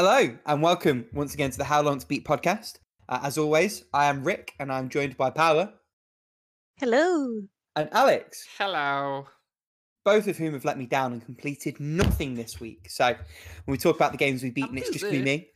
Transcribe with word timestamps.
Hello 0.00 0.30
and 0.46 0.62
welcome 0.62 1.06
once 1.12 1.34
again 1.34 1.50
to 1.50 1.58
the 1.58 1.64
How 1.64 1.82
Long 1.82 1.98
to 1.98 2.06
Beat 2.06 2.24
podcast. 2.24 2.74
Uh, 3.08 3.18
as 3.24 3.36
always, 3.36 3.82
I 3.92 4.04
am 4.04 4.22
Rick 4.22 4.52
and 4.60 4.70
I'm 4.70 4.88
joined 4.88 5.16
by 5.16 5.30
Paula 5.30 5.72
Hello. 6.78 7.42
and 7.74 7.88
Alex, 7.90 8.46
Hello. 8.56 9.26
both 10.04 10.28
of 10.28 10.36
whom 10.36 10.52
have 10.52 10.64
let 10.64 10.78
me 10.78 10.86
down 10.86 11.14
and 11.14 11.24
completed 11.24 11.80
nothing 11.80 12.36
this 12.36 12.60
week. 12.60 12.88
So 12.88 13.06
when 13.06 13.16
we 13.66 13.76
talk 13.76 13.96
about 13.96 14.12
the 14.12 14.18
games 14.18 14.44
we've 14.44 14.54
beaten, 14.54 14.78
it's 14.78 14.90
just 14.90 15.04
gonna 15.04 15.16
be 15.16 15.22
me. 15.24 15.48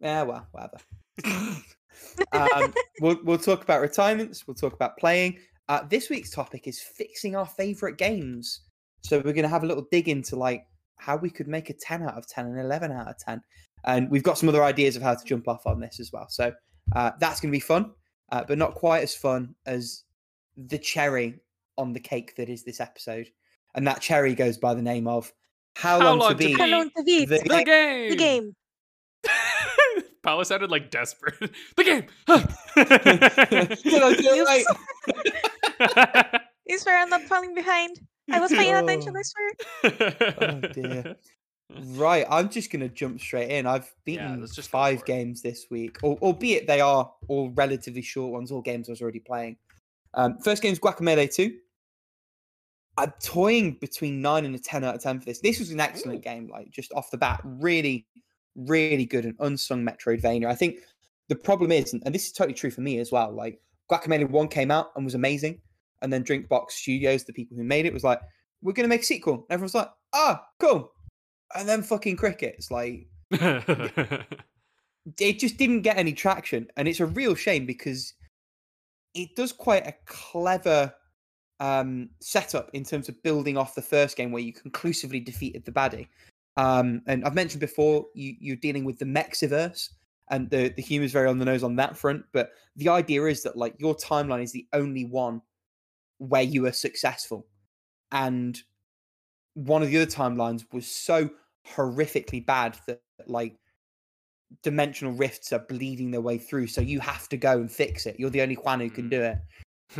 Yeah, 0.00 0.22
well, 0.24 0.48
whatever. 0.50 0.78
um, 2.32 2.74
we'll, 3.00 3.20
we'll 3.22 3.38
talk 3.38 3.62
about 3.62 3.82
retirements. 3.82 4.48
We'll 4.48 4.56
talk 4.56 4.72
about 4.72 4.98
playing. 4.98 5.38
Uh, 5.68 5.84
this 5.88 6.10
week's 6.10 6.30
topic 6.30 6.66
is 6.66 6.80
fixing 6.80 7.36
our 7.36 7.46
favorite 7.46 7.98
games. 7.98 8.62
So 9.04 9.18
we're 9.18 9.32
going 9.32 9.44
to 9.44 9.48
have 9.48 9.62
a 9.62 9.66
little 9.66 9.86
dig 9.92 10.08
into 10.08 10.34
like 10.34 10.66
how 10.96 11.16
we 11.16 11.30
could 11.30 11.48
make 11.48 11.70
a 11.70 11.74
10 11.74 12.02
out 12.02 12.14
of 12.14 12.26
10 12.26 12.46
and 12.46 12.60
11 12.60 12.92
out 12.92 13.08
of 13.08 13.18
10. 13.18 13.42
And 13.84 14.10
we've 14.10 14.22
got 14.22 14.38
some 14.38 14.48
other 14.48 14.64
ideas 14.64 14.96
of 14.96 15.02
how 15.02 15.14
to 15.14 15.24
jump 15.24 15.48
off 15.48 15.66
on 15.66 15.80
this 15.80 16.00
as 16.00 16.10
well. 16.12 16.26
So 16.28 16.52
uh, 16.94 17.12
that's 17.20 17.40
going 17.40 17.50
to 17.50 17.56
be 17.56 17.60
fun, 17.60 17.92
uh, 18.32 18.44
but 18.46 18.58
not 18.58 18.74
quite 18.74 19.02
as 19.02 19.14
fun 19.14 19.54
as 19.66 20.04
the 20.56 20.78
cherry 20.78 21.40
on 21.76 21.92
the 21.92 22.00
cake 22.00 22.34
that 22.36 22.48
is 22.48 22.64
this 22.64 22.80
episode. 22.80 23.28
And 23.74 23.86
that 23.86 24.00
cherry 24.00 24.34
goes 24.34 24.56
by 24.56 24.74
the 24.74 24.82
name 24.82 25.06
of 25.06 25.32
How, 25.74 25.98
How 25.98 26.06
Long, 26.06 26.18
Long 26.20 26.28
to 26.30 26.34
to 26.34 26.48
Beat. 26.48 26.58
How 26.58 26.66
long 26.66 26.90
to 26.96 27.02
beat? 27.02 27.28
The 27.28 27.38
The, 27.38 28.08
The 28.10 28.16
game. 28.16 28.54
game. 29.24 30.04
Paula 30.22 30.44
sounded 30.44 30.70
like 30.70 30.90
desperate. 30.90 31.34
the 31.76 31.84
game. 31.84 32.06
Did 32.26 34.02
I 34.02 34.14
do 34.14 34.22
it 34.22 34.46
right? 34.46 36.40
I 36.70 36.76
swear 36.78 36.98
I'm 37.02 37.10
not 37.10 37.22
falling 37.22 37.54
behind. 37.54 38.00
I 38.30 38.40
was 38.40 38.50
paying 38.50 38.74
attention, 38.74 39.14
Oh. 39.16 39.20
I 39.20 39.22
swear. 39.22 40.36
Oh, 40.40 40.60
dear. 40.68 41.16
Right, 41.94 42.26
I'm 42.30 42.50
just 42.50 42.70
going 42.70 42.82
to 42.82 42.88
jump 42.90 43.18
straight 43.18 43.50
in. 43.50 43.66
I've 43.66 43.90
beaten 44.04 44.38
let's 44.38 44.54
just 44.54 44.68
five 44.68 45.02
games 45.06 45.40
this 45.40 45.66
week, 45.70 45.96
al- 46.04 46.18
albeit 46.20 46.66
they 46.66 46.80
are 46.82 47.10
all 47.26 47.50
relatively 47.52 48.02
short 48.02 48.32
ones, 48.32 48.52
all 48.52 48.60
games 48.60 48.88
I 48.88 48.92
was 48.92 49.00
already 49.00 49.18
playing. 49.18 49.56
Um, 50.12 50.38
first 50.38 50.62
game 50.62 50.72
is 50.74 50.78
Guacamelee 50.78 51.34
2. 51.34 51.56
I'm 52.98 53.12
toying 53.20 53.78
between 53.80 54.20
9 54.20 54.44
and 54.44 54.54
a 54.54 54.58
10 54.58 54.84
out 54.84 54.94
of 54.94 55.02
10 55.02 55.20
for 55.20 55.24
this. 55.24 55.40
This 55.40 55.58
was 55.58 55.70
an 55.70 55.80
excellent 55.80 56.18
Ooh. 56.18 56.22
game, 56.22 56.48
like 56.48 56.70
just 56.70 56.92
off 56.92 57.10
the 57.10 57.16
bat. 57.18 57.40
Really, 57.42 58.06
really 58.54 59.06
good 59.06 59.24
and 59.24 59.34
unsung 59.40 59.84
Metroidvania. 59.84 60.46
I 60.46 60.54
think 60.54 60.76
the 61.28 61.34
problem 61.34 61.72
is, 61.72 61.94
and 61.94 62.02
and 62.04 62.14
this 62.14 62.26
is 62.26 62.32
totally 62.32 62.54
true 62.54 62.70
for 62.70 62.82
me 62.82 62.98
as 62.98 63.10
well, 63.10 63.32
like 63.32 63.58
Guacamelee 63.90 64.28
1 64.28 64.48
came 64.48 64.70
out 64.70 64.92
and 64.96 65.04
was 65.04 65.14
amazing. 65.14 65.60
And 66.02 66.12
then 66.12 66.24
Drinkbox 66.24 66.72
Studios, 66.72 67.24
the 67.24 67.32
people 67.32 67.56
who 67.56 67.64
made 67.64 67.86
it, 67.86 67.92
was 67.92 68.04
like, 68.04 68.20
we're 68.62 68.72
going 68.72 68.84
to 68.84 68.94
make 68.94 69.02
a 69.02 69.04
sequel. 69.04 69.46
Everyone's 69.50 69.74
like, 69.74 69.90
ah, 70.12 70.44
cool. 70.58 70.92
And 71.54 71.68
then 71.68 71.82
fucking 71.82 72.16
crickets. 72.16 72.70
Like, 72.70 73.06
it 73.30 74.26
just 75.38 75.56
didn't 75.56 75.82
get 75.82 75.98
any 75.98 76.12
traction. 76.12 76.68
And 76.76 76.88
it's 76.88 77.00
a 77.00 77.06
real 77.06 77.34
shame 77.34 77.66
because 77.66 78.14
it 79.14 79.36
does 79.36 79.52
quite 79.52 79.86
a 79.86 79.94
clever 80.06 80.92
um, 81.60 82.10
setup 82.20 82.70
in 82.72 82.84
terms 82.84 83.08
of 83.08 83.22
building 83.22 83.56
off 83.56 83.74
the 83.74 83.82
first 83.82 84.16
game 84.16 84.32
where 84.32 84.42
you 84.42 84.52
conclusively 84.52 85.20
defeated 85.20 85.64
the 85.64 85.72
baddie. 85.72 86.08
Um, 86.56 87.02
and 87.06 87.24
I've 87.24 87.34
mentioned 87.34 87.60
before, 87.60 88.06
you, 88.14 88.34
you're 88.38 88.56
dealing 88.56 88.84
with 88.84 88.98
the 88.98 89.04
Mexiverse, 89.04 89.90
and 90.30 90.48
the, 90.50 90.68
the 90.70 90.82
humor's 90.82 91.12
very 91.12 91.28
on 91.28 91.38
the 91.38 91.44
nose 91.44 91.62
on 91.62 91.76
that 91.76 91.96
front. 91.96 92.24
But 92.32 92.50
the 92.76 92.88
idea 92.88 93.24
is 93.26 93.42
that, 93.42 93.56
like, 93.56 93.74
your 93.78 93.94
timeline 93.94 94.42
is 94.42 94.52
the 94.52 94.66
only 94.72 95.04
one 95.04 95.42
where 96.28 96.42
you 96.42 96.66
are 96.66 96.72
successful. 96.72 97.46
And 98.12 98.60
one 99.54 99.82
of 99.82 99.90
the 99.90 99.96
other 99.96 100.10
timelines 100.10 100.64
was 100.72 100.86
so 100.86 101.30
horrifically 101.74 102.44
bad 102.44 102.76
that, 102.86 103.00
like, 103.26 103.56
dimensional 104.62 105.14
rifts 105.14 105.52
are 105.52 105.60
bleeding 105.60 106.10
their 106.10 106.20
way 106.20 106.38
through. 106.38 106.66
So 106.68 106.80
you 106.80 107.00
have 107.00 107.28
to 107.30 107.36
go 107.36 107.52
and 107.52 107.70
fix 107.70 108.06
it. 108.06 108.16
You're 108.18 108.30
the 108.30 108.42
only 108.42 108.54
Juan 108.54 108.80
who 108.80 108.90
can 108.90 109.06
Mm. 109.06 109.10
do 109.10 109.22
it. 109.22 109.38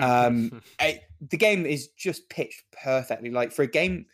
Um, 0.00 0.62
I, 0.80 1.00
the 1.30 1.36
game 1.36 1.66
is 1.66 1.88
just 1.88 2.28
pitched 2.28 2.64
perfectly. 2.82 3.30
Like 3.30 3.52
for 3.52 3.62
a 3.62 3.66
game 3.66 4.06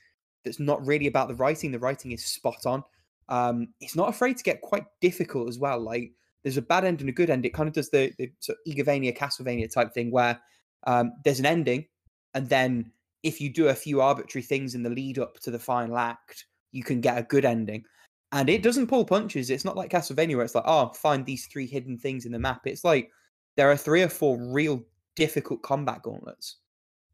that's 0.44 0.60
not 0.60 0.84
really 0.86 1.06
about 1.06 1.28
the 1.28 1.34
writing, 1.34 1.72
the 1.72 1.78
writing 1.78 2.12
is 2.12 2.24
spot 2.24 2.66
on. 2.66 2.82
Um, 3.28 3.68
it's 3.80 3.94
not 3.94 4.08
afraid 4.08 4.36
to 4.38 4.42
get 4.42 4.60
quite 4.60 4.84
difficult 5.00 5.48
as 5.48 5.58
well. 5.58 5.80
Like 5.80 6.12
there's 6.42 6.56
a 6.56 6.62
bad 6.62 6.84
end 6.84 7.00
and 7.00 7.08
a 7.08 7.12
good 7.12 7.30
end. 7.30 7.44
It 7.44 7.54
kind 7.54 7.68
of 7.68 7.74
does 7.74 7.90
the, 7.90 8.12
the 8.18 8.30
sort 8.40 8.58
of 8.58 8.72
Igavania, 8.72 9.16
Castlevania 9.16 9.72
type 9.72 9.92
thing 9.92 10.10
where 10.10 10.40
um, 10.86 11.12
there's 11.24 11.38
an 11.38 11.46
ending, 11.46 11.86
and 12.34 12.48
then 12.48 12.90
if 13.22 13.40
you 13.40 13.50
do 13.50 13.68
a 13.68 13.74
few 13.74 14.00
arbitrary 14.00 14.42
things 14.42 14.74
in 14.74 14.82
the 14.82 14.90
lead 14.90 15.18
up 15.18 15.38
to 15.40 15.50
the 15.50 15.58
final 15.58 15.98
act, 15.98 16.46
you 16.72 16.82
can 16.82 17.00
get 17.00 17.18
a 17.18 17.22
good 17.22 17.44
ending. 17.44 17.84
And 18.32 18.48
it 18.48 18.62
doesn't 18.62 18.86
pull 18.86 19.04
punches. 19.04 19.50
It's 19.50 19.64
not 19.64 19.76
like 19.76 19.90
Castlevania 19.90 20.36
where 20.36 20.44
it's 20.44 20.54
like, 20.54 20.64
oh, 20.66 20.90
find 20.90 21.26
these 21.26 21.46
three 21.46 21.66
hidden 21.66 21.98
things 21.98 22.26
in 22.26 22.32
the 22.32 22.38
map. 22.38 22.62
It's 22.64 22.84
like 22.84 23.10
there 23.56 23.70
are 23.70 23.76
three 23.76 24.02
or 24.02 24.08
four 24.08 24.38
real 24.40 24.82
difficult 25.16 25.62
combat 25.62 26.02
gauntlets. 26.02 26.56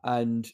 And 0.05 0.47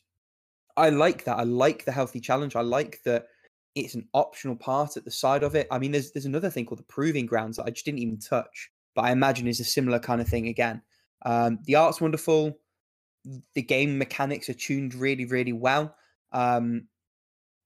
I 0.77 0.91
like 0.91 1.25
that. 1.25 1.37
I 1.37 1.43
like 1.43 1.85
the 1.85 1.93
healthy 1.93 2.21
challenge. 2.21 2.57
I 2.57 2.61
like 2.61 3.01
that 3.05 3.27
it's 3.75 3.95
an 3.95 4.09
optional 4.15 4.57
part 4.57 4.97
at 4.97 5.05
the 5.05 5.11
side 5.11 5.43
of 5.43 5.55
it. 5.55 5.67
I 5.71 5.79
mean, 5.79 5.93
there's 5.93 6.13
there's 6.13 6.27
another 6.27 6.51
thing 6.51 6.67
called 6.67 6.79
the 6.79 6.85
proving 6.85 7.27
grounds 7.27 7.57
that 7.57 7.65
I 7.65 7.71
just 7.71 7.85
didn't 7.85 8.01
even 8.01 8.19
touch, 8.19 8.71
but 8.95 9.03
I 9.03 9.13
imagine 9.13 9.47
is 9.47 9.61
a 9.61 9.65
similar 9.65 9.99
kind 9.99 10.21
of 10.21 10.29
thing 10.29 10.49
again. 10.49 10.83
Um, 11.25 11.59
the 11.65 11.77
art's 11.77 12.01
wonderful. 12.01 12.59
The 13.55 13.63
game 13.63 13.99
mechanics 13.99 14.49
are 14.49 14.55
tuned 14.55 14.95
really, 14.95 15.25
really 15.25 15.53
well. 15.53 15.95
Um, 16.33 16.89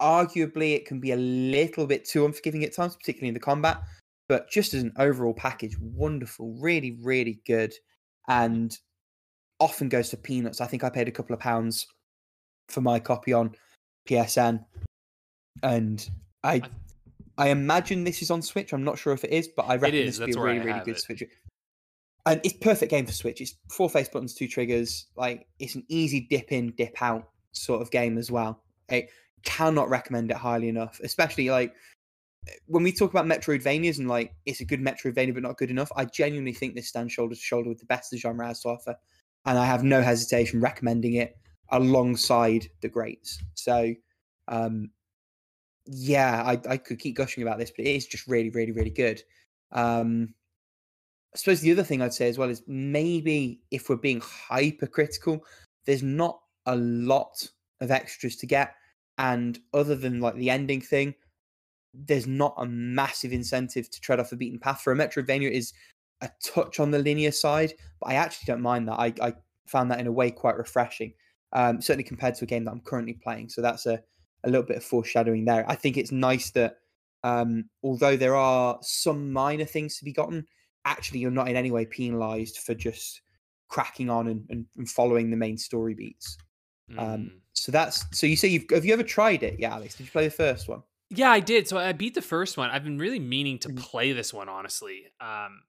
arguably, 0.00 0.74
it 0.74 0.86
can 0.86 1.00
be 1.00 1.12
a 1.12 1.16
little 1.16 1.86
bit 1.86 2.04
too 2.04 2.24
unforgiving 2.24 2.64
at 2.64 2.74
times, 2.74 2.96
particularly 2.96 3.28
in 3.28 3.34
the 3.34 3.40
combat. 3.40 3.82
But 4.28 4.50
just 4.50 4.74
as 4.74 4.82
an 4.82 4.92
overall 4.98 5.34
package, 5.34 5.76
wonderful, 5.78 6.56
really, 6.60 6.98
really 7.02 7.40
good, 7.46 7.72
and 8.28 8.76
often 9.60 9.88
goes 9.88 10.10
for 10.10 10.16
peanuts. 10.16 10.60
I 10.60 10.66
think 10.66 10.84
I 10.84 10.90
paid 10.90 11.08
a 11.08 11.12
couple 11.12 11.34
of 11.34 11.40
pounds 11.40 11.86
for 12.68 12.80
my 12.80 12.98
copy 12.98 13.32
on 13.32 13.54
PSN, 14.08 14.64
and 15.62 16.10
I, 16.42 16.62
I 17.38 17.48
imagine 17.48 18.02
this 18.02 18.20
is 18.20 18.30
on 18.32 18.42
Switch. 18.42 18.72
I'm 18.72 18.84
not 18.84 18.98
sure 18.98 19.12
if 19.12 19.22
it 19.22 19.30
is, 19.30 19.48
but 19.48 19.66
I 19.68 19.76
reckon 19.76 20.00
is, 20.00 20.18
this 20.18 20.20
would 20.20 20.26
be 20.26 20.38
a 20.38 20.42
really, 20.42 20.58
really 20.58 20.80
good 20.80 20.96
it. 20.96 21.00
Switch. 21.00 21.22
And 22.26 22.40
it's 22.42 22.54
perfect 22.54 22.90
game 22.90 23.06
for 23.06 23.12
Switch. 23.12 23.40
It's 23.40 23.54
four 23.70 23.88
face 23.88 24.08
buttons, 24.08 24.34
two 24.34 24.48
triggers. 24.48 25.06
Like 25.16 25.46
it's 25.60 25.76
an 25.76 25.84
easy 25.88 26.26
dip 26.28 26.50
in, 26.50 26.72
dip 26.72 27.00
out 27.00 27.28
sort 27.52 27.80
of 27.80 27.90
game 27.90 28.18
as 28.18 28.30
well. 28.30 28.62
I 28.90 29.08
cannot 29.44 29.88
recommend 29.88 30.30
it 30.30 30.36
highly 30.36 30.68
enough, 30.68 31.00
especially 31.02 31.50
like 31.50 31.72
when 32.66 32.82
we 32.82 32.92
talk 32.92 33.10
about 33.10 33.26
Metroidvanias 33.26 33.98
and 33.98 34.08
like 34.08 34.34
it's 34.44 34.60
a 34.60 34.64
good 34.64 34.80
Metroidvania 34.80 35.34
but 35.34 35.42
not 35.42 35.56
good 35.56 35.70
enough. 35.70 35.90
I 35.96 36.04
genuinely 36.04 36.52
think 36.52 36.74
this 36.74 36.88
stands 36.88 37.12
shoulder 37.12 37.34
to 37.34 37.40
shoulder 37.40 37.68
with 37.68 37.78
the 37.78 37.86
best 37.86 38.10
the 38.10 38.18
genre 38.18 38.46
has 38.46 38.60
to 38.62 38.68
offer, 38.68 38.96
and 39.44 39.58
I 39.58 39.64
have 39.64 39.84
no 39.84 40.02
hesitation 40.02 40.60
recommending 40.60 41.14
it 41.14 41.36
alongside 41.70 42.68
the 42.80 42.88
greats. 42.88 43.42
So, 43.54 43.94
um, 44.48 44.90
yeah, 45.86 46.42
I, 46.44 46.60
I 46.68 46.76
could 46.76 46.98
keep 46.98 47.16
gushing 47.16 47.42
about 47.42 47.58
this, 47.58 47.72
but 47.76 47.86
it 47.86 47.94
is 47.94 48.06
just 48.06 48.26
really, 48.26 48.50
really, 48.50 48.72
really 48.72 48.90
good. 48.90 49.22
Um, 49.72 50.34
I 51.36 51.38
suppose 51.38 51.60
the 51.60 51.70
other 51.70 51.82
thing 51.82 52.00
I'd 52.00 52.14
say 52.14 52.30
as 52.30 52.38
well 52.38 52.48
is 52.48 52.62
maybe 52.66 53.60
if 53.70 53.90
we're 53.90 53.96
being 53.96 54.22
hypercritical, 54.22 55.44
there's 55.84 56.02
not 56.02 56.40
a 56.64 56.74
lot 56.76 57.46
of 57.82 57.90
extras 57.90 58.36
to 58.36 58.46
get, 58.46 58.74
and 59.18 59.58
other 59.74 59.94
than 59.94 60.18
like 60.18 60.34
the 60.36 60.48
ending 60.48 60.80
thing, 60.80 61.14
there's 61.92 62.26
not 62.26 62.54
a 62.56 62.64
massive 62.64 63.34
incentive 63.34 63.90
to 63.90 64.00
tread 64.00 64.18
off 64.18 64.30
the 64.30 64.36
beaten 64.36 64.58
path. 64.58 64.80
For 64.80 64.94
a 64.94 64.96
Metroidvania, 64.96 65.50
is 65.50 65.74
a 66.22 66.30
touch 66.42 66.80
on 66.80 66.90
the 66.90 67.00
linear 67.00 67.32
side, 67.32 67.74
but 68.00 68.12
I 68.12 68.14
actually 68.14 68.46
don't 68.46 68.62
mind 68.62 68.88
that. 68.88 68.98
I, 68.98 69.12
I 69.20 69.34
found 69.66 69.90
that 69.90 70.00
in 70.00 70.06
a 70.06 70.12
way 70.12 70.30
quite 70.30 70.56
refreshing, 70.56 71.12
um, 71.52 71.82
certainly 71.82 72.04
compared 72.04 72.36
to 72.36 72.44
a 72.44 72.48
game 72.48 72.64
that 72.64 72.70
I'm 72.70 72.80
currently 72.80 73.12
playing. 73.12 73.50
So 73.50 73.60
that's 73.60 73.84
a, 73.84 74.02
a 74.44 74.48
little 74.48 74.66
bit 74.66 74.78
of 74.78 74.84
foreshadowing 74.84 75.44
there. 75.44 75.70
I 75.70 75.74
think 75.74 75.98
it's 75.98 76.12
nice 76.12 76.50
that 76.52 76.78
um, 77.24 77.68
although 77.82 78.16
there 78.16 78.36
are 78.36 78.78
some 78.80 79.34
minor 79.34 79.66
things 79.66 79.98
to 79.98 80.04
be 80.06 80.14
gotten, 80.14 80.46
actually 80.86 81.20
you're 81.20 81.30
not 81.30 81.48
in 81.48 81.56
any 81.56 81.70
way 81.70 81.84
penalized 81.84 82.58
for 82.58 82.74
just 82.74 83.20
cracking 83.68 84.08
on 84.08 84.28
and, 84.28 84.46
and, 84.48 84.64
and 84.76 84.88
following 84.88 85.30
the 85.30 85.36
main 85.36 85.58
story 85.58 85.92
beats. 85.94 86.38
Um, 86.96 87.06
Mm. 87.06 87.40
so 87.52 87.72
that's 87.72 88.04
so 88.16 88.26
you 88.26 88.36
say 88.36 88.48
you've 88.48 88.64
have 88.70 88.84
you 88.84 88.92
ever 88.92 89.02
tried 89.02 89.42
it? 89.42 89.58
Yeah, 89.58 89.74
Alex. 89.74 89.96
Did 89.96 90.04
you 90.04 90.12
play 90.12 90.24
the 90.24 90.30
first 90.30 90.68
one? 90.68 90.82
Yeah, 91.10 91.30
I 91.30 91.40
did. 91.40 91.66
So 91.68 91.76
I 91.78 91.92
beat 91.92 92.14
the 92.14 92.22
first 92.22 92.56
one. 92.56 92.70
I've 92.70 92.84
been 92.84 92.98
really 92.98 93.18
meaning 93.18 93.58
to 93.60 93.68
Mhm. 93.68 93.78
play 93.78 94.12
this 94.12 94.32
one, 94.32 94.48
honestly. 94.48 95.06
Um, 95.20 95.62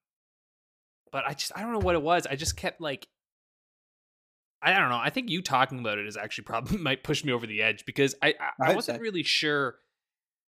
but 1.11 1.25
I 1.25 1.33
just 1.33 1.51
I 1.55 1.61
don't 1.61 1.73
know 1.73 1.79
what 1.79 1.95
it 1.95 2.01
was. 2.01 2.27
I 2.27 2.35
just 2.35 2.55
kept 2.55 2.79
like 2.81 3.07
I 4.61 4.77
don't 4.77 4.89
know. 4.89 4.97
I 4.97 5.09
think 5.09 5.29
you 5.29 5.41
talking 5.41 5.79
about 5.79 5.97
it 5.97 6.07
is 6.07 6.17
actually 6.17 6.43
probably 6.51 6.77
might 6.77 7.03
push 7.03 7.23
me 7.23 7.31
over 7.31 7.47
the 7.47 7.61
edge 7.61 7.85
because 7.85 8.15
I 8.21 8.35
I, 8.39 8.67
I 8.67 8.71
I 8.71 8.75
wasn't 8.75 8.97
so. 8.97 9.01
really 9.01 9.23
sure. 9.23 9.79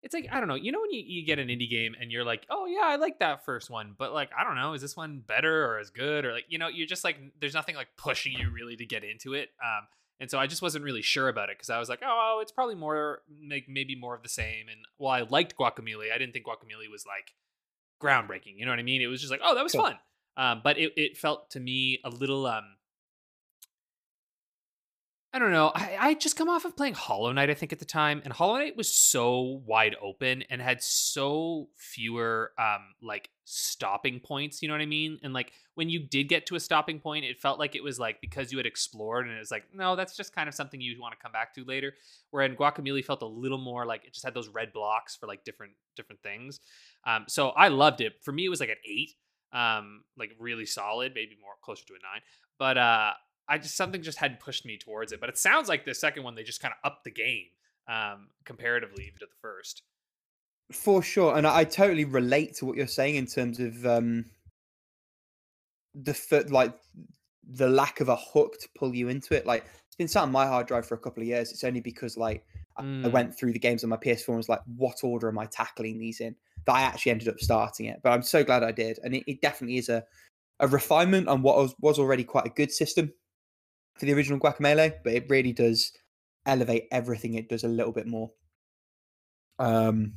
It's 0.08 0.14
like 0.14 0.30
I 0.32 0.40
don't 0.40 0.48
know. 0.48 0.56
You 0.56 0.72
know 0.72 0.80
when 0.80 0.92
you, 0.92 1.04
you 1.06 1.26
get 1.26 1.38
an 1.38 1.50
indie 1.50 1.70
game 1.70 1.94
and 2.00 2.14
you're 2.14 2.24
like, 2.24 2.46
oh 2.50 2.66
yeah, 2.66 2.84
I 2.86 2.96
like 2.96 3.20
that 3.20 3.44
first 3.44 3.70
one, 3.70 3.94
but 3.98 4.14
like 4.14 4.30
I 4.40 4.46
don't 4.46 4.56
know, 4.56 4.72
is 4.72 4.82
this 4.82 4.96
one 4.96 5.20
better 5.20 5.66
or 5.66 5.80
as 5.80 5.90
good 5.90 6.24
or 6.24 6.32
like 6.32 6.46
you 6.48 6.58
know 6.58 6.70
you're 6.70 6.88
just 6.88 7.04
like 7.04 7.18
there's 7.42 7.54
nothing 7.54 7.76
like 7.76 7.90
pushing 7.98 8.32
you 8.32 8.50
really 8.50 8.78
to 8.78 8.86
get 8.86 9.04
into 9.04 9.34
it. 9.34 9.50
Um, 9.62 9.86
and 10.22 10.32
so 10.32 10.40
I 10.40 10.48
just 10.48 10.62
wasn't 10.62 10.86
really 10.86 11.02
sure 11.02 11.28
about 11.28 11.50
it 11.50 11.58
because 11.58 11.70
I 11.70 11.78
was 11.78 11.90
like, 11.90 12.00
oh, 12.06 12.40
it's 12.42 12.54
probably 12.54 12.76
more 12.76 13.20
like 13.52 13.66
maybe 13.68 13.98
more 14.00 14.16
of 14.16 14.24
the 14.24 14.30
same. 14.30 14.70
And 14.72 14.80
well, 14.98 15.12
I 15.12 15.24
liked 15.24 15.58
Guacamelee. 15.58 16.14
I 16.14 16.18
didn't 16.18 16.32
think 16.32 16.46
Guacamelee 16.46 16.90
was 16.90 17.06
like 17.06 17.34
groundbreaking. 18.02 18.58
You 18.58 18.66
know 18.66 18.72
what 18.72 18.80
I 18.80 18.84
mean? 18.84 19.02
It 19.02 19.08
was 19.08 19.20
just 19.20 19.30
like, 19.30 19.42
oh, 19.44 19.56
that 19.56 19.64
was 19.64 19.74
Sure. 19.74 19.82
fun. 19.82 19.98
Um, 20.38 20.62
but 20.64 20.78
it, 20.78 20.94
it 20.96 21.18
felt 21.18 21.50
to 21.50 21.60
me 21.60 22.00
a 22.06 22.10
little 22.10 22.46
um 22.46 22.77
I 25.34 25.40
don't 25.40 25.52
know. 25.52 25.72
I, 25.76 25.98
I 26.00 26.14
just 26.14 26.38
come 26.38 26.50
off 26.50 26.64
of 26.64 26.78
playing 26.78 26.94
Hollow 26.94 27.32
Knight, 27.34 27.50
I 27.50 27.54
think, 27.54 27.74
at 27.74 27.80
the 27.80 27.86
time, 27.86 28.22
and 28.24 28.32
Hollow 28.32 28.58
Knight 28.58 28.78
was 28.78 28.96
so 28.96 29.62
wide 29.66 29.96
open 30.02 30.44
and 30.50 30.62
had 30.62 30.82
so 30.82 31.68
fewer 31.76 32.54
um 32.58 32.96
like 33.02 33.30
stopping 33.44 34.20
points, 34.20 34.62
you 34.62 34.68
know 34.68 34.74
what 34.74 34.82
I 34.82 34.86
mean? 34.88 35.20
And 35.24 35.34
like 35.34 35.52
when 35.76 35.90
you 35.90 36.00
did 36.00 36.28
get 36.28 36.46
to 36.48 36.56
a 36.56 36.60
stopping 36.60 37.00
point, 37.00 37.24
it 37.24 37.40
felt 37.40 37.60
like 37.60 37.76
it 37.76 37.84
was 37.84 38.00
like 38.00 38.20
because 38.22 38.52
you 38.52 38.58
had 38.58 38.66
explored 38.66 39.26
and 39.26 39.36
it 39.36 39.40
was 39.40 39.52
like, 39.52 39.66
no, 39.74 39.96
that's 39.96 40.18
just 40.18 40.36
kind 40.36 40.50
of 40.50 40.56
something 40.56 40.82
you 40.82 41.00
want 41.00 41.14
to 41.14 41.22
come 41.22 41.32
back 41.32 41.54
to 41.56 41.64
later. 41.64 41.94
Where 42.32 42.44
in 42.44 42.56
Guacamelee 42.56 43.06
felt 43.06 43.22
a 43.22 43.28
little 43.28 43.58
more 43.58 43.86
like 43.86 44.06
it 44.06 44.14
just 44.14 44.26
had 44.26 44.34
those 44.34 44.50
red 44.50 44.74
blocks 44.74 45.16
for 45.16 45.28
like 45.28 45.44
different 45.44 45.74
different 45.96 46.22
things. 46.24 46.60
Um, 47.06 47.26
so 47.28 47.50
I 47.50 47.70
loved 47.70 48.02
it. 48.02 48.14
For 48.24 48.32
me, 48.32 48.46
it 48.46 48.50
was 48.50 48.60
like 48.60 48.70
an 48.70 48.76
eight, 48.86 49.12
um, 49.54 50.04
like 50.18 50.32
really 50.40 50.66
solid, 50.66 51.14
maybe 51.16 51.38
more 51.42 51.54
closer 51.62 51.86
to 51.86 51.94
a 51.94 51.98
nine. 51.98 52.22
But 52.60 52.78
uh, 52.78 53.14
I 53.48 53.58
just 53.58 53.76
something 53.76 54.02
just 54.02 54.18
hadn't 54.18 54.40
pushed 54.40 54.66
me 54.66 54.78
towards 54.78 55.12
it. 55.12 55.20
But 55.20 55.30
it 55.30 55.38
sounds 55.38 55.70
like 55.70 55.86
the 55.86 55.94
second 55.94 56.24
one 56.24 56.36
they 56.36 56.44
just 56.44 56.62
kind 56.62 56.74
of 56.74 56.80
upped 56.92 57.04
the 57.04 57.12
game 57.12 57.46
um, 57.88 58.30
comparatively 58.46 59.06
even 59.06 59.20
to 59.20 59.26
the 59.26 59.36
first. 59.42 59.84
For 60.72 61.02
sure, 61.02 61.38
and 61.38 61.48
I, 61.48 61.60
I 61.60 61.64
totally 61.64 62.04
relate 62.04 62.56
to 62.56 62.66
what 62.66 62.76
you're 62.76 62.88
saying 62.88 63.16
in 63.16 63.26
terms 63.26 63.60
of 63.60 63.86
um, 63.86 64.26
the 65.96 66.46
like 66.50 66.74
the 67.50 67.70
lack 67.70 68.02
of 68.02 68.10
a 68.10 68.16
hook 68.16 68.60
to 68.60 68.70
pull 68.78 68.94
you 68.94 69.08
into 69.08 69.34
it. 69.34 69.46
Like 69.46 69.66
it's 69.88 69.96
been 69.96 70.08
sat 70.08 70.24
on 70.24 70.32
my 70.32 70.46
hard 70.46 70.68
drive 70.68 70.86
for 70.86 70.96
a 70.96 71.00
couple 71.00 71.24
of 71.24 71.28
years. 71.28 71.52
It's 71.52 71.64
only 71.64 71.80
because 71.80 72.18
like 72.18 72.46
I- 72.78 72.84
I 73.04 73.08
Mm. 73.08 73.12
went 73.12 73.38
through 73.38 73.54
the 73.54 73.60
games 73.60 73.84
on 73.84 73.90
my 73.90 73.98
PS4 73.98 74.34
and 74.34 74.38
was 74.38 74.50
like, 74.50 74.62
what 74.66 75.04
order 75.04 75.30
am 75.30 75.40
I 75.40 75.46
tackling 75.46 75.98
these 76.00 76.20
in? 76.20 76.36
That 76.66 76.76
I 76.76 76.82
actually 76.82 77.14
ended 77.14 77.30
up 77.30 77.40
starting 77.40 77.86
it, 77.86 78.02
but 78.04 78.12
I'm 78.12 78.22
so 78.24 78.44
glad 78.44 78.64
I 78.64 78.72
did, 78.72 79.00
and 79.04 79.16
it, 79.16 79.24
it 79.28 79.42
definitely 79.42 79.78
is 79.78 79.90
a 79.90 80.04
a 80.60 80.68
refinement 80.68 81.28
on 81.28 81.42
what 81.44 81.58
was, 81.58 81.76
was 81.82 82.00
already 82.00 82.24
quite 82.24 82.46
a 82.48 82.50
good 82.50 82.72
system 82.72 83.14
for 84.00 84.06
the 84.06 84.14
original 84.14 84.40
Guacamelee, 84.40 84.94
but 85.04 85.14
it 85.14 85.30
really 85.30 85.54
does 85.54 85.92
elevate 86.46 86.88
everything 86.92 87.34
it 87.34 87.50
does 87.50 87.64
a 87.64 87.68
little 87.68 87.92
bit 87.92 88.08
more. 88.08 88.32
Um, 89.60 90.14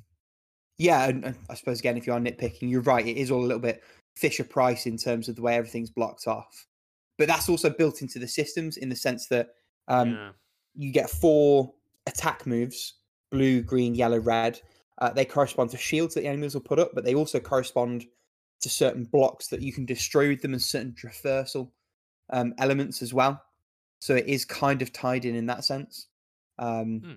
yeah, 0.79 1.09
and, 1.09 1.25
and 1.25 1.37
I 1.49 1.55
suppose 1.55 1.81
again, 1.81 1.97
if 1.97 2.07
you 2.07 2.13
are 2.13 2.21
nitpicking, 2.21 2.71
you're 2.71 2.83
right. 2.83 3.07
It 3.07 3.17
is 3.17 3.31
all 3.31 3.41
a 3.41 3.47
little 3.47 3.61
bit 3.61 3.83
Fisher 4.17 4.45
Price 4.45 4.87
in 4.87 4.97
terms 4.97 5.29
of 5.29 5.37
the 5.37 5.43
way 5.43 5.57
everything's 5.57 5.91
blocked 5.91 6.27
off, 6.27 6.67
but 7.19 7.29
that's 7.29 7.49
also 7.49 7.71
built 7.71 8.03
into 8.03 8.19
the 8.19 8.29
systems 8.29 8.77
in 8.77 8.89
the 8.89 8.97
sense 8.97 9.27
that 9.29 9.49
um, 9.89 10.11
yeah. 10.11 10.31
you 10.75 10.93
get 10.93 11.11
four 11.11 11.73
attack 12.07 12.47
moves: 12.47 12.95
blue, 13.31 13.63
green, 13.63 13.95
yellow, 13.95 14.19
red. 14.19 14.61
Uh, 14.99 15.11
they 15.11 15.25
correspond 15.25 15.71
to 15.71 15.79
shields 15.79 16.15
that 16.15 16.21
the 16.21 16.29
enemies 16.29 16.55
will 16.55 16.61
put 16.61 16.79
up, 16.79 16.91
but 16.95 17.05
they 17.05 17.15
also 17.15 17.41
correspond 17.41 18.05
to 18.61 18.69
certain 18.69 19.05
blocks 19.05 19.49
that 19.49 19.63
you 19.63 19.73
can 19.73 19.87
destroy 19.87 20.29
with 20.29 20.43
them 20.43 20.53
and 20.53 20.61
certain 20.61 20.93
traversal 20.93 21.71
um, 22.31 22.53
elements 22.59 23.01
as 23.01 23.15
well. 23.15 23.43
So 24.01 24.17
it 24.17 24.27
is 24.27 24.45
kind 24.45 24.83
of 24.83 24.93
tied 24.93 25.25
in 25.25 25.35
in 25.35 25.47
that 25.47 25.65
sense. 25.65 26.09
Um, 26.59 27.01
Hmm. 27.01 27.13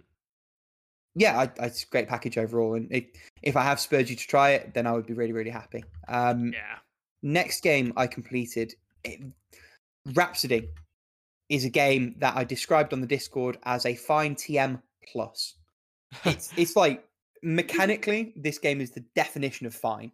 Yeah, 1.16 1.38
I, 1.40 1.44
I, 1.62 1.68
it's 1.68 1.84
a 1.84 1.88
great 1.88 2.08
package 2.08 2.38
overall, 2.40 2.74
and 2.74 2.92
it, 2.92 3.18
if 3.44 3.56
I 3.56 3.62
have 3.62 3.80
spurred 3.80 4.10
you 4.10 4.16
to 4.16 4.28
try 4.28 4.52
it, 4.52 4.74
then 4.74 4.88
I 4.88 4.94
would 4.94 5.06
be 5.06 5.14
really, 5.14 5.32
really 5.32 5.52
happy. 5.52 5.84
Um, 6.08 6.54
yeah. 6.54 6.78
next 7.22 7.62
game 7.62 7.94
I 7.96 8.08
completed, 8.08 8.74
it, 9.04 9.22
Rhapsody, 10.14 10.70
is 11.50 11.66
a 11.66 11.70
game 11.70 12.16
that 12.18 12.36
I 12.36 12.44
described 12.44 12.94
on 12.94 13.02
the 13.02 13.06
Discord 13.06 13.60
as 13.64 13.86
a 13.86 13.94
fine 13.94 14.34
TM 14.34 14.82
plus. 15.12 15.56
It's 16.26 16.52
it's 16.58 16.76
like 16.76 17.06
mechanically, 17.44 18.34
this 18.36 18.58
game 18.58 18.82
is 18.82 18.90
the 18.90 19.06
definition 19.16 19.68
of 19.68 19.76
fine, 19.76 20.12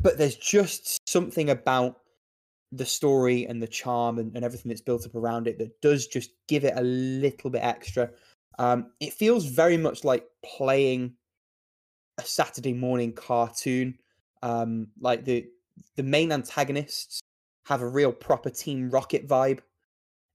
but 0.00 0.16
there's 0.16 0.36
just 0.36 0.98
something 1.06 1.50
about 1.50 1.98
the 2.72 2.86
story 2.86 3.46
and 3.46 3.62
the 3.62 3.68
charm 3.68 4.18
and, 4.18 4.34
and 4.34 4.44
everything 4.44 4.68
that's 4.68 4.80
built 4.80 5.06
up 5.06 5.14
around 5.14 5.46
it 5.46 5.58
that 5.58 5.80
does 5.80 6.06
just 6.06 6.30
give 6.48 6.64
it 6.64 6.74
a 6.76 6.82
little 6.82 7.50
bit 7.50 7.64
extra. 7.64 8.10
Um, 8.58 8.90
it 9.00 9.12
feels 9.12 9.46
very 9.46 9.76
much 9.76 10.04
like 10.04 10.24
playing 10.44 11.14
a 12.18 12.22
Saturday 12.22 12.74
morning 12.74 13.12
cartoon. 13.12 13.98
Um, 14.42 14.88
like 15.00 15.24
the 15.24 15.46
the 15.96 16.02
main 16.02 16.32
antagonists 16.32 17.20
have 17.66 17.82
a 17.82 17.88
real 17.88 18.12
proper 18.12 18.50
Team 18.50 18.90
Rocket 18.90 19.28
vibe 19.28 19.60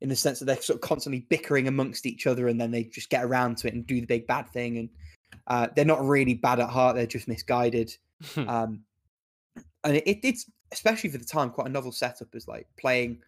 in 0.01 0.09
the 0.09 0.15
sense 0.15 0.39
that 0.39 0.45
they're 0.45 0.61
sort 0.61 0.75
of 0.75 0.81
constantly 0.81 1.25
bickering 1.29 1.67
amongst 1.67 2.05
each 2.05 2.27
other 2.27 2.47
and 2.47 2.59
then 2.59 2.71
they 2.71 2.83
just 2.83 3.09
get 3.09 3.23
around 3.23 3.57
to 3.57 3.67
it 3.67 3.73
and 3.73 3.87
do 3.87 3.99
the 4.01 4.05
big 4.05 4.27
bad 4.27 4.49
thing. 4.49 4.77
And 4.77 4.89
uh, 5.47 5.67
they're 5.75 5.85
not 5.85 6.03
really 6.03 6.33
bad 6.33 6.59
at 6.59 6.69
heart; 6.69 6.95
they're 6.95 7.05
just 7.05 7.27
misguided. 7.27 7.95
Um, 8.37 8.83
and 9.83 9.97
it, 9.97 10.19
it's 10.23 10.49
especially 10.73 11.09
for 11.09 11.17
the 11.17 11.25
time 11.25 11.49
quite 11.49 11.67
a 11.67 11.71
novel 11.71 11.91
setup 11.91 12.33
as 12.35 12.47
like 12.47 12.67
playing 12.77 13.19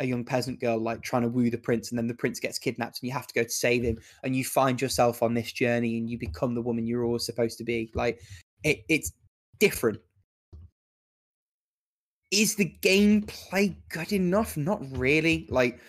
a 0.00 0.06
young 0.06 0.24
peasant 0.24 0.60
girl 0.60 0.78
like 0.78 1.02
trying 1.02 1.22
to 1.22 1.28
woo 1.28 1.50
the 1.50 1.58
prince 1.58 1.90
and 1.90 1.98
then 1.98 2.06
the 2.06 2.14
prince 2.14 2.38
gets 2.38 2.58
kidnapped 2.58 3.00
and 3.00 3.08
you 3.08 3.12
have 3.12 3.26
to 3.26 3.34
go 3.34 3.42
to 3.42 3.50
save 3.50 3.82
him 3.82 3.98
and 4.22 4.36
you 4.36 4.44
find 4.44 4.80
yourself 4.80 5.22
on 5.22 5.34
this 5.34 5.52
journey 5.52 5.98
and 5.98 6.08
you 6.08 6.18
become 6.18 6.54
the 6.54 6.62
woman 6.62 6.86
you're 6.86 7.04
always 7.04 7.24
supposed 7.24 7.58
to 7.58 7.64
be. 7.64 7.90
Like 7.94 8.20
it, 8.62 8.84
it's 8.88 9.12
different. 9.58 9.98
Is 12.30 12.54
the 12.54 12.72
gameplay 12.82 13.74
good 13.88 14.12
enough? 14.12 14.56
Not 14.56 14.80
really. 14.96 15.48
Like 15.50 15.80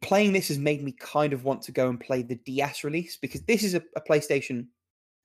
playing 0.00 0.32
this 0.32 0.48
has 0.48 0.58
made 0.58 0.82
me 0.82 0.92
kind 0.92 1.32
of 1.32 1.44
want 1.44 1.62
to 1.62 1.72
go 1.72 1.88
and 1.88 1.98
play 1.98 2.20
the 2.20 2.34
ds 2.34 2.84
release 2.84 3.16
because 3.16 3.40
this 3.44 3.62
is 3.62 3.72
a, 3.72 3.82
a 3.96 4.02
playstation 4.02 4.66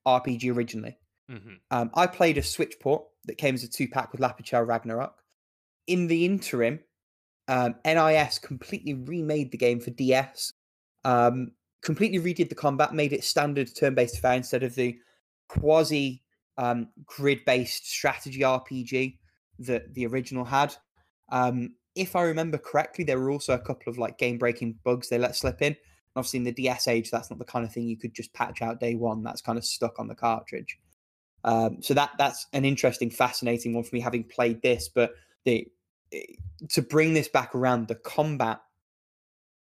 rpg 0.07 0.55
originally. 0.55 0.97
Hmm 1.29 1.55
um, 1.71 1.91
I 1.93 2.07
played 2.07 2.37
a 2.37 2.43
Switch 2.43 2.79
port 2.79 3.03
that 3.27 3.37
came 3.37 3.55
as 3.55 3.63
a 3.63 3.67
two 3.67 3.87
pack 3.87 4.11
with 4.11 4.21
La 4.21 4.33
Pucelle 4.33 4.67
Ragnarok. 4.67 5.13
In 5.87 6.07
the 6.07 6.25
interim, 6.25 6.79
um, 7.47 7.75
NIS 7.85 8.39
completely 8.39 8.93
remade 8.93 9.51
the 9.51 9.57
game 9.57 9.79
for 9.79 9.91
DS, 9.91 10.53
um, 11.05 11.51
completely 11.81 12.19
redid 12.19 12.49
the 12.49 12.55
combat, 12.55 12.93
made 12.93 13.13
it 13.13 13.23
standard 13.23 13.69
turn 13.75 13.95
based 13.95 14.19
fare 14.19 14.33
instead 14.33 14.63
of 14.63 14.75
the 14.75 14.97
quasi 15.47 16.23
um, 16.57 16.89
grid 17.05 17.39
based 17.45 17.89
strategy 17.89 18.41
RPG 18.41 19.17
that 19.59 19.93
the 19.93 20.05
original 20.07 20.43
had. 20.43 20.75
Um, 21.29 21.75
if 21.95 22.15
I 22.15 22.23
remember 22.23 22.57
correctly, 22.57 23.03
there 23.03 23.19
were 23.19 23.31
also 23.31 23.53
a 23.53 23.59
couple 23.59 23.89
of 23.89 23.97
like 23.97 24.17
game 24.17 24.37
breaking 24.37 24.77
bugs 24.83 25.09
they 25.09 25.17
let 25.17 25.35
slip 25.35 25.61
in. 25.61 25.75
Obviously, 26.15 26.37
in 26.37 26.43
the 26.45 26.51
DS 26.51 26.87
age, 26.87 27.11
that's 27.11 27.29
not 27.29 27.39
the 27.39 27.45
kind 27.45 27.65
of 27.65 27.71
thing 27.71 27.87
you 27.87 27.97
could 27.97 28.13
just 28.13 28.33
patch 28.33 28.61
out 28.61 28.79
day 28.79 28.95
one. 28.95 29.23
That's 29.23 29.41
kind 29.41 29.57
of 29.57 29.65
stuck 29.65 29.99
on 29.99 30.07
the 30.07 30.15
cartridge. 30.15 30.77
Um, 31.47 31.81
so 31.81 31.93
that 31.93 32.11
that's 32.17 32.45
an 32.51 32.65
interesting, 32.65 33.09
fascinating 33.09 33.73
one 33.73 33.83
for 33.83 33.95
me, 33.95 34.01
having 34.01 34.25
played 34.25 34.61
this. 34.61 34.89
But 34.89 35.13
the 35.45 35.65
eh, 36.11 36.23
to 36.69 36.81
bring 36.81 37.13
this 37.13 37.29
back 37.29 37.55
around, 37.55 37.87
the 37.87 37.95
combat 37.95 38.61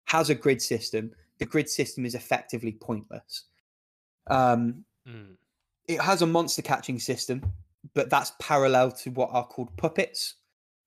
has 0.06 0.30
a 0.30 0.34
grid 0.34 0.62
system. 0.62 1.12
The 1.38 1.44
grid 1.44 1.68
system 1.68 2.06
is 2.06 2.14
effectively 2.14 2.72
pointless. 2.72 3.44
Um, 4.28 4.84
Mm. 5.06 5.36
it 5.86 6.00
has 6.00 6.22
a 6.22 6.26
monster 6.26 6.62
catching 6.62 6.98
system, 6.98 7.40
but 7.94 8.10
that's 8.10 8.32
parallel 8.40 8.90
to 8.90 9.10
what 9.10 9.30
are 9.32 9.46
called 9.46 9.76
puppets, 9.76 10.34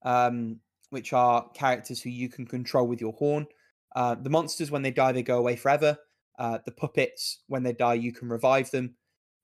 um, 0.04 0.60
which 0.90 1.14
are 1.14 1.48
characters 1.54 2.02
who 2.02 2.10
you 2.10 2.28
can 2.28 2.46
control 2.46 2.86
with 2.86 3.00
your 3.00 3.14
horn. 3.14 3.48
Uh, 3.96 4.16
the 4.16 4.30
monsters, 4.30 4.72
when 4.72 4.82
they 4.82 4.92
die, 4.92 5.14
they 5.14 5.24
go 5.24 5.38
away 5.38 5.56
forever. 5.56 5.98
Uh, 6.38 6.58
the 6.66 6.72
puppets, 6.72 7.40
when 7.48 7.64
they 7.64 7.72
die, 7.72 7.94
you 7.94 8.12
can 8.12 8.28
revive 8.28 8.70
them. 8.72 8.96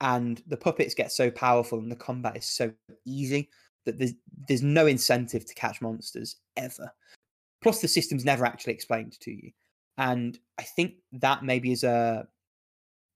And 0.01 0.41
the 0.47 0.57
puppets 0.57 0.93
get 0.93 1.11
so 1.11 1.31
powerful 1.31 1.79
and 1.79 1.91
the 1.91 1.95
combat 1.95 2.37
is 2.37 2.45
so 2.45 2.71
easy 3.05 3.49
that 3.85 3.97
there's 3.97 4.13
there's 4.47 4.63
no 4.63 4.87
incentive 4.87 5.45
to 5.45 5.53
catch 5.53 5.81
monsters 5.81 6.37
ever. 6.57 6.91
Plus, 7.61 7.81
the 7.81 7.87
system's 7.87 8.25
never 8.25 8.45
actually 8.45 8.73
explained 8.73 9.19
to 9.21 9.31
you. 9.31 9.51
And 9.97 10.37
I 10.57 10.63
think 10.63 10.95
that 11.13 11.43
maybe 11.43 11.71
is 11.71 11.83
a 11.83 12.27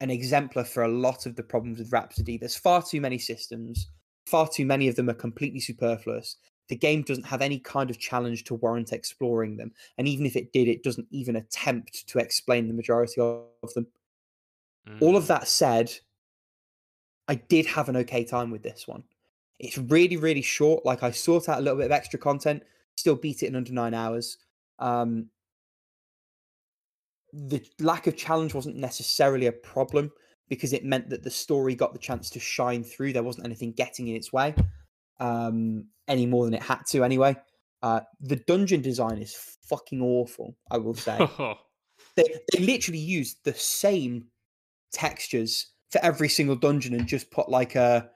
an 0.02 0.10
exemplar 0.10 0.64
for 0.64 0.84
a 0.84 0.88
lot 0.88 1.26
of 1.26 1.36
the 1.36 1.44
problems 1.44 1.80
with 1.80 1.92
Rhapsody. 1.92 2.38
There's 2.38 2.56
far 2.56 2.82
too 2.82 3.02
many 3.02 3.18
systems, 3.18 3.90
far 4.28 4.48
too 4.48 4.66
many 4.66 4.88
of 4.88 4.96
them 4.96 5.10
are 5.10 5.14
completely 5.14 5.60
superfluous. 5.60 6.38
The 6.70 6.78
game 6.78 7.02
doesn't 7.02 7.26
have 7.26 7.42
any 7.42 7.60
kind 7.60 7.90
of 7.90 8.00
challenge 8.00 8.46
to 8.46 8.54
warrant 8.54 8.94
exploring 8.94 9.58
them. 9.58 9.74
And 9.98 10.08
even 10.08 10.26
if 10.26 10.36
it 10.36 10.54
did, 10.54 10.68
it 10.68 10.84
doesn't 10.84 11.08
even 11.12 11.36
attempt 11.36 12.08
to 12.08 12.20
explain 12.20 12.68
the 12.68 12.74
majority 12.74 13.20
of 13.20 13.74
them. 13.74 13.88
All 15.02 15.18
of 15.18 15.26
Mm. 15.26 15.28
that 15.28 15.48
said, 15.48 15.92
I 17.30 17.36
did 17.36 17.68
have 17.68 17.88
an 17.88 17.96
okay 17.98 18.26
time 18.26 18.50
with 18.50 18.64
this 18.64 18.88
one. 18.88 19.04
It's 19.60 19.78
really, 19.78 20.18
really 20.18 20.42
short. 20.42 20.86
Like 20.86 21.04
I 21.04 21.12
sought 21.12 21.48
out 21.48 21.60
a 21.60 21.62
little 21.62 21.78
bit 21.78 21.86
of 21.86 21.92
extra 21.92 22.18
content, 22.18 22.64
still 22.96 23.16
beat 23.16 23.44
it 23.44 23.48
in 23.48 23.56
under 23.56 23.72
nine 23.72 23.94
hours. 23.94 24.38
Um, 24.80 25.28
the 27.32 27.64
lack 27.80 28.08
of 28.08 28.18
challenge 28.18 28.56
wasn't 28.56 28.78
necessarily 28.78 29.46
a 29.46 29.52
problem 29.52 30.12
because 30.50 30.74
it 30.74 30.84
meant 30.84 31.10
that 31.12 31.22
the 31.22 31.30
story 31.30 31.76
got 31.76 31.94
the 31.94 32.00
chance 32.00 32.32
to 32.32 32.40
shine 32.40 32.84
through. 32.84 33.14
There 33.14 33.22
wasn't 33.22 33.46
anything 33.46 33.74
getting 33.74 34.08
in 34.08 34.16
its 34.16 34.34
way 34.34 34.56
um, 35.20 35.86
any 36.08 36.26
more 36.26 36.46
than 36.46 36.56
it 36.56 36.64
had 36.64 36.86
to, 36.88 37.04
anyway. 37.04 37.36
Uh, 37.84 38.02
the 38.22 38.38
dungeon 38.38 38.82
design 38.82 39.20
is 39.20 39.58
fucking 39.64 40.02
awful, 40.02 40.56
I 40.72 40.78
will 40.80 40.96
say 40.96 41.18
they 42.16 42.26
they 42.52 42.60
literally 42.60 43.00
used 43.00 43.38
the 43.44 43.54
same 43.54 44.26
textures 44.92 45.68
for 45.90 46.00
every 46.04 46.30
single 46.30 46.56
dungeon 46.56 46.94
and 46.94 47.08
just 47.08 47.32
put 47.32 47.50
like 47.50 47.76
a 47.76 48.10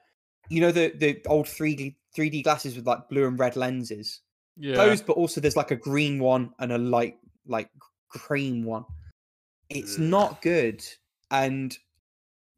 you 0.48 0.60
know 0.60 0.72
the 0.72 0.92
the 0.98 1.20
old 1.26 1.46
3D 1.46 1.96
3D 2.16 2.44
glasses 2.44 2.76
with 2.76 2.86
like 2.86 3.08
blue 3.08 3.26
and 3.26 3.38
red 3.38 3.56
lenses. 3.56 4.20
Yeah. 4.56 4.76
Those, 4.76 5.02
but 5.02 5.14
also 5.14 5.40
there's 5.40 5.56
like 5.56 5.72
a 5.72 5.76
green 5.76 6.20
one 6.20 6.50
and 6.60 6.72
a 6.72 6.78
light 6.78 7.16
like 7.46 7.68
cream 8.08 8.64
one. 8.64 8.84
It's 9.68 9.94
Ugh. 9.96 10.02
not 10.02 10.42
good. 10.42 10.84
And 11.30 11.76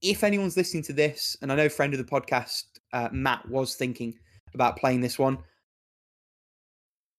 if 0.02 0.23
anyone's 0.23 0.56
listening 0.56 0.82
to 0.85 0.92
this, 0.92 1.37
and 1.40 1.50
I 1.50 1.56
know 1.56 1.68
friend 1.68 1.94
of 1.94 1.99
the 1.99 2.04
podcast, 2.04 2.64
uh, 2.92 3.08
Matt 3.12 3.49
was 3.49 3.76
thinking 3.76 4.14
about 4.52 4.76
playing 4.76 5.00
this 5.00 5.18
one. 5.18 5.38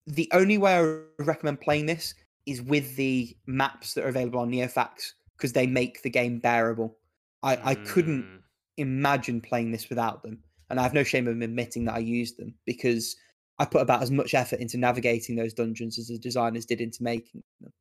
The 0.06 0.28
only 0.32 0.58
way 0.58 0.78
I 0.78 1.22
recommend 1.22 1.60
playing 1.60 1.86
this 1.86 2.14
is 2.46 2.62
with 2.62 2.96
the 2.96 3.36
maps 3.46 3.94
that 3.94 4.04
are 4.04 4.08
available 4.08 4.40
on 4.40 4.50
Neofax 4.50 5.12
because 5.36 5.52
they 5.52 5.66
make 5.66 6.02
the 6.02 6.10
game 6.10 6.38
bearable. 6.38 6.96
I, 7.42 7.70
I 7.70 7.74
couldn't 7.74 8.24
Mm. 8.24 8.42
imagine 8.78 9.40
playing 9.40 9.70
this 9.72 9.88
without 9.88 10.22
them. 10.22 10.42
And 10.70 10.78
I 10.78 10.82
have 10.82 10.94
no 10.94 11.04
shame 11.04 11.26
in 11.28 11.42
admitting 11.42 11.84
that 11.86 11.94
I 11.94 11.98
used 11.98 12.36
them 12.38 12.54
because 12.66 13.16
I 13.58 13.64
put 13.64 13.80
about 13.82 14.02
as 14.02 14.10
much 14.10 14.34
effort 14.34 14.60
into 14.60 14.76
navigating 14.78 15.36
those 15.36 15.54
dungeons 15.54 15.98
as 15.98 16.08
the 16.08 16.18
designers 16.18 16.66
did 16.66 16.80
into 16.80 17.02
making 17.02 17.42
them. 17.60 17.72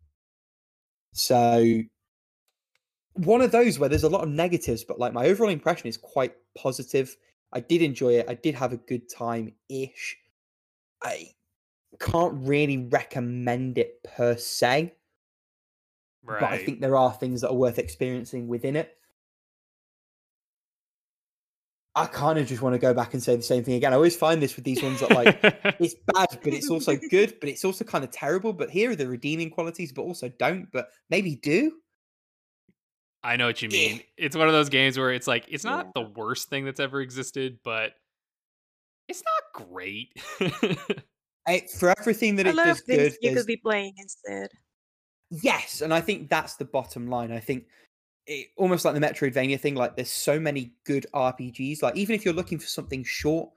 So 1.14 1.82
one 3.14 3.42
of 3.42 3.52
those 3.52 3.80
where 3.80 3.90
there's 3.90 4.04
a 4.04 4.10
lot 4.10 4.24
of 4.24 4.30
negatives, 4.30 4.84
but 4.84 5.00
like 5.00 5.14
my 5.14 5.26
overall 5.26 5.50
impression 5.50 5.88
is 5.88 5.98
quite 5.98 6.36
positive. 6.56 7.16
I 7.52 7.60
did 7.60 7.82
enjoy 7.82 8.14
it. 8.20 8.30
I 8.30 8.36
did 8.36 8.56
have 8.56 8.74
a 8.74 8.78
good 8.78 9.10
time 9.10 9.54
ish. 9.70 10.18
I 11.04 11.34
can't 12.00 12.34
really 12.48 12.78
recommend 12.78 13.78
it 13.78 14.04
per 14.04 14.38
se, 14.38 14.96
Right. 16.24 16.40
but 16.42 16.52
I 16.52 16.58
think 16.58 16.80
there 16.82 16.96
are 16.96 17.14
things 17.14 17.42
that 17.42 17.50
are 17.50 17.56
worth 17.56 17.80
experiencing 17.80 18.48
within 18.48 18.76
it. 18.76 18.98
I 21.98 22.06
kind 22.06 22.38
of 22.38 22.46
just 22.48 22.62
want 22.62 22.74
to 22.76 22.80
go 22.80 22.94
back 22.94 23.14
and 23.14 23.24
say 23.24 23.36
the 23.36 23.42
same 23.42 23.64
thing 23.64 23.74
again. 23.74 23.92
I 23.92 23.96
always 23.96 24.16
find 24.16 24.42
this 24.42 24.56
with 24.56 24.64
these 24.66 24.82
ones 24.84 25.00
that 25.00 25.12
like 25.12 25.40
it's 25.80 25.96
bad, 26.14 26.28
but 26.44 26.54
it's 26.54 26.70
also 26.70 26.96
good, 26.96 27.40
but 27.40 27.50
it's 27.50 27.66
also 27.66 27.84
kind 27.84 28.04
of 28.04 28.12
terrible. 28.12 28.54
But 28.54 28.70
here 28.70 28.92
are 28.92 28.96
the 28.96 29.08
redeeming 29.08 29.50
qualities, 29.50 29.92
but 29.92 30.04
also 30.04 30.30
don't, 30.30 30.72
but 30.72 30.90
maybe 31.10 31.36
do. 31.36 31.72
I 33.24 33.36
know 33.36 33.48
what 33.48 33.62
you 33.62 33.70
Yeah. 33.72 33.94
mean. 33.94 34.02
It's 34.16 34.36
one 34.38 34.48
of 34.48 34.54
those 34.54 34.70
games 34.70 34.98
where 34.98 35.12
it's 35.12 35.28
like 35.28 35.46
it's 35.50 35.64
not 35.64 35.88
Yeah. 35.88 36.04
the 36.04 36.10
worst 36.12 36.50
thing 36.50 36.66
that's 36.66 36.80
ever 36.80 37.02
existed, 37.02 37.58
but 37.64 37.94
it's 39.08 39.24
not 39.24 39.68
great. 39.68 40.10
Eh, 41.50 41.62
for 41.80 41.98
everything 41.98 42.36
that 42.36 42.46
a 42.46 42.50
it 42.50 42.56
lot 42.58 42.66
does 42.66 42.82
things 42.82 42.98
good, 42.98 43.14
you 43.22 43.30
there's- 43.30 43.38
could 43.38 43.48
be 43.48 43.56
playing 43.56 43.94
instead. 43.98 44.50
Yes, 45.32 45.80
and 45.82 45.94
I 45.94 46.02
think 46.02 46.30
that's 46.30 46.58
the 46.58 46.66
bottom 46.66 47.08
line. 47.08 47.32
I 47.32 47.40
think 47.40 47.68
it, 48.28 48.50
almost 48.58 48.86
like 48.86 48.94
the 48.94 49.00
Metroidvania 49.00 49.60
thing. 49.60 49.76
Like, 49.76 49.96
there's 49.96 50.12
so 50.12 50.40
many 50.40 50.74
good 50.86 51.06
RPGs. 51.14 51.82
Like, 51.82 51.96
even 51.96 52.16
if 52.16 52.26
you're 52.26 52.34
looking 52.34 52.60
for 52.60 52.68
something 52.68 53.04
short, 53.04 53.50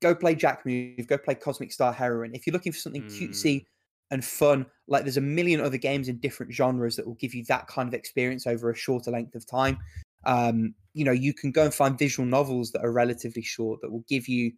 go 0.00 0.14
play 0.14 0.34
Jack 0.34 0.64
Move, 0.64 1.06
go 1.06 1.18
play 1.18 1.34
Cosmic 1.34 1.72
Star 1.72 1.92
Heroine. 1.92 2.34
If 2.34 2.46
you're 2.46 2.52
looking 2.52 2.72
for 2.72 2.78
something 2.78 3.02
Mm. 3.02 3.18
cutesy 3.18 3.66
and 4.10 4.24
fun, 4.24 4.66
like 4.88 5.04
there's 5.04 5.16
a 5.16 5.22
million 5.22 5.60
other 5.60 5.76
games 5.76 6.08
in 6.08 6.18
different 6.18 6.52
genres 6.52 6.96
that 6.96 7.06
will 7.06 7.14
give 7.14 7.34
you 7.34 7.44
that 7.44 7.66
kind 7.66 7.88
of 7.88 7.94
experience 7.94 8.46
over 8.46 8.70
a 8.70 8.76
shorter 8.76 9.10
length 9.10 9.34
of 9.34 9.46
time. 9.46 9.78
Um, 10.24 10.74
you 10.94 11.04
know, 11.04 11.12
you 11.12 11.32
can 11.32 11.52
go 11.52 11.64
and 11.64 11.74
find 11.74 11.98
visual 11.98 12.26
novels 12.26 12.72
that 12.72 12.84
are 12.84 12.92
relatively 12.92 13.42
short 13.42 13.80
that 13.80 13.90
will 13.90 14.04
give 14.08 14.28
you 14.28 14.52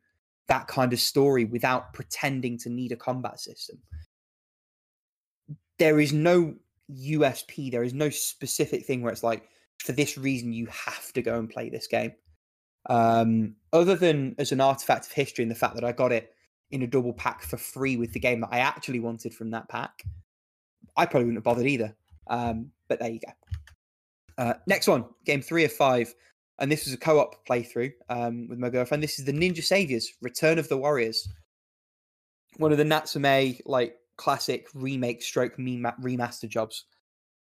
that 0.48 0.66
kind 0.68 0.92
of 0.92 1.00
story 1.00 1.44
without 1.44 1.92
pretending 1.92 2.58
to 2.58 2.70
need 2.70 2.92
a 2.92 2.96
combat 2.96 3.38
system 3.40 3.80
there 5.82 5.98
is 5.98 6.12
no 6.12 6.54
USP. 6.92 7.70
There 7.70 7.82
is 7.82 7.94
no 7.94 8.10
specific 8.10 8.84
thing 8.84 9.02
where 9.02 9.12
it's 9.12 9.22
like, 9.22 9.48
for 9.78 9.92
this 9.92 10.16
reason, 10.16 10.52
you 10.52 10.66
have 10.66 11.12
to 11.12 11.22
go 11.22 11.38
and 11.38 11.50
play 11.50 11.68
this 11.68 11.86
game. 11.86 12.12
Um, 12.88 13.54
other 13.72 13.94
than 13.94 14.34
as 14.38 14.52
an 14.52 14.60
artifact 14.60 15.06
of 15.06 15.12
history 15.12 15.42
and 15.42 15.50
the 15.50 15.56
fact 15.56 15.74
that 15.74 15.84
I 15.84 15.92
got 15.92 16.12
it 16.12 16.34
in 16.70 16.82
a 16.82 16.86
double 16.86 17.12
pack 17.12 17.42
for 17.42 17.56
free 17.56 17.96
with 17.96 18.12
the 18.12 18.20
game 18.20 18.40
that 18.40 18.50
I 18.50 18.58
actually 18.58 19.00
wanted 19.00 19.34
from 19.34 19.50
that 19.50 19.68
pack, 19.68 20.02
I 20.96 21.06
probably 21.06 21.26
wouldn't 21.26 21.38
have 21.38 21.44
bothered 21.44 21.66
either. 21.66 21.94
Um, 22.28 22.70
but 22.88 22.98
there 22.98 23.10
you 23.10 23.20
go. 23.20 23.32
Uh, 24.38 24.54
next 24.66 24.88
one, 24.88 25.04
game 25.24 25.42
three 25.42 25.64
of 25.64 25.72
five. 25.72 26.14
And 26.58 26.70
this 26.70 26.84
was 26.84 26.94
a 26.94 26.98
co 26.98 27.18
op 27.18 27.46
playthrough 27.46 27.92
um, 28.08 28.46
with 28.48 28.58
my 28.58 28.70
girlfriend. 28.70 29.02
This 29.02 29.18
is 29.18 29.24
the 29.24 29.32
Ninja 29.32 29.62
Saviors 29.62 30.12
Return 30.20 30.58
of 30.58 30.68
the 30.68 30.76
Warriors. 30.76 31.28
One 32.58 32.72
of 32.72 32.78
the 32.78 32.84
Natsume 32.84 33.56
like 33.64 33.96
classic 34.22 34.68
remake 34.72 35.20
stroke 35.20 35.56
remaster 35.56 36.48
jobs. 36.48 36.84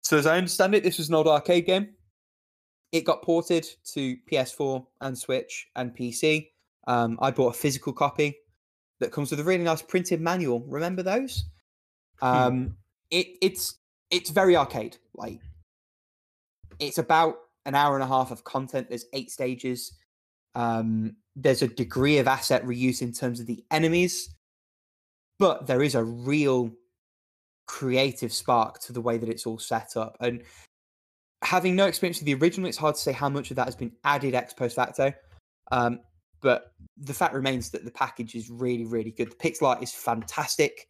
So 0.01 0.17
as 0.17 0.25
I 0.25 0.37
understand 0.37 0.73
it, 0.73 0.81
this 0.81 0.97
was 0.97 1.09
an 1.09 1.15
old 1.15 1.27
arcade 1.27 1.65
game. 1.65 1.89
It 2.93 3.03
got 3.03 3.21
ported 3.21 3.67
to 3.93 4.15
PS4 4.31 4.85
and 5.01 5.17
Switch 5.17 5.67
and 5.75 5.93
PC. 5.93 6.51
Um, 6.87 7.17
I 7.21 7.31
bought 7.31 7.55
a 7.55 7.57
physical 7.57 7.91
copy 7.91 8.37
that 9.01 9.11
comes 9.11 9.29
with 9.29 9.41
a 9.41 9.43
really 9.43 9.63
nice 9.63 9.81
printed 9.81 10.21
manual. 10.21 10.61
Remember 10.61 11.03
those? 11.03 11.45
Um, 12.21 12.77
it 13.11 13.27
it's 13.41 13.79
it's 14.09 14.29
very 14.29 14.55
arcade. 14.55 14.95
Like 15.15 15.41
it's 16.79 16.97
about 16.97 17.35
an 17.65 17.75
hour 17.75 17.95
and 17.95 18.03
a 18.03 18.07
half 18.07 18.31
of 18.31 18.45
content. 18.45 18.87
There's 18.87 19.05
eight 19.11 19.31
stages. 19.31 19.93
Um, 20.55 21.17
there's 21.35 21.61
a 21.61 21.67
degree 21.67 22.19
of 22.19 22.27
asset 22.27 22.63
reuse 22.63 23.01
in 23.01 23.11
terms 23.11 23.41
of 23.41 23.47
the 23.47 23.63
enemies, 23.71 24.33
but 25.43 25.67
there 25.67 25.83
is 25.83 25.93
a 25.93 26.01
real 26.01 26.71
creative 27.65 28.31
spark 28.31 28.79
to 28.79 28.93
the 28.93 29.01
way 29.01 29.17
that 29.17 29.27
it's 29.27 29.45
all 29.45 29.59
set 29.59 29.97
up. 29.97 30.15
And 30.21 30.41
having 31.41 31.75
no 31.75 31.85
experience 31.85 32.19
with 32.19 32.27
the 32.27 32.35
original, 32.35 32.69
it's 32.69 32.77
hard 32.77 32.95
to 32.95 33.01
say 33.01 33.11
how 33.11 33.27
much 33.27 33.49
of 33.51 33.57
that 33.57 33.65
has 33.65 33.75
been 33.75 33.91
added 34.05 34.35
ex 34.35 34.53
post 34.53 34.77
facto. 34.77 35.11
Um, 35.69 35.99
but 36.39 36.71
the 36.95 37.13
fact 37.13 37.33
remains 37.33 37.71
that 37.71 37.83
the 37.83 37.91
package 37.91 38.35
is 38.35 38.49
really, 38.49 38.85
really 38.85 39.11
good. 39.11 39.31
The 39.31 39.35
pixel 39.35 39.67
art 39.67 39.83
is 39.83 39.91
fantastic. 39.91 40.87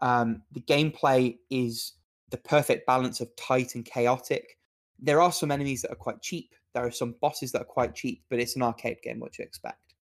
Um, 0.00 0.44
the 0.50 0.62
gameplay 0.62 1.36
is 1.50 1.92
the 2.30 2.38
perfect 2.38 2.86
balance 2.86 3.20
of 3.20 3.28
tight 3.36 3.74
and 3.74 3.84
chaotic. 3.84 4.56
There 4.98 5.20
are 5.20 5.30
some 5.30 5.50
enemies 5.50 5.82
that 5.82 5.92
are 5.92 5.96
quite 5.96 6.22
cheap. 6.22 6.54
There 6.72 6.86
are 6.86 6.90
some 6.90 7.16
bosses 7.20 7.52
that 7.52 7.60
are 7.60 7.66
quite 7.66 7.94
cheap, 7.94 8.22
but 8.30 8.38
it's 8.40 8.56
an 8.56 8.62
arcade 8.62 9.02
game. 9.02 9.20
What 9.20 9.36
you 9.38 9.44
expect? 9.44 9.92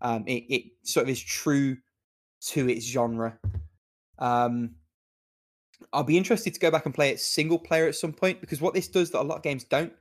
Um, 0.00 0.24
it, 0.26 0.42
it 0.48 0.62
sort 0.82 1.04
of 1.04 1.10
is 1.10 1.22
true 1.22 1.76
to 2.48 2.68
its 2.68 2.86
genre. 2.86 3.38
Um, 4.18 4.76
I'll 5.92 6.04
be 6.04 6.16
interested 6.16 6.54
to 6.54 6.60
go 6.60 6.70
back 6.70 6.86
and 6.86 6.94
play 6.94 7.10
it 7.10 7.20
single 7.20 7.58
player 7.58 7.86
at 7.86 7.94
some 7.94 8.12
point 8.12 8.40
because 8.40 8.60
what 8.60 8.74
this 8.74 8.88
does 8.88 9.10
that 9.10 9.20
a 9.20 9.22
lot 9.22 9.36
of 9.36 9.42
games 9.42 9.64
don't 9.64 9.92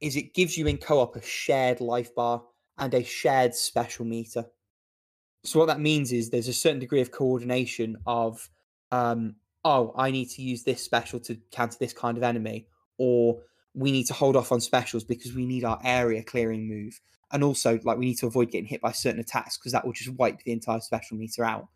is 0.00 0.16
it 0.16 0.34
gives 0.34 0.56
you 0.56 0.66
in 0.66 0.76
co-op 0.76 1.16
a 1.16 1.22
shared 1.22 1.80
life 1.80 2.14
bar 2.14 2.42
and 2.78 2.92
a 2.94 3.02
shared 3.02 3.54
special 3.54 4.04
meter. 4.04 4.44
So 5.44 5.58
what 5.58 5.66
that 5.66 5.80
means 5.80 6.12
is 6.12 6.30
there's 6.30 6.48
a 6.48 6.52
certain 6.52 6.80
degree 6.80 7.00
of 7.00 7.10
coordination 7.10 7.96
of 8.06 8.48
um, 8.90 9.36
oh, 9.64 9.92
I 9.96 10.10
need 10.10 10.30
to 10.30 10.42
use 10.42 10.62
this 10.62 10.82
special 10.82 11.18
to 11.20 11.36
counter 11.50 11.76
this 11.80 11.92
kind 11.92 12.16
of 12.16 12.22
enemy, 12.22 12.68
or 12.98 13.40
we 13.74 13.90
need 13.90 14.06
to 14.06 14.14
hold 14.14 14.36
off 14.36 14.52
on 14.52 14.60
specials 14.60 15.04
because 15.04 15.34
we 15.34 15.46
need 15.46 15.64
our 15.64 15.80
area 15.82 16.22
clearing 16.22 16.68
move. 16.68 17.00
And 17.32 17.42
also, 17.42 17.80
like, 17.82 17.98
we 17.98 18.06
need 18.06 18.18
to 18.18 18.26
avoid 18.26 18.50
getting 18.50 18.68
hit 18.68 18.80
by 18.80 18.92
certain 18.92 19.20
attacks 19.20 19.56
because 19.56 19.72
that 19.72 19.84
will 19.84 19.92
just 19.92 20.10
wipe 20.10 20.42
the 20.42 20.52
entire 20.52 20.80
special 20.80 21.16
meter 21.16 21.44
out. 21.44 21.68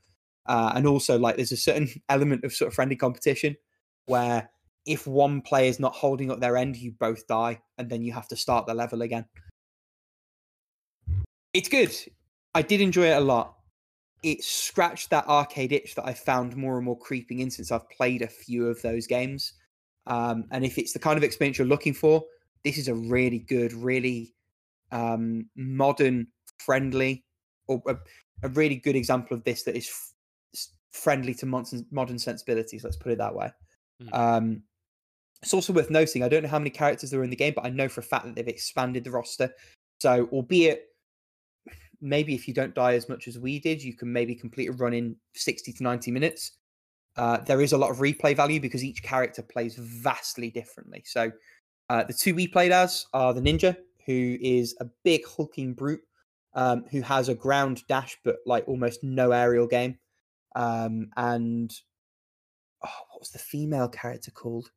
Uh, 0.48 0.72
and 0.74 0.86
also, 0.86 1.18
like, 1.18 1.36
there's 1.36 1.52
a 1.52 1.56
certain 1.56 1.88
element 2.08 2.42
of 2.44 2.52
sort 2.52 2.68
of 2.68 2.74
friendly 2.74 2.96
competition 2.96 3.56
where 4.06 4.50
if 4.86 5.06
one 5.06 5.42
player 5.42 5.68
is 5.68 5.78
not 5.78 5.94
holding 5.94 6.30
up 6.30 6.40
their 6.40 6.56
end, 6.56 6.76
you 6.76 6.92
both 6.92 7.26
die, 7.26 7.60
and 7.76 7.90
then 7.90 8.02
you 8.02 8.12
have 8.12 8.26
to 8.28 8.36
start 8.36 8.66
the 8.66 8.74
level 8.74 9.02
again. 9.02 9.26
It's 11.52 11.68
good. 11.68 11.94
I 12.54 12.62
did 12.62 12.80
enjoy 12.80 13.08
it 13.08 13.18
a 13.18 13.20
lot. 13.20 13.54
It 14.22 14.42
scratched 14.42 15.10
that 15.10 15.28
arcade 15.28 15.72
itch 15.72 15.94
that 15.94 16.06
I 16.06 16.14
found 16.14 16.56
more 16.56 16.76
and 16.76 16.84
more 16.84 16.98
creeping 16.98 17.40
in 17.40 17.50
since 17.50 17.70
I've 17.70 17.88
played 17.90 18.22
a 18.22 18.26
few 18.26 18.66
of 18.66 18.80
those 18.82 19.06
games. 19.06 19.52
Um, 20.06 20.44
and 20.50 20.64
if 20.64 20.78
it's 20.78 20.94
the 20.94 20.98
kind 20.98 21.18
of 21.18 21.22
experience 21.22 21.58
you're 21.58 21.66
looking 21.66 21.92
for, 21.92 22.24
this 22.64 22.78
is 22.78 22.88
a 22.88 22.94
really 22.94 23.40
good, 23.40 23.72
really 23.74 24.34
um, 24.90 25.48
modern, 25.54 26.28
friendly, 26.58 27.24
or 27.66 27.82
a, 27.86 27.96
a 28.42 28.48
really 28.48 28.76
good 28.76 28.96
example 28.96 29.36
of 29.36 29.44
this 29.44 29.62
that 29.64 29.76
is 29.76 30.14
friendly 30.98 31.34
to 31.34 31.46
modern, 31.46 32.18
sensibilities. 32.18 32.84
Let's 32.84 32.96
put 32.96 33.12
it 33.12 33.18
that 33.18 33.34
way. 33.34 33.50
Mm. 34.02 34.14
Um, 34.14 34.62
it's 35.42 35.54
also 35.54 35.72
worth 35.72 35.90
noting. 35.90 36.22
I 36.22 36.28
don't 36.28 36.42
know 36.42 36.48
how 36.48 36.58
many 36.58 36.70
characters 36.70 37.10
there 37.10 37.20
are 37.20 37.24
in 37.24 37.30
the 37.30 37.36
game, 37.36 37.52
but 37.54 37.64
I 37.64 37.70
know 37.70 37.88
for 37.88 38.00
a 38.00 38.04
fact 38.04 38.24
that 38.26 38.34
they've 38.34 38.48
expanded 38.48 39.04
the 39.04 39.10
roster. 39.10 39.52
So, 40.00 40.28
albeit 40.32 40.84
maybe 42.00 42.34
if 42.34 42.46
you 42.46 42.54
don't 42.54 42.74
die 42.74 42.94
as 42.94 43.08
much 43.08 43.28
as 43.28 43.38
we 43.38 43.58
did, 43.58 43.82
you 43.82 43.94
can 43.94 44.12
maybe 44.12 44.34
complete 44.34 44.68
a 44.68 44.72
run 44.72 44.94
in 44.94 45.16
60 45.34 45.72
to 45.72 45.82
90 45.82 46.10
minutes. 46.10 46.52
Uh, 47.16 47.38
there 47.38 47.60
is 47.60 47.72
a 47.72 47.78
lot 47.78 47.90
of 47.90 47.98
replay 47.98 48.34
value 48.34 48.60
because 48.60 48.84
each 48.84 49.02
character 49.02 49.42
plays 49.42 49.76
vastly 49.76 50.50
differently. 50.50 51.02
So, 51.06 51.30
uh, 51.88 52.04
the 52.04 52.12
two 52.12 52.34
we 52.34 52.46
played 52.48 52.72
as 52.72 53.06
are 53.14 53.32
the 53.32 53.40
ninja, 53.40 53.76
who 54.06 54.36
is 54.40 54.76
a 54.80 54.86
big 55.04 55.26
hulking 55.26 55.74
brute 55.74 56.00
um, 56.54 56.84
who 56.90 57.00
has 57.02 57.28
a 57.28 57.34
ground 57.34 57.82
dash 57.88 58.18
but 58.24 58.38
like 58.46 58.66
almost 58.66 59.02
no 59.04 59.30
aerial 59.30 59.66
game. 59.66 59.98
Um, 60.58 61.10
and 61.16 61.72
oh, 62.84 62.90
what 63.10 63.20
was 63.20 63.30
the 63.30 63.38
female 63.38 63.88
character 63.88 64.32
called? 64.32 64.70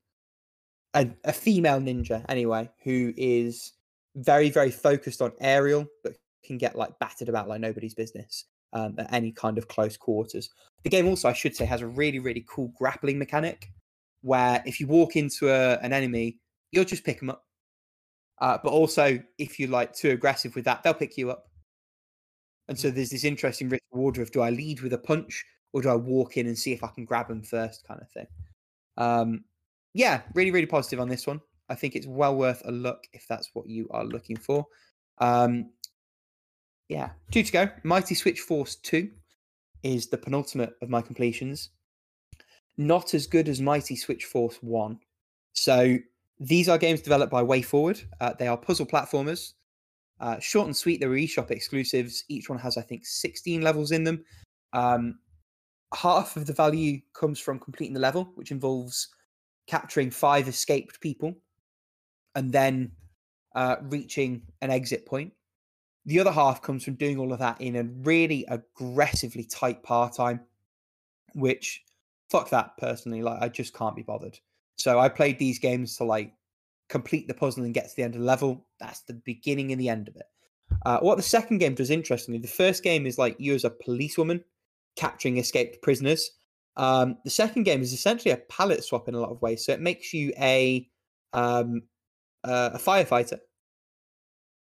A, 0.94 1.10
a 1.24 1.34
female 1.34 1.80
ninja, 1.80 2.24
anyway, 2.30 2.70
who 2.84 3.14
is 3.18 3.74
very, 4.16 4.50
very 4.52 4.70
focused 4.70 5.22
on 5.22 5.32
aerial, 5.42 5.88
but 6.04 6.14
can 6.46 6.58
get 6.58 6.76
like 6.76 6.98
battered 7.00 7.30
about 7.30 7.48
like 7.48 7.62
nobody's 7.62 7.96
business 7.96 8.46
um, 8.74 8.96
at 9.00 9.12
any 9.12 9.32
kind 9.32 9.58
of 9.58 9.68
close 9.68 9.98
quarters. 9.98 10.50
The 10.84 10.90
game 10.90 11.08
also, 11.08 11.30
I 11.30 11.34
should 11.34 11.56
say, 11.56 11.66
has 11.66 11.82
a 11.82 11.88
really 11.88 12.20
really 12.20 12.46
cool 12.48 12.72
grappling 12.78 13.18
mechanic 13.18 13.68
where 14.22 14.62
if 14.66 14.80
you 14.80 14.86
walk 14.86 15.16
into 15.16 15.50
a, 15.50 15.78
an 15.78 15.94
enemy, 15.94 16.38
you'll 16.72 16.86
just 16.86 17.04
pick 17.04 17.20
them 17.20 17.32
up. 17.32 17.44
Uh, 18.40 18.58
but 18.64 18.72
also, 18.72 19.20
if 19.40 19.60
you're 19.60 19.70
like 19.70 19.94
too 19.94 20.12
aggressive 20.12 20.56
with 20.56 20.66
that, 20.66 20.84
they'll 20.84 20.94
pick 20.94 21.18
you 21.18 21.32
up. 21.32 21.46
And 22.68 22.78
so 22.78 22.92
there's 22.92 23.10
this 23.10 23.24
interesting 23.24 23.70
risk 23.70 23.84
reward 23.92 24.18
of 24.20 24.32
do 24.32 24.42
I 24.42 24.52
lead 24.52 24.82
with 24.82 24.94
a 24.94 24.98
punch 24.98 25.44
or 25.74 25.82
do 25.82 25.90
I 25.90 25.96
walk 25.96 26.38
in 26.38 26.48
and 26.48 26.58
see 26.58 26.74
if 26.74 26.84
I 26.84 26.88
can 26.88 27.06
grab 27.06 27.28
them 27.28 27.42
first, 27.42 27.88
kind 27.88 28.02
of 28.02 28.10
thing. 28.10 28.28
Um, 28.98 29.44
yeah, 29.94 30.22
really, 30.34 30.52
really 30.52 30.66
positive 30.66 31.00
on 31.00 31.10
this 31.10 31.28
one. 31.28 31.42
I 31.70 31.76
think 31.76 31.96
it's 31.96 32.08
well 32.08 32.36
worth 32.36 32.62
a 32.66 32.72
look 32.72 33.06
if 33.14 33.26
that's 33.28 33.50
what 33.54 33.68
you 33.68 33.88
are 33.92 34.04
looking 34.04 34.38
for. 34.38 34.66
Um, 35.20 35.70
yeah, 36.90 37.12
two 37.32 37.44
to 37.44 37.52
go. 37.52 37.70
Mighty 37.84 38.16
Switch 38.16 38.42
Force 38.42 38.76
2 38.76 39.10
is 39.84 40.08
the 40.08 40.18
penultimate 40.18 40.74
of 40.82 40.90
my 40.90 41.02
completions. 41.02 41.70
Not 42.78 43.14
as 43.14 43.28
good 43.28 43.48
as 43.48 43.62
Mighty 43.62 43.96
Switch 43.96 44.26
Force 44.26 44.58
1. 44.62 45.00
So 45.54 45.98
these 46.40 46.68
are 46.68 46.78
games 46.78 47.02
developed 47.02 47.32
by 47.32 47.44
WayForward. 47.44 48.04
Uh, 48.20 48.34
they 48.38 48.48
are 48.48 48.58
puzzle 48.58 48.86
platformers. 48.86 49.54
Uh, 50.20 50.40
short 50.40 50.68
and 50.68 50.76
sweet, 50.76 51.00
they're 51.00 51.10
eShop 51.10 51.50
exclusives. 51.52 52.26
Each 52.30 52.50
one 52.50 52.60
has, 52.60 52.78
I 52.78 52.82
think, 52.82 53.06
16 53.06 53.62
levels 53.62 53.92
in 53.92 54.04
them. 54.04 54.24
Um, 54.74 55.20
half 55.94 56.38
of 56.38 56.46
the 56.46 56.54
value 56.54 57.00
comes 57.14 57.40
from 57.40 57.60
completing 57.60 57.94
the 57.94 58.00
level, 58.00 58.32
which 58.36 58.52
involves 58.52 59.10
capturing 59.68 60.12
five 60.12 60.48
escaped 60.48 61.00
people 61.02 61.36
and 62.36 62.52
then 62.52 62.92
uh, 63.56 63.78
reaching 63.84 64.42
an 64.62 64.72
exit 64.72 65.06
point. 65.06 65.34
The 66.06 66.20
other 66.20 66.32
half 66.32 66.62
comes 66.62 66.84
from 66.84 66.96
doing 66.96 67.20
all 67.20 67.32
of 67.32 67.40
that 67.40 67.62
in 67.62 67.76
a 67.76 67.84
really 67.84 68.46
aggressively 68.48 69.44
tight 69.44 69.84
part 69.84 70.14
time, 70.14 70.40
which 71.34 71.84
fuck 72.30 72.50
that 72.50 72.76
personally. 72.78 73.22
Like 73.22 73.42
I 73.42 73.50
just 73.50 73.74
can't 73.74 73.96
be 73.96 74.02
bothered. 74.02 74.40
So 74.78 75.00
I 75.00 75.10
played 75.10 75.38
these 75.38 75.60
games 75.60 75.98
to 75.98 76.06
like 76.06 76.34
complete 76.90 77.28
the 77.28 77.34
puzzle 77.34 77.64
and 77.64 77.74
get 77.74 77.90
to 77.90 77.96
the 77.96 78.04
end 78.04 78.16
of 78.16 78.22
the 78.22 78.28
level. 78.28 78.66
That's 78.80 79.02
the 79.02 79.14
beginning 79.14 79.72
and 79.72 79.80
the 79.80 79.90
end 79.90 80.08
of 80.08 80.16
it. 80.16 80.26
Uh, 80.86 81.00
what 81.00 81.18
the 81.18 81.24
second 81.24 81.60
game 81.60 81.76
does 81.76 81.92
interestingly, 81.92 82.40
the 82.40 82.48
first 82.48 82.82
game 82.82 83.06
is 83.06 83.18
like 83.18 83.36
you 83.38 83.54
as 83.54 83.66
a 83.66 83.70
policewoman 83.70 84.44
capturing 84.96 85.38
escaped 85.38 85.82
prisoners. 85.82 86.32
Um, 86.78 87.18
the 87.24 87.30
second 87.30 87.64
game 87.64 87.82
is 87.82 87.94
essentially 87.94 88.32
a 88.32 88.38
palette 88.38 88.84
swap 88.84 89.08
in 89.08 89.16
a 89.16 89.20
lot 89.20 89.32
of 89.32 89.42
ways. 89.42 89.66
So 89.66 89.74
it 89.74 89.82
makes 89.82 90.14
you 90.14 90.34
a 90.40 90.88
um, 91.34 91.84
uh, 92.44 92.72
a 92.74 92.78
firefighter 92.78 93.40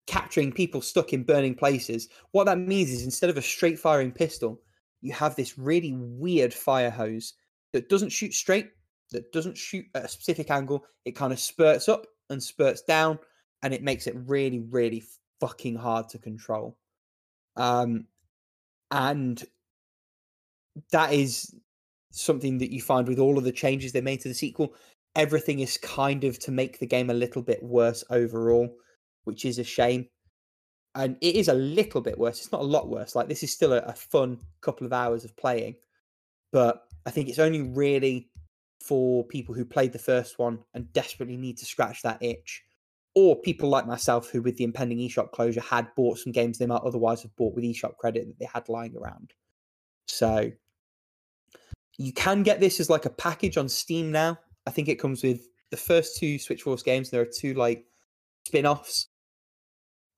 capturing 0.06 0.52
people 0.52 0.82
stuck 0.82 1.12
in 1.12 1.22
burning 1.22 1.54
places. 1.54 2.08
What 2.32 2.44
that 2.44 2.58
means 2.58 2.90
is 2.90 3.04
instead 3.04 3.30
of 3.30 3.36
a 3.36 3.42
straight 3.42 3.78
firing 3.78 4.10
pistol, 4.10 4.60
you 5.00 5.12
have 5.12 5.36
this 5.36 5.58
really 5.58 5.94
weird 5.96 6.52
fire 6.52 6.90
hose 6.90 7.34
that 7.72 7.88
doesn't 7.88 8.10
shoot 8.10 8.34
straight, 8.34 8.70
that 9.12 9.32
doesn't 9.32 9.56
shoot 9.56 9.86
at 9.94 10.04
a 10.04 10.08
specific 10.08 10.50
angle. 10.50 10.84
It 11.04 11.16
kind 11.16 11.32
of 11.32 11.38
spurts 11.38 11.88
up 11.88 12.06
and 12.28 12.42
spurts 12.42 12.82
down, 12.82 13.18
and 13.62 13.72
it 13.72 13.82
makes 13.82 14.06
it 14.06 14.16
really, 14.26 14.60
really 14.60 15.04
fucking 15.40 15.76
hard 15.76 16.08
to 16.10 16.18
control. 16.18 16.76
Um, 17.56 18.06
and 18.90 19.42
that 20.92 21.12
is 21.12 21.54
something 22.12 22.58
that 22.58 22.72
you 22.72 22.80
find 22.80 23.06
with 23.08 23.18
all 23.18 23.38
of 23.38 23.44
the 23.44 23.52
changes 23.52 23.92
they 23.92 24.00
made 24.00 24.20
to 24.20 24.28
the 24.28 24.34
sequel. 24.34 24.74
Everything 25.16 25.60
is 25.60 25.76
kind 25.76 26.24
of 26.24 26.38
to 26.40 26.50
make 26.50 26.78
the 26.78 26.86
game 26.86 27.10
a 27.10 27.14
little 27.14 27.42
bit 27.42 27.62
worse 27.62 28.04
overall, 28.10 28.68
which 29.24 29.44
is 29.44 29.58
a 29.58 29.64
shame. 29.64 30.08
And 30.94 31.16
it 31.20 31.36
is 31.36 31.48
a 31.48 31.54
little 31.54 32.00
bit 32.00 32.18
worse. 32.18 32.40
It's 32.40 32.52
not 32.52 32.62
a 32.62 32.64
lot 32.64 32.88
worse. 32.88 33.14
Like 33.14 33.28
this 33.28 33.42
is 33.42 33.52
still 33.52 33.72
a, 33.72 33.78
a 33.78 33.94
fun 33.94 34.38
couple 34.60 34.86
of 34.86 34.92
hours 34.92 35.24
of 35.24 35.36
playing, 35.36 35.76
but 36.52 36.82
I 37.06 37.10
think 37.10 37.28
it's 37.28 37.38
only 37.38 37.62
really 37.62 38.28
for 38.84 39.24
people 39.24 39.54
who 39.54 39.64
played 39.64 39.92
the 39.92 39.98
first 39.98 40.38
one 40.38 40.58
and 40.74 40.92
desperately 40.92 41.36
need 41.36 41.58
to 41.58 41.66
scratch 41.66 42.02
that 42.02 42.22
itch, 42.22 42.62
or 43.14 43.40
people 43.40 43.68
like 43.68 43.86
myself 43.86 44.30
who, 44.30 44.42
with 44.42 44.56
the 44.56 44.64
impending 44.64 44.98
eShop 44.98 45.32
closure, 45.32 45.60
had 45.60 45.94
bought 45.96 46.18
some 46.18 46.32
games 46.32 46.58
they 46.58 46.66
might 46.66 46.82
otherwise 46.82 47.22
have 47.22 47.34
bought 47.36 47.54
with 47.54 47.64
eShop 47.64 47.96
credit 47.98 48.26
that 48.26 48.38
they 48.38 48.48
had 48.52 48.68
lying 48.68 48.96
around. 48.96 49.32
So 50.10 50.50
you 51.98 52.12
can 52.12 52.42
get 52.42 52.60
this 52.60 52.80
as 52.80 52.90
like 52.90 53.04
a 53.06 53.10
package 53.10 53.56
on 53.56 53.68
Steam 53.68 54.10
now. 54.10 54.38
I 54.66 54.70
think 54.70 54.88
it 54.88 55.00
comes 55.00 55.22
with 55.22 55.48
the 55.70 55.76
first 55.76 56.16
two 56.18 56.38
Switch 56.38 56.62
Force 56.62 56.82
games. 56.82 57.10
There 57.10 57.20
are 57.22 57.26
two 57.26 57.54
like 57.54 57.84
spin-offs. 58.46 59.08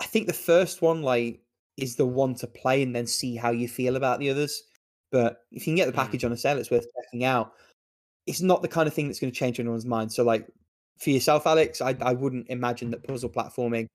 I 0.01 0.07
think 0.07 0.27
the 0.27 0.33
first 0.33 0.83
one 0.83 1.03
like 1.03 1.41
is 1.77 1.97
the 1.97 2.07
one 2.07 2.35
to 2.37 2.47
play 2.47 2.83
and 2.83 2.95
then 2.95 3.07
see 3.07 3.37
how 3.37 3.51
you 3.51 3.69
feel 3.69 3.97
about 3.97 4.19
the 4.19 4.31
others. 4.31 4.63
But 5.11 5.39
if 5.51 5.67
you 5.67 5.73
can 5.73 5.77
get 5.77 5.87
the 5.87 5.93
Mm. 5.93 6.05
package 6.05 6.25
on 6.25 6.33
a 6.33 6.37
sale, 6.37 6.59
it's 6.59 6.71
worth 6.71 6.87
checking 7.05 7.25
out. 7.25 7.53
It's 8.27 8.41
not 8.41 8.63
the 8.63 8.69
kind 8.69 8.87
of 8.87 8.95
thing 8.95 9.09
that's 9.09 9.21
going 9.21 9.33
to 9.33 9.39
change 9.39 9.59
anyone's 9.61 9.85
mind. 9.87 10.13
So 10.13 10.25
like 10.25 10.47
for 10.99 11.11
yourself, 11.11 11.47
Alex, 11.47 11.81
I 11.81 11.97
I 12.01 12.13
wouldn't 12.15 12.49
imagine 12.49 12.91
that 12.91 13.07
puzzle 13.07 13.31
platforming 13.31 13.87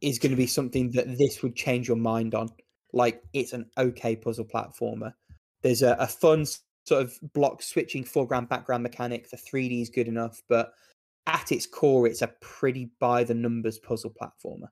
is 0.00 0.18
going 0.18 0.30
to 0.30 0.36
be 0.36 0.46
something 0.46 0.90
that 0.92 1.18
this 1.18 1.42
would 1.42 1.54
change 1.56 1.88
your 1.88 1.96
mind 1.96 2.34
on. 2.34 2.48
Like 2.94 3.22
it's 3.32 3.52
an 3.52 3.68
okay 3.76 4.16
puzzle 4.16 4.44
platformer. 4.44 5.12
There's 5.62 5.82
a, 5.82 5.96
a 5.98 6.06
fun 6.06 6.46
sort 6.86 7.02
of 7.02 7.18
block 7.32 7.62
switching 7.62 8.04
foreground 8.04 8.48
background 8.48 8.82
mechanic. 8.82 9.28
The 9.30 9.36
3D 9.36 9.82
is 9.82 9.90
good 9.90 10.08
enough, 10.08 10.42
but 10.48 10.74
at 11.26 11.50
its 11.52 11.66
core, 11.66 12.06
it's 12.06 12.22
a 12.22 12.28
pretty 12.40 12.90
by 13.00 13.24
the 13.24 13.34
numbers 13.34 13.78
puzzle 13.78 14.12
platformer. 14.12 14.68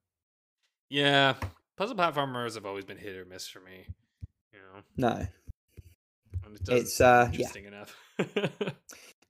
Yeah, 0.91 1.35
puzzle 1.77 1.97
platformers 1.97 2.55
have 2.55 2.67
always 2.67 2.85
been 2.85 2.99
hit 2.99 3.17
or 3.17 3.25
miss 3.25 3.49
for 3.49 3.61
me. 3.61 3.87
You 4.53 4.59
know, 4.59 4.83
No, 4.97 5.27
it 6.69 6.69
It's, 6.69 7.01
uh, 7.01 7.29
yeah. 7.33 7.39
interesting 7.39 7.65
enough. 7.65 7.97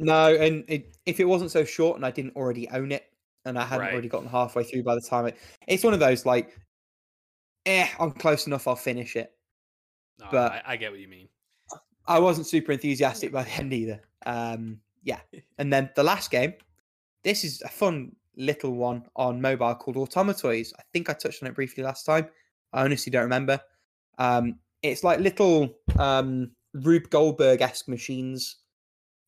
no, 0.00 0.35
and 0.35 0.64
it, 0.68 0.96
if 1.07 1.20
it 1.20 1.24
wasn't 1.24 1.52
so 1.52 1.64
short 1.64 1.96
and 1.96 2.05
I 2.05 2.11
didn't 2.11 2.35
already 2.35 2.68
own 2.70 2.90
it, 2.92 3.05
and 3.44 3.59
I 3.59 3.64
hadn't 3.64 3.87
Right. 3.87 3.92
already 3.92 4.09
gotten 4.09 4.28
halfway 4.28 4.64
through 4.64 4.83
by 4.83 4.94
the 4.96 5.00
time 5.00 5.26
it, 5.26 5.37
it's 5.68 5.85
one 5.85 5.94
of 5.94 6.00
those 6.00 6.26
like, 6.26 6.59
eh, 7.66 7.88
I'm 7.98 8.12
close 8.12 8.46
enough. 8.46 8.68
I'll 8.68 8.77
finish 8.77 9.16
it. 9.16 9.33
No, 10.18 10.27
but- 10.31 10.53
I, 10.53 10.62
I 10.66 10.77
get 10.77 10.90
what 10.90 11.01
you 11.01 11.09
mean. 11.09 11.29
I 12.07 12.18
wasn't 12.18 12.48
super 12.48 12.72
enthusiastic 12.72 13.33
by 13.33 13.44
the 13.44 13.51
end 13.59 13.72
either. 13.72 14.01
Um, 14.27 14.81
yeah. 15.03 15.20
And 15.59 15.72
then 15.72 15.90
the 15.94 16.03
last 16.03 16.31
game, 16.31 16.55
this 17.22 17.44
is 17.44 17.62
a 17.62 17.68
fun 17.68 18.16
little 18.37 18.72
one 18.72 19.05
on 19.14 19.40
mobile 19.40 19.75
called 19.77 19.96
Automatoys. 19.96 20.72
I 20.79 20.83
think 20.92 21.09
I 21.09 21.12
touched 21.12 21.42
on 21.42 21.48
it 21.48 21.55
briefly 21.55 21.85
last 21.85 22.05
time. 22.05 22.27
I 22.72 22.85
honestly 22.85 23.11
don't 23.11 23.22
remember. 23.22 23.61
Um, 24.18 24.59
it's 24.83 25.05
like 25.05 25.20
little 25.20 25.75
um, 25.98 26.51
Rube 26.75 27.11
Goldberg 27.11 27.61
esque 27.61 27.88
machines 27.88 28.57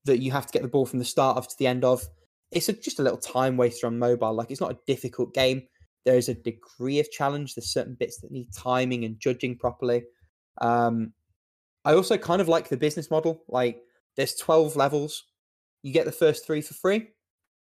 that 0.04 0.18
you 0.18 0.32
have 0.32 0.46
to 0.46 0.52
get 0.52 0.62
the 0.62 0.68
ball 0.68 0.86
from 0.86 0.98
the 0.98 1.04
start 1.04 1.36
of 1.36 1.46
to 1.48 1.54
the 1.58 1.66
end 1.66 1.84
of. 1.84 2.02
It's 2.50 2.68
a, 2.68 2.72
just 2.72 2.98
a 2.98 3.02
little 3.02 3.18
time 3.18 3.56
waster 3.56 3.86
on 3.86 3.98
mobile. 3.98 4.34
Like 4.34 4.50
it's 4.50 4.60
not 4.60 4.72
a 4.72 4.78
difficult 4.86 5.34
game. 5.34 5.62
There 6.04 6.16
is 6.16 6.28
a 6.28 6.34
degree 6.34 7.00
of 7.00 7.10
challenge. 7.10 7.54
There's 7.54 7.72
certain 7.72 7.94
bits 7.94 8.18
that 8.18 8.30
need 8.30 8.52
timing 8.52 9.04
and 9.04 9.18
judging 9.18 9.56
properly. 9.56 10.04
Um, 10.60 11.12
I 11.84 11.94
also 11.94 12.16
kind 12.16 12.40
of 12.40 12.48
like 12.48 12.68
the 12.68 12.76
business 12.76 13.10
model. 13.10 13.42
Like 13.48 13.82
there's 14.16 14.34
12 14.36 14.76
levels. 14.76 15.24
You 15.82 15.92
get 15.92 16.06
the 16.06 16.12
first 16.12 16.46
three 16.46 16.60
for 16.60 16.74
free. 16.74 17.08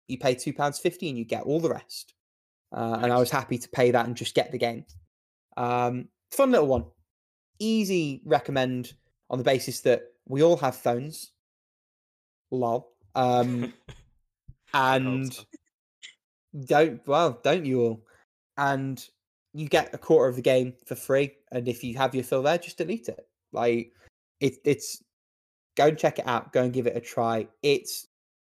You 0.09 0.19
pay 0.19 0.35
£2.50 0.35 1.09
and 1.09 1.19
you 1.19 1.25
get 1.25 1.43
all 1.43 1.61
the 1.61 1.71
rest. 1.71 2.15
Uh, 2.75 2.99
And 3.03 3.13
I 3.13 3.19
was 3.19 3.31
happy 3.31 3.59
to 3.59 3.69
pay 3.69 3.91
that 3.91 4.07
and 4.07 4.17
just 4.17 4.35
get 4.35 4.53
the 4.53 4.59
game. 4.59 4.85
Um, 5.57 6.09
fun 6.31 6.51
little 6.51 6.67
one. 6.67 6.85
Easy 7.59 8.23
recommend 8.25 8.93
on 9.31 9.39
the 9.39 9.45
basis 9.45 9.81
that 9.81 10.03
we 10.27 10.43
all 10.43 10.57
have 10.59 10.77
phones. 10.77 11.33
Lol. 12.51 12.93
Um, 13.15 13.73
and 14.75 15.39
don't 16.67 17.07
well, 17.07 17.41
don't 17.43 17.65
you 17.65 17.81
all? 17.83 18.05
And 18.57 19.05
you 19.53 19.69
get 19.69 19.95
a 19.95 19.99
quarter 19.99 20.29
of 20.29 20.37
the 20.37 20.43
game 20.43 20.75
for 20.85 20.95
free, 20.95 21.33
and 21.51 21.67
if 21.67 21.83
you 21.83 21.97
have 21.97 22.15
your 22.15 22.25
fill 22.25 22.43
there, 22.43 22.59
just 22.59 22.79
delete 22.79 23.09
it. 23.09 23.27
Like 23.53 23.93
it, 24.41 24.57
it's 24.65 25.03
go 25.77 25.87
and 25.87 25.99
check 25.99 26.19
it 26.19 26.27
out. 26.27 26.53
Go 26.53 26.63
and 26.63 26.73
give 26.73 26.87
it 26.87 26.97
a 26.97 27.01
try. 27.01 27.49
It's 27.63 28.07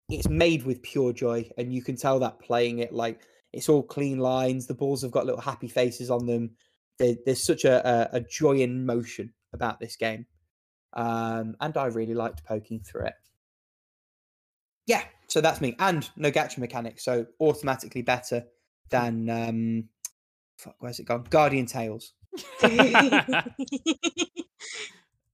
it's 0.08 0.28
made 0.28 0.64
with 0.64 0.82
pure 0.82 1.12
joy, 1.12 1.48
and 1.58 1.72
you 1.72 1.82
can 1.82 1.96
tell 1.96 2.18
that 2.20 2.40
playing 2.40 2.80
it. 2.80 2.92
Like 2.92 3.22
it's 3.52 3.68
all 3.68 3.82
clean 3.82 4.18
lines. 4.18 4.66
The 4.66 4.74
balls 4.74 5.02
have 5.02 5.12
got 5.12 5.26
little 5.26 5.40
happy 5.40 5.68
faces 5.68 6.10
on 6.10 6.26
them. 6.26 6.50
There, 6.98 7.14
there's 7.24 7.42
such 7.42 7.64
a, 7.64 7.86
a 7.88 8.16
a 8.16 8.20
joy 8.20 8.58
in 8.58 8.84
motion 8.84 9.32
about 9.52 9.78
this 9.78 9.96
game, 9.96 10.26
um, 10.94 11.56
and 11.60 11.76
I 11.76 11.86
really 11.86 12.14
liked 12.14 12.44
poking 12.44 12.80
through 12.80 13.06
it. 13.06 13.14
Yeah, 14.86 15.02
so 15.28 15.40
that's 15.40 15.60
me, 15.60 15.76
and 15.78 16.08
no 16.16 16.30
gacha 16.30 16.58
mechanics, 16.58 17.04
so 17.04 17.26
automatically 17.40 18.02
better 18.02 18.44
than 18.90 19.28
um, 19.28 19.88
fuck, 20.56 20.76
where's 20.80 20.98
it 20.98 21.04
gone? 21.06 21.24
Guardian 21.30 21.66
Tales. 21.66 22.12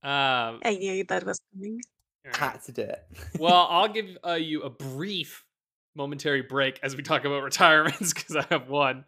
Um, 0.04 0.58
I 0.64 0.76
knew 0.80 1.04
that 1.04 1.24
was 1.24 1.40
coming. 1.54 1.80
alright. 2.26 2.36
Had 2.54 2.62
to 2.64 2.72
do 2.72 2.82
it. 2.82 3.04
well, 3.38 3.66
I'll 3.70 3.86
give 3.88 4.18
uh, 4.26 4.32
you 4.32 4.62
a 4.62 4.70
brief 4.70 5.44
momentary 5.94 6.42
break 6.42 6.80
as 6.82 6.96
we 6.96 7.04
talk 7.04 7.24
about 7.24 7.42
retirements 7.44 8.12
because 8.12 8.34
I 8.34 8.44
have 8.50 8.68
one 8.68 9.04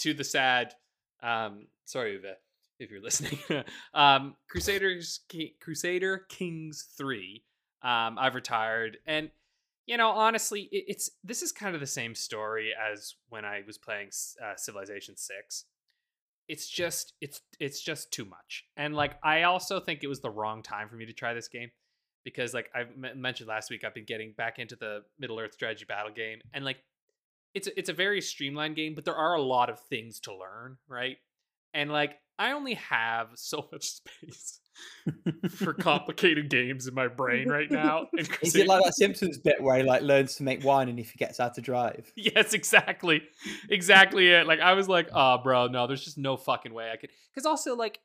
to 0.00 0.12
the 0.12 0.24
sad 0.24 0.74
Um, 1.22 1.68
sorry, 1.86 2.18
Uwe, 2.18 2.32
if 2.78 2.90
you're 2.90 3.00
listening. 3.00 3.38
um, 3.94 4.36
Crusaders, 4.50 5.20
Ki- 5.30 5.56
Crusader 5.60 6.26
Kings 6.28 6.88
Three. 6.98 7.42
Um, 7.82 8.18
I've 8.18 8.34
retired, 8.34 8.98
and 9.06 9.30
you 9.86 9.96
know, 9.96 10.10
honestly, 10.10 10.68
it, 10.72 10.84
it's 10.88 11.10
this 11.22 11.42
is 11.42 11.52
kind 11.52 11.74
of 11.74 11.80
the 11.80 11.86
same 11.86 12.14
story 12.14 12.72
as 12.72 13.14
when 13.28 13.44
I 13.44 13.62
was 13.66 13.78
playing 13.78 14.10
uh, 14.42 14.56
Civilization 14.56 15.16
Six. 15.16 15.64
It's 16.48 16.68
just 16.68 17.14
it's 17.20 17.40
it's 17.58 17.82
just 17.82 18.12
too 18.12 18.24
much, 18.24 18.64
and 18.76 18.94
like 18.94 19.14
I 19.22 19.42
also 19.44 19.80
think 19.80 20.02
it 20.02 20.08
was 20.08 20.20
the 20.20 20.30
wrong 20.30 20.62
time 20.62 20.88
for 20.88 20.96
me 20.96 21.06
to 21.06 21.12
try 21.12 21.32
this 21.32 21.48
game 21.48 21.70
because, 22.24 22.52
like 22.52 22.70
I 22.74 22.80
m- 22.80 23.20
mentioned 23.20 23.48
last 23.48 23.70
week, 23.70 23.82
I've 23.84 23.94
been 23.94 24.04
getting 24.04 24.34
back 24.36 24.58
into 24.58 24.76
the 24.76 25.02
Middle 25.18 25.38
Earth 25.40 25.54
strategy 25.54 25.86
battle 25.86 26.12
game, 26.12 26.40
and 26.52 26.64
like 26.64 26.78
it's 27.54 27.68
it's 27.76 27.88
a 27.88 27.94
very 27.94 28.20
streamlined 28.20 28.76
game, 28.76 28.94
but 28.94 29.04
there 29.04 29.16
are 29.16 29.34
a 29.34 29.42
lot 29.42 29.70
of 29.70 29.80
things 29.80 30.20
to 30.20 30.36
learn, 30.36 30.76
right? 30.88 31.16
And 31.72 31.90
like 31.90 32.16
I 32.38 32.52
only 32.52 32.74
have 32.74 33.28
so 33.36 33.68
much 33.72 33.86
space 33.86 34.60
for 35.50 35.74
complicated 35.74 36.50
games 36.50 36.86
in 36.86 36.94
my 36.94 37.08
brain 37.08 37.48
right 37.48 37.70
now. 37.70 38.08
And 38.12 38.28
Is 38.42 38.56
it 38.56 38.66
like 38.66 38.82
that 38.84 38.94
Simpsons 38.94 39.38
bit 39.38 39.62
where 39.62 39.76
he 39.76 39.82
like 39.82 40.02
learns 40.02 40.34
to 40.36 40.42
make 40.42 40.64
wine 40.64 40.88
and 40.88 40.98
he 40.98 41.04
forgets 41.04 41.38
how 41.38 41.48
to 41.48 41.60
drive? 41.60 42.12
Yes, 42.16 42.54
exactly, 42.54 43.22
exactly 43.68 44.28
it. 44.28 44.46
Like 44.46 44.60
I 44.60 44.72
was 44.72 44.88
like, 44.88 45.08
oh, 45.12 45.38
bro, 45.38 45.66
no, 45.66 45.86
there's 45.86 46.04
just 46.04 46.16
no 46.16 46.36
fucking 46.36 46.72
way 46.72 46.90
I 46.90 46.96
could. 46.96 47.10
Because 47.32 47.44
also 47.44 47.76
like, 47.76 48.00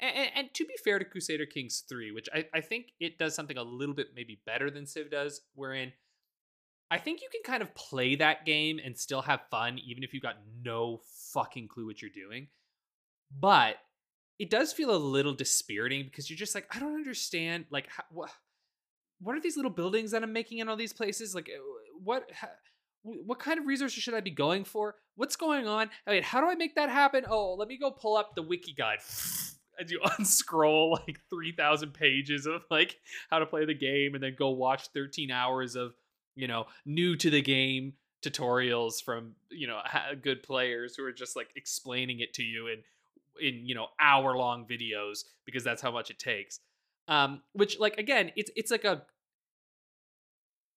and, 0.00 0.30
and, 0.34 0.54
to 0.54 0.64
be 0.64 0.74
fair 0.84 0.98
to 0.98 1.04
Crusader 1.04 1.46
Kings 1.46 1.82
three, 1.88 2.12
which 2.12 2.28
I 2.32 2.46
I 2.54 2.60
think 2.60 2.92
it 3.00 3.18
does 3.18 3.34
something 3.34 3.56
a 3.56 3.62
little 3.62 3.94
bit 3.94 4.08
maybe 4.14 4.40
better 4.46 4.70
than 4.70 4.86
Civ 4.86 5.10
does, 5.10 5.40
wherein 5.54 5.92
I 6.90 6.98
think 6.98 7.22
you 7.22 7.28
can 7.32 7.42
kind 7.44 7.62
of 7.62 7.74
play 7.74 8.16
that 8.16 8.44
game 8.44 8.78
and 8.84 8.96
still 8.96 9.22
have 9.22 9.40
fun, 9.50 9.78
even 9.84 10.04
if 10.04 10.12
you've 10.12 10.22
got 10.22 10.36
no 10.62 11.00
fucking 11.32 11.68
clue 11.68 11.86
what 11.86 12.02
you're 12.02 12.10
doing. 12.10 12.48
But 13.36 13.76
it 14.38 14.50
does 14.50 14.72
feel 14.72 14.94
a 14.94 14.96
little 14.96 15.34
dispiriting 15.34 16.04
because 16.04 16.28
you're 16.28 16.36
just 16.36 16.54
like, 16.54 16.66
I 16.74 16.80
don't 16.80 16.94
understand. 16.94 17.66
Like, 17.70 17.88
how, 17.88 18.04
what, 18.10 18.30
what 19.20 19.36
are 19.36 19.40
these 19.40 19.56
little 19.56 19.70
buildings 19.70 20.10
that 20.10 20.22
I'm 20.22 20.32
making 20.32 20.58
in 20.58 20.68
all 20.68 20.76
these 20.76 20.92
places? 20.92 21.34
Like, 21.34 21.48
uh, 21.48 21.62
what, 22.02 22.28
what 23.02 23.38
kind 23.38 23.58
of 23.60 23.66
resources 23.66 24.02
should 24.02 24.14
I 24.14 24.20
be 24.20 24.30
going 24.30 24.64
for? 24.64 24.96
What's 25.16 25.36
going 25.36 25.68
on? 25.68 25.90
I 26.06 26.12
mean, 26.12 26.22
how 26.22 26.40
do 26.40 26.48
I 26.48 26.54
make 26.54 26.74
that 26.74 26.88
happen? 26.88 27.24
Oh, 27.28 27.54
let 27.54 27.68
me 27.68 27.78
go 27.78 27.90
pull 27.90 28.16
up 28.16 28.34
the 28.34 28.42
wiki 28.42 28.72
guide. 28.72 28.98
As 29.80 29.90
you 29.90 30.00
unscroll 30.18 31.00
like 31.06 31.18
3,000 31.30 31.92
pages 31.92 32.46
of 32.46 32.62
like 32.70 32.96
how 33.28 33.40
to 33.40 33.46
play 33.46 33.64
the 33.64 33.74
game 33.74 34.14
and 34.14 34.22
then 34.22 34.36
go 34.38 34.50
watch 34.50 34.88
13 34.94 35.32
hours 35.32 35.74
of, 35.74 35.94
you 36.36 36.46
know, 36.46 36.66
new 36.86 37.16
to 37.16 37.28
the 37.28 37.42
game 37.42 37.94
tutorials 38.24 39.02
from, 39.02 39.34
you 39.50 39.66
know, 39.66 39.80
good 40.22 40.44
players 40.44 40.94
who 40.96 41.04
are 41.04 41.12
just 41.12 41.34
like 41.34 41.48
explaining 41.56 42.20
it 42.20 42.34
to 42.34 42.42
you 42.42 42.68
and 42.68 42.82
in 43.40 43.66
you 43.66 43.74
know 43.74 43.88
hour 44.00 44.36
long 44.36 44.66
videos 44.66 45.24
because 45.44 45.64
that's 45.64 45.82
how 45.82 45.90
much 45.90 46.10
it 46.10 46.18
takes. 46.18 46.60
Um 47.08 47.42
which 47.52 47.78
like 47.78 47.98
again 47.98 48.32
it's 48.36 48.50
it's 48.56 48.70
like 48.70 48.84
a 48.84 49.02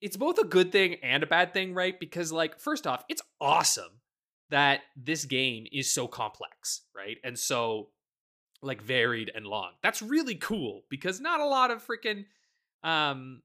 it's 0.02 0.18
both 0.18 0.38
a 0.38 0.46
good 0.46 0.72
thing 0.72 0.96
and 1.02 1.24
a 1.24 1.28
bad 1.28 1.54
thing 1.54 1.74
right? 1.74 2.00
Because 2.00 2.32
like 2.32 2.60
first 2.60 2.86
off 2.86 3.04
it's 3.10 3.22
awesome 3.40 4.02
that 4.50 4.82
this 4.96 5.26
game 5.26 5.66
is 5.72 5.92
so 5.92 6.08
complex 6.08 6.82
right? 6.96 7.18
And 7.24 7.38
so 7.38 7.90
like 8.62 8.82
varied 8.82 9.32
and 9.36 9.46
long. 9.46 9.72
That's 9.84 10.02
really 10.02 10.36
cool 10.36 10.84
because 10.90 11.20
not 11.20 11.40
a 11.40 11.46
lot 11.46 11.72
of 11.72 11.86
freaking 11.86 12.26
um 12.84 13.42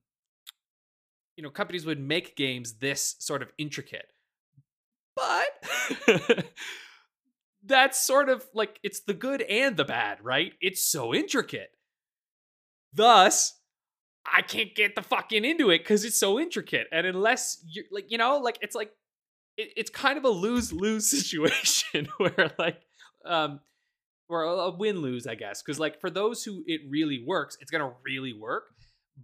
you 1.37 1.43
know 1.43 1.51
companies 1.51 1.87
would 1.87 2.01
make 2.01 2.37
games 2.37 2.75
this 2.75 3.17
sort 3.19 3.43
of 3.43 3.53
intricate. 3.59 4.13
But 5.15 6.45
that's 7.65 8.01
sort 8.01 8.29
of 8.29 8.45
like 8.55 8.79
it's 8.83 9.01
the 9.01 9.15
good 9.15 9.43
and 9.43 9.77
the 9.77 9.85
bad, 9.85 10.19
right? 10.23 10.53
It's 10.61 10.85
so 10.85 11.15
intricate. 11.15 11.71
Thus, 12.93 13.59
I 14.31 14.43
can't 14.43 14.75
get 14.75 14.95
the 14.95 15.03
fucking 15.03 15.45
into 15.45 15.71
it 15.71 15.79
because 15.79 16.05
it's 16.05 16.19
so 16.19 16.39
intricate. 16.39 16.87
And 16.93 17.07
unless 17.07 17.63
you're 17.67 17.85
like, 17.91 18.11
you 18.11 18.19
know, 18.19 18.39
like 18.39 18.59
it's 18.61 18.75
like 18.75 18.93
it, 19.57 19.73
it's 19.77 19.91
kind 19.91 20.19
of 20.19 20.25
a 20.25 20.29
lose 20.29 20.73
lose 20.73 21.09
situation 21.33 22.09
where 22.19 22.53
like 22.59 22.81
um 23.25 23.61
or 24.29 24.43
a 24.45 24.71
win 24.71 24.99
lose, 24.99 25.27
I 25.27 25.35
guess. 25.35 25.63
Because 25.63 25.79
like 25.79 26.01
for 26.01 26.11
those 26.11 26.43
who 26.45 26.65
it 26.67 26.81
really 26.89 27.23
works, 27.27 27.57
it's 27.61 27.71
gonna 27.71 27.93
really 28.05 28.33
work, 28.33 28.75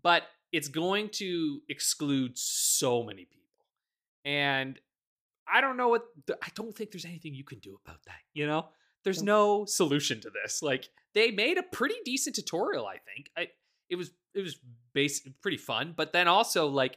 but 0.02 0.24
it's 0.52 0.68
going 0.68 1.10
to 1.10 1.60
exclude 1.68 2.38
so 2.38 3.02
many 3.02 3.24
people. 3.24 3.38
And 4.24 4.78
I 5.52 5.60
don't 5.60 5.76
know 5.76 5.88
what 5.88 6.04
I 6.30 6.48
don't 6.54 6.76
think 6.76 6.90
there's 6.90 7.04
anything 7.04 7.34
you 7.34 7.44
can 7.44 7.58
do 7.58 7.78
about 7.84 8.02
that, 8.06 8.20
you 8.34 8.46
know? 8.46 8.68
There's 9.04 9.22
no 9.22 9.64
solution 9.64 10.20
to 10.20 10.30
this. 10.30 10.62
Like 10.62 10.88
they 11.14 11.30
made 11.30 11.56
a 11.56 11.62
pretty 11.62 11.94
decent 12.04 12.36
tutorial, 12.36 12.86
I 12.86 12.98
think. 12.98 13.30
I 13.36 13.48
it 13.88 13.96
was 13.96 14.10
it 14.34 14.42
was 14.42 14.58
base 14.92 15.26
pretty 15.40 15.56
fun, 15.56 15.94
but 15.96 16.12
then 16.12 16.28
also 16.28 16.66
like 16.66 16.96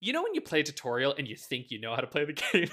you 0.00 0.12
know 0.12 0.22
when 0.22 0.34
you 0.34 0.40
play 0.40 0.60
a 0.60 0.64
tutorial 0.64 1.14
and 1.16 1.28
you 1.28 1.36
think 1.36 1.70
you 1.70 1.80
know 1.80 1.94
how 1.94 2.00
to 2.00 2.06
play 2.06 2.24
the 2.24 2.32
game? 2.52 2.70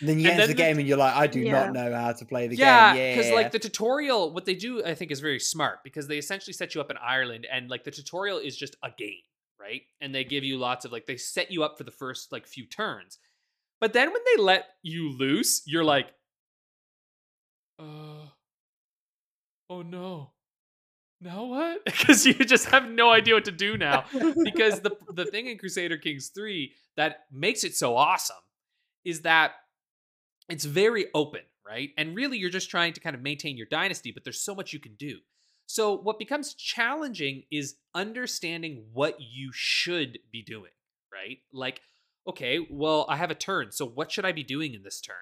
then 0.00 0.18
you 0.18 0.30
enter 0.30 0.46
the 0.46 0.54
game 0.54 0.78
and 0.78 0.86
you're 0.86 0.96
like, 0.96 1.14
I 1.14 1.26
do 1.26 1.40
yeah. 1.40 1.64
not 1.64 1.72
know 1.72 1.94
how 1.94 2.12
to 2.12 2.24
play 2.24 2.46
the 2.46 2.56
yeah, 2.56 2.94
game. 2.94 3.02
Yeah, 3.02 3.16
because 3.16 3.32
like 3.32 3.50
the 3.50 3.58
tutorial, 3.58 4.32
what 4.32 4.44
they 4.44 4.54
do, 4.54 4.84
I 4.84 4.94
think, 4.94 5.10
is 5.10 5.20
very 5.20 5.40
smart 5.40 5.80
because 5.82 6.06
they 6.06 6.18
essentially 6.18 6.52
set 6.52 6.74
you 6.74 6.80
up 6.80 6.90
in 6.90 6.96
Ireland, 6.96 7.46
and 7.50 7.68
like 7.68 7.84
the 7.84 7.90
tutorial 7.90 8.38
is 8.38 8.56
just 8.56 8.76
a 8.82 8.90
game 8.96 9.22
right? 9.60 9.82
And 10.00 10.14
they 10.14 10.24
give 10.24 10.44
you 10.44 10.58
lots 10.58 10.84
of 10.84 10.92
like 10.92 11.06
they 11.06 11.16
set 11.16 11.50
you 11.50 11.62
up 11.62 11.78
for 11.78 11.84
the 11.84 11.90
first 11.90 12.32
like 12.32 12.46
few 12.46 12.66
turns. 12.66 13.18
But 13.80 13.92
then 13.92 14.12
when 14.12 14.22
they 14.34 14.42
let 14.42 14.66
you 14.82 15.10
loose, 15.16 15.62
you're 15.66 15.84
like 15.84 16.08
uh 17.78 18.26
oh 19.70 19.82
no. 19.82 20.32
Now 21.20 21.44
what? 21.44 21.84
Because 21.84 22.26
you 22.26 22.34
just 22.34 22.66
have 22.66 22.88
no 22.88 23.10
idea 23.10 23.34
what 23.34 23.44
to 23.46 23.52
do 23.52 23.76
now. 23.76 24.04
because 24.44 24.80
the 24.80 24.96
the 25.12 25.24
thing 25.26 25.46
in 25.48 25.58
Crusader 25.58 25.96
Kings 25.96 26.30
3 26.34 26.72
that 26.96 27.24
makes 27.32 27.64
it 27.64 27.74
so 27.74 27.96
awesome 27.96 28.36
is 29.04 29.22
that 29.22 29.52
it's 30.48 30.64
very 30.64 31.06
open, 31.14 31.42
right? 31.66 31.90
And 31.96 32.16
really 32.16 32.38
you're 32.38 32.50
just 32.50 32.70
trying 32.70 32.92
to 32.94 33.00
kind 33.00 33.14
of 33.14 33.22
maintain 33.22 33.56
your 33.56 33.66
dynasty, 33.66 34.12
but 34.12 34.24
there's 34.24 34.40
so 34.40 34.54
much 34.54 34.72
you 34.72 34.80
can 34.80 34.94
do. 34.94 35.18
So, 35.70 35.94
what 35.94 36.18
becomes 36.18 36.54
challenging 36.54 37.42
is 37.52 37.76
understanding 37.94 38.86
what 38.94 39.18
you 39.20 39.50
should 39.52 40.18
be 40.32 40.42
doing, 40.42 40.72
right? 41.12 41.40
Like, 41.52 41.82
okay, 42.26 42.66
well, 42.70 43.04
I 43.06 43.16
have 43.16 43.30
a 43.30 43.34
turn. 43.34 43.70
So, 43.72 43.84
what 43.84 44.10
should 44.10 44.24
I 44.24 44.32
be 44.32 44.42
doing 44.42 44.72
in 44.72 44.82
this 44.82 44.98
turn? 45.02 45.16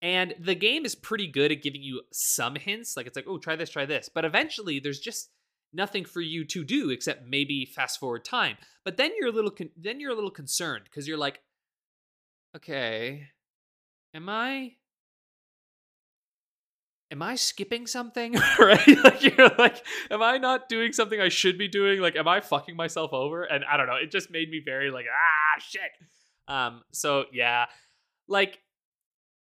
And 0.00 0.36
the 0.38 0.54
game 0.54 0.84
is 0.84 0.94
pretty 0.94 1.26
good 1.26 1.50
at 1.50 1.62
giving 1.62 1.82
you 1.82 2.02
some 2.12 2.54
hints. 2.54 2.96
Like, 2.96 3.08
it's 3.08 3.16
like, 3.16 3.26
oh, 3.28 3.38
try 3.38 3.56
this, 3.56 3.70
try 3.70 3.84
this. 3.84 4.08
But 4.08 4.24
eventually, 4.24 4.78
there's 4.78 5.00
just 5.00 5.30
nothing 5.72 6.04
for 6.04 6.20
you 6.20 6.44
to 6.44 6.62
do 6.62 6.90
except 6.90 7.26
maybe 7.26 7.66
fast 7.66 7.98
forward 7.98 8.24
time. 8.24 8.56
But 8.84 8.96
then 8.96 9.10
you're 9.18 9.30
a 9.30 9.32
little, 9.32 9.50
con- 9.50 9.70
then 9.76 9.98
you're 9.98 10.12
a 10.12 10.14
little 10.14 10.30
concerned 10.30 10.84
because 10.84 11.08
you're 11.08 11.18
like, 11.18 11.40
okay, 12.56 13.26
am 14.14 14.28
I 14.28 14.74
am 17.14 17.22
I 17.22 17.36
skipping 17.36 17.86
something? 17.86 18.34
right? 18.58 18.80
Like 19.04 19.22
you're 19.22 19.50
like, 19.56 19.84
am 20.10 20.22
I 20.22 20.38
not 20.38 20.68
doing 20.68 20.92
something 20.92 21.20
I 21.20 21.28
should 21.28 21.56
be 21.56 21.68
doing? 21.68 22.00
Like, 22.00 22.16
am 22.16 22.26
I 22.26 22.40
fucking 22.40 22.74
myself 22.74 23.12
over? 23.12 23.44
And 23.44 23.64
I 23.64 23.76
don't 23.76 23.86
know. 23.86 23.96
It 23.96 24.10
just 24.10 24.30
made 24.30 24.50
me 24.50 24.60
very 24.64 24.90
like, 24.90 25.06
ah, 25.08 25.60
shit. 25.60 25.90
Um. 26.48 26.82
So 26.92 27.24
yeah, 27.32 27.66
like, 28.28 28.58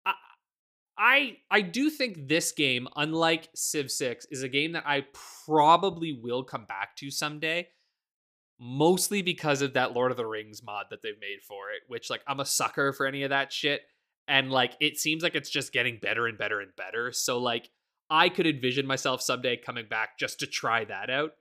I, 0.05 0.13
I 0.97 1.37
I 1.49 1.61
do 1.61 1.89
think 1.89 2.27
this 2.27 2.51
game, 2.51 2.87
unlike 2.95 3.49
Civ 3.55 3.91
Six, 3.91 4.25
is 4.31 4.43
a 4.43 4.49
game 4.49 4.71
that 4.71 4.83
I 4.85 5.05
probably 5.45 6.19
will 6.21 6.43
come 6.43 6.65
back 6.65 6.95
to 6.97 7.11
someday. 7.11 7.67
Mostly 8.59 9.21
because 9.21 9.61
of 9.61 9.73
that 9.73 9.93
Lord 9.93 10.11
of 10.11 10.17
the 10.17 10.25
Rings 10.25 10.61
mod 10.63 10.87
that 10.91 11.01
they've 11.01 11.19
made 11.19 11.41
for 11.47 11.71
it, 11.71 11.81
which 11.87 12.09
like 12.09 12.21
I'm 12.27 12.39
a 12.39 12.45
sucker 12.45 12.93
for 12.93 13.05
any 13.05 13.23
of 13.23 13.29
that 13.29 13.53
shit 13.53 13.81
and 14.31 14.49
like 14.49 14.77
it 14.79 14.97
seems 14.97 15.23
like 15.23 15.35
it's 15.35 15.49
just 15.49 15.73
getting 15.73 15.99
better 16.01 16.25
and 16.25 16.37
better 16.37 16.61
and 16.61 16.73
better. 16.75 17.11
So 17.11 17.37
like 17.37 17.69
i 18.09 18.27
could 18.27 18.47
envision 18.47 18.85
myself 18.85 19.21
someday 19.21 19.55
coming 19.55 19.85
back 19.89 20.17
just 20.17 20.39
to 20.39 20.47
try 20.47 20.85
that 20.85 21.09
out. 21.09 21.33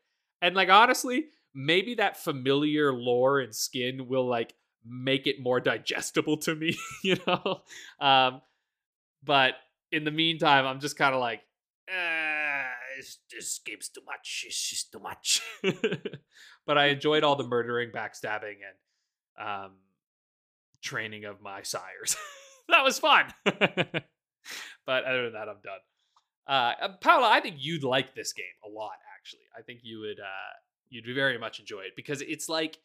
And 0.42 0.54
like 0.54 0.68
honestly 0.68 1.26
maybe 1.54 1.94
that 1.94 2.16
familiar 2.16 2.92
lore 2.92 3.40
and 3.40 3.54
skin 3.54 4.06
will 4.08 4.26
like 4.26 4.54
make 4.84 5.26
it 5.26 5.40
more 5.40 5.60
digestible 5.60 6.36
to 6.38 6.54
me 6.54 6.76
you 7.04 7.16
know? 7.26 7.62
Um 8.00 8.42
but 9.22 9.54
in 9.92 10.04
the 10.04 10.10
meantime 10.10 10.66
i'm 10.66 10.80
just 10.80 10.96
kind 10.96 11.14
of 11.14 11.20
like 11.20 11.42
this, 12.96 13.18
this 13.32 13.60
game's 13.64 13.88
too 13.88 14.02
much. 14.04 14.44
It's 14.46 14.68
just 14.68 14.92
too 14.92 14.98
much. 14.98 15.40
But 16.66 16.76
i 16.78 16.86
enjoyed 16.86 17.24
all 17.24 17.36
the 17.36 17.46
murdering 17.46 17.90
backstabbing 17.90 18.58
and 18.68 19.48
um 19.48 19.72
training 20.82 21.24
of 21.24 21.40
my 21.40 21.62
sires 21.62 22.16
that 22.70 22.84
was 22.84 22.98
fun. 22.98 23.26
but 23.44 25.04
other 25.04 25.24
than 25.24 25.32
that, 25.34 25.48
I'm 25.48 25.60
done. 25.62 25.80
Uh, 26.48 26.72
uh, 26.82 26.88
Paula, 27.00 27.28
I 27.28 27.40
think 27.40 27.56
you'd 27.58 27.84
like 27.84 28.14
this 28.14 28.32
game 28.32 28.44
a 28.64 28.68
lot. 28.68 28.92
Actually, 29.18 29.46
I 29.56 29.62
think 29.62 29.80
you 29.82 30.00
would. 30.00 30.20
Uh, 30.20 30.52
you'd 30.90 31.14
very 31.14 31.38
much 31.38 31.60
enjoy 31.60 31.80
it 31.80 31.92
because 31.96 32.20
it's 32.20 32.48
like 32.48 32.78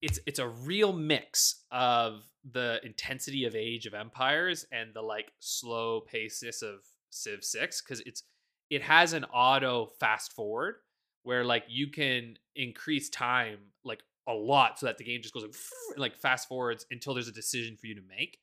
it's 0.00 0.18
it's 0.26 0.38
a 0.38 0.48
real 0.48 0.92
mix 0.92 1.64
of 1.70 2.22
the 2.52 2.78
intensity 2.84 3.44
of 3.44 3.54
Age 3.54 3.86
of 3.86 3.94
Empires 3.94 4.66
and 4.70 4.90
the 4.94 5.02
like 5.02 5.32
slow 5.40 6.02
paceness 6.02 6.62
of 6.62 6.80
Civ 7.10 7.42
6 7.42 7.80
cuz 7.80 8.00
it's 8.06 8.22
it 8.70 8.82
has 8.82 9.12
an 9.12 9.24
auto 9.24 9.86
fast 9.98 10.32
forward 10.32 10.76
where 11.22 11.44
like 11.44 11.64
you 11.68 11.88
can 11.90 12.36
increase 12.54 13.08
time 13.08 13.72
like 13.82 14.02
a 14.26 14.32
lot 14.32 14.78
so 14.78 14.86
that 14.86 14.96
the 14.98 15.04
game 15.04 15.20
just 15.22 15.34
goes 15.34 15.42
like, 15.44 15.98
like 15.98 16.16
fast 16.16 16.48
forwards 16.48 16.86
until 16.90 17.14
there's 17.14 17.28
a 17.28 17.32
decision 17.32 17.76
for 17.76 17.86
you 17.86 17.94
to 17.94 18.00
make 18.08 18.38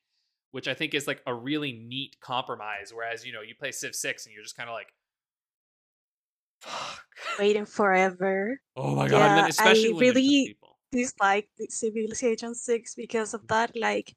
which 0.52 0.68
i 0.68 0.74
think 0.74 0.94
is 0.94 1.06
like 1.06 1.20
a 1.26 1.34
really 1.34 1.72
neat 1.72 2.16
compromise 2.20 2.92
whereas 2.94 3.24
you 3.26 3.32
know 3.32 3.40
you 3.40 3.54
play 3.58 3.72
civ 3.72 3.94
6 3.94 4.26
and 4.26 4.32
you're 4.34 4.42
just 4.44 4.56
kind 4.56 4.68
of 4.68 4.74
like 4.74 4.88
fuck 6.60 7.00
Waiting 7.38 7.66
forever. 7.66 8.60
oh 8.76 8.94
my 8.94 9.08
god 9.08 9.22
and 9.22 9.38
then 9.38 9.50
especially 9.50 9.94
I 9.94 9.98
really- 9.98 10.46
people 10.48 10.78
dislike 10.92 11.48
Civilization 11.70 12.54
6 12.54 12.94
because 12.96 13.32
of 13.32 13.48
that. 13.48 13.72
Like, 13.74 14.14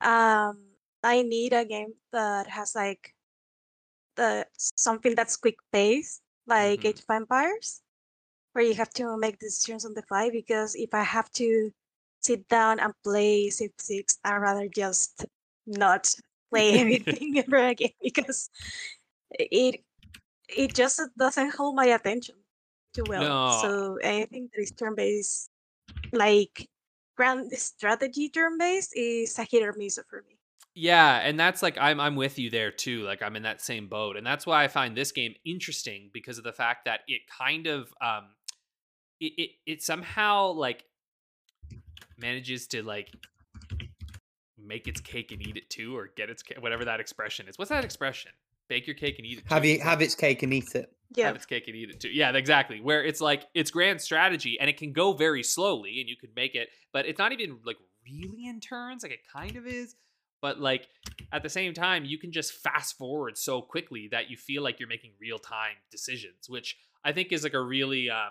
um, 0.00 0.64
I 1.04 1.20
need 1.20 1.52
a 1.52 1.64
game 1.66 1.92
that 2.12 2.46
has 2.46 2.74
like 2.74 3.14
the 4.16 4.46
something 4.56 5.14
that's 5.14 5.36
quick 5.36 5.56
paced, 5.72 6.22
like 6.46 6.80
Mhm. 6.80 6.88
Age 6.88 7.00
of 7.00 7.10
Empires, 7.10 7.82
where 8.52 8.64
you 8.64 8.74
have 8.74 8.90
to 8.90 9.16
make 9.16 9.38
decisions 9.38 9.84
on 9.84 9.94
the 9.94 10.02
fly. 10.02 10.30
Because 10.30 10.74
if 10.74 10.92
I 10.92 11.02
have 11.02 11.30
to 11.32 11.70
sit 12.20 12.48
down 12.48 12.80
and 12.80 12.92
play 13.04 13.50
Civ 13.50 13.70
6, 13.78 14.18
I'd 14.24 14.36
rather 14.36 14.68
just 14.68 15.24
not 15.66 16.14
play 16.50 16.72
anything 16.78 17.38
ever 17.46 17.68
again 17.68 17.90
because 18.02 18.50
it 19.32 19.82
it 20.48 20.74
just 20.74 21.00
doesn't 21.16 21.54
hold 21.54 21.76
my 21.76 21.86
attention 21.86 22.34
too 22.94 23.04
well. 23.08 23.22
No. 23.22 23.58
So 23.62 23.96
anything 24.02 24.50
that 24.52 24.62
is 24.62 24.72
turn 24.72 24.94
based, 24.94 25.50
like 26.12 26.68
grand 27.16 27.52
strategy 27.52 28.28
turn 28.28 28.58
based, 28.58 28.96
is 28.96 29.38
a 29.38 29.44
hit 29.44 29.62
or 29.62 29.74
miss 29.76 29.98
for 30.08 30.24
me. 30.28 30.36
Yeah, 30.74 31.18
and 31.18 31.38
that's 31.38 31.62
like 31.62 31.76
I'm 31.78 32.00
I'm 32.00 32.16
with 32.16 32.38
you 32.38 32.50
there 32.50 32.70
too. 32.70 33.02
Like 33.02 33.22
I'm 33.22 33.36
in 33.36 33.42
that 33.42 33.60
same 33.60 33.88
boat. 33.88 34.16
And 34.16 34.26
that's 34.26 34.46
why 34.46 34.64
I 34.64 34.68
find 34.68 34.96
this 34.96 35.12
game 35.12 35.34
interesting 35.44 36.10
because 36.12 36.38
of 36.38 36.44
the 36.44 36.52
fact 36.52 36.84
that 36.84 37.00
it 37.08 37.22
kind 37.26 37.66
of 37.66 37.92
um 38.00 38.28
it 39.20 39.32
it, 39.36 39.50
it 39.66 39.82
somehow 39.82 40.52
like 40.52 40.84
manages 42.18 42.66
to 42.68 42.82
like 42.82 43.08
make 44.58 44.86
its 44.86 45.00
cake 45.00 45.32
and 45.32 45.46
eat 45.46 45.56
it 45.56 45.68
too 45.70 45.96
or 45.96 46.10
get 46.16 46.30
its 46.30 46.42
ca- 46.42 46.60
whatever 46.60 46.84
that 46.84 47.00
expression 47.00 47.48
is. 47.48 47.58
What's 47.58 47.70
that 47.70 47.84
expression? 47.84 48.32
Bake 48.68 48.86
your 48.86 48.94
cake 48.94 49.18
and 49.18 49.26
eat 49.26 49.38
it. 49.38 49.44
Have 49.48 49.64
you 49.64 49.80
have 49.80 50.00
its 50.00 50.14
cake 50.14 50.42
and 50.42 50.54
eat 50.54 50.74
it? 50.74 50.92
Yeah. 51.12 51.26
have 51.26 51.36
its 51.36 51.46
cake 51.46 51.64
and 51.66 51.76
eat 51.76 51.90
it 51.90 52.00
too. 52.00 52.08
Yeah, 52.08 52.30
exactly. 52.36 52.80
Where 52.80 53.02
it's 53.02 53.20
like 53.20 53.46
it's 53.52 53.70
grand 53.70 54.00
strategy 54.00 54.58
and 54.60 54.70
it 54.70 54.76
can 54.76 54.92
go 54.92 55.12
very 55.12 55.42
slowly 55.42 56.00
and 56.00 56.08
you 56.08 56.16
could 56.16 56.30
make 56.36 56.54
it, 56.54 56.68
but 56.92 57.06
it's 57.06 57.18
not 57.18 57.32
even 57.32 57.58
like 57.64 57.76
really 58.04 58.46
in 58.46 58.60
turns. 58.60 59.02
Like 59.02 59.12
it 59.12 59.20
kind 59.32 59.56
of 59.56 59.66
is, 59.66 59.96
but 60.40 60.60
like 60.60 60.86
at 61.32 61.42
the 61.42 61.48
same 61.48 61.74
time, 61.74 62.04
you 62.04 62.16
can 62.16 62.30
just 62.30 62.52
fast 62.52 62.96
forward 62.96 63.36
so 63.36 63.60
quickly 63.60 64.08
that 64.12 64.30
you 64.30 64.36
feel 64.36 64.62
like 64.62 64.78
you're 64.78 64.88
making 64.88 65.12
real 65.20 65.38
time 65.38 65.74
decisions, 65.90 66.48
which 66.48 66.76
I 67.04 67.10
think 67.12 67.32
is 67.32 67.42
like 67.42 67.54
a 67.54 67.60
really 67.60 68.08
um 68.08 68.30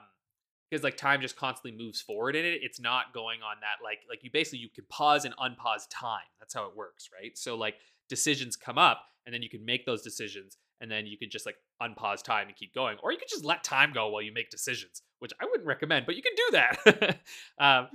because 0.70 0.84
like 0.84 0.98
time 0.98 1.22
just 1.22 1.36
constantly 1.36 1.78
moves 1.78 2.02
forward 2.02 2.36
in 2.36 2.46
it. 2.46 2.60
It's 2.62 2.80
not 2.80 3.14
going 3.14 3.42
on 3.42 3.58
that 3.62 3.84
like 3.84 4.00
like 4.10 4.24
you 4.24 4.30
basically 4.32 4.60
you 4.60 4.70
can 4.70 4.86
pause 4.90 5.26
and 5.26 5.36
unpause 5.38 5.88
time. 5.90 6.28
That's 6.40 6.54
how 6.54 6.66
it 6.66 6.76
works, 6.76 7.10
right? 7.14 7.38
So 7.38 7.56
like 7.56 7.76
decisions 8.10 8.56
come 8.56 8.78
up 8.78 9.04
and 9.26 9.34
then 9.34 9.42
you 9.42 9.50
can 9.50 9.64
make 9.64 9.86
those 9.86 10.02
decisions 10.02 10.58
and 10.82 10.90
then 10.90 11.06
you 11.06 11.18
can 11.18 11.30
just 11.30 11.46
like 11.46 11.56
unpause 11.82 12.24
time 12.24 12.48
and 12.48 12.56
keep 12.56 12.74
going 12.74 12.98
or 13.04 13.12
you 13.12 13.18
can 13.18 13.28
just 13.30 13.46
let 13.46 13.64
time 13.64 13.92
go 13.94 14.10
while 14.10 14.22
you 14.22 14.34
make 14.34 14.50
decisions 14.50 15.02
which 15.20 15.32
i 15.40 15.46
wouldn't 15.46 15.68
recommend 15.68 16.06
but 16.06 16.16
you 16.16 16.22
can 16.22 16.34
do 16.36 16.50
that 16.52 17.20
um, 17.60 17.88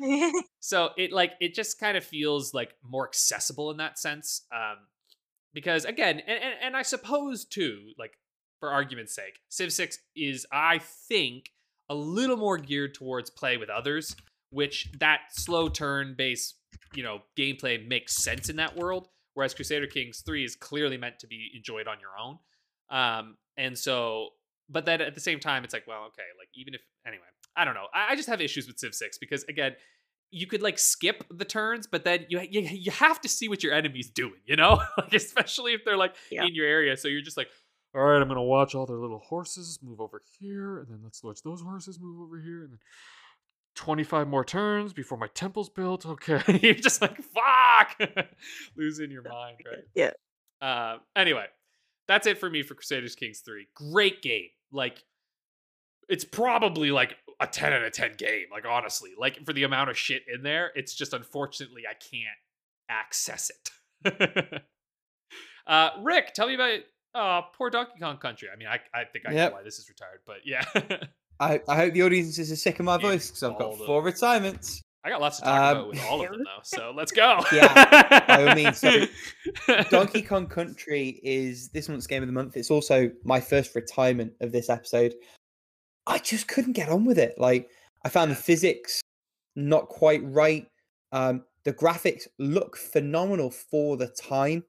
so 0.61 0.91
it 0.97 1.13
like 1.13 1.33
it 1.41 1.55
just 1.55 1.79
kind 1.79 1.97
of 1.97 2.05
feels 2.05 2.55
like 2.55 2.75
more 2.83 3.07
accessible 3.07 3.71
in 3.71 3.77
that 3.77 3.99
sense 3.99 4.43
um, 4.55 4.77
because 5.53 5.85
again 5.85 6.21
and, 6.27 6.43
and, 6.43 6.55
and 6.63 6.77
i 6.77 6.83
suppose 6.83 7.45
too 7.45 7.91
like 7.99 8.13
for 8.61 8.71
argument's 8.71 9.15
sake 9.15 9.41
civ 9.49 9.73
6 9.73 9.99
is 10.17 10.47
i 10.53 10.79
think 11.09 11.51
a 11.89 11.95
little 11.95 12.37
more 12.37 12.59
geared 12.59 12.95
towards 12.95 13.31
play 13.31 13.57
with 13.57 13.69
others 13.71 14.17
which 14.51 14.89
that 15.01 15.21
slow 15.31 15.69
turn 15.69 16.15
based 16.17 16.55
you 16.95 17.03
know 17.03 17.19
gameplay 17.37 17.87
makes 17.87 18.17
sense 18.17 18.49
in 18.49 18.57
that 18.57 18.77
world 18.77 19.09
whereas 19.35 19.53
crusader 19.55 19.87
kings 19.87 20.23
3 20.25 20.45
is 20.45 20.55
clearly 20.57 20.97
meant 20.97 21.19
to 21.19 21.27
be 21.27 21.51
enjoyed 21.57 21.87
on 21.89 21.97
your 22.01 22.11
own. 22.21 22.39
Um 22.91 23.37
and 23.57 23.77
so 23.77 24.29
but 24.69 24.87
then 24.87 25.01
at 25.01 25.15
the 25.15 25.21
same 25.21 25.41
time 25.41 25.65
it's 25.65 25.75
like 25.75 25.87
well 25.87 26.05
okay 26.07 26.23
like 26.39 26.49
even 26.55 26.75
if 26.75 26.81
anyway 27.07 27.25
i 27.57 27.65
don't 27.65 27.75
know. 27.75 27.87
I, 27.93 28.13
I 28.13 28.17
just 28.17 28.29
have 28.29 28.41
issues 28.41 28.67
with 28.67 28.79
civ 28.79 28.95
6 28.95 29.19
because 29.19 29.45
again 29.45 29.73
you 30.31 30.47
could 30.47 30.63
like 30.63 30.79
skip 30.79 31.25
the 31.31 31.45
turns 31.45 31.87
but 31.87 32.05
then 32.05 32.27
you 32.29 32.41
you, 32.41 32.61
you 32.63 32.91
have 32.91 33.21
to 33.21 33.29
see 33.29 33.49
what 33.49 33.63
your 33.63 33.73
enemy's 33.75 34.11
doing 34.11 34.41
you 34.47 34.57
know? 34.57 34.81
Like 34.99 35.15
especially 35.15 35.75
if 35.75 35.85
they're 35.85 35.97
like 35.97 36.15
Yeah. 36.31 36.45
in 36.45 36.55
your 36.55 36.67
area 36.67 36.97
so 36.97 37.09
you're 37.09 37.23
just 37.23 37.37
like 37.37 37.49
all 37.95 38.03
right 38.03 38.21
i'm 38.21 38.29
gonna 38.29 38.43
watch 38.43 38.75
all 38.75 38.87
their 38.87 38.97
little 38.99 39.19
horses 39.21 39.79
move 39.83 40.01
over 40.01 40.21
here 40.39 40.79
and 40.79 40.89
then 40.89 41.01
let's 41.03 41.23
watch 41.23 41.43
those 41.43 41.63
horses 41.63 41.99
move 42.01 42.21
over 42.21 42.41
here 42.41 42.63
and 42.63 42.73
then 42.73 42.79
25 43.77 44.29
more 44.29 44.45
turns 44.45 44.93
before 44.93 45.19
my 45.19 45.27
temple's 45.29 45.69
built. 45.69 46.07
Okay 46.07 46.41
you're 46.63 46.75
just 46.75 47.03
like 47.03 47.17
fuck! 47.17 47.99
Losing 48.77 49.11
your 49.11 49.23
mind 49.23 49.57
right? 49.67 49.85
Yeah. 49.95 50.11
uh, 50.61 50.99
anyway 51.17 51.47
that's 52.07 52.27
it 52.27 52.39
for 52.39 52.49
me 52.49 52.63
for 52.63 52.75
crusaders 52.75 53.15
kings 53.17 53.41
3 53.41 53.67
great 53.75 54.23
game. 54.23 54.49
Like 54.73 55.03
it's 56.09 56.25
probably 56.25 56.91
like 56.91 57.17
a 57.41 57.47
10 57.47 57.73
out 57.73 57.83
of 57.83 57.93
10 57.93 58.13
game 58.17 58.47
like 58.53 58.65
honestly. 58.65 59.11
Like 59.19 59.45
for 59.45 59.53
the 59.53 59.65
amount 59.65 59.91
of 59.91 59.99
shit 59.99 60.23
in 60.33 60.43
there 60.43 60.71
it's 60.77 60.95
just 60.95 61.13
unfortunately 61.13 61.83
i 61.89 61.95
can't 61.95 62.39
access 62.89 63.51
it. 63.51 64.63
Uh 65.67 65.91
rick 66.03 66.33
tell 66.35 66.47
me 66.47 66.55
about 66.55 66.81
uh 67.15 67.43
poor 67.57 67.71
donkey 67.71 67.93
kong 68.01 68.17
country 68.19 68.49
i 68.53 68.57
mean 68.57 68.69
i, 68.69 68.79
I 68.93 69.05
think 69.05 69.25
i 69.27 69.33
Yep. 69.33 69.51
know 69.51 69.57
why 69.57 69.63
this 69.63 69.79
is 69.79 69.89
retired 69.89 70.21
but 70.27 70.39
yeah 70.45 70.65
I, 71.41 71.61
I 71.69 71.75
hope 71.77 71.95
the 71.95 72.03
audience 72.03 72.39
is 72.39 72.63
sick 72.63 72.79
of 72.79 72.85
my 72.85 72.95
Yeah, 72.95 73.01
voice 73.11 73.27
because 73.29 73.43
I've 73.43 73.59
got 73.59 73.77
four 73.79 74.03
retirements. 74.03 74.81
i 75.03 75.11
got 75.11 75.21
lots 75.21 75.39
to 75.39 75.43
talk 75.45 75.53
Um, 75.53 75.77
about 75.79 75.89
with 75.89 76.01
all 76.09 76.21
of 76.23 76.31
them 76.31 76.45
though 76.45 76.61
so 76.63 76.93
let's 76.95 77.11
go 77.13 77.43
Yeah, 77.53 78.21
by 78.29 78.45
all 78.49 78.55
means. 78.55 78.79
So, 78.79 79.05
Donkey 79.91 80.23
Kong 80.23 80.47
Country 80.47 81.21
is 81.25 81.69
this 81.71 81.89
month's 81.89 82.07
game 82.07 82.23
of 82.23 82.29
the 82.29 82.33
month. 82.33 82.57
It's 82.57 82.71
also 82.71 83.11
my 83.25 83.41
first 83.41 83.75
retirement 83.75 84.33
of 84.41 84.53
this 84.53 84.71
episode. 84.71 85.15
I 86.07 86.19
just 86.19 86.49
couldn't 86.49 86.73
get 86.75 86.89
on 86.89 87.05
with 87.05 87.19
it. 87.19 87.35
Like 87.39 87.69
I 88.05 88.09
found 88.09 88.31
the 88.31 88.37
physics 88.37 89.01
not 89.57 89.89
quite 89.89 90.23
right. 90.25 90.67
Um, 91.13 91.45
the 91.65 91.73
graphics 91.73 92.27
look 92.39 92.77
phenomenal 92.77 93.51
for 93.51 93.97
the 93.97 94.09
time, 94.09 94.65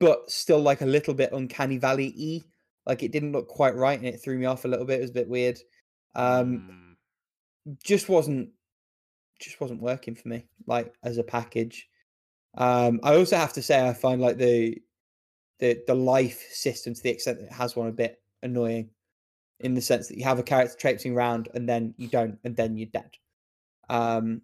but 0.00 0.30
still 0.30 0.60
like 0.60 0.80
a 0.80 0.86
little 0.86 1.14
bit 1.14 1.32
uncanny 1.32 1.78
valley 1.78 2.14
y. 2.16 2.48
Like 2.86 3.02
it 3.02 3.12
didn't 3.12 3.32
look 3.32 3.48
quite 3.48 3.74
right, 3.76 3.98
and 3.98 4.06
it 4.08 4.22
threw 4.22 4.36
me 4.38 4.46
off 4.46 4.64
a 4.64 4.68
little 4.68 4.84
bit. 4.86 4.98
It 4.98 5.02
was 5.02 5.10
a 5.10 5.14
bit 5.14 5.28
weird. 5.28 5.58
Um, 6.14 6.96
Mm. 7.68 7.76
just 7.84 8.08
wasn't 8.08 8.50
just 9.40 9.60
wasn't 9.60 9.80
working 9.82 10.14
for 10.14 10.28
me 10.28 10.44
like 10.66 10.94
as 11.02 11.18
a 11.18 11.22
package 11.24 11.88
um 12.58 13.00
i 13.02 13.16
also 13.16 13.36
have 13.36 13.52
to 13.52 13.62
say 13.62 13.88
i 13.88 13.92
find 13.92 14.20
like 14.20 14.36
the 14.36 14.80
the 15.58 15.82
the 15.88 15.94
life 15.94 16.40
system 16.50 16.94
to 16.94 17.02
the 17.02 17.10
extent 17.10 17.38
that 17.38 17.46
it 17.46 17.52
has 17.52 17.74
one 17.74 17.88
a 17.88 17.92
bit 17.92 18.20
annoying 18.44 18.88
in 19.60 19.74
the 19.74 19.80
sense 19.80 20.06
that 20.06 20.16
you 20.16 20.22
have 20.22 20.38
a 20.38 20.42
character 20.44 20.76
traipsing 20.78 21.12
around 21.14 21.48
and 21.54 21.68
then 21.68 21.92
you 21.98 22.06
don't 22.08 22.38
and 22.44 22.54
then 22.54 22.76
you're 22.76 22.88
dead 22.92 23.10
um 23.88 24.40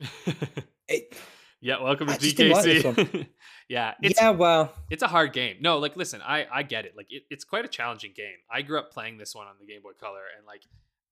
it, 0.88 1.14
yeah, 1.60 1.82
welcome 1.82 2.06
to 2.06 2.14
I 2.14 2.16
just 2.16 2.38
like 2.38 2.64
DKC. 2.64 3.26
yeah, 3.70 3.94
it's 4.02 4.20
yeah 4.20 4.30
well 4.30 4.72
it's 4.90 5.02
a 5.02 5.08
hard 5.08 5.32
game. 5.32 5.56
No, 5.60 5.78
like 5.78 5.96
listen, 5.96 6.20
I 6.22 6.46
I 6.52 6.62
get 6.62 6.84
it. 6.84 6.92
Like 6.96 7.06
it, 7.10 7.22
it's 7.30 7.44
quite 7.44 7.64
a 7.64 7.68
challenging 7.68 8.12
game. 8.14 8.36
I 8.50 8.60
grew 8.62 8.78
up 8.78 8.92
playing 8.92 9.16
this 9.16 9.34
one 9.34 9.46
on 9.46 9.54
the 9.58 9.66
Game 9.66 9.80
Boy 9.82 9.92
Color, 9.98 10.24
and 10.36 10.46
like 10.46 10.62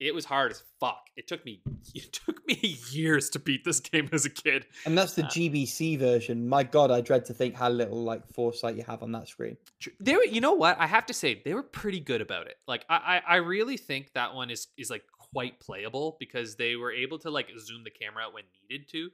it 0.01 0.15
was 0.15 0.25
hard 0.25 0.53
as 0.53 0.63
fuck. 0.79 1.07
It 1.17 1.27
took 1.27 1.45
me 1.45 1.61
it 1.95 2.13
took 2.13 2.47
me 2.47 2.79
years 2.91 3.31
to 3.31 3.39
beat 3.39 3.65
this 3.65 3.81
game 3.81 4.09
as 4.13 4.25
a 4.27 4.31
kid. 4.31 4.67
and 4.87 4.97
that's 4.99 5.15
the 5.15 5.25
Uh, 5.25 5.29
gbc 5.29 5.99
version 5.99 6.49
my 6.49 6.63
god 6.63 6.91
i 6.91 7.01
dread 7.01 7.25
to 7.25 7.35
think 7.35 7.55
how 7.57 7.69
little 7.69 8.05
like 8.05 8.23
foresight 8.33 8.77
you 8.77 8.85
have 8.85 9.03
on 9.03 9.11
that 9.13 9.27
screen 9.29 9.57
They 10.01 10.15
were, 10.17 10.25
you 10.25 10.41
know 10.41 10.55
what? 10.55 10.79
I 10.79 10.87
have 10.87 11.07
to 11.07 11.13
say 11.15 11.41
they 11.45 11.55
were 11.55 11.63
pretty 11.65 12.01
good 12.01 12.21
about 12.21 12.47
it. 12.49 12.57
Like 12.67 12.85
I, 12.89 12.97
I, 13.27 13.35
I 13.35 13.37
really 13.37 13.77
think 13.77 14.13
that 14.15 14.35
one 14.35 14.51
is 14.51 14.69
is 14.77 14.89
like 14.91 15.05
quite 15.33 15.59
playable 15.61 16.17
because 16.21 16.57
they 16.57 16.75
were 16.77 16.93
able 16.93 17.19
to 17.21 17.31
like 17.31 17.49
zoom 17.59 17.83
the 17.85 17.91
camera 17.91 18.25
out 18.25 18.35
when 18.35 18.45
needed 18.69 18.89
to. 18.91 19.11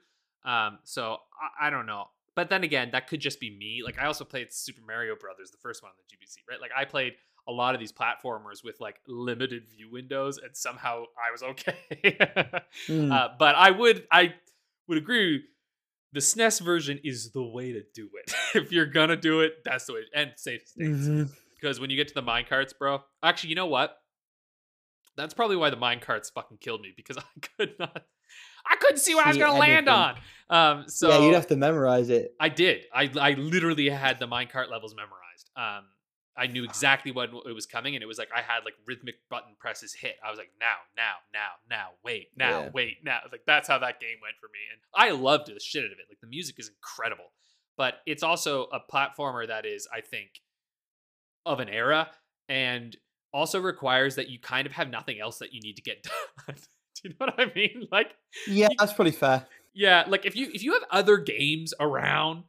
Um, 0.50 0.78
so 0.84 1.18
I, 1.60 1.66
I 1.66 1.70
don't 1.70 1.86
know, 1.86 2.04
but 2.36 2.50
then 2.50 2.64
again, 2.64 2.90
that 2.92 3.06
could 3.08 3.20
just 3.20 3.40
be 3.40 3.50
me. 3.56 3.82
Like 3.84 3.98
I 3.98 4.06
also 4.06 4.24
played 4.24 4.52
Super 4.52 4.80
Mario 4.86 5.14
Brothers, 5.16 5.50
the 5.50 5.58
first 5.58 5.82
one 5.82 5.90
on 5.90 5.94
the 5.98 6.16
GBC, 6.16 6.38
right? 6.50 6.60
Like 6.60 6.70
I 6.76 6.84
played 6.84 7.14
a 7.46 7.52
lot 7.52 7.74
of 7.74 7.80
these 7.80 7.92
platformers 7.92 8.64
with 8.64 8.80
like 8.80 8.96
limited 9.06 9.68
view 9.68 9.90
windows, 9.90 10.38
and 10.38 10.56
somehow 10.56 11.04
I 11.18 11.30
was 11.30 11.42
okay. 11.42 12.18
Hmm. 12.86 13.12
uh, 13.12 13.28
but 13.38 13.54
I 13.54 13.70
would, 13.70 14.06
I 14.10 14.34
would 14.88 14.98
agree. 14.98 15.44
The 16.12 16.20
SNES 16.20 16.60
version 16.60 17.00
is 17.02 17.30
the 17.32 17.42
way 17.42 17.72
to 17.72 17.82
do 17.94 18.08
it. 18.22 18.34
if 18.54 18.70
you're 18.72 18.86
gonna 18.86 19.16
do 19.16 19.40
it, 19.40 19.64
that's 19.64 19.84
the 19.86 19.94
way. 19.94 20.00
And 20.14 20.32
safe 20.36 20.66
states 20.68 20.88
Mhm. 21.08 21.30
because 21.54 21.80
when 21.80 21.90
you 21.90 21.96
get 21.96 22.08
to 22.08 22.14
the 22.14 22.22
mine 22.22 22.44
carts, 22.48 22.72
bro. 22.72 23.02
Actually, 23.22 23.50
you 23.50 23.56
know 23.56 23.66
what? 23.66 23.96
That's 25.16 25.34
probably 25.34 25.56
why 25.56 25.70
the 25.70 25.76
mine 25.76 26.00
carts 26.00 26.30
fucking 26.30 26.58
killed 26.58 26.80
me 26.82 26.92
because 26.96 27.16
I 27.18 27.22
could 27.58 27.74
not. 27.78 28.04
I 28.66 28.76
couldn't 28.76 28.98
see 28.98 29.14
what 29.14 29.26
I 29.26 29.28
was 29.28 29.38
gonna 29.38 29.58
land 29.58 29.88
on. 29.88 30.16
Um, 30.50 30.88
so 30.88 31.08
yeah, 31.08 31.18
you'd 31.26 31.34
have 31.34 31.46
to 31.48 31.56
memorize 31.56 32.10
it. 32.10 32.34
I 32.38 32.48
did. 32.48 32.84
I 32.92 33.10
I 33.20 33.32
literally 33.32 33.88
had 33.88 34.18
the 34.18 34.26
minecart 34.26 34.70
levels 34.70 34.94
memorized. 34.94 35.50
Um, 35.56 35.84
I 36.36 36.48
knew 36.48 36.64
exactly 36.64 37.12
when 37.12 37.28
it 37.46 37.54
was 37.54 37.64
coming, 37.64 37.94
and 37.94 38.02
it 38.02 38.06
was 38.06 38.18
like 38.18 38.28
I 38.34 38.40
had 38.42 38.64
like 38.64 38.74
rhythmic 38.86 39.16
button 39.30 39.54
presses 39.58 39.94
hit. 39.94 40.16
I 40.24 40.30
was 40.30 40.38
like, 40.38 40.50
now, 40.58 40.74
now, 40.96 41.14
now, 41.32 41.50
now, 41.70 41.86
wait, 42.04 42.28
now, 42.36 42.62
Yeah. 42.64 42.70
wait, 42.74 42.96
now. 43.04 43.20
Like 43.30 43.42
that's 43.46 43.68
how 43.68 43.78
that 43.78 44.00
game 44.00 44.16
went 44.20 44.34
for 44.40 44.48
me, 44.48 44.58
and 44.72 44.80
I 44.94 45.10
loved 45.18 45.46
the 45.46 45.60
shit 45.60 45.84
out 45.84 45.92
of 45.92 45.98
it. 45.98 46.06
Like 46.08 46.20
the 46.20 46.26
music 46.26 46.56
is 46.58 46.68
incredible, 46.68 47.32
but 47.76 48.00
it's 48.04 48.22
also 48.24 48.64
a 48.72 48.80
platformer 48.80 49.46
that 49.46 49.64
is, 49.64 49.86
I 49.92 50.00
think, 50.00 50.40
of 51.46 51.60
an 51.60 51.68
era, 51.68 52.10
and 52.48 52.96
also 53.32 53.60
requires 53.60 54.16
that 54.16 54.28
you 54.28 54.38
kind 54.38 54.66
of 54.66 54.72
have 54.72 54.90
nothing 54.90 55.20
else 55.20 55.38
that 55.38 55.52
you 55.52 55.60
need 55.60 55.76
to 55.76 55.82
get 55.82 56.02
done. 56.46 56.56
You 57.04 57.10
know 57.10 57.26
what 57.26 57.34
I 57.38 57.52
mean? 57.54 57.86
Like 57.92 58.16
Yeah, 58.48 58.68
that's 58.78 58.92
probably 58.94 59.12
fair. 59.12 59.46
yeah, 59.74 60.04
like 60.08 60.24
if 60.26 60.34
you 60.34 60.50
if 60.54 60.62
you 60.62 60.72
have 60.72 60.82
other 60.90 61.18
games 61.18 61.74
around, 61.78 62.44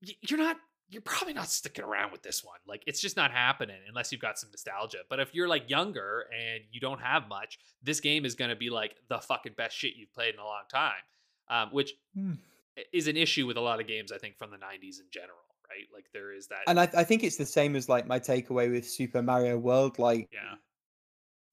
you're 0.00 0.38
not 0.38 0.56
you're 0.90 1.00
probably 1.02 1.32
not 1.32 1.48
sticking 1.48 1.84
around 1.84 2.12
with 2.12 2.22
this 2.22 2.44
one. 2.44 2.58
Like 2.66 2.82
it's 2.86 3.00
just 3.00 3.16
not 3.16 3.30
happening 3.30 3.78
unless 3.88 4.12
you've 4.12 4.20
got 4.20 4.38
some 4.38 4.50
nostalgia. 4.50 4.98
But 5.08 5.20
if 5.20 5.34
you're 5.34 5.48
like 5.48 5.70
younger 5.70 6.26
and 6.30 6.64
you 6.70 6.80
don't 6.80 7.00
have 7.00 7.28
much, 7.28 7.58
this 7.82 8.00
game 8.00 8.26
is 8.26 8.34
going 8.34 8.50
to 8.50 8.56
be 8.56 8.68
like 8.68 8.96
the 9.08 9.18
fucking 9.18 9.54
best 9.56 9.74
shit 9.74 9.94
you've 9.96 10.12
played 10.12 10.34
in 10.34 10.40
a 10.40 10.44
long 10.44 10.64
time. 10.70 10.92
Um, 11.48 11.70
which 11.72 11.92
i- 12.78 12.84
is 12.92 13.06
an 13.08 13.16
issue 13.16 13.46
with 13.46 13.56
a 13.56 13.60
lot 13.60 13.80
of 13.80 13.86
games 13.86 14.12
I 14.12 14.18
think 14.18 14.36
from 14.36 14.50
the 14.50 14.56
90s 14.58 15.00
in 15.00 15.06
general, 15.10 15.38
right? 15.70 15.86
Like 15.94 16.04
there 16.12 16.32
is 16.34 16.46
that 16.48 16.58
And 16.66 16.78
I, 16.78 16.88
I 16.94 17.04
think 17.04 17.24
it's 17.24 17.36
the 17.36 17.46
same 17.46 17.74
as 17.74 17.88
like 17.88 18.06
my 18.06 18.20
takeaway 18.20 18.70
with 18.70 18.86
Super 18.88 19.22
Mario 19.22 19.56
World. 19.58 19.98
Like, 19.98 20.28
yeah. 20.32 20.54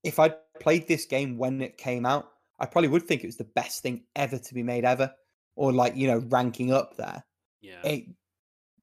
If 0.04 0.20
I 0.20 0.30
played 0.60 0.88
this 0.88 1.06
game 1.06 1.38
when 1.38 1.62
it 1.62 1.78
came 1.78 2.06
out, 2.06 2.30
I 2.60 2.66
probably 2.66 2.90
would 2.90 3.04
think 3.04 3.24
it 3.24 3.28
was 3.28 3.38
the 3.38 3.44
best 3.56 3.82
thing 3.82 4.04
ever 4.16 4.38
to 4.38 4.54
be 4.54 4.64
made 4.64 4.86
ever, 4.86 5.12
or 5.56 5.72
like 5.72 5.96
you 5.96 6.08
know 6.08 6.24
ranking 6.30 6.74
up 6.74 6.96
there. 6.98 7.24
Yeah. 7.62 7.82
It 7.84 8.06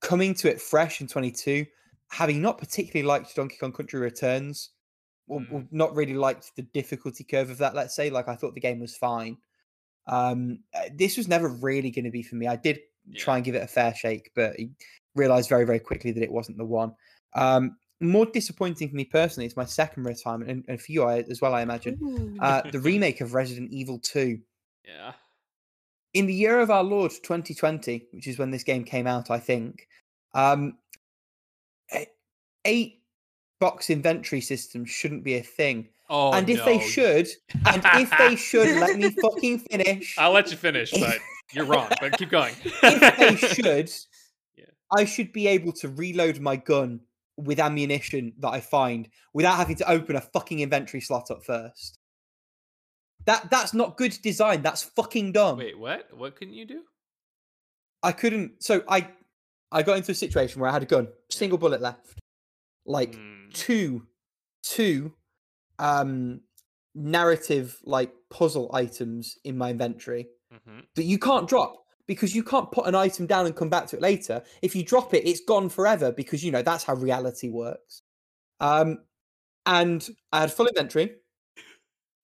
coming 0.01 0.35
to 0.35 0.51
it 0.51 0.61
fresh 0.61 1.01
in 1.01 1.09
22, 1.09 1.67
having 2.11 2.41
not 2.41 2.59
particularly 2.59 3.07
liked 3.07 3.35
Donkey 3.35 3.57
Kong 3.59 3.73
Country 3.73 4.01
Returns, 4.01 4.71
or, 5.29 5.45
or 5.51 5.67
not 5.71 5.95
really 5.95 6.15
liked 6.15 6.53
the 6.57 6.63
difficulty 6.63 7.25
curve 7.25 7.51
of 7.51 7.59
that. 7.59 7.75
Let's 7.75 7.95
say, 7.95 8.11
like 8.11 8.29
I 8.29 8.37
thought 8.37 8.55
the 8.55 8.61
game 8.61 8.81
was 8.81 8.97
fine. 8.97 9.39
Um, 10.07 10.61
uh, 10.75 10.89
this 10.95 11.17
was 11.17 11.29
never 11.29 11.49
really 11.49 11.91
going 11.91 12.05
to 12.05 12.11
be 12.11 12.23
for 12.23 12.37
me. 12.37 12.47
I 12.47 12.57
did 12.57 12.79
try 13.17 13.37
and 13.37 13.45
give 13.45 13.55
it 13.55 13.63
a 13.63 13.67
fair 13.67 13.95
shake, 13.95 14.31
but 14.35 14.57
realized 15.15 15.49
very, 15.49 15.65
very 15.65 15.81
quickly 15.81 16.13
that 16.13 16.23
it 16.23 16.31
wasn't 16.31 16.59
the 16.59 16.65
one. 16.65 16.95
Um, 17.35 17.77
more 18.01 18.27
disappointing 18.27 18.89
for 18.89 18.97
me 18.97 19.05
personally, 19.05 19.47
it's 19.47 19.57
my 19.57 19.65
second 19.65 20.05
retirement, 20.05 20.51
and, 20.51 20.65
and 20.69 20.81
for 20.81 20.93
you 20.93 21.05
I, 21.05 21.21
as 21.31 21.41
well, 21.41 21.55
I 21.55 21.63
imagine. 21.63 22.39
Uh, 22.41 22.63
the 22.71 22.81
remake 22.81 23.21
of 23.21 23.35
Resident 23.35 23.71
Evil 23.71 23.99
2. 23.99 24.39
Yeah. 24.87 25.13
In 26.15 26.27
the 26.27 26.35
year 26.35 26.61
of 26.61 26.71
our 26.71 26.85
Lord 26.85 27.11
2020, 27.11 28.07
which 28.13 28.27
is 28.27 28.39
when 28.39 28.51
this 28.51 28.65
game 28.65 28.85
came 28.85 29.07
out, 29.07 29.31
I 29.31 29.39
think, 29.39 29.89
um, 30.35 30.77
eight 32.67 33.01
box 33.61 33.89
inventory 33.89 34.41
systems 34.41 34.91
shouldn't 34.91 35.25
be 35.25 35.35
a 35.37 35.43
thing. 35.43 35.89
Oh, 36.11 36.33
and 36.33 36.49
if 36.49 36.65
they 36.65 36.79
should, 36.95 37.29
and 37.65 37.83
if 37.95 38.11
they 38.19 38.37
should, 38.37 38.77
let 38.77 38.99
me 38.99 39.11
fucking 39.23 39.61
finish. 39.61 40.17
I'll 40.19 40.33
let 40.33 40.51
you 40.51 40.57
finish, 40.57 40.93
but 40.93 41.19
you're 41.53 41.65
wrong. 41.65 41.89
But 42.01 42.19
keep 42.19 42.31
going. 42.31 42.55
if 42.63 43.17
they 43.17 43.37
should, 43.55 43.91
Yeah. 44.57 44.67
I 44.97 45.05
should 45.05 45.33
be 45.33 45.47
able 45.49 45.73
to 45.73 45.89
reload 45.89 46.41
my 46.41 46.57
gun 46.57 47.01
with 47.37 47.59
ammunition 47.61 48.33
that 48.39 48.49
I 48.49 48.61
find 48.61 49.09
without 49.35 49.57
having 49.57 49.77
to 49.77 49.91
open 49.91 50.17
a 50.17 50.21
fucking 50.21 50.61
inventory 50.61 51.01
slot 51.01 51.31
up 51.31 51.45
first. 51.45 51.99
That 53.27 53.51
that's 53.51 53.75
not 53.75 53.97
good 53.97 54.17
design. 54.23 54.63
That's 54.63 54.83
fucking 54.83 55.33
dumb. 55.33 55.59
Wait, 55.59 55.79
what? 55.79 56.09
What 56.17 56.37
couldn't 56.37 56.55
you 56.55 56.65
do? 56.65 56.83
I 58.03 58.13
couldn't. 58.13 58.63
So 58.63 58.83
I 58.89 59.09
I 59.73 59.83
got 59.83 59.97
into 59.97 60.13
a 60.13 60.15
situation 60.15 60.61
where 60.61 60.71
I 60.71 60.73
had 60.73 60.83
a 60.83 60.87
gun, 60.87 61.09
single 61.31 61.59
bullet 61.59 61.81
left, 61.81 62.19
like 62.85 63.15
Hmm. 63.17 63.51
two 63.53 64.07
two 64.63 65.13
um 65.79 66.41
narrative 66.95 67.79
like 67.85 68.13
puzzle 68.31 68.71
items 68.75 69.39
in 69.45 69.59
my 69.59 69.71
inventory 69.71 70.29
Mhm. 70.55 70.87
that 70.95 71.03
you 71.05 71.19
can't 71.19 71.49
drop 71.49 71.85
because 72.07 72.35
you 72.35 72.43
can't 72.43 72.71
put 72.71 72.87
an 72.87 72.95
item 72.95 73.27
down 73.27 73.47
and 73.47 73.57
come 73.57 73.69
back 73.69 73.87
to 73.89 73.97
it 73.97 74.03
later. 74.03 74.43
If 74.63 74.77
you 74.77 74.85
drop 74.85 75.15
it, 75.15 75.29
it's 75.29 75.41
gone 75.41 75.69
forever 75.69 76.13
because 76.13 76.45
you 76.45 76.53
know 76.53 76.63
that's 76.63 76.85
how 76.85 76.95
reality 76.95 77.49
works. 77.49 78.03
Um, 78.61 78.99
and 79.67 80.09
I 80.33 80.41
had 80.41 80.53
full 80.53 80.67
inventory, 80.69 81.17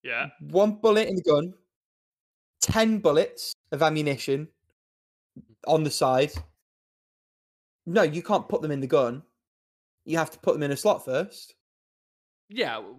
Yeah. 0.03 0.29
one 0.41 0.77
bullet 0.77 1.09
in 1.09 1.17
the 1.17 1.23
gun, 1.23 1.55
ten 2.61 2.99
bullets 2.99 3.55
of 3.73 3.83
ammunition 3.83 4.49
on 5.67 5.83
the 5.83 5.91
side. 5.91 6.33
No, 7.85 8.03
you 8.03 8.23
can't 8.23 8.49
put 8.49 8.63
them 8.63 8.71
in 8.71 8.81
the 8.81 8.87
gun. 8.87 9.23
You 10.05 10.19
have 10.19 10.31
to 10.31 10.39
put 10.39 10.55
them 10.55 10.63
in 10.63 10.71
a 10.71 10.77
slot 10.77 11.05
first. 11.05 11.55
Yeah. 12.49 12.79
Oh, 12.79 12.95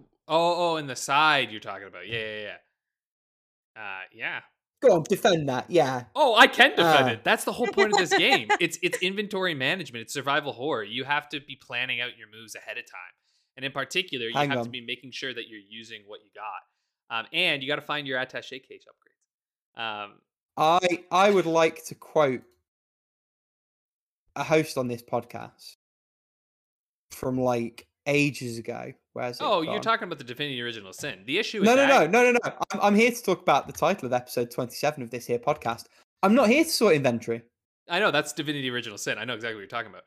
oh, 0.72 0.76
in 0.76 0.86
the 0.86 0.96
side 0.96 1.50
you're 1.50 1.60
talking 1.60 1.86
about. 1.86 2.06
Yeah, 2.06 2.18
yeah, 2.18 2.42
yeah. 2.42 3.82
Uh, 3.82 4.02
yeah. 4.12 4.40
Go 4.84 4.96
on, 4.96 5.02
defend 5.08 5.48
that. 5.48 5.70
Yeah. 5.70 6.04
Oh, 6.14 6.34
I 6.34 6.46
can 6.46 6.70
defend 6.70 7.08
Ah. 7.08 7.12
it. 7.12 7.24
That's 7.24 7.44
the 7.44 7.52
whole 7.52 7.66
point 7.68 7.92
of 7.92 7.98
this 7.98 8.16
game. 8.18 8.48
It's 8.60 8.78
it's 8.82 8.98
inventory 8.98 9.54
management. 9.54 10.02
It's 10.02 10.12
survival 10.12 10.52
horror. 10.52 10.84
You 10.84 11.04
have 11.04 11.28
to 11.30 11.40
be 11.40 11.56
planning 11.56 12.00
out 12.00 12.18
your 12.18 12.28
moves 12.28 12.54
ahead 12.54 12.76
of 12.76 12.84
time, 12.84 13.14
and 13.56 13.64
in 13.64 13.72
particular, 13.72 14.26
you 14.26 14.34
Hang 14.34 14.50
have 14.50 14.64
to 14.64 14.70
be 14.70 14.80
making 14.84 15.12
sure 15.12 15.32
that 15.32 15.48
you're 15.48 15.60
using 15.68 16.02
what 16.06 16.20
you 16.22 16.30
got, 16.34 17.18
um, 17.18 17.26
and 17.32 17.62
you 17.62 17.68
got 17.68 17.76
to 17.76 17.82
find 17.82 18.06
your 18.06 18.18
attaché 18.18 18.62
case 18.62 18.84
upgrades. 18.88 19.82
Um, 19.82 20.20
I 20.56 21.04
I 21.10 21.30
would 21.30 21.46
like 21.46 21.84
to 21.86 21.94
quote 21.94 22.42
a 24.36 24.44
host 24.44 24.76
on 24.76 24.88
this 24.88 25.02
podcast 25.02 25.76
from 27.10 27.40
like 27.40 27.86
ages 28.06 28.58
ago. 28.58 28.92
Where's 29.14 29.38
oh, 29.40 29.62
you're 29.62 29.78
talking 29.78 30.06
about 30.06 30.18
the 30.18 30.24
Divinity 30.24 30.60
Original 30.60 30.92
Sin. 30.92 31.20
The 31.24 31.38
issue. 31.38 31.62
Is 31.62 31.64
no, 31.64 31.76
no, 31.76 31.86
no, 31.86 32.06
no, 32.06 32.24
no, 32.24 32.32
no. 32.32 32.52
I'm, 32.72 32.80
I'm 32.82 32.94
here 32.96 33.12
to 33.12 33.22
talk 33.22 33.40
about 33.40 33.68
the 33.68 33.72
title 33.72 34.06
of 34.06 34.12
episode 34.12 34.50
27 34.50 35.04
of 35.04 35.10
this 35.10 35.24
here 35.26 35.38
podcast. 35.38 35.84
I'm 36.24 36.34
not 36.34 36.48
here 36.48 36.64
to 36.64 36.70
sort 36.70 36.96
inventory. 36.96 37.42
I 37.88 38.00
know 38.00 38.10
that's 38.10 38.32
Divinity 38.32 38.68
Original 38.70 38.98
Sin. 38.98 39.16
I 39.18 39.24
know 39.24 39.34
exactly 39.34 39.54
what 39.54 39.60
you're 39.60 39.68
talking 39.68 39.92
about. 39.92 40.02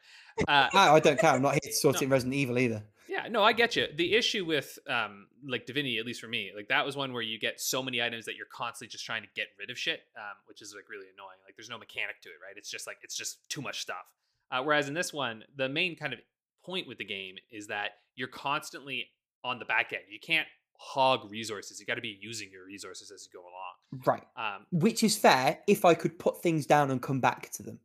Uh, 0.46 0.70
I, 0.78 0.96
I 0.96 1.00
don't 1.00 1.18
care. 1.18 1.32
I'm 1.32 1.42
not 1.42 1.54
here 1.54 1.62
to 1.64 1.74
sort 1.74 1.96
No. 1.96 2.00
it 2.00 2.04
in 2.04 2.10
Resident 2.10 2.36
Evil 2.36 2.60
either. 2.60 2.84
Yeah, 3.08 3.30
no, 3.30 3.44
I 3.44 3.54
get 3.54 3.78
you. 3.78 3.88
The 3.96 4.14
issue 4.14 4.44
with 4.44 4.78
um 4.90 5.28
like 5.48 5.66
Divinity, 5.66 6.00
at 6.00 6.06
least 6.06 6.20
for 6.20 6.28
me, 6.28 6.52
like 6.54 6.68
that 6.68 6.86
was 6.86 6.98
one 6.98 7.14
where 7.14 7.22
you 7.22 7.40
get 7.40 7.62
so 7.62 7.82
many 7.82 8.02
items 8.04 8.26
that 8.26 8.36
you're 8.36 8.48
constantly 8.52 8.92
just 8.92 9.06
trying 9.06 9.22
to 9.22 9.30
get 9.38 9.48
rid 9.58 9.70
of 9.70 9.78
shit, 9.78 10.02
um, 10.18 10.36
which 10.48 10.62
is 10.62 10.74
like 10.76 10.90
really 10.90 11.06
annoying. 11.14 11.38
Like 11.46 11.56
there's 11.56 11.70
no 11.70 11.78
mechanic 11.78 12.20
to 12.24 12.30
it, 12.30 12.36
right? 12.46 12.58
It's 12.58 12.70
just 12.70 12.88
like 12.88 12.98
it's 13.04 13.16
just 13.16 13.48
too 13.48 13.62
much 13.62 13.80
stuff. 13.80 14.06
Uh, 14.52 14.64
whereas 14.64 14.90
in 14.90 14.94
this 14.94 15.14
one, 15.14 15.46
the 15.56 15.70
main 15.70 15.96
kind 15.96 16.12
of 16.12 16.20
point 16.68 16.88
with 16.88 16.98
the 16.98 17.06
game 17.06 17.36
is 17.52 17.68
that 17.68 17.92
you're 18.16 18.28
constantly 18.28 19.08
on 19.44 19.58
the 19.58 19.66
back 19.66 19.94
end. 19.94 20.04
You 20.12 20.20
can't 20.20 20.48
hog 20.78 21.32
resources. 21.32 21.80
You 21.80 21.86
got 21.86 21.96
to 21.96 22.02
be 22.02 22.18
using 22.22 22.50
your 22.52 22.66
resources 22.66 23.10
as 23.10 23.26
you 23.26 23.40
go 23.40 23.44
along. 23.46 24.04
Right. 24.06 24.24
Um, 24.36 24.66
Which 24.72 25.04
is 25.04 25.18
fair 25.18 25.60
if 25.68 25.86
I 25.86 25.94
could 25.94 26.20
put 26.20 26.44
things 26.44 26.66
down 26.66 26.92
and 26.92 27.02
come 27.02 27.20
back 27.22 27.50
to 27.54 27.64
them. 27.64 27.80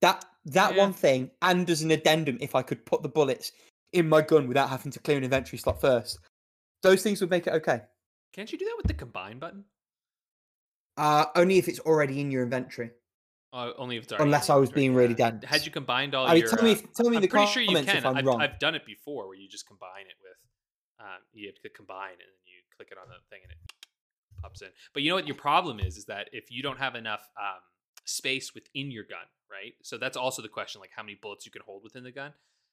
That 0.00 0.24
that 0.46 0.74
Yeah. 0.74 0.78
one 0.84 0.92
thing, 0.92 1.30
and 1.42 1.68
as 1.70 1.82
an 1.82 1.90
addendum, 1.90 2.38
if 2.40 2.54
I 2.54 2.62
could 2.62 2.84
put 2.84 3.02
the 3.02 3.08
bullets 3.08 3.52
in 3.92 4.08
my 4.08 4.20
gun 4.22 4.48
without 4.48 4.68
having 4.68 4.90
to 4.92 4.98
clear 4.98 5.16
an 5.18 5.24
inventory 5.24 5.58
slot 5.58 5.80
first, 5.80 6.18
those 6.82 7.02
things 7.02 7.20
would 7.20 7.30
make 7.30 7.46
it 7.46 7.52
okay. 7.54 7.82
can't 8.32 8.50
you 8.50 8.58
do 8.58 8.64
that 8.64 8.76
with 8.76 8.86
the 8.88 8.94
combine 8.94 9.38
button? 9.38 9.64
Uh, 10.96 11.26
only 11.36 11.58
if 11.58 11.68
it's 11.68 11.80
already 11.80 12.20
in 12.20 12.30
your 12.30 12.42
inventory. 12.42 12.90
Uh, 13.54 13.70
only 13.78 13.96
if 13.96 14.02
it's 14.02 14.12
Unless 14.18 14.50
I 14.50 14.56
was 14.56 14.70
being 14.70 14.94
really 14.96 15.14
dense. 15.14 15.44
Had 15.44 15.64
you 15.64 15.70
combined 15.70 16.12
all 16.12 16.26
I 16.26 16.34
mean, 16.34 16.42
your, 16.42 16.50
tell 16.50 16.64
me, 16.64 16.72
uh, 16.72 16.76
tell 16.96 17.08
me 17.08 17.16
I'm 17.16 17.22
the 17.22 17.28
pretty 17.28 17.46
comments 17.46 17.52
sure 17.52 17.62
you 17.62 17.76
if 17.76 17.86
can. 17.86 18.04
I'm 18.04 18.16
I've, 18.16 18.26
wrong. 18.26 18.40
I've 18.42 18.58
done 18.58 18.74
it 18.74 18.84
before 18.84 19.28
where 19.28 19.36
you 19.36 19.48
just 19.48 19.68
combine 19.68 20.06
it 20.08 20.18
with, 20.20 20.36
um, 20.98 21.22
you 21.32 21.46
have 21.46 21.62
to 21.62 21.68
combine 21.68 22.18
and 22.18 22.18
then 22.18 22.42
you 22.46 22.58
click 22.76 22.88
it 22.90 22.98
on 22.98 23.06
the 23.08 23.14
thing 23.30 23.42
and 23.44 23.52
it 23.52 23.58
pops 24.42 24.60
in. 24.60 24.70
But 24.92 25.04
you 25.04 25.10
know 25.10 25.14
what 25.14 25.28
your 25.28 25.36
problem 25.36 25.78
is? 25.78 25.96
Is 25.96 26.06
that 26.06 26.30
if 26.32 26.50
you 26.50 26.64
don't 26.64 26.80
have 26.80 26.96
enough 26.96 27.28
um, 27.38 27.62
space 28.04 28.54
within 28.54 28.90
your 28.90 29.04
gun, 29.04 29.26
right? 29.48 29.74
So 29.82 29.98
that's 29.98 30.16
also 30.16 30.42
the 30.42 30.48
question, 30.48 30.80
like 30.80 30.90
how 30.96 31.04
many 31.04 31.16
bullets 31.22 31.46
you 31.46 31.52
can 31.52 31.62
hold 31.64 31.84
within 31.84 32.02
the 32.02 32.12
gun. 32.12 32.32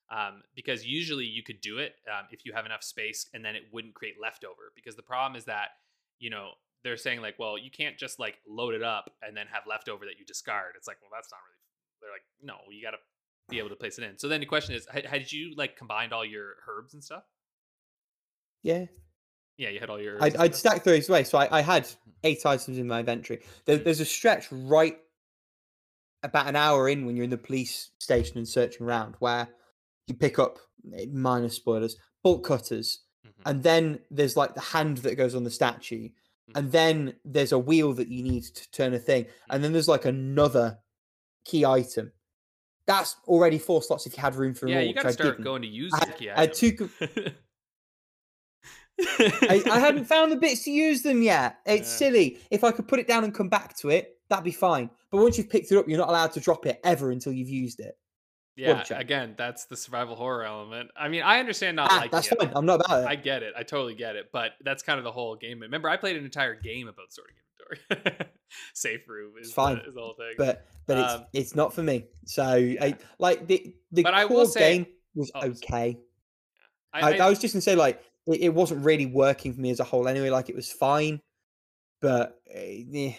Um, 0.10 0.42
because 0.56 0.84
usually 0.84 1.26
you 1.26 1.44
could 1.44 1.62
do 1.62 1.78
it 1.78 1.94
um, 2.10 2.26
if 2.32 2.44
you 2.44 2.54
have 2.54 2.66
enough 2.66 2.84
space 2.84 3.28
and 3.34 3.46
then 3.46 3.56
it 3.56 3.64
wouldn't 3.72 3.94
create 3.94 4.16
leftover. 4.20 4.74
Because 4.76 4.96
the 4.96 5.04
problem 5.04 5.38
is 5.38 5.46
that, 5.46 5.70
you 6.20 6.32
know, 6.32 6.50
they're 6.84 6.98
saying 6.98 7.22
like, 7.22 7.38
well, 7.40 7.58
you 7.58 7.70
can't 7.72 7.98
just 7.98 8.20
like 8.20 8.36
load 8.48 8.74
it 8.74 8.84
up 8.84 9.12
and 9.22 9.36
then 9.38 9.46
have 9.52 9.64
leftover 9.68 10.06
that 10.06 10.20
you 10.20 10.26
discard. 10.26 10.74
It's 10.78 10.88
like, 10.88 10.98
well, 11.02 11.12
that's 11.14 11.30
not 11.32 11.40
really. 11.48 11.58
They're 12.02 12.12
like, 12.12 12.26
no, 12.42 12.72
you 12.74 12.82
got 12.84 12.92
to 12.92 12.98
be 13.50 13.60
able 13.60 13.70
to 13.70 13.76
place 13.76 13.98
it 13.98 14.04
in. 14.04 14.18
So 14.18 14.28
then 14.28 14.40
the 14.40 14.46
question 14.46 14.76
is, 14.76 14.88
had, 14.92 15.06
had 15.06 15.32
you 15.32 15.54
like 15.56 15.78
combined 15.78 16.14
all 16.14 16.26
your 16.26 16.56
herbs 16.68 16.94
and 16.94 17.04
stuff? 17.04 17.24
yeah, 18.64 18.86
Yeah, 19.58 19.70
you 19.70 19.80
had 19.80 19.90
all 19.90 20.02
your. 20.02 20.16
herbs 20.16 20.24
I'd, 20.24 20.38
I'd 20.38 20.56
stuff? 20.56 20.74
stack 20.74 20.84
those 20.84 21.10
away. 21.10 21.24
So 21.24 21.38
I, 21.38 21.60
I 21.60 21.62
had 21.62 21.88
eight 22.24 22.46
items 22.46 22.78
in 22.78 22.88
my 22.88 23.00
inventory. 23.00 23.42
There, 23.66 23.78
Mm. 23.80 23.84
there's 23.84 24.00
a 24.00 24.06
stretch 24.06 24.48
right 24.52 24.98
about 26.24 26.48
an 26.48 26.56
hour 26.56 26.88
in 26.88 27.06
when 27.06 27.16
you're 27.16 27.24
in 27.24 27.32
the 27.32 27.38
police 27.38 27.92
station 28.00 28.38
and 28.38 28.48
searching 28.48 28.86
around 28.86 29.16
where 29.20 29.48
you 30.08 30.14
pick 30.14 30.38
up 30.40 30.60
eh, 30.96 31.06
minor 31.12 31.50
spoilers, 31.50 31.96
bolt 32.24 32.44
cutters, 32.44 33.02
Mhm, 33.26 33.32
and 33.46 33.64
then 33.64 34.00
there's 34.12 34.38
like 34.38 34.54
the 34.56 34.62
hand 34.62 34.98
that 35.00 35.16
goes 35.16 35.34
on 35.36 35.44
the 35.44 35.50
statue, 35.52 36.10
Mm. 36.52 36.58
and 36.60 36.72
then 36.72 37.14
there's 37.26 37.52
a 37.52 37.60
wheel 37.60 37.94
that 37.94 38.08
you 38.08 38.24
need 38.24 38.44
to 38.44 38.72
turn 38.72 38.94
a 38.94 39.00
thing, 39.00 39.26
mm. 39.26 39.30
and 39.50 39.64
then 39.64 39.74
there's 39.74 39.88
like 39.88 40.06
another 40.06 40.80
key 41.46 41.66
item. 41.66 42.12
That's 42.88 43.16
already 43.28 43.58
four 43.60 43.82
slots 43.84 44.06
if 44.06 44.16
you 44.18 44.22
had 44.22 44.36
room 44.36 44.54
for 44.54 44.68
yeah, 44.68 44.76
more. 44.76 44.84
you 44.84 44.94
got 44.94 45.04
to 45.04 45.08
I 45.10 45.12
start 45.12 45.42
going 45.44 45.62
to 45.62 45.68
use 45.68 45.92
I 45.94 46.00
the 46.00 46.06
had- 46.08 46.18
key 46.18 46.30
I 46.30 46.42
had 46.42 46.54
two 46.54 46.90
items. 47.02 47.32
I, 49.00 49.64
I 49.72 49.80
hadn't 49.80 50.06
found 50.06 50.32
the 50.32 50.36
bits 50.36 50.64
to 50.66 50.72
use 50.72 51.02
them 51.02 51.22
yet. 51.22 51.58
It's 51.66 51.92
Yeah. 51.92 51.98
silly. 51.98 52.40
If 52.52 52.64
I 52.64 52.72
could 52.72 52.88
put 52.88 53.00
it 53.00 53.08
down 53.08 53.24
and 53.24 53.34
come 53.34 53.50
back 53.50 53.76
to 53.78 53.90
it, 53.90 54.18
that'd 54.30 54.44
be 54.46 54.52
fine. 54.52 54.90
But 55.12 55.22
once 55.22 55.38
you've 55.38 55.50
picked 55.50 55.72
it 55.72 55.78
up, 55.78 55.88
you're 55.88 55.98
not 55.98 56.10
allowed 56.10 56.34
to 56.34 56.40
drop 56.40 56.66
it 56.66 56.80
ever 56.84 57.12
until 57.12 57.34
you've 57.34 57.50
used 57.50 57.80
it. 57.80 57.98
Yeah, 58.58 58.84
again, 58.92 59.36
that's 59.38 59.66
the 59.66 59.78
survival 59.78 60.16
horror 60.16 60.44
element. 60.44 60.92
I 60.96 61.08
mean, 61.08 61.24
I 61.24 61.40
understand 61.40 61.78
not 61.78 61.90
Ah, 61.92 61.96
liking 61.96 62.12
that's 62.12 62.32
it. 62.32 62.38
fine. 62.40 62.52
I'm 62.54 62.66
not 62.66 62.82
about 62.86 63.04
it. 63.04 63.08
I 63.08 63.16
get 63.16 63.44
it. 63.44 63.54
I 63.58 63.64
totally 63.64 63.96
get 63.96 64.16
it. 64.18 64.30
But 64.34 64.52
that's 64.64 64.84
kind 64.84 64.98
of 65.00 65.04
the 65.06 65.12
whole 65.12 65.36
game. 65.38 65.62
Remember, 65.62 65.90
I 65.90 65.96
played 65.98 66.18
an 66.18 66.26
entire 66.26 66.54
game 66.56 66.88
about 66.90 67.12
sorting 67.14 67.36
inventory. 67.72 68.28
Safe 68.74 69.08
room 69.08 69.34
is, 69.40 69.48
It's 69.48 69.54
fine, 69.56 69.78
The, 69.78 69.86
is 69.88 69.94
the 69.96 70.02
whole 70.02 70.14
thing. 70.14 70.34
but 70.38 70.68
but 70.86 70.98
it's 70.98 71.14
Um, 71.14 71.26
it's 71.34 71.56
not 71.56 71.74
for 71.74 71.82
me. 71.84 72.06
So 72.26 72.44
I 72.44 72.96
like 73.20 73.48
the 73.48 73.74
the 73.94 74.04
But 74.04 74.28
core 74.28 74.46
say- 74.46 74.60
game 74.78 74.86
was 75.16 75.32
Oh, 75.34 75.48
okay. 75.48 75.98
I, 76.94 77.00
I, 77.14 77.18
I- 77.26 77.30
was 77.30 77.40
just 77.40 77.54
gonna 77.54 77.62
say 77.62 77.76
like 77.76 78.04
it, 78.28 78.42
it 78.42 78.50
wasn't 78.54 78.84
really 78.84 79.06
working 79.06 79.54
for 79.54 79.62
me 79.62 79.70
as 79.72 79.80
a 79.80 79.86
whole 79.86 80.08
anyway. 80.10 80.30
Like 80.30 80.50
it 80.50 80.56
was 80.56 80.70
fine, 80.72 81.22
but 82.02 82.42
eh, 82.54 82.84
eh. 82.94 83.14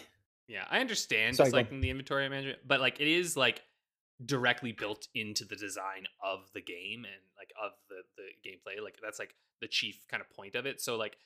yeah, 0.47 0.65
I 0.69 0.79
understand 0.79 1.35
Sorry, 1.35 1.47
just 1.47 1.55
on. 1.55 1.59
liking 1.59 1.81
the 1.81 1.89
inventory 1.89 2.29
management, 2.29 2.59
but 2.67 2.79
like 2.79 2.99
it 2.99 3.07
is 3.07 3.35
like 3.35 3.63
directly 4.25 4.71
built 4.71 5.07
into 5.13 5.45
the 5.45 5.55
design 5.55 6.05
of 6.23 6.51
the 6.53 6.61
game 6.61 7.05
and 7.05 7.21
like 7.37 7.51
of 7.61 7.71
the 7.89 8.03
the 8.17 8.29
gameplay. 8.47 8.83
Like 8.83 8.97
that's 9.01 9.19
like 9.19 9.35
the 9.61 9.67
chief 9.67 10.05
kind 10.09 10.21
of 10.21 10.29
point 10.29 10.55
of 10.55 10.65
it. 10.65 10.81
So 10.81 10.95
like 10.95 11.17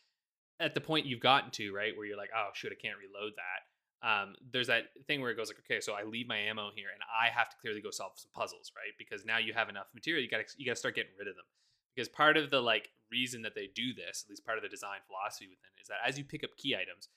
at 0.59 0.73
the 0.73 0.81
point 0.81 1.05
you've 1.05 1.19
gotten 1.19 1.51
to, 1.51 1.73
right, 1.73 1.95
where 1.95 2.05
you're 2.05 2.17
like, 2.17 2.31
oh 2.35 2.49
shoot, 2.53 2.71
I 2.71 2.81
can't 2.81 2.97
reload 2.97 3.33
that. 3.37 3.61
Um, 4.07 4.35
there's 4.51 4.67
that 4.67 4.89
thing 5.07 5.21
where 5.21 5.31
it 5.31 5.37
goes 5.37 5.49
like, 5.49 5.57
okay, 5.65 5.81
so 5.81 5.93
I 5.93 6.03
leave 6.03 6.27
my 6.27 6.37
ammo 6.37 6.69
here 6.75 6.89
and 6.93 7.01
I 7.09 7.29
have 7.29 7.49
to 7.49 7.55
clearly 7.61 7.81
go 7.81 7.89
solve 7.89 8.13
some 8.15 8.29
puzzles, 8.33 8.71
right? 8.75 8.93
Because 8.97 9.25
now 9.25 9.37
you 9.37 9.53
have 9.53 9.69
enough 9.69 9.87
material, 9.93 10.23
you 10.23 10.29
gotta 10.29 10.45
you 10.57 10.65
gotta 10.65 10.77
start 10.77 10.95
getting 10.95 11.17
rid 11.17 11.27
of 11.27 11.35
them. 11.35 11.45
Because 11.95 12.07
part 12.09 12.37
of 12.37 12.51
the 12.51 12.61
like 12.61 12.89
reason 13.11 13.41
that 13.41 13.55
they 13.55 13.69
do 13.73 13.93
this, 13.93 14.23
at 14.25 14.29
least 14.29 14.45
part 14.45 14.57
of 14.57 14.63
the 14.63 14.69
design 14.69 15.01
philosophy 15.07 15.47
within 15.49 15.73
it, 15.77 15.81
is 15.81 15.87
that 15.87 15.97
as 16.05 16.17
you 16.17 16.23
pick 16.23 16.43
up 16.43 16.55
key 16.57 16.75
items, 16.75 17.09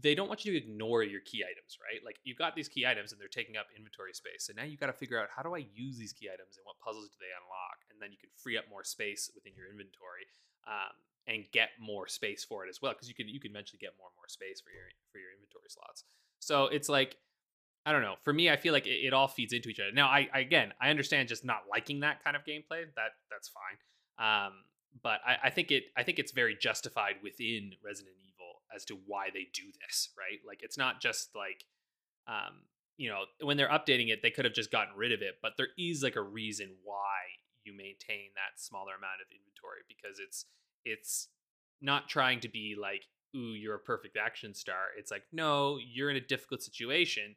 they 0.00 0.14
don't 0.14 0.28
want 0.28 0.44
you 0.44 0.52
to 0.52 0.58
ignore 0.58 1.02
your 1.02 1.20
key 1.20 1.44
items, 1.44 1.78
right? 1.80 2.00
Like 2.04 2.16
you've 2.24 2.38
got 2.38 2.56
these 2.56 2.68
key 2.68 2.86
items 2.86 3.12
and 3.12 3.20
they're 3.20 3.28
taking 3.28 3.56
up 3.56 3.66
inventory 3.76 4.12
space. 4.12 4.48
So 4.48 4.52
now 4.56 4.64
you've 4.64 4.80
got 4.80 4.88
to 4.88 4.96
figure 4.96 5.20
out 5.20 5.28
how 5.34 5.42
do 5.42 5.54
I 5.54 5.64
use 5.72 5.98
these 5.98 6.12
key 6.12 6.28
items 6.32 6.56
and 6.56 6.64
what 6.64 6.80
puzzles 6.80 7.08
do 7.08 7.16
they 7.20 7.32
unlock? 7.36 7.84
And 7.92 8.00
then 8.00 8.10
you 8.10 8.18
can 8.18 8.30
free 8.36 8.56
up 8.56 8.64
more 8.68 8.84
space 8.84 9.30
within 9.34 9.52
your 9.56 9.68
inventory 9.68 10.28
um, 10.66 10.96
and 11.28 11.44
get 11.52 11.76
more 11.78 12.08
space 12.08 12.44
for 12.44 12.64
it 12.64 12.68
as 12.68 12.80
well, 12.80 12.92
because 12.92 13.08
you 13.08 13.14
can 13.14 13.28
you 13.28 13.40
can 13.40 13.52
eventually 13.52 13.78
get 13.78 13.96
more 14.00 14.08
and 14.08 14.16
more 14.16 14.28
space 14.28 14.60
for 14.60 14.72
your 14.72 14.88
for 15.12 15.18
your 15.18 15.32
inventory 15.36 15.68
slots. 15.68 16.04
So 16.40 16.66
it's 16.66 16.88
like 16.88 17.16
I 17.86 17.92
don't 17.92 18.02
know. 18.02 18.16
For 18.22 18.32
me, 18.32 18.50
I 18.50 18.56
feel 18.56 18.72
like 18.72 18.86
it, 18.86 19.00
it 19.06 19.12
all 19.12 19.28
feeds 19.28 19.52
into 19.52 19.68
each 19.68 19.80
other. 19.80 19.92
Now, 19.92 20.08
I, 20.08 20.28
I 20.32 20.40
again, 20.40 20.72
I 20.80 20.90
understand 20.90 21.28
just 21.28 21.44
not 21.44 21.64
liking 21.70 22.00
that 22.00 22.22
kind 22.22 22.36
of 22.36 22.42
gameplay. 22.44 22.84
That 22.96 23.16
that's 23.30 23.48
fine. 23.48 23.78
Um, 24.20 24.52
but 25.02 25.20
I, 25.26 25.48
I 25.48 25.50
think 25.50 25.70
it 25.70 25.84
I 25.96 26.02
think 26.02 26.18
it's 26.18 26.32
very 26.32 26.56
justified 26.56 27.16
within 27.22 27.72
Resident 27.84 28.16
Evil 28.20 28.29
as 28.74 28.84
to 28.86 28.98
why 29.06 29.28
they 29.32 29.48
do 29.52 29.64
this, 29.86 30.10
right? 30.18 30.38
Like 30.46 30.60
it's 30.62 30.78
not 30.78 31.00
just 31.00 31.34
like 31.34 31.64
um, 32.28 32.62
you 32.96 33.08
know, 33.08 33.24
when 33.40 33.56
they're 33.56 33.68
updating 33.68 34.10
it, 34.10 34.20
they 34.22 34.30
could 34.30 34.44
have 34.44 34.54
just 34.54 34.70
gotten 34.70 34.94
rid 34.94 35.10
of 35.10 35.22
it, 35.22 35.36
but 35.42 35.52
there 35.56 35.68
is 35.78 36.02
like 36.02 36.16
a 36.16 36.22
reason 36.22 36.68
why 36.84 37.16
you 37.64 37.72
maintain 37.72 38.28
that 38.34 38.60
smaller 38.60 38.92
amount 38.92 39.20
of 39.20 39.32
inventory 39.32 39.80
because 39.88 40.20
it's 40.20 40.44
it's 40.84 41.28
not 41.80 42.08
trying 42.08 42.40
to 42.40 42.48
be 42.48 42.76
like, 42.78 43.02
ooh, 43.34 43.54
you're 43.54 43.74
a 43.74 43.78
perfect 43.78 44.16
action 44.16 44.54
star. 44.54 44.88
It's 44.98 45.10
like, 45.10 45.22
no, 45.32 45.78
you're 45.78 46.10
in 46.10 46.16
a 46.16 46.20
difficult 46.20 46.62
situation 46.62 47.36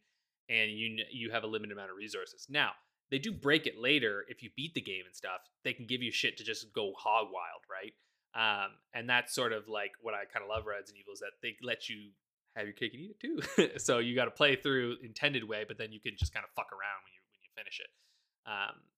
and 0.50 0.72
you 0.72 0.98
you 1.12 1.32
have 1.32 1.44
a 1.44 1.48
limited 1.48 1.74
amount 1.74 1.92
of 1.92 1.98
resources. 1.98 2.48
Now, 2.50 2.72
they 3.10 3.20
do 3.20 3.32
break 3.32 3.66
it 3.66 3.80
later 3.80 4.26
if 4.28 4.44
you 4.44 4.50
beat 4.56 4.74
the 4.74 4.82
game 4.82 5.04
and 5.06 5.16
stuff. 5.16 5.42
They 5.64 5.74
can 5.74 5.86
give 5.86 6.02
you 6.02 6.12
shit 6.12 6.38
to 6.38 6.44
just 6.44 6.74
go 6.74 6.94
hog 6.98 7.28
wild, 7.32 7.64
right? 7.72 7.94
Um, 8.36 8.74
and 8.94 9.10
that's 9.10 9.34
sort 9.34 9.54
of 9.54 9.68
like 9.68 9.92
what 10.02 10.14
I 10.14 10.26
kind 10.26 10.44
of 10.44 10.50
love 10.50 10.66
Resident 10.66 10.98
Evil 11.00 11.14
is 11.14 11.20
that 11.20 11.38
they 11.42 11.56
let 11.62 11.90
you 11.90 12.10
have 12.56 12.66
your 12.66 12.74
cake 12.74 12.94
and 12.94 13.02
eat 13.02 13.16
it 13.16 13.20
too. 13.22 13.38
so 13.78 14.00
you 14.00 14.16
got 14.16 14.26
to 14.26 14.32
play 14.32 14.56
through 14.56 14.98
intended 15.04 15.48
way, 15.48 15.66
but 15.68 15.78
then 15.78 15.92
you 15.92 16.00
can 16.00 16.14
just 16.18 16.34
kind 16.34 16.44
of 16.44 16.50
fuck 16.56 16.72
around 16.72 17.00
when 17.06 17.14
you 17.14 17.22
when 17.30 17.42
you 17.46 17.52
finish 17.56 17.80
it, 17.80 17.90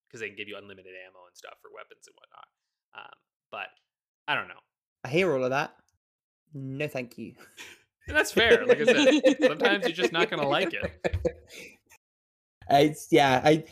because 0.07 0.21
they 0.21 0.27
can 0.27 0.37
give 0.37 0.47
you 0.47 0.57
unlimited 0.57 0.93
ammo 1.07 1.27
and 1.27 1.35
stuff 1.35 1.55
for 1.61 1.69
weapons 1.75 2.07
and 2.07 2.15
whatnot. 2.15 2.47
Um, 2.95 3.17
but 3.51 3.67
I 4.27 4.35
don't 4.35 4.47
know. 4.47 4.63
I 5.03 5.09
hear 5.09 5.33
all 5.33 5.43
of 5.43 5.51
that. 5.51 5.75
No, 6.53 6.87
thank 6.87 7.17
you. 7.17 7.33
And 8.07 8.15
that's 8.17 8.31
fair. 8.31 8.65
Like 8.65 8.79
I 8.81 8.85
said, 8.85 9.37
sometimes 9.41 9.83
you're 9.83 9.95
just 9.95 10.13
not 10.13 10.29
gonna 10.29 10.47
like 10.47 10.73
it. 10.73 10.91
It's 12.67 13.09
yeah. 13.11 13.41
I 13.43 13.63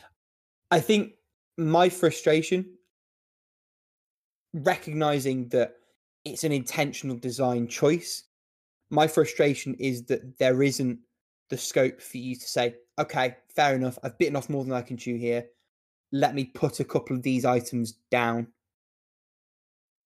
I 0.70 0.80
think 0.80 1.14
my 1.58 1.90
frustration, 1.90 2.78
recognizing 4.54 5.50
that 5.50 5.76
it's 6.26 6.44
an 6.44 6.52
intentional 6.52 7.18
design 7.18 7.68
choice, 7.68 8.24
my 8.90 9.08
frustration 9.08 9.76
is 9.80 10.06
that 10.06 10.38
there 10.38 10.62
isn't 10.64 11.00
the 11.50 11.58
scope 11.58 12.02
for 12.02 12.18
you 12.18 12.36
to 12.36 12.48
say, 12.48 12.76
okay, 13.00 13.36
fair 13.56 13.76
enough. 13.76 13.98
I've 14.04 14.18
bitten 14.18 14.36
off 14.36 14.50
more 14.50 14.64
than 14.64 14.74
I 14.74 14.82
can 14.82 14.98
chew 14.98 15.18
here. 15.18 15.46
Let 16.12 16.36
me 16.36 16.46
put 16.46 16.80
a 16.80 16.84
couple 16.84 17.16
of 17.16 17.24
these 17.24 17.44
items 17.44 17.94
down. 18.12 18.48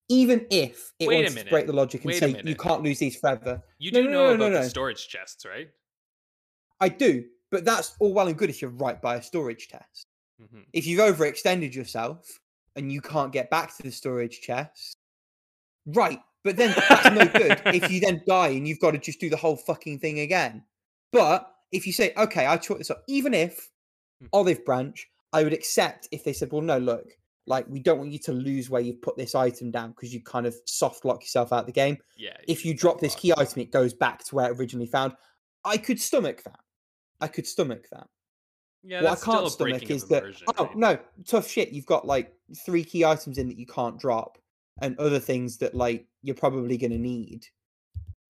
Even 0.10 0.46
if 0.50 0.94
it 1.00 1.08
Wait 1.10 1.24
wants 1.24 1.36
to 1.36 1.50
break 1.50 1.68
the 1.68 1.74
logic 1.74 2.02
and 2.02 2.14
Wait 2.14 2.20
say 2.20 2.42
you 2.46 2.56
can't 2.56 2.82
lose 2.82 2.98
these 2.98 3.18
forever, 3.18 3.62
You 3.78 3.92
No, 3.92 4.02
do 4.02 4.08
no, 4.08 4.12
know 4.12 4.36
no, 4.38 4.46
about 4.48 4.64
the 4.64 4.70
storage 4.70 5.10
chests, 5.10 5.46
right? 5.46 5.70
I 6.80 6.88
do. 6.88 7.26
But 7.52 7.66
that's 7.66 7.96
all 8.00 8.14
well 8.14 8.28
and 8.28 8.38
good 8.38 8.50
if 8.50 8.62
you're 8.62 8.72
right 8.72 9.02
by 9.02 9.16
a 9.16 9.22
storage 9.22 9.68
test. 9.68 10.08
Mm-hmm. 10.42 10.60
if 10.72 10.86
you've 10.86 11.00
overextended 11.00 11.74
yourself 11.74 12.40
and 12.78 12.92
you 12.92 13.02
can't 13.02 13.32
get 13.32 13.50
back 13.50 13.76
to 13.78 13.84
the 13.84 13.92
storage 13.92 14.42
chest, 14.42 14.96
right? 15.88 16.20
But 16.44 16.56
then 16.56 16.74
that's 16.88 17.12
no 17.16 17.26
good 17.26 17.62
if 17.76 17.92
you 17.92 18.00
then 18.00 18.22
die 18.28 18.50
and 18.50 18.68
you've 18.68 18.80
got 18.80 18.92
to 18.92 18.98
just 18.98 19.20
do 19.20 19.30
the 19.30 19.36
whole 19.38 19.58
fucking 19.58 20.00
thing 20.00 20.20
again. 20.20 20.64
But 21.12 21.52
if 21.72 21.86
you 21.86 21.92
say, 21.92 22.14
okay, 22.16 22.46
I 22.46 22.58
chalk 22.58 22.78
this 22.78 22.92
up, 22.92 23.04
even 23.08 23.34
if 23.34 23.70
Hmm. 24.20 24.28
Olive 24.34 24.66
Branch, 24.66 25.08
I 25.34 25.44
would 25.44 25.54
accept 25.54 26.08
if 26.12 26.24
they 26.24 26.34
said, 26.34 26.52
well, 26.52 26.62
no, 26.62 26.78
look, 26.78 27.06
like 27.46 27.66
we 27.70 27.80
don't 27.80 28.00
want 28.00 28.12
you 28.12 28.20
to 28.20 28.32
lose 28.32 28.70
where 28.70 28.82
you've 28.82 29.02
put 29.02 29.18
this 29.18 29.36
item 29.36 29.72
down 29.72 29.92
because 29.92 30.14
you 30.14 30.22
kind 30.22 30.46
of 30.46 30.56
soft 30.66 31.06
lock 31.06 31.22
yourself 31.22 31.54
out 31.54 31.62
of 31.62 31.66
the 31.66 31.72
game. 31.72 31.98
Yeah. 32.18 32.36
If 32.48 32.66
you 32.66 32.74
drop 32.74 33.00
this 33.00 33.16
key 33.16 33.34
item, 33.38 33.62
it 33.62 33.72
goes 33.72 33.94
back 33.94 34.24
to 34.26 34.36
where 34.36 34.52
it 34.52 34.60
originally 34.60 34.88
found. 34.88 35.14
I 35.64 35.78
could 35.78 36.00
stomach 36.00 36.44
that. 36.44 36.60
I 37.20 37.28
could 37.28 37.48
stomach 37.48 37.88
that 37.92 38.08
yeah, 38.88 39.04
what 39.04 39.22
I 39.22 39.26
can't 39.26 39.52
stomach 39.52 39.90
is 39.90 40.06
that 40.06 40.24
oh 40.58 40.66
right? 40.66 40.78
no, 40.78 41.00
tough 41.26 41.48
shit. 41.48 41.72
You've 41.72 41.86
got 41.86 42.08
like 42.08 42.34
three 42.66 42.84
key 42.84 43.04
items 43.04 43.38
in 43.38 43.48
that 43.50 43.58
you 43.58 43.66
can't 43.66 44.00
drop, 44.00 44.38
and 44.82 44.98
other 44.98 45.20
things 45.20 45.58
that 45.58 45.76
like 45.76 46.08
you're 46.24 46.36
probably 46.36 46.78
gonna 46.78 46.98
need. 46.98 47.46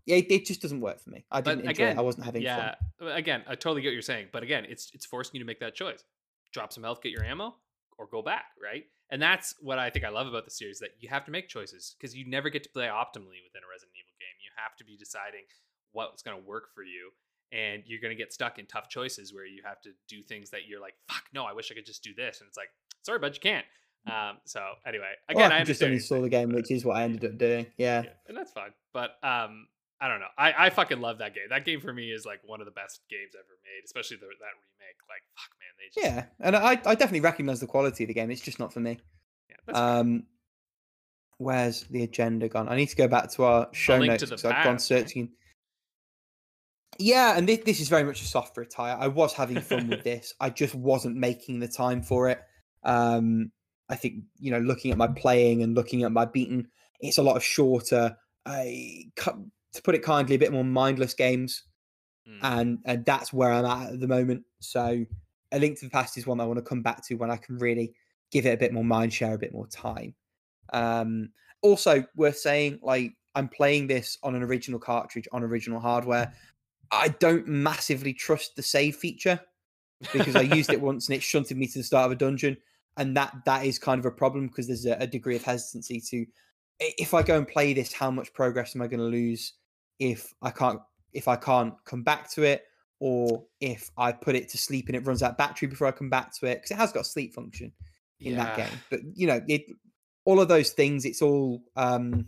Yeah, 0.06 0.16
it, 0.18 0.32
it 0.32 0.46
just 0.46 0.62
doesn't 0.62 0.82
work 0.82 1.00
for 1.00 1.12
me. 1.12 1.26
I 1.30 1.42
didn't 1.42 1.60
enjoy 1.60 1.72
again, 1.72 1.98
it. 1.98 2.00
I 2.00 2.02
wasn't 2.02 2.26
having 2.26 2.42
yeah, 2.42 2.76
fun. 2.98 3.10
again, 3.10 3.44
I 3.46 3.56
totally 3.56 3.82
get 3.82 3.90
what 3.90 3.94
you're 3.94 4.02
saying, 4.02 4.28
but 4.32 4.42
again, 4.42 4.66
it's 4.68 4.90
it's 4.94 5.06
forcing 5.06 5.36
you 5.36 5.40
to 5.40 5.46
make 5.46 5.60
that 5.60 5.76
choice: 5.76 6.04
drop 6.52 6.74
some 6.74 6.84
health, 6.84 7.02
get 7.04 7.12
your 7.12 7.24
ammo, 7.24 7.56
or 8.00 8.08
go 8.08 8.24
back, 8.24 8.46
right? 8.62 8.86
And 9.10 9.22
that's 9.22 9.56
what 9.62 9.80
I 9.80 9.90
think 9.90 10.06
I 10.06 10.10
love 10.10 10.28
about 10.28 10.46
the 10.46 10.52
series 10.52 10.80
that 10.80 10.90
you 11.00 11.10
have 11.10 11.24
to 11.26 11.32
make 11.32 11.48
choices 11.48 11.96
because 11.98 12.16
you 12.16 12.28
never 12.28 12.50
get 12.50 12.64
to 12.64 12.70
play 12.70 12.86
optimally 12.86 13.40
within 13.46 13.64
a 13.64 13.70
Resident 13.72 13.96
Evil 13.96 14.16
game. 14.20 14.36
You 14.44 14.52
have 14.58 14.76
to 14.78 14.84
be 14.84 14.98
deciding 14.98 15.44
what's 15.94 16.24
going 16.24 16.36
to 16.36 16.44
work 16.44 16.74
for 16.76 16.84
you, 16.84 17.12
and 17.52 17.84
you're 17.86 18.02
going 18.02 18.16
to 18.16 18.22
get 18.22 18.34
stuck 18.34 18.60
in 18.60 18.66
tough 18.66 18.90
choices 18.90 19.34
where 19.34 19.46
you 19.46 19.62
have 19.66 19.82
to 19.82 19.92
do 20.08 20.22
things 20.24 20.50
that 20.52 20.68
you're 20.68 20.82
like, 20.82 20.96
"Fuck, 21.08 21.24
no, 21.34 21.46
I 21.46 21.54
wish 21.54 21.72
I 21.72 21.76
could 21.76 21.86
just 21.86 22.04
do 22.04 22.14
this," 22.16 22.40
and 22.42 22.48
it's 22.48 22.58
like, 22.58 22.70
"Sorry, 23.04 23.20
but 23.20 23.34
you 23.34 23.40
can't." 23.42 23.66
Um, 24.06 24.38
so 24.46 24.62
anyway, 24.86 25.12
Well, 25.34 25.38
again, 25.46 25.52
I 25.52 25.62
I 25.62 25.64
just 25.66 25.82
understand. 25.82 25.92
what 25.92 26.22
you're 26.22 26.22
uninstall 26.22 26.24
the 26.24 26.30
game, 26.30 26.50
which 26.56 26.72
is 26.72 26.86
what 26.86 26.96
I 26.98 27.04
ended 27.04 27.26
up 27.26 27.38
doing. 27.38 27.66
Yeah. 27.78 28.04
yeah, 28.04 28.10
and 28.28 28.38
that's 28.38 28.52
fine. 28.52 28.72
But 28.94 29.12
um, 29.22 29.68
I 30.00 30.08
don't 30.08 30.20
know. 30.22 30.28
I, 30.38 30.68
I 30.68 30.70
fucking 30.70 31.02
love 31.02 31.18
that 31.18 31.34
game. 31.36 31.46
That 31.50 31.66
game 31.66 31.82
for 31.82 31.92
me 31.92 32.12
is 32.12 32.26
like 32.26 32.40
one 32.46 32.62
of 32.62 32.66
the 32.66 32.72
best 32.72 33.02
games 33.10 33.34
ever 33.36 33.58
made, 33.66 33.84
especially 33.84 34.18
the, 34.18 34.28
that 34.28 34.56
remake. 34.64 34.98
Like, 35.10 35.24
fuck, 35.36 35.52
man, 35.60 35.74
they 35.78 36.02
just 36.02 36.32
Yeah, 36.42 36.46
and 36.46 36.56
I, 36.56 36.90
I 36.90 36.96
definitely 36.96 37.22
recognize 37.22 37.60
the 37.60 37.68
quality 37.68 38.04
of 38.06 38.08
the 38.08 38.14
game. 38.14 38.32
It's 38.32 38.40
just 38.42 38.60
not 38.60 38.72
for 38.72 38.80
me. 38.80 39.00
yeah. 39.50 39.74
Um, 39.74 40.24
where's 41.38 41.84
the 41.84 42.04
agenda 42.04 42.48
gone? 42.48 42.70
I 42.70 42.76
need 42.76 42.88
to 42.90 42.96
go 42.96 43.08
back 43.08 43.32
to 43.32 43.44
our 43.44 43.68
show 43.74 44.00
notes 44.00 44.24
because 44.24 44.46
I've 44.46 44.64
gone 44.64 44.80
searching. 44.80 45.32
Yeah, 47.00 47.38
and 47.38 47.48
this, 47.48 47.60
this 47.66 47.80
is 47.80 47.90
very 47.90 48.04
much 48.04 48.22
a 48.22 48.26
soft 48.26 48.58
retire. 48.58 48.98
I 49.00 49.08
was 49.08 49.34
having 49.34 49.62
fun 49.62 49.88
with 49.88 50.04
this. 50.06 50.34
I 50.40 50.50
just 50.50 50.76
wasn't 50.76 51.16
making 51.16 51.60
the 51.60 51.68
time 51.68 52.02
for 52.02 52.30
it. 52.30 52.42
Um, 52.84 53.52
I 53.90 53.96
think 53.96 54.24
you 54.40 54.52
know, 54.52 54.60
looking 54.60 54.92
at 54.92 54.98
my 54.98 55.08
playing 55.08 55.64
and 55.64 55.76
looking 55.76 56.04
at 56.04 56.12
my 56.12 56.26
beaten, 56.26 56.68
it's 57.00 57.18
a 57.18 57.24
lot 57.24 57.38
of 57.38 57.44
shorter. 57.44 58.18
I 58.46 59.06
to 59.18 59.82
put 59.84 59.96
it 59.96 60.04
kindly, 60.04 60.36
a 60.36 60.40
bit 60.40 60.52
more 60.52 60.64
mindless 60.64 61.14
games 61.14 61.64
Mm. 62.28 62.40
and 62.42 62.80
and 62.86 63.06
that's 63.06 63.32
where 63.32 63.52
I'm 63.52 63.66
at 63.66 63.94
at 63.94 64.00
the 64.00 64.08
moment. 64.08 64.44
So, 64.60 65.06
a 65.52 65.60
link 65.60 65.80
to 65.80 65.86
the 65.86 65.92
past 65.92 66.18
is 66.18 66.28
one 66.28 66.42
I 66.42 66.46
want 66.46 66.58
to 66.58 66.64
come 66.64 66.82
back 66.82 67.06
to 67.08 67.16
when 67.16 67.32
I 67.32 67.38
can 67.38 67.58
really 67.58 67.94
give 68.32 68.46
it 68.46 68.54
a 68.54 68.58
bit 68.58 68.74
more 68.74 68.84
mind 68.84 69.14
share, 69.14 69.34
a 69.34 69.38
bit 69.38 69.54
more 69.54 69.68
time. 69.68 70.14
Um, 70.74 71.30
also 71.62 72.04
worth 72.16 72.38
saying, 72.38 72.80
like 72.82 73.14
I'm 73.36 73.48
playing 73.48 73.88
this 73.88 74.18
on 74.24 74.36
an 74.36 74.44
original 74.44 74.80
cartridge 74.80 75.28
on 75.32 75.44
original 75.44 75.80
hardware. 75.80 76.34
I 76.92 77.10
don't 77.10 77.48
massively 77.48 78.14
trust 78.14 78.56
the 78.56 78.64
save 78.64 78.96
feature 78.96 79.40
because 80.14 80.36
I 80.36 80.42
used 80.42 80.72
it 80.72 80.82
once 80.82 81.08
and 81.08 81.16
it 81.16 81.24
shunted 81.24 81.58
me 81.58 81.68
to 81.68 81.80
the 81.80 81.84
start 81.84 82.06
of 82.06 82.12
a 82.12 82.16
dungeon, 82.16 82.58
and 82.98 83.16
that 83.18 83.34
that 83.46 83.66
is 83.66 83.80
kind 83.80 84.00
of 84.00 84.06
a 84.06 84.12
problem 84.12 84.48
because 84.48 84.68
there's 84.68 84.86
a, 84.86 84.98
a 85.00 85.08
degree 85.08 85.36
of 85.36 85.44
hesitancy 85.44 86.02
to 86.02 86.26
if 86.80 87.14
I 87.14 87.24
go 87.24 87.38
and 87.38 87.48
play 87.48 87.74
this, 87.74 87.92
how 87.92 88.12
much 88.12 88.34
progress 88.34 88.76
am 88.76 88.82
I 88.82 88.88
going 88.88 89.00
to 89.00 89.06
lose 89.06 89.54
if 90.00 90.34
I 90.42 90.52
can't 90.52 90.80
if 91.14 91.28
I 91.28 91.36
can't 91.36 91.74
come 91.86 92.04
back 92.04 92.30
to 92.32 92.44
it, 92.44 92.66
or 93.00 93.46
if 93.60 93.90
I 93.98 94.12
put 94.12 94.36
it 94.36 94.50
to 94.50 94.58
sleep 94.58 94.88
and 94.88 94.96
it 94.96 95.06
runs 95.06 95.24
out 95.24 95.38
battery 95.38 95.68
before 95.68 95.88
I 95.88 95.92
come 95.92 96.10
back 96.10 96.34
to 96.40 96.46
it 96.46 96.56
because 96.56 96.72
it 96.72 96.78
has 96.78 96.92
got 96.92 97.06
sleep 97.06 97.34
function 97.34 97.72
in 98.20 98.36
that 98.36 98.58
game. 98.58 98.80
But 98.90 99.00
you 99.14 99.28
know, 99.28 99.42
it 99.48 99.64
all 100.26 100.40
of 100.40 100.48
those 100.48 100.72
things, 100.72 101.06
it's 101.06 101.22
all 101.22 101.64
um 101.76 102.28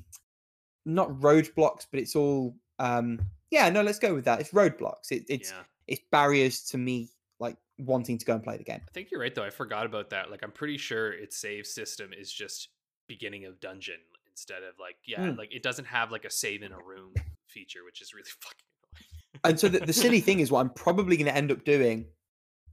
not 0.86 1.10
roadblocks, 1.20 1.86
but 1.92 2.00
it's 2.00 2.16
all 2.16 2.56
um 2.80 3.20
yeah, 3.52 3.70
no, 3.70 3.82
let's 3.82 4.00
go 4.00 4.14
with 4.14 4.26
that. 4.26 4.40
It's 4.42 4.52
roadblocks. 4.52 5.12
It, 5.12 5.26
it's 5.28 5.52
yeah. 5.52 5.64
it's 5.88 6.02
barriers 6.12 6.62
to 6.66 6.78
me 6.78 7.10
like 7.40 7.58
wanting 7.80 8.18
to 8.18 8.26
go 8.26 8.34
and 8.36 8.44
play 8.44 8.58
the 8.58 8.64
game. 8.64 8.82
I 8.88 8.92
think 8.94 9.10
you're 9.12 9.22
right 9.22 9.34
though. 9.34 9.44
I 9.46 9.50
forgot 9.50 9.86
about 9.86 10.10
that. 10.12 10.30
Like 10.32 10.42
I'm 10.44 10.52
pretty 10.52 10.78
sure 10.78 11.12
its 11.12 11.38
save 11.38 11.66
system 11.66 12.12
is 12.14 12.32
just 12.32 12.70
beginning 13.08 13.46
of 13.46 13.60
dungeon 13.60 13.96
instead 14.30 14.64
of 14.64 14.76
like 14.80 14.96
yeah, 15.06 15.20
Mm. 15.22 15.38
like 15.38 15.54
it 15.54 15.64
doesn't 15.64 15.86
have 15.86 16.12
like 16.12 16.26
a 16.26 16.32
save 16.32 16.64
in 16.64 16.72
a 16.72 16.78
room 16.78 17.14
feature, 17.48 17.84
which 17.84 18.02
is 18.02 18.14
really 18.14 18.30
fucking 18.42 18.66
annoying. 18.94 19.52
And 19.52 19.60
so 19.60 19.68
the, 19.68 19.80
the 19.86 19.94
silly 19.94 20.20
thing 20.20 20.40
is 20.40 20.52
what 20.52 20.62
I'm 20.62 20.70
probably 20.70 21.18
going 21.18 21.28
to 21.28 21.36
end 21.36 21.52
up 21.52 21.66
doing 21.66 22.06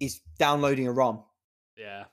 is 0.00 0.20
downloading 0.38 0.86
a 0.86 0.92
ROM 0.92 1.22
Yeah. 1.76 2.04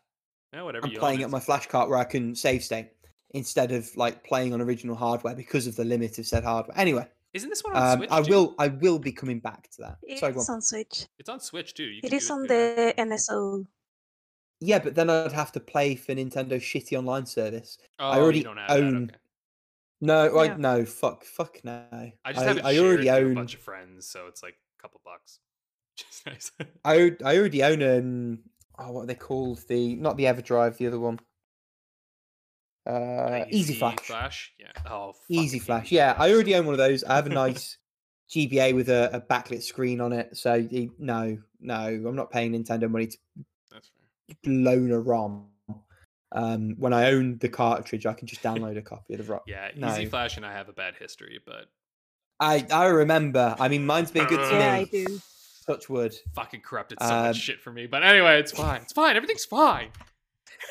Yeah, 0.54 0.62
whatever 0.62 0.88
you 0.88 1.00
playing 1.00 1.22
it 1.22 1.30
my 1.30 1.40
flash 1.40 1.68
cart 1.68 1.90
where 1.90 1.98
I 1.98 2.04
can 2.04 2.36
save 2.36 2.64
state 2.64 2.90
instead 3.32 3.72
of 3.72 3.90
like 3.98 4.24
playing 4.24 4.54
on 4.54 4.62
original 4.62 4.96
hardware 4.96 5.36
because 5.36 5.66
of 5.66 5.76
the 5.76 5.84
limit 5.84 6.20
of 6.20 6.28
said 6.28 6.44
hardware. 6.44 6.78
Anyway, 6.78 7.08
Isn't 7.34 7.50
this 7.50 7.64
one 7.64 7.76
on 7.76 7.84
um, 7.84 7.98
Switch? 7.98 8.12
I 8.12 8.22
too? 8.22 8.32
will 8.32 8.56
I 8.60 8.68
will 8.68 9.00
be 9.00 9.12
coming 9.12 9.40
back 9.40 9.70
to 9.72 9.78
that. 9.82 9.98
It's 10.04 10.20
Sorry, 10.20 10.34
on. 10.34 10.40
on 10.50 10.62
Switch. 10.62 11.08
It's 11.18 11.30
on 11.30 11.40
Switch 11.40 11.74
too. 11.74 11.84
You 11.84 12.00
It 12.04 12.10
can 12.10 12.18
is 12.18 12.28
do 12.28 12.34
on 12.34 12.40
through 12.48 12.58
that. 12.58 12.96
the 12.98 13.02
NSO. 13.04 13.66
Yeah, 14.62 14.80
but 14.80 14.96
then 14.96 15.10
I'd 15.10 15.32
have 15.34 15.52
to 15.54 15.60
play 15.60 15.96
for 15.96 16.14
Nintendo's 16.14 16.62
shitty 16.64 16.98
online 16.98 17.26
service. 17.26 17.78
Oh, 18.00 18.08
I 18.10 18.20
already 18.20 18.38
you 18.40 18.44
don't 18.46 18.58
have 18.58 18.72
own- 18.72 19.08
that. 19.08 19.14
Okay. 19.14 19.20
No, 20.02 20.38
I 20.38 20.46
Yeah. 20.46 20.56
no, 20.58 20.86
fuck, 20.86 21.24
fuck 21.24 21.60
no. 21.64 21.86
I 22.26 22.34
just 22.34 22.46
have 22.46 22.58
it 22.58 22.66
I 22.66 22.78
already 22.78 23.08
through 23.08 23.16
own. 23.16 23.32
a 23.32 23.36
bunch 23.36 23.54
of 23.56 23.62
friends, 23.62 24.08
so 24.08 24.28
it's 24.28 24.44
like 24.44 24.56
a 24.78 24.82
couple 24.82 25.00
bucks. 25.04 25.40
Just 25.96 26.26
nice. 26.26 26.52
I 26.84 27.16
I 27.24 27.38
already 27.38 27.64
own 27.64 27.82
um. 27.84 28.40
Oh, 28.80 28.92
what 28.92 29.02
are 29.04 29.06
they 29.06 29.14
called? 29.16 29.60
The 29.68 29.96
not 29.96 30.18
the 30.18 30.24
EverDrive, 30.26 30.78
the 30.78 30.88
other 30.88 31.00
one. 31.00 31.20
Uh, 32.86 33.46
EZ-Flash. 33.52 34.00
Flash. 34.02 34.54
Yeah. 34.60 34.72
Oh. 34.90 35.14
EZ 35.32 35.46
fucking 35.46 35.60
Flash. 35.62 35.92
Yeah, 35.92 36.16
I 36.18 36.32
already 36.34 36.56
own 36.56 36.66
one 36.66 36.74
of 36.74 36.80
those. 36.80 37.04
I 37.04 37.16
have 37.16 37.26
a 37.28 37.30
nice 37.44 37.78
GBA 38.30 38.76
with 38.76 38.90
a, 38.90 39.10
a 39.16 39.22
backlit 39.22 39.64
screen 39.64 40.02
on 40.02 40.12
it. 40.14 40.36
So 40.36 40.66
y- 40.72 40.90
no, 40.98 41.38
no, 41.62 41.76
I'm 41.76 42.16
not 42.16 42.32
paying 42.32 42.52
Nintendo 42.54 42.90
money 42.90 43.08
to 43.08 43.18
That's 43.72 43.90
fair. 43.90 44.54
loan 44.54 44.92
a 44.92 45.00
ROM. 45.00 45.48
Um, 46.36 46.76
when 46.80 46.94
I 46.94 47.12
own 47.12 47.38
the 47.38 47.48
cartridge, 47.50 48.06
I 48.06 48.14
can 48.14 48.28
just 48.28 48.42
download 48.44 48.78
a 48.78 48.82
copy 48.82 49.14
of 49.14 49.26
the 49.26 49.32
ROM. 49.32 49.42
Yeah, 49.48 49.70
No. 49.78 49.92
Easy 49.92 50.06
Flash 50.08 50.36
and 50.38 50.46
I 50.46 50.52
have 50.54 50.68
a 50.68 50.74
bad 50.74 50.96
history, 51.00 51.40
but 51.46 51.66
I 52.40 52.66
I 52.72 52.88
remember. 52.88 53.56
I 53.60 53.68
mean, 53.70 53.86
mine's 53.86 54.12
been 54.12 54.26
good 54.26 54.40
to 54.50 54.56
Yeah, 54.56 54.76
me. 54.76 54.82
I 54.82 54.84
do. 54.86 55.20
Touch 55.68 55.88
wood. 55.90 56.14
fucking 56.36 56.60
corrupted 56.62 56.98
so 57.02 57.06
Um, 57.08 57.24
much 57.28 57.38
shit 57.38 57.62
for 57.62 57.72
me. 57.72 57.86
But 57.86 58.04
anyway, 58.04 58.40
it's 58.40 58.52
fine. 58.52 58.82
It's 58.82 58.92
fine. 58.92 59.16
Everything's 59.16 59.46
fine. 59.46 59.90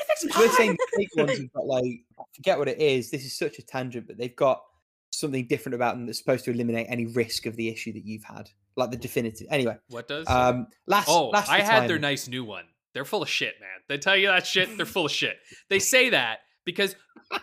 Everything's 0.00 0.36
We're 0.38 0.56
saying 0.56 0.72
the 0.72 0.88
big 0.96 1.08
ones 1.16 1.38
have 1.38 1.52
got 1.52 1.66
like 1.66 1.84
I 2.18 2.22
forget 2.34 2.58
what 2.58 2.68
it 2.68 2.78
is. 2.80 3.10
This 3.10 3.24
is 3.24 3.36
such 3.36 3.58
a 3.58 3.62
tangent, 3.62 4.06
but 4.06 4.18
they've 4.18 4.34
got 4.34 4.62
something 5.10 5.46
different 5.46 5.74
about 5.74 5.94
them 5.94 6.06
that's 6.06 6.18
supposed 6.18 6.44
to 6.46 6.50
eliminate 6.50 6.86
any 6.88 7.06
risk 7.06 7.46
of 7.46 7.56
the 7.56 7.68
issue 7.68 7.92
that 7.92 8.04
you've 8.04 8.24
had, 8.24 8.50
like 8.76 8.90
the 8.90 8.96
definitive. 8.96 9.46
Anyway, 9.50 9.76
What 9.88 10.08
does? 10.08 10.26
um, 10.28 10.66
last 10.86 11.08
oh, 11.08 11.28
last 11.28 11.50
I 11.50 11.60
had 11.60 11.88
their 11.88 11.98
nice 11.98 12.28
new 12.28 12.44
one. 12.44 12.64
They're 12.94 13.04
full 13.04 13.22
of 13.22 13.28
shit, 13.28 13.54
man. 13.60 13.68
They 13.88 13.98
tell 13.98 14.16
you 14.16 14.28
that 14.28 14.46
shit. 14.46 14.76
They're 14.76 14.86
full 14.86 15.06
of 15.06 15.12
shit. 15.12 15.36
They 15.70 15.78
say 15.78 16.10
that 16.10 16.40
because 16.64 16.94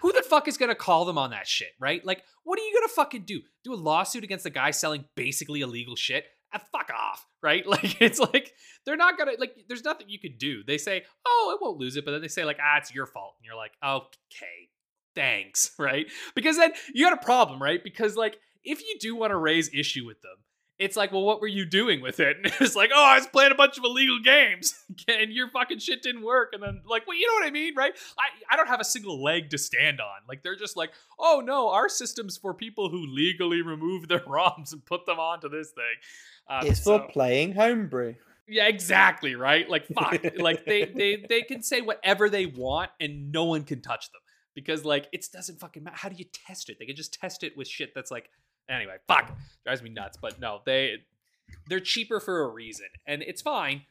who 0.01 0.11
the 0.11 0.21
fuck 0.21 0.47
is 0.47 0.57
gonna 0.57 0.75
call 0.75 1.05
them 1.05 1.17
on 1.17 1.31
that 1.31 1.47
shit, 1.47 1.69
right? 1.79 2.03
Like, 2.05 2.23
what 2.43 2.59
are 2.59 2.63
you 2.63 2.73
gonna 2.73 2.87
fucking 2.89 3.23
do? 3.25 3.41
Do 3.63 3.73
a 3.73 3.75
lawsuit 3.75 4.23
against 4.23 4.43
the 4.43 4.49
guy 4.49 4.71
selling 4.71 5.05
basically 5.15 5.61
illegal 5.61 5.95
shit? 5.95 6.25
Ah, 6.53 6.61
fuck 6.71 6.89
off, 6.95 7.25
right? 7.43 7.65
Like, 7.67 8.01
it's 8.01 8.19
like 8.19 8.53
they're 8.85 8.97
not 8.97 9.17
gonna 9.17 9.33
like. 9.37 9.55
There's 9.67 9.83
nothing 9.83 10.09
you 10.09 10.19
could 10.19 10.37
do. 10.37 10.63
They 10.63 10.77
say, 10.77 11.03
oh, 11.25 11.51
it 11.53 11.63
won't 11.63 11.77
lose 11.77 11.95
it, 11.95 12.05
but 12.05 12.11
then 12.11 12.21
they 12.21 12.27
say 12.27 12.45
like, 12.45 12.57
ah, 12.61 12.77
it's 12.77 12.93
your 12.93 13.05
fault, 13.05 13.35
and 13.39 13.45
you're 13.45 13.55
like, 13.55 13.73
okay, 13.85 14.69
thanks, 15.15 15.71
right? 15.79 16.07
Because 16.35 16.57
then 16.57 16.71
you 16.93 17.05
got 17.05 17.13
a 17.13 17.23
problem, 17.23 17.61
right? 17.61 17.83
Because 17.83 18.15
like, 18.15 18.37
if 18.63 18.81
you 18.81 18.97
do 18.99 19.15
want 19.15 19.31
to 19.31 19.37
raise 19.37 19.69
issue 19.73 20.05
with 20.05 20.21
them, 20.21 20.35
it's 20.79 20.95
like, 20.95 21.11
well, 21.11 21.23
what 21.23 21.41
were 21.41 21.47
you 21.47 21.65
doing 21.65 22.01
with 22.01 22.19
it? 22.19 22.37
And 22.43 22.53
it's 22.61 22.75
like, 22.75 22.89
oh, 22.95 23.05
I 23.05 23.17
was 23.17 23.27
playing 23.27 23.51
a 23.51 23.55
bunch 23.55 23.77
of 23.77 23.83
illegal 23.83 24.19
games, 24.23 24.73
and 25.07 25.31
your 25.31 25.49
fucking 25.49 25.79
shit 25.79 26.01
didn't 26.01 26.23
work. 26.23 26.49
And 26.53 26.63
then, 26.63 26.81
like, 26.85 27.05
well, 27.05 27.17
you 27.17 27.27
know 27.27 27.33
what 27.33 27.45
I 27.47 27.51
mean, 27.51 27.75
right? 27.75 27.93
I, 28.17 28.53
I 28.53 28.55
don't 28.55 28.67
have 28.69 28.79
a 28.79 28.85
single 28.85 29.21
leg 29.21 29.49
to 29.51 29.57
stand 29.57 29.99
on. 29.99 30.21
Like, 30.27 30.41
they're 30.41 30.55
just 30.55 30.77
like, 30.77 30.91
oh 31.19 31.41
no, 31.45 31.69
our 31.69 31.89
system's 31.89 32.37
for 32.37 32.53
people 32.53 32.89
who 32.89 33.05
legally 33.05 33.61
remove 33.61 34.07
their 34.07 34.19
ROMs 34.27 34.71
and 34.73 34.83
put 34.85 35.05
them 35.05 35.19
onto 35.19 35.49
this 35.49 35.71
thing. 35.71 35.83
Um, 36.49 36.65
It's 36.65 36.79
for 36.79 37.07
playing 37.09 37.53
homebrew. 37.53 38.15
yeah, 38.47 38.67
exactly, 38.67 39.35
right? 39.35 39.69
Like, 39.69 39.85
fuck, 39.87 40.23
like 40.39 40.65
they 40.65 40.85
they 40.85 41.25
they 41.27 41.41
can 41.43 41.61
say 41.61 41.81
whatever 41.81 42.29
they 42.29 42.45
want, 42.47 42.89
and 42.99 43.31
no 43.31 43.43
one 43.45 43.63
can 43.63 43.81
touch 43.81 44.11
them 44.11 44.21
because 44.55 44.83
like 44.85 45.07
it 45.11 45.25
doesn't 45.31 45.59
fucking 45.59 45.83
matter. 45.83 45.97
How 45.97 46.09
do 46.09 46.15
you 46.15 46.25
test 46.47 46.69
it? 46.69 46.77
They 46.79 46.85
can 46.85 46.95
just 46.95 47.13
test 47.13 47.43
it 47.43 47.55
with 47.57 47.67
shit 47.67 47.93
that's 47.93 48.09
like 48.11 48.29
anyway. 48.69 48.97
Fuck, 49.07 49.35
drives 49.65 49.81
me 49.81 49.89
nuts. 49.89 50.17
But 50.21 50.39
no, 50.39 50.61
they 50.65 50.97
they're 51.67 51.79
cheaper 51.79 52.19
for 52.19 52.43
a 52.43 52.47
reason, 52.47 52.87
and 53.05 53.21
it's 53.21 53.41
fine. 53.41 53.83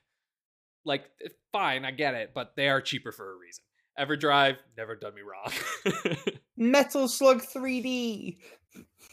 Like, 0.85 1.05
fine, 1.53 1.85
I 1.85 1.91
get 1.91 2.15
it, 2.15 2.31
but 2.35 2.55
they 2.57 2.69
are 2.69 2.81
cheaper 2.81 3.13
for 3.13 3.33
a 3.33 3.37
reason. 3.37 3.65
EverDrive 3.99 4.57
never 4.77 4.95
done 4.95 5.15
me 5.15 5.23
wrong. 5.23 5.53
Metal 6.57 7.09
Slug 7.09 7.43
3D, 7.43 8.39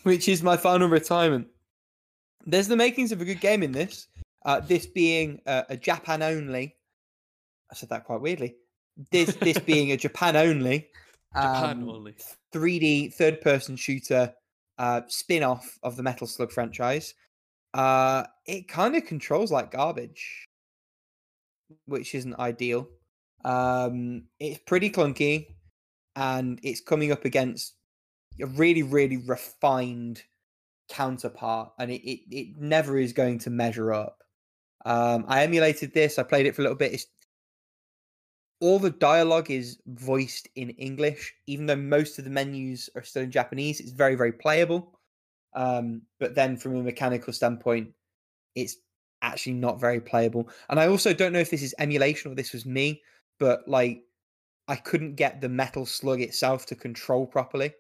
which 0.04 0.30
is 0.30 0.44
my 0.44 0.58
final 0.58 0.88
retirement. 0.88 1.48
There's 2.46 2.68
the 2.68 2.76
makings 2.76 3.12
of 3.12 3.20
a 3.20 3.26
good 3.26 3.42
game 3.42 3.64
in 3.64 3.72
this. 3.72 4.08
Uh, 4.46 4.60
this 4.60 4.86
being 4.86 5.42
a, 5.48 5.66
a 5.70 5.78
Japan 5.78 6.22
only. 6.22 6.76
I 7.72 7.76
said 7.76 7.90
that 7.90 8.06
quite 8.06 8.22
weirdly. 8.22 8.56
This 9.12 9.36
this 9.36 9.58
being 9.58 9.92
a 9.92 9.98
Japan 10.06 10.36
only. 10.36 10.88
Japan 11.34 11.82
um, 11.82 11.90
only. 11.90 12.16
3D 12.54 13.14
third 13.16 13.42
person 13.42 13.76
shooter 13.76 14.34
uh, 14.78 15.02
spin 15.08 15.44
off 15.44 15.78
of 15.84 15.96
the 15.96 16.04
Metal 16.04 16.28
Slug 16.28 16.52
franchise. 16.52 17.14
Uh, 17.74 18.24
it 18.46 18.68
kind 18.68 18.96
of 18.96 19.06
controls 19.06 19.52
like 19.52 19.72
garbage, 19.72 20.48
which 21.86 22.16
isn't 22.16 22.40
ideal. 22.40 22.88
Um, 23.44 24.24
it's 24.40 24.60
pretty 24.66 24.90
clunky 24.90 25.48
and 26.16 26.60
it's 26.64 26.82
coming 26.82 27.12
up 27.12 27.26
against 27.26 27.76
a 28.42 28.46
really, 28.46 28.84
really 28.84 29.18
refined 29.18 30.24
counterpart, 30.90 31.72
and 31.80 31.92
it, 31.92 32.02
it, 32.10 32.20
it 32.32 32.58
never 32.58 32.98
is 32.98 33.14
going 33.14 33.40
to 33.40 33.50
measure 33.50 33.94
up. 33.94 34.24
Um, 34.86 35.26
I 35.28 35.44
emulated 35.44 35.94
this, 35.94 36.20
I 36.20 36.24
played 36.24 36.46
it 36.46 36.56
for 36.56 36.62
a 36.62 36.64
little 36.64 36.78
bit. 36.78 36.94
It's, 36.94 37.08
all 38.62 38.80
the 38.80 38.90
dialogue 38.90 39.52
is 39.52 39.80
voiced 39.88 40.48
in 40.56 40.70
English, 40.72 41.34
even 41.48 41.66
though 41.66 41.76
most 41.76 42.18
of 42.18 42.26
the 42.26 42.32
menus 42.32 42.90
are 42.96 43.04
still 43.04 43.24
in 43.24 43.32
Japanese. 43.32 43.80
It's 43.80 43.92
very, 43.92 44.16
very 44.16 44.32
playable. 44.32 44.98
Um, 45.54 46.02
but 46.20 46.36
then 46.36 46.58
from 46.58 46.76
a 46.76 46.84
mechanical 46.84 47.34
standpoint, 47.34 47.90
it's 48.56 48.78
actually 49.22 49.54
not 49.54 49.80
very 49.80 50.00
playable. 50.00 50.50
And 50.70 50.80
I 50.80 50.88
also 50.88 51.14
don't 51.14 51.34
know 51.34 51.40
if 51.40 51.50
this 51.50 51.64
is 51.64 51.76
emulation 51.80 52.32
or 52.32 52.36
this 52.36 52.54
was 52.54 52.66
me, 52.66 53.02
but 53.40 53.68
like 53.68 54.04
I 54.68 54.76
couldn't 54.76 55.16
get 55.16 55.42
the 55.42 55.50
metal 55.50 55.86
slug 55.86 56.22
itself 56.22 56.66
to 56.68 56.76
control 56.76 57.26
properly. 57.26 57.74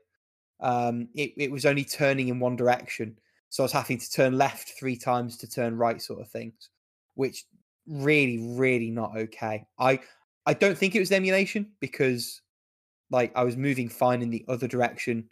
Um, 0.60 1.10
it, 1.16 1.34
it 1.38 1.52
was 1.52 1.66
only 1.66 1.84
turning 1.84 2.30
in 2.30 2.40
one 2.40 2.56
direction. 2.56 3.18
So 3.50 3.64
I 3.64 3.66
was 3.66 3.72
having 3.72 4.00
to 4.00 4.12
turn 4.12 4.38
left 4.38 4.74
three 4.78 4.98
times 4.98 5.38
to 5.38 5.48
turn 5.50 5.78
right, 5.78 6.02
sort 6.02 6.22
of 6.22 6.30
things, 6.30 6.70
which 7.16 7.46
really, 7.88 8.40
really 8.58 8.92
not 8.92 9.16
okay. 9.16 9.66
I 9.80 10.00
I 10.46 10.54
don't 10.54 10.78
think 10.78 10.96
it 10.96 11.00
was 11.00 11.12
emulation 11.12 11.72
because 11.80 12.42
like 13.12 13.32
I 13.36 13.44
was 13.44 13.58
moving 13.58 13.90
fine 13.90 14.22
in 14.22 14.30
the 14.30 14.46
other 14.48 14.68
direction 14.68 15.30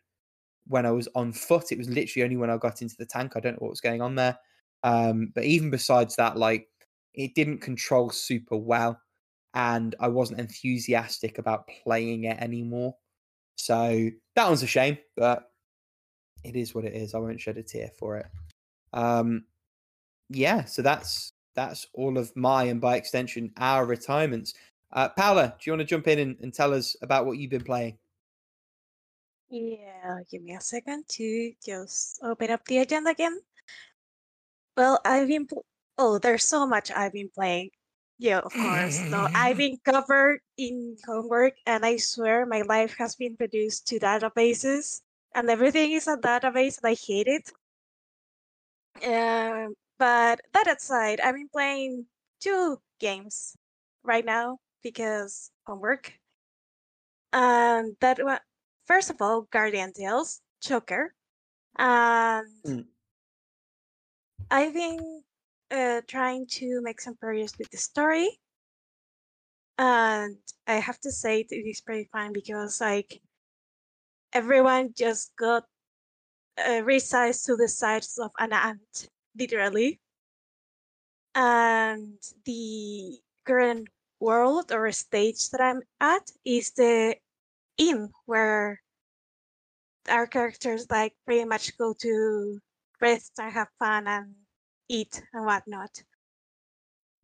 when 0.68 0.86
I 0.86 0.92
was 0.92 1.08
on 1.16 1.34
foot. 1.34 1.72
It 1.72 1.78
was 1.78 1.90
literally 1.90 2.24
only 2.24 2.38
when 2.38 2.50
I 2.50 2.58
got 2.58 2.82
into 2.82 2.96
the 2.98 3.06
tank. 3.06 3.34
I 3.36 3.40
don't 3.40 3.54
know 3.54 3.60
what 3.60 3.72
was 3.72 3.82
going 3.82 4.02
on 4.02 4.16
there. 4.16 4.38
Um, 4.84 5.32
but 5.34 5.44
even 5.44 5.70
besides 5.70 6.16
that, 6.16 6.38
like 6.38 6.68
it 7.14 7.36
didn't 7.36 7.60
control 7.60 8.10
super 8.10 8.58
well, 8.58 9.00
and 9.54 9.96
I 10.00 10.08
wasn't 10.08 10.40
enthusiastic 10.40 11.38
about 11.38 11.70
playing 11.84 12.26
it 12.26 12.38
anymore. 12.40 12.96
So 13.56 14.10
that 14.36 14.48
one's 14.48 14.64
a 14.64 14.68
shame, 14.68 14.98
but 15.16 15.52
it 16.44 16.56
is 16.56 16.74
what 16.74 16.86
it 16.86 16.94
is. 16.94 17.14
I 17.14 17.20
won't 17.20 17.40
shed 17.40 17.58
a 17.58 17.64
tear 17.64 17.92
for 17.98 18.18
it. 18.18 18.26
Um, 18.94 19.46
yeah, 20.30 20.66
so 20.66 20.82
that's 20.82 21.34
that's 21.56 21.88
all 21.94 22.18
of 22.18 22.36
my 22.36 22.64
and 22.64 22.82
by 22.82 22.98
extension 22.98 23.52
our 23.58 23.86
retirements. 23.86 24.54
Uh, 24.94 25.10
Paula, 25.10 25.56
do 25.58 25.64
you 25.66 25.72
want 25.74 25.82
to 25.82 25.86
jump 25.86 26.08
in 26.08 26.20
and, 26.20 26.38
and 26.42 26.54
tell 26.54 26.72
us 26.72 26.96
about 27.02 27.26
what 27.26 27.40
you've 27.40 27.50
been 27.50 27.64
playing? 27.64 27.98
Yeah, 29.50 30.20
give 30.32 30.44
me 30.44 30.54
a 30.54 30.62
second 30.62 31.06
to 31.10 31.52
just 31.66 32.20
open 32.22 32.52
up 32.52 32.64
the 32.66 32.78
agenda 32.78 33.10
again. 33.10 33.40
Well, 34.78 35.00
I've 35.04 35.28
been. 35.28 35.48
Oh, 35.98 36.18
there's 36.20 36.44
so 36.44 36.66
much 36.66 36.92
I've 36.92 37.14
been 37.14 37.30
playing. 37.34 37.70
Yeah, 38.20 38.40
of 38.40 38.54
course. 38.54 38.98
So 39.10 39.28
I've 39.34 39.58
been 39.66 39.78
covered 39.84 40.42
in 40.58 40.98
homework, 41.06 41.54
and 41.66 41.86
I 41.86 41.98
swear 41.98 42.46
my 42.46 42.62
life 42.62 42.96
has 42.98 43.16
been 43.16 43.36
reduced 43.40 43.88
to 43.88 44.00
databases, 44.00 45.02
and 45.36 45.50
everything 45.50 45.92
is 45.92 46.08
a 46.08 46.18
database, 46.18 46.78
and 46.82 46.90
I 46.90 46.96
hate 46.96 47.28
it. 47.28 47.50
Um, 49.06 49.74
but 49.98 50.42
that 50.54 50.68
aside, 50.68 51.20
I've 51.20 51.36
been 51.36 51.50
playing 51.50 52.06
two 52.40 52.80
games 53.00 53.56
right 54.04 54.26
now 54.26 54.60
because 54.84 55.52
homework. 55.66 56.14
And 57.34 57.98
that 58.00 58.24
one, 58.24 58.40
first 58.86 59.10
of 59.10 59.22
all, 59.22 59.42
Guardian 59.44 59.92
Tales, 59.94 60.42
Choker, 60.62 61.14
and 61.78 62.48
Mm. 62.66 62.88
I've 64.50 64.74
been 64.74 65.24
uh, 65.70 66.02
trying 66.08 66.48
to 66.48 66.82
make 66.82 67.02
some 67.02 67.18
progress 67.18 67.58
with 67.58 67.70
the 67.72 67.78
story, 67.78 68.40
and 69.78 70.38
I 70.68 70.76
have 70.76 71.00
to 71.02 71.12
say 71.12 71.42
it 71.42 71.54
is 71.54 71.82
pretty 71.82 72.10
fun 72.12 72.34
because 72.34 72.82
like 72.82 73.22
everyone 74.34 74.94
just 74.98 75.36
got 75.38 75.64
uh, 76.58 76.82
resized 76.84 77.46
to 77.46 77.56
the 77.56 77.68
size 77.68 78.18
of 78.20 78.32
an 78.40 78.54
ant, 78.54 79.10
literally, 79.38 80.00
and 81.36 82.18
the 82.46 83.20
current 83.46 83.88
world 84.24 84.72
or 84.72 84.90
stage 84.92 85.50
that 85.50 85.60
I'm 85.60 85.82
at 86.00 86.32
is 86.46 86.72
the 86.72 87.16
inn 87.78 88.10
where 88.26 88.80
our 90.08 90.28
characters 90.28 90.88
like 90.90 91.14
pretty 91.26 91.44
much 91.44 91.78
go 91.78 91.94
to 92.00 92.60
rest 93.02 93.34
and 93.38 93.52
have 93.52 93.68
fun 93.80 94.08
and 94.08 94.34
eat 94.88 95.22
and 95.34 95.46
whatnot. 95.46 95.92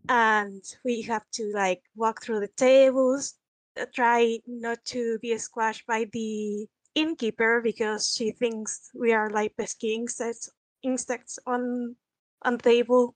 And 0.09 0.63
we 0.83 1.01
have 1.03 1.23
to 1.33 1.51
like 1.53 1.81
walk 1.95 2.21
through 2.21 2.41
the 2.41 2.53
tables, 2.57 3.35
uh, 3.79 3.85
try 3.93 4.39
not 4.45 4.83
to 4.85 5.19
be 5.19 5.37
squashed 5.37 5.87
by 5.87 6.05
the 6.11 6.67
innkeeper 6.95 7.61
because 7.61 8.13
she 8.13 8.31
thinks 8.31 8.89
we 8.93 9.13
are 9.13 9.29
like 9.29 9.55
pesky 9.55 9.95
insects 9.95 10.49
insects 10.83 11.39
on 11.45 11.95
on 12.41 12.57
the 12.57 12.63
table. 12.63 13.15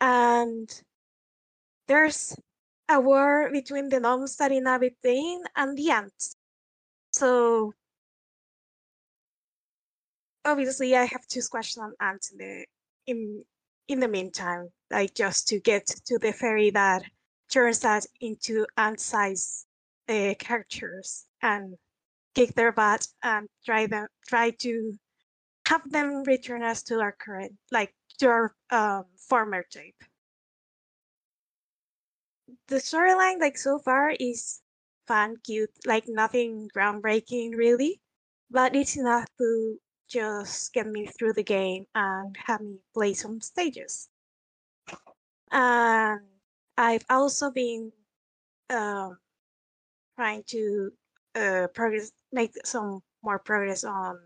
And 0.00 0.68
there's 1.86 2.34
a 2.90 2.98
war 3.00 3.50
between 3.52 3.88
the 3.88 4.00
gnomes 4.00 4.36
that 4.36 4.52
inhabit 4.52 4.96
the 5.02 5.44
and 5.56 5.78
the 5.78 5.90
ants. 5.90 6.36
So 7.12 7.72
obviously 10.44 10.96
I 10.96 11.04
have 11.04 11.26
to 11.28 11.42
squash 11.42 11.74
some 11.74 11.94
ants 12.00 12.32
in 12.32 12.38
the 12.38 12.66
in 13.06 13.44
in 13.88 14.00
the 14.00 14.08
meantime, 14.08 14.68
like 14.90 15.14
just 15.14 15.48
to 15.48 15.60
get 15.60 15.86
to 16.06 16.18
the 16.18 16.32
fairy 16.32 16.70
that 16.70 17.02
turns 17.52 17.80
that 17.80 18.06
into 18.20 18.66
ant-sized 18.76 19.66
uh, 20.08 20.34
characters 20.38 21.26
and 21.42 21.76
kick 22.34 22.54
their 22.54 22.72
butt 22.72 23.06
and 23.22 23.48
try 23.64 23.86
them 23.86 24.06
try 24.28 24.50
to 24.50 24.92
have 25.66 25.88
them 25.90 26.22
return 26.24 26.62
us 26.62 26.82
to 26.82 27.00
our 27.00 27.12
current 27.12 27.52
like 27.70 27.94
to 28.18 28.26
our 28.26 28.54
um, 28.70 29.04
former 29.28 29.64
shape. 29.72 29.96
The 32.68 32.76
storyline 32.76 33.40
like 33.40 33.58
so 33.58 33.78
far 33.78 34.10
is 34.10 34.60
fun, 35.06 35.36
cute, 35.44 35.70
like 35.86 36.04
nothing 36.06 36.68
groundbreaking 36.76 37.56
really, 37.56 38.00
but 38.50 38.74
it's 38.76 38.96
enough 38.96 39.26
to 39.38 39.78
just 40.08 40.72
get 40.72 40.86
me 40.86 41.06
through 41.06 41.34
the 41.34 41.42
game 41.42 41.86
and 41.94 42.36
have 42.46 42.60
me 42.60 42.78
play 42.94 43.14
some 43.14 43.40
stages. 43.40 44.08
And 45.50 46.20
I've 46.76 47.04
also 47.10 47.50
been 47.50 47.92
um, 48.70 49.18
trying 50.16 50.42
to 50.48 50.92
uh, 51.34 51.66
progress, 51.74 52.12
make 52.32 52.52
some 52.64 53.02
more 53.22 53.38
progress 53.38 53.84
on 53.84 54.18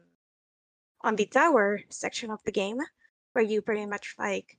on 1.02 1.16
the 1.16 1.26
tower 1.26 1.80
section 1.90 2.30
of 2.30 2.42
the 2.44 2.52
game, 2.52 2.78
where 3.32 3.44
you 3.44 3.60
pretty 3.60 3.84
much 3.86 4.14
like 4.18 4.56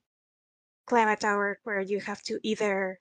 climb 0.86 1.08
a 1.08 1.16
tower 1.16 1.60
where 1.64 1.82
you 1.82 2.00
have 2.00 2.22
to 2.22 2.40
either 2.44 3.00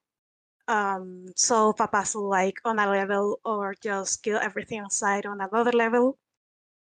um, 0.69 1.27
a 1.51 1.89
puzzle 1.89 2.29
like 2.29 2.61
on 2.65 2.79
a 2.79 2.91
level 2.91 3.41
or 3.45 3.75
just 3.83 4.23
kill 4.23 4.39
everything 4.39 4.81
outside 4.81 5.27
on 5.27 5.41
another 5.41 5.73
level 5.73 6.19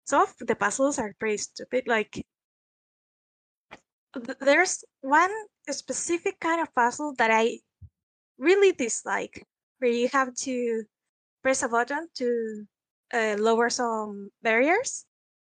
some 0.06 0.22
of 0.22 0.34
the 0.38 0.54
puzzles 0.54 0.98
are 0.98 1.14
pretty 1.18 1.36
stupid. 1.36 1.84
Like 1.86 2.24
th- 4.14 4.38
there's 4.40 4.84
one 5.00 5.30
specific 5.68 6.38
kind 6.40 6.60
of 6.62 6.74
puzzle 6.74 7.14
that 7.18 7.30
I 7.30 7.58
really 8.38 8.72
dislike, 8.72 9.44
where 9.78 9.90
you 9.90 10.08
have 10.12 10.34
to 10.46 10.84
press 11.42 11.62
a 11.62 11.68
button 11.68 12.08
to 12.14 12.66
uh, 13.12 13.36
lower 13.38 13.68
some 13.68 14.30
barriers, 14.42 15.04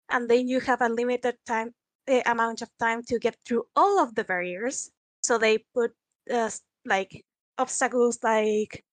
and 0.09 0.31
then 0.31 0.49
you 0.49 0.61
have 0.61 0.81
a 0.83 0.89
limited 0.89 1.37
time 1.47 1.75
uh, 2.09 2.23
amount 2.27 2.63
of 2.63 2.71
time 2.79 3.03
to 3.09 3.19
get 3.19 3.37
through 3.45 3.65
all 3.75 4.01
of 4.01 4.15
the 4.15 4.25
barriers. 4.25 4.91
So 5.23 5.39
they 5.39 5.59
put 5.75 5.93
uh, 6.31 6.51
like 6.85 7.25
obstacles 7.59 8.19
like 8.23 8.85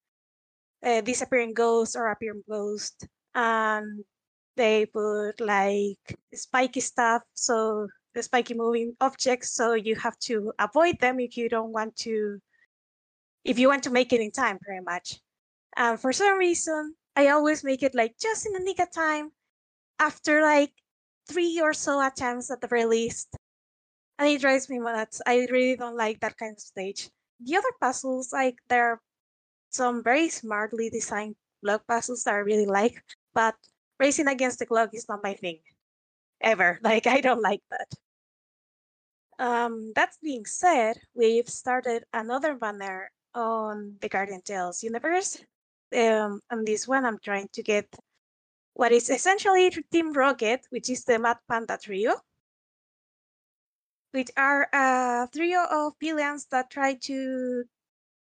uh, 0.86 1.01
disappearing 1.01 1.53
ghosts 1.53 1.95
or 1.95 2.07
appearing 2.07 2.43
ghosts, 2.49 3.05
and 3.36 4.03
they 4.57 4.86
put 4.86 5.39
like 5.39 6.18
spiky 6.34 6.80
stuff, 6.80 7.22
so 7.34 7.88
the 8.14 8.24
spiky 8.24 8.53
moving 8.53 8.95
objects, 8.99 9.53
so 9.53 9.74
you 9.74 9.95
have 9.95 10.18
to 10.20 10.51
avoid 10.59 10.99
them 10.99 11.20
if 11.20 11.38
you 11.38 11.47
don't 11.49 11.72
want 11.72 11.95
to, 11.95 12.39
if 13.45 13.57
you 13.57 13.68
want 13.68 13.84
to 13.84 13.89
make 13.89 14.12
it 14.12 14.22
in 14.22 14.32
time, 14.32 14.59
pretty 14.59 14.84
much. 14.84 15.20
And 15.78 15.99
for 15.99 16.12
some 16.12 16.38
reason, 16.38 16.95
I 17.16 17.30
always 17.30 17.64
make 17.64 17.84
it 17.84 17.95
like 17.95 18.16
just 18.22 18.45
in 18.45 18.53
the 18.53 18.59
nick 18.59 18.80
of 18.80 18.91
time, 18.91 19.32
after 19.99 20.41
like 20.41 20.72
three 21.30 21.62
or 21.62 21.74
so 21.74 22.05
attempts 22.05 22.51
at 22.51 22.59
the 22.59 22.68
very 22.68 22.86
least. 22.86 23.30
And 24.20 24.28
it 24.30 24.41
drives 24.41 24.70
me 24.70 24.80
nuts. 24.80 25.22
I 25.26 25.47
really 25.49 25.76
don't 25.78 25.97
like 25.97 26.20
that 26.20 26.38
kind 26.38 26.53
of 26.53 26.59
stage. 26.59 27.09
The 27.43 27.57
other 27.57 27.73
puzzles, 27.79 28.31
like 28.31 28.55
there 28.69 28.91
are 28.91 29.01
some 29.69 30.03
very 30.03 30.29
smartly 30.29 30.89
designed 30.89 31.35
block 31.63 31.87
puzzles 31.87 32.23
that 32.23 32.35
I 32.35 32.37
really 32.37 32.65
like, 32.65 33.03
but 33.33 33.55
racing 33.99 34.27
against 34.27 34.59
the 34.59 34.65
clock 34.65 34.89
is 34.93 35.07
not 35.09 35.23
my 35.23 35.33
thing 35.33 35.59
ever. 36.41 36.79
Like 36.83 37.07
I 37.07 37.21
don't 37.21 37.41
like 37.41 37.61
that. 37.69 37.89
Um, 39.39 39.91
that 39.95 40.13
being 40.21 40.45
said, 40.45 40.97
we've 41.15 41.49
started 41.49 42.03
another 42.13 42.55
banner 42.55 43.09
on 43.33 43.95
the 44.01 44.09
Guardian 44.09 44.41
Tales 44.41 44.83
universe. 44.83 45.41
Um, 45.95 46.41
on 46.51 46.63
this 46.63 46.87
one, 46.87 47.05
I'm 47.05 47.17
trying 47.19 47.49
to 47.53 47.63
get 47.63 47.87
what 48.73 48.91
is 48.91 49.09
essentially 49.09 49.69
Team 49.91 50.13
Rocket, 50.13 50.61
which 50.69 50.89
is 50.89 51.03
the 51.03 51.17
Mad 51.17 51.37
Panda 51.49 51.77
trio, 51.81 52.15
which 54.12 54.30
are 54.38 54.68
a 54.74 55.28
trio 55.34 55.66
of 55.70 55.93
villains 55.99 56.47
that 56.51 56.70
try 56.70 56.95
to 56.95 57.64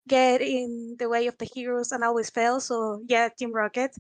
get 0.08 0.42
in 0.42 0.96
the 1.00 1.10
way 1.10 1.28
of 1.28 1.38
the 1.38 1.46
heroes 1.46 1.92
and 1.92 2.04
always 2.04 2.30
fail. 2.30 2.60
So 2.60 3.02
yeah, 3.08 3.30
Team 3.30 3.52
Rocket 3.52 3.96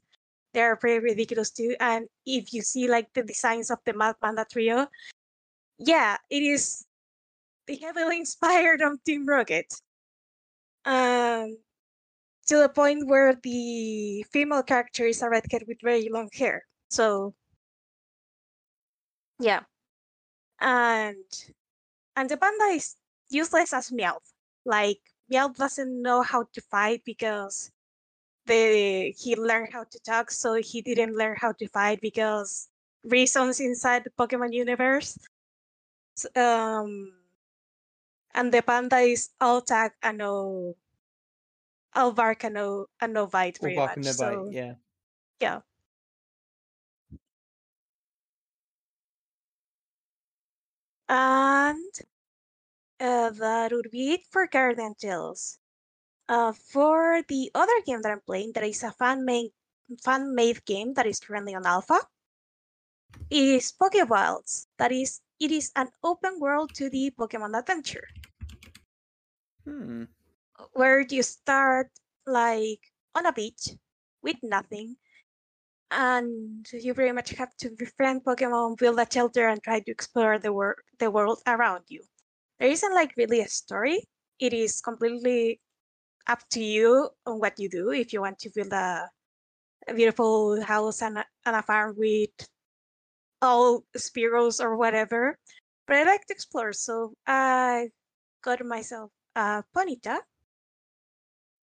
they're 0.56 0.78
pretty 0.78 1.00
ridiculous 1.00 1.52
too. 1.52 1.76
And 1.80 2.08
if 2.26 2.54
you 2.54 2.62
see 2.62 2.88
like 2.88 3.14
the 3.14 3.22
designs 3.22 3.70
of 3.70 3.80
the 3.86 3.94
Mad 3.94 4.16
Panda 4.24 4.46
trio, 4.50 4.88
yeah, 5.78 6.18
it 6.32 6.42
is 6.42 6.86
heavily 7.82 8.20
inspired 8.20 8.82
on 8.82 8.98
Team 9.06 9.28
Rocket. 9.28 9.72
Um, 10.86 11.58
to 12.48 12.58
the 12.58 12.70
point 12.70 13.08
where 13.08 13.36
the 13.44 14.26
female 14.32 14.64
character 14.64 15.06
is 15.06 15.22
a 15.22 15.30
redhead 15.30 15.64
with 15.68 15.78
very 15.84 16.10
long 16.10 16.30
hair. 16.34 16.64
So, 16.90 17.34
yeah, 19.40 19.62
and 20.62 21.26
and 22.16 22.30
the 22.30 22.38
panda 22.38 22.66
is 22.76 22.95
useless 23.30 23.74
as 23.74 23.91
Meowth. 23.91 24.34
Like 24.66 24.99
Meowth 25.32 25.55
doesn't 25.57 26.01
know 26.01 26.22
how 26.22 26.45
to 26.53 26.61
fight 26.61 27.01
because 27.05 27.72
the 28.45 29.11
he 29.18 29.36
learned 29.36 29.74
how 29.74 29.84
to 29.84 29.99
talk, 29.99 30.32
so 30.32 30.53
he 30.55 30.82
didn't 30.82 31.16
learn 31.16 31.36
how 31.39 31.51
to 31.53 31.68
fight 31.68 32.01
because 32.01 32.70
reasons 33.03 33.59
inside 33.59 34.03
the 34.03 34.11
Pokemon 34.11 34.53
universe. 34.53 35.18
Um, 36.36 37.11
and 38.34 38.51
the 38.51 38.61
panda 38.61 38.97
is 38.99 39.30
all 39.41 39.61
tag 39.61 39.91
and 40.01 40.20
no, 40.20 40.76
all 41.93 42.11
bark 42.11 42.43
and 42.43 42.53
no 42.55 42.88
and 43.01 43.13
no 43.13 43.28
bite, 43.28 43.59
All 43.61 43.61
pretty 43.61 43.76
much. 43.76 43.95
bite, 43.95 44.05
So 44.05 44.49
yeah. 44.51 44.76
yeah. 45.39 45.59
And 51.10 51.91
uh, 52.99 53.30
that 53.30 53.72
would 53.72 53.89
be 53.91 54.14
it 54.14 54.26
for 54.26 54.47
Guardian 54.47 54.95
Tales. 54.95 55.60
Uh, 56.30 56.53
for 56.53 57.22
the 57.28 57.51
other 57.56 57.82
game 57.86 58.01
that 58.03 58.12
I'm 58.12 58.22
playing, 58.22 58.53
that 58.53 58.64
is 58.64 58.84
a 58.84 58.91
fan 58.91 59.26
made 59.26 59.51
fan 60.03 60.36
made 60.36 60.66
game 60.66 60.93
that 60.95 61.08
is 61.08 61.20
currently 61.20 61.56
on 61.56 61.66
alpha. 61.66 61.99
is 63.30 63.72
Pokewilds. 63.72 64.66
That 64.78 64.91
is, 64.91 65.22
it 65.39 65.51
is 65.51 65.72
an 65.76 65.91
open 66.03 66.39
world 66.39 66.74
2D 66.74 67.12
Pokemon 67.12 67.56
adventure 67.56 68.08
Hmm. 69.66 70.06
where 70.74 71.01
you 71.01 71.24
start 71.24 71.91
like 72.26 72.91
on 73.16 73.26
a 73.26 73.34
beach 73.34 73.70
with 74.22 74.38
nothing 74.43 74.97
and 75.96 76.68
you 76.74 76.93
very 76.93 77.14
much 77.14 77.32
have 77.32 77.56
to 77.58 77.70
befriend 77.72 78.24
pokemon 78.24 78.78
build 78.78 79.00
a 79.00 79.08
shelter 79.12 79.48
and 79.48 79.64
try 79.64 79.80
to 79.80 79.91
explore 79.91 80.38
the 80.38 80.52
world 80.52 80.76
the 81.00 81.10
world 81.10 81.41
around 81.48 81.84
you. 81.88 82.02
There 82.60 82.70
isn't 82.70 82.93
like 82.93 83.16
really 83.18 83.41
a 83.41 83.48
story. 83.48 84.04
It 84.39 84.54
is 84.54 84.82
completely 84.82 85.62
up 86.28 86.43
to 86.52 86.60
you 86.60 87.10
on 87.26 87.39
what 87.39 87.60
you 87.60 87.70
do. 87.70 87.91
If 87.91 88.12
you 88.12 88.22
want 88.22 88.39
to 88.39 88.52
build 88.54 88.74
a, 88.74 89.10
a 89.88 89.93
beautiful 89.93 90.62
house 90.62 91.02
and 91.02 91.20
a, 91.20 91.26
and 91.46 91.56
a 91.56 91.62
farm 91.62 91.96
with 91.98 92.36
all 93.41 93.86
sparrows 93.96 94.60
or 94.60 94.76
whatever. 94.76 95.38
But 95.88 95.98
i 95.98 96.04
like 96.04 96.26
to 96.28 96.34
explore 96.34 96.74
so 96.74 97.14
i 97.28 97.89
got 98.43 98.66
myself 98.66 99.12
a 99.36 99.64
Ponyta, 99.76 100.20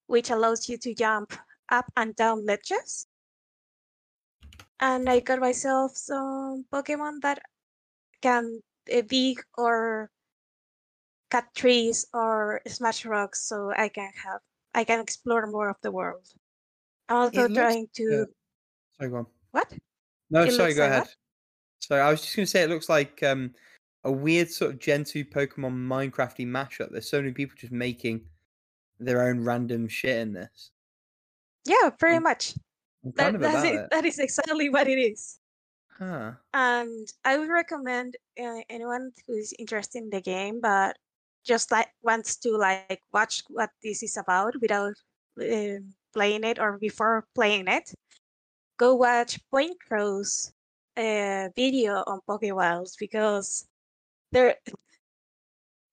which 0.06 0.30
allows 0.30 0.68
you 0.68 0.78
to 0.78 0.94
jump 0.94 1.34
up 1.68 1.86
and 1.96 2.14
down 2.16 2.46
ledges. 2.46 3.06
And 4.80 5.08
I 5.08 5.20
got 5.20 5.38
myself 5.38 5.96
some 5.96 6.64
Pokemon 6.72 7.20
that 7.22 7.40
can 8.20 8.60
uh, 8.92 9.02
dig 9.02 9.38
or 9.56 10.10
cut 11.30 11.46
trees 11.54 12.06
or 12.12 12.60
smash 12.66 13.04
rocks, 13.04 13.42
so 13.42 13.72
I 13.76 13.88
can 13.88 14.10
have 14.24 14.40
I 14.74 14.84
can 14.84 15.00
explore 15.00 15.46
more 15.46 15.68
of 15.68 15.76
the 15.82 15.92
world. 15.92 16.26
I'm 17.08 17.16
also 17.16 17.48
trying 17.48 17.88
to 17.94 18.26
Sorry, 18.98 19.10
go 19.10 19.16
on. 19.16 19.26
what? 19.50 19.72
No, 20.30 20.44
It 20.44 20.52
sorry, 20.52 20.74
go 20.74 20.82
like 20.82 20.90
ahead. 20.90 21.02
what? 21.02 21.16
So 21.80 21.96
I 21.96 22.10
was 22.10 22.22
just 22.22 22.36
going 22.36 22.46
to 22.46 22.50
say 22.50 22.62
it 22.62 22.70
looks 22.70 22.88
like 22.88 23.22
um, 23.22 23.54
a 24.04 24.10
weird 24.10 24.50
sort 24.50 24.72
of 24.72 24.78
Gen 24.78 25.04
2 25.04 25.24
Pokemon 25.26 25.74
Minecrafty 25.76 26.46
mashup. 26.46 26.90
There's 26.90 27.08
so 27.10 27.20
many 27.20 27.32
people 27.32 27.54
just 27.58 27.72
making 27.72 28.22
their 28.98 29.28
own 29.28 29.44
random 29.44 29.88
shit 29.88 30.18
in 30.18 30.32
this. 30.32 30.70
Yeah, 31.66 31.90
pretty 31.90 32.16
Um, 32.16 32.22
much. 32.22 32.54
That, 33.04 33.34
it. 33.34 33.74
it. 33.74 33.90
That 33.90 34.04
is 34.04 34.18
exactly 34.18 34.68
what 34.68 34.88
it 34.88 34.98
is. 34.98 35.38
Huh. 35.98 36.32
and 36.54 37.06
I 37.24 37.38
would 37.38 37.50
recommend 37.50 38.16
uh, 38.40 38.60
anyone 38.68 39.12
who's 39.26 39.52
interested 39.58 40.02
in 40.02 40.10
the 40.10 40.22
game 40.22 40.58
but 40.60 40.96
just 41.44 41.70
like 41.70 41.88
wants 42.02 42.36
to 42.38 42.56
like 42.56 43.00
watch 43.12 43.42
what 43.48 43.70
this 43.82 44.02
is 44.02 44.16
about 44.16 44.54
without 44.60 44.94
um, 45.40 45.92
playing 46.12 46.44
it 46.44 46.58
or 46.58 46.78
before 46.78 47.26
playing 47.34 47.68
it. 47.68 47.92
Go 48.78 48.94
watch 48.94 49.38
Point 49.50 49.76
Crow's 49.86 50.52
uh, 50.96 51.48
video 51.54 52.02
on 52.06 52.20
Pokewilds 52.28 52.94
because 52.98 53.66
there. 54.30 54.56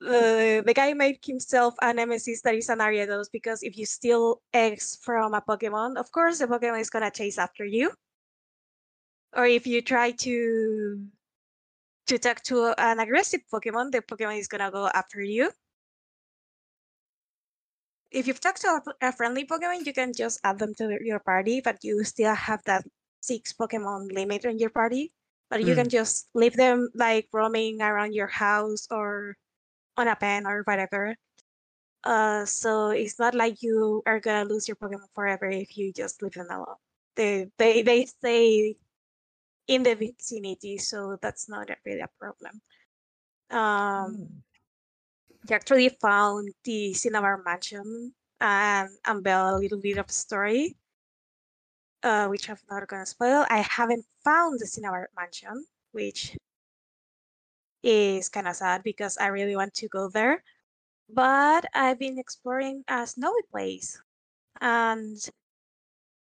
The, 0.02 0.64
the 0.66 0.74
guy 0.74 0.94
made 0.94 1.20
himself 1.26 1.76
a 1.82 1.94
nemesis 1.94 2.42
that 2.44 2.56
is 2.56 2.70
an 2.70 2.80
Ariados 2.80 3.28
because 3.32 3.64
if 3.64 3.78
you 3.78 3.86
steal 3.86 4.42
eggs 4.54 4.98
from 5.02 5.34
a 5.34 5.42
Pokemon, 5.42 5.98
of 5.98 6.12
course 6.12 6.40
the 6.40 6.48
Pokemon 6.48 6.80
is 6.80 6.90
gonna 6.90 7.12
chase 7.12 7.38
after 7.38 7.66
you 7.66 7.92
or 9.36 9.46
if 9.46 9.68
you 9.68 9.82
try 9.82 10.12
to 10.12 11.06
to 12.08 12.18
talk 12.18 12.42
to 12.42 12.74
an 12.78 13.00
aggressive 13.00 13.42
Pokemon, 13.54 13.92
the 13.92 14.02
Pokemon 14.02 14.40
is 14.40 14.48
gonna 14.48 14.72
go 14.72 14.88
after 14.88 15.22
you. 15.22 15.52
If 18.10 18.26
you've 18.26 18.42
talked 18.42 18.62
to 18.62 18.82
a 19.02 19.14
friendly 19.14 19.46
Pokemon, 19.46 19.86
you 19.86 19.94
can 19.94 20.14
just 20.14 20.40
add 20.44 20.58
them 20.58 20.74
to 20.76 20.98
your 21.02 21.20
party, 21.20 21.62
but 21.62 21.78
you 21.84 22.04
still 22.04 22.34
have 22.34 22.64
that 22.66 22.84
six 23.22 23.54
Pokemon 23.54 24.12
limit 24.12 24.46
in 24.46 24.58
your 24.58 24.72
party. 24.72 25.14
But 25.52 25.62
you 25.62 25.74
hmm. 25.74 25.82
can 25.82 25.90
just 25.90 26.30
leave 26.34 26.56
them 26.56 26.90
like 26.96 27.28
roaming 27.32 27.82
around 27.82 28.14
your 28.14 28.28
house 28.28 28.88
or 28.90 29.38
on 30.00 30.08
a 30.08 30.16
pen 30.16 30.48
or 30.48 30.64
whatever. 30.64 31.16
Uh, 32.04 32.46
so 32.46 32.90
it's 32.92 33.20
not 33.20 33.36
like 33.36 33.62
you 33.62 34.02
are 34.06 34.20
gonna 34.20 34.46
lose 34.50 34.68
your 34.68 34.78
Pokemon 34.78 35.10
forever 35.16 35.50
if 35.50 35.78
you 35.78 35.94
just 35.94 36.22
leave 36.22 36.34
them 36.34 36.48
alone. 36.52 36.78
They 37.16 37.50
they 37.58 37.84
they 37.84 38.06
stay 38.06 38.78
in 39.68 39.84
the 39.84 39.96
vicinity, 39.96 40.78
so 40.78 41.18
that's 41.22 41.50
not 41.50 41.70
really 41.86 42.02
a 42.02 42.10
problem. 42.20 42.62
Um, 43.52 44.18
Hmm. 44.18 44.42
he 45.48 45.54
actually 45.54 45.90
found 45.90 46.54
the 46.64 46.94
Cinnabar 46.94 47.44
Mansion 47.44 48.14
and 48.40 48.90
unveiled 49.06 49.56
a 49.56 49.58
little 49.58 49.80
bit 49.82 49.98
of 49.98 50.10
story, 50.12 50.78
uh, 52.04 52.28
which 52.28 52.50
I'm 52.50 52.58
not 52.70 52.88
gonna 52.88 53.06
spoil. 53.06 53.46
I 53.50 53.60
haven't 53.60 54.06
found 54.24 54.60
the 54.60 54.68
Cinnabar 54.68 55.10
Mansion, 55.16 55.66
which 55.92 56.38
is 57.84 58.30
kind 58.30 58.48
of 58.48 58.56
sad 58.56 58.84
because 58.84 59.18
I 59.18 59.28
really 59.28 59.56
want 59.56 59.74
to 59.76 59.88
go 59.88 60.10
there. 60.10 60.44
But 61.10 61.66
I've 61.74 62.00
been 62.00 62.20
exploring 62.20 62.84
a 62.88 63.06
snowy 63.08 63.44
place, 63.52 64.02
and 64.62 65.18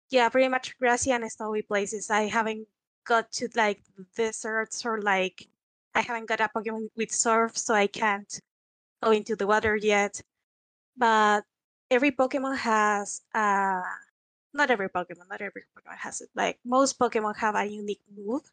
yeah, 0.09 0.29
pretty 0.29 0.47
much 0.47 0.77
grassy 0.77 1.11
and 1.11 1.29
snowy 1.31 1.61
places. 1.63 2.09
I 2.09 2.23
haven't 2.27 2.67
got 3.05 3.31
to 3.33 3.49
like 3.55 3.81
deserts 4.15 4.85
or 4.85 5.01
like 5.01 5.47
I 5.95 6.01
haven't 6.01 6.27
got 6.27 6.41
a 6.41 6.49
Pokemon 6.49 6.89
with 6.95 7.11
surf, 7.11 7.57
so 7.57 7.73
I 7.73 7.87
can't 7.87 8.29
go 9.03 9.11
into 9.11 9.35
the 9.35 9.47
water 9.47 9.75
yet. 9.75 10.21
But 10.97 11.43
every 11.91 12.11
Pokemon 12.11 12.57
has 12.57 13.21
uh 13.33 13.81
not 14.53 14.71
every 14.71 14.89
Pokemon, 14.89 15.29
not 15.29 15.41
every 15.41 15.63
Pokemon 15.75 15.97
has 15.97 16.21
it. 16.21 16.29
Like 16.35 16.59
most 16.65 16.99
Pokemon 16.99 17.37
have 17.37 17.55
a 17.55 17.65
unique 17.65 18.03
move 18.15 18.43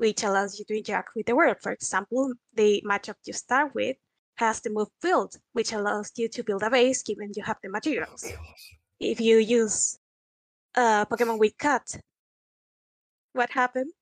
which 0.00 0.24
allows 0.24 0.58
you 0.58 0.64
to 0.64 0.78
interact 0.78 1.10
with 1.14 1.26
the 1.26 1.36
world. 1.36 1.58
For 1.60 1.72
example, 1.72 2.32
the 2.54 2.82
Machop 2.88 3.16
you 3.26 3.34
start 3.34 3.74
with 3.74 3.98
has 4.36 4.62
the 4.62 4.70
move 4.70 4.88
build, 5.02 5.36
which 5.52 5.74
allows 5.74 6.10
you 6.16 6.26
to 6.26 6.42
build 6.42 6.62
a 6.62 6.70
base 6.70 7.02
given 7.02 7.30
you 7.36 7.42
have 7.42 7.58
the 7.62 7.68
materials. 7.68 8.24
If 8.98 9.20
you 9.20 9.36
use 9.36 9.98
uh 10.74 11.04
Pokemon 11.04 11.38
with 11.38 11.52
cut, 11.58 11.86
what 13.34 13.50
happened? 13.50 13.92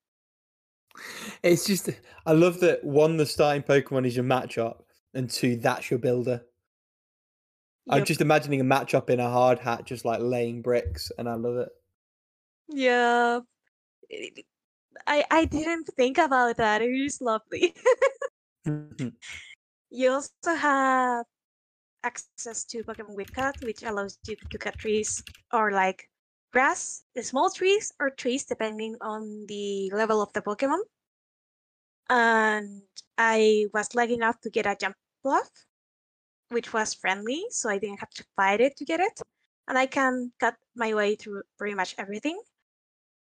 It's 1.42 1.66
just, 1.66 1.90
I 2.24 2.32
love 2.32 2.60
that 2.60 2.84
one, 2.84 3.16
the 3.16 3.26
starting 3.26 3.64
Pokemon 3.64 4.06
is 4.06 4.14
your 4.14 4.24
Machop, 4.24 4.76
and 5.14 5.28
two, 5.28 5.56
that's 5.56 5.90
your 5.90 5.98
builder. 5.98 6.44
I'm 7.90 8.04
just 8.04 8.20
imagining 8.20 8.60
a 8.60 8.64
Machop 8.64 9.10
in 9.10 9.18
a 9.18 9.30
hard 9.30 9.58
hat, 9.58 9.84
just 9.84 10.04
like 10.04 10.20
laying 10.20 10.62
bricks, 10.62 11.10
and 11.18 11.28
I 11.28 11.34
love 11.34 11.56
it. 11.56 11.70
Yeah. 12.68 13.40
I 15.06 15.24
I 15.30 15.44
didn't 15.44 15.88
think 15.96 16.18
about 16.18 16.56
that. 16.56 16.82
It 16.82 16.90
is 16.90 17.20
lovely. 17.20 17.74
Mm-hmm. 18.66 19.08
you 19.90 20.12
also 20.12 20.54
have 20.54 21.24
access 22.02 22.64
to 22.64 22.84
Pokemon 22.84 23.16
with 23.16 23.32
cut, 23.32 23.56
which 23.62 23.82
allows 23.82 24.18
you 24.26 24.36
to 24.50 24.58
cut 24.58 24.78
trees 24.78 25.22
or 25.52 25.72
like 25.72 26.08
grass, 26.52 27.04
the 27.14 27.22
small 27.22 27.50
trees 27.50 27.92
or 28.00 28.10
trees 28.10 28.44
depending 28.44 28.96
on 29.00 29.46
the 29.48 29.90
level 29.92 30.22
of 30.22 30.32
the 30.32 30.42
Pokemon. 30.42 30.80
And 32.10 32.82
I 33.18 33.66
was 33.74 33.94
lucky 33.94 34.14
enough 34.14 34.40
to 34.40 34.50
get 34.50 34.66
a 34.66 34.76
jump 34.78 34.96
bluff, 35.22 35.50
which 36.48 36.72
was 36.72 36.94
friendly, 36.94 37.44
so 37.50 37.68
I 37.68 37.78
didn't 37.78 38.00
have 38.00 38.10
to 38.10 38.24
fight 38.36 38.60
it 38.60 38.76
to 38.78 38.84
get 38.84 39.00
it. 39.00 39.20
And 39.66 39.76
I 39.76 39.86
can 39.86 40.32
cut 40.40 40.56
my 40.74 40.94
way 40.94 41.16
through 41.16 41.42
pretty 41.58 41.74
much 41.74 41.94
everything. 41.98 42.40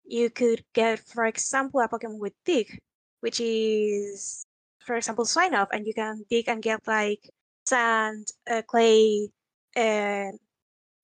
You 0.08 0.30
could 0.30 0.64
get, 0.72 1.00
for 1.00 1.26
example, 1.26 1.80
a 1.80 1.88
Pokemon 1.88 2.18
with 2.18 2.32
dig, 2.46 2.80
which 3.20 3.40
is, 3.40 4.46
for 4.80 4.96
example, 4.96 5.26
sign 5.26 5.52
and 5.52 5.86
you 5.86 5.92
can 5.92 6.24
dig 6.30 6.48
and 6.48 6.62
get 6.62 6.80
like 6.88 7.28
sand, 7.66 8.26
uh, 8.50 8.62
clay, 8.62 9.28
uh, 9.76 10.32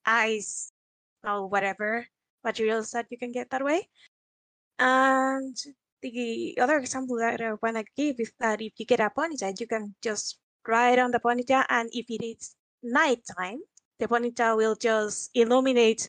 ice, 0.07 0.73
or 1.23 1.47
whatever 1.49 2.07
materials 2.43 2.93
that 2.93 3.07
you 3.11 3.19
can 3.19 3.31
get 3.31 3.51
that 3.51 3.63
way. 3.63 3.89
And 4.79 5.55
the 6.01 6.57
other 6.59 6.79
example 6.79 7.19
that 7.19 7.43
I 7.43 7.53
want 7.61 7.77
to 7.77 7.85
give 7.97 8.17
is 8.19 8.33
that 8.41 8.63
if 8.63 8.73
you 8.79 8.87
get 8.87 9.01
a 9.01 9.11
ponyta, 9.11 9.53
you 9.61 9.67
can 9.67 9.95
just 10.01 10.39
ride 10.67 10.99
on 10.99 11.11
the 11.11 11.21
ponyta, 11.21 11.67
and 11.69 11.91
if 11.93 12.07
it 12.09 12.25
is 12.25 12.57
nighttime, 12.83 13.61
the 13.99 14.09
ponyta 14.09 14.57
will 14.57 14.77
just 14.77 15.31
illuminate 15.35 16.09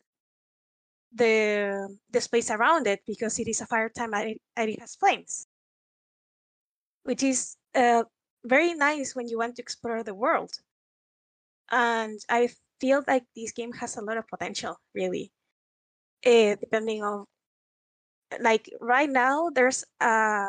the 1.15 1.97
the 2.11 2.21
space 2.21 2.51
around 2.51 2.87
it 2.87 3.01
because 3.07 3.39
it 3.39 3.47
is 3.47 3.61
a 3.61 3.65
fire 3.65 3.89
time 3.89 4.13
and 4.13 4.31
it, 4.31 4.41
and 4.55 4.69
it 4.69 4.79
has 4.79 4.95
flames, 4.95 5.47
which 7.03 7.23
is 7.23 7.55
uh, 7.73 8.03
very 8.43 8.73
nice 8.73 9.15
when 9.15 9.27
you 9.27 9.37
want 9.37 9.55
to 9.55 9.61
explore 9.61 10.03
the 10.03 10.13
world. 10.13 10.51
And 11.71 12.19
I 12.29 12.49
feel 12.79 13.03
like 13.07 13.23
this 13.35 13.51
game 13.51 13.73
has 13.73 13.97
a 13.97 14.01
lot 14.01 14.17
of 14.17 14.27
potential, 14.27 14.77
really. 14.93 15.31
Uh, 16.25 16.55
depending 16.59 17.03
on 17.03 17.25
like 18.39 18.69
right 18.81 19.09
now, 19.09 19.49
there's 19.49 19.83
a 20.01 20.47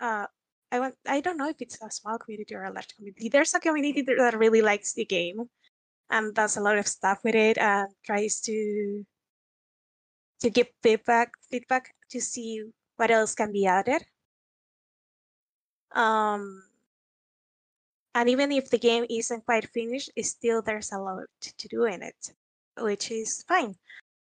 uh, 0.00 0.26
I 0.72 0.80
want 0.80 0.94
I 1.06 1.20
don't 1.20 1.36
know 1.38 1.48
if 1.48 1.56
it's 1.60 1.80
a 1.82 1.90
small 1.90 2.18
community 2.18 2.54
or 2.54 2.64
a 2.64 2.72
large 2.72 2.94
community. 2.96 3.28
There's 3.28 3.54
a 3.54 3.60
community 3.60 4.02
that 4.02 4.38
really 4.38 4.62
likes 4.62 4.92
the 4.94 5.04
game 5.04 5.48
and 6.10 6.34
does 6.34 6.56
a 6.56 6.60
lot 6.60 6.78
of 6.78 6.86
stuff 6.86 7.20
with 7.24 7.34
it 7.34 7.58
and 7.58 7.88
tries 8.04 8.40
to 8.42 9.06
to 10.44 10.50
give 10.50 10.68
feedback 10.82 11.32
feedback 11.50 11.94
to 12.10 12.20
see 12.20 12.62
what 12.96 13.10
else 13.10 13.34
can 13.34 13.50
be 13.52 13.66
added. 13.66 14.04
Um, 15.92 16.62
and 18.14 18.28
even 18.28 18.52
if 18.52 18.68
the 18.70 18.78
game 18.78 19.06
isn't 19.08 19.46
quite 19.46 19.70
finished, 19.70 20.10
it's 20.16 20.30
still 20.30 20.60
there's 20.62 20.92
a 20.92 20.98
lot 20.98 21.24
to 21.40 21.68
do 21.68 21.84
in 21.84 22.02
it, 22.02 22.34
which 22.78 23.10
is 23.10 23.42
fine. 23.48 23.76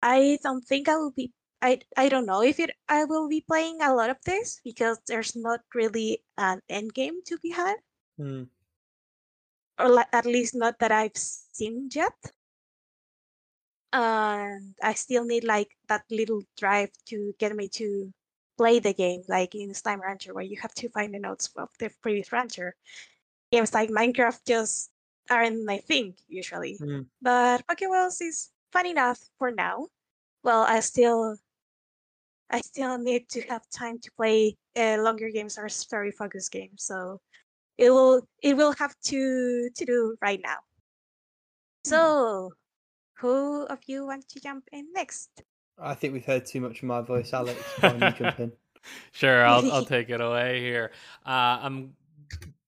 I 0.03 0.39
don't 0.43 0.65
think 0.65 0.89
I 0.89 0.97
will 0.97 1.13
be. 1.13 1.33
I 1.63 1.81
I 1.97 2.09
don't 2.09 2.27
know 2.27 2.43
if 2.43 2.61
it 2.61 2.71
I 2.89 3.05
will 3.05 3.29
be 3.29 3.43
playing 3.43 3.83
a 3.83 3.95
lot 3.95 4.11
of 4.11 4.19
this 4.25 4.61
because 4.65 4.99
there's 5.07 5.37
not 5.37 5.61
really 5.75 6.23
an 6.39 6.61
end 6.69 6.95
game 6.95 7.21
to 7.27 7.39
be 7.43 7.51
had, 7.51 7.77
Hmm. 8.19 8.45
or 9.79 10.05
at 10.13 10.27
least 10.27 10.55
not 10.55 10.79
that 10.81 10.93
I've 10.93 11.17
seen 11.17 11.89
yet. 11.93 12.15
And 13.93 14.75
I 14.83 14.95
still 14.95 15.25
need 15.25 15.45
like 15.45 15.69
that 15.89 16.05
little 16.11 16.43
drive 16.57 16.91
to 17.07 17.35
get 17.39 17.55
me 17.55 17.69
to 17.69 18.13
play 18.59 18.79
the 18.79 18.93
game, 18.93 19.23
like 19.29 19.55
in 19.55 19.73
Slime 19.75 20.01
Rancher, 20.01 20.35
where 20.35 20.45
you 20.45 20.59
have 20.61 20.75
to 20.75 20.89
find 20.91 21.15
the 21.15 21.19
notes 21.19 21.51
of 21.57 21.69
the 21.79 21.91
previous 22.03 22.33
rancher. 22.33 22.75
Games 23.53 23.73
like 23.73 23.91
Minecraft 23.91 24.41
just 24.47 24.91
aren't 25.31 25.65
my 25.65 25.79
thing 25.79 26.15
usually. 26.29 26.77
Hmm. 26.77 27.03
But 27.23 27.67
Pokewilds 27.67 28.21
is 28.21 28.51
fun 28.73 28.87
enough 28.87 29.21
for 29.39 29.51
now. 29.51 29.89
Well, 30.43 30.63
I 30.63 30.81
still, 30.81 31.37
I 32.51 32.61
still 32.61 32.99
need 32.99 33.29
to 33.31 33.41
have 33.43 33.69
time 33.71 33.99
to 34.01 34.11
play 34.17 34.57
uh, 34.77 34.99
longer 35.01 35.31
games 35.31 35.59
or 35.59 35.69
story 35.69 36.11
focused 36.11 36.53
games. 36.53 36.85
So 36.85 37.21
it 37.79 37.91
will, 37.91 38.27
it 38.43 38.57
will 38.57 38.73
have 38.73 38.95
to 39.05 39.71
to 39.75 39.85
do 39.85 40.17
right 40.21 40.41
now. 40.43 40.59
So, 41.85 42.53
who 43.17 43.65
of 43.65 43.81
you 43.87 44.07
want 44.07 44.29
to 44.31 44.41
jump 44.41 44.69
in 44.73 44.93
next? 44.93 45.43
I 45.79 45.95
think 45.95 46.15
we've 46.15 46.25
heard 46.25 46.47
too 46.47 46.61
much 46.61 46.79
of 46.79 46.85
my 46.85 47.01
voice, 47.03 47.33
Alex. 47.33 47.61
Why 47.81 47.91
don't 47.91 48.03
you 48.03 48.25
jump 48.25 48.41
in? 48.41 48.53
Sure, 49.13 49.45
I'll 49.45 49.71
I'll 49.73 49.85
take 49.97 50.11
it 50.11 50.21
away 50.21 50.61
here. 50.61 50.93
Uh, 51.25 51.59
I'm 51.63 51.95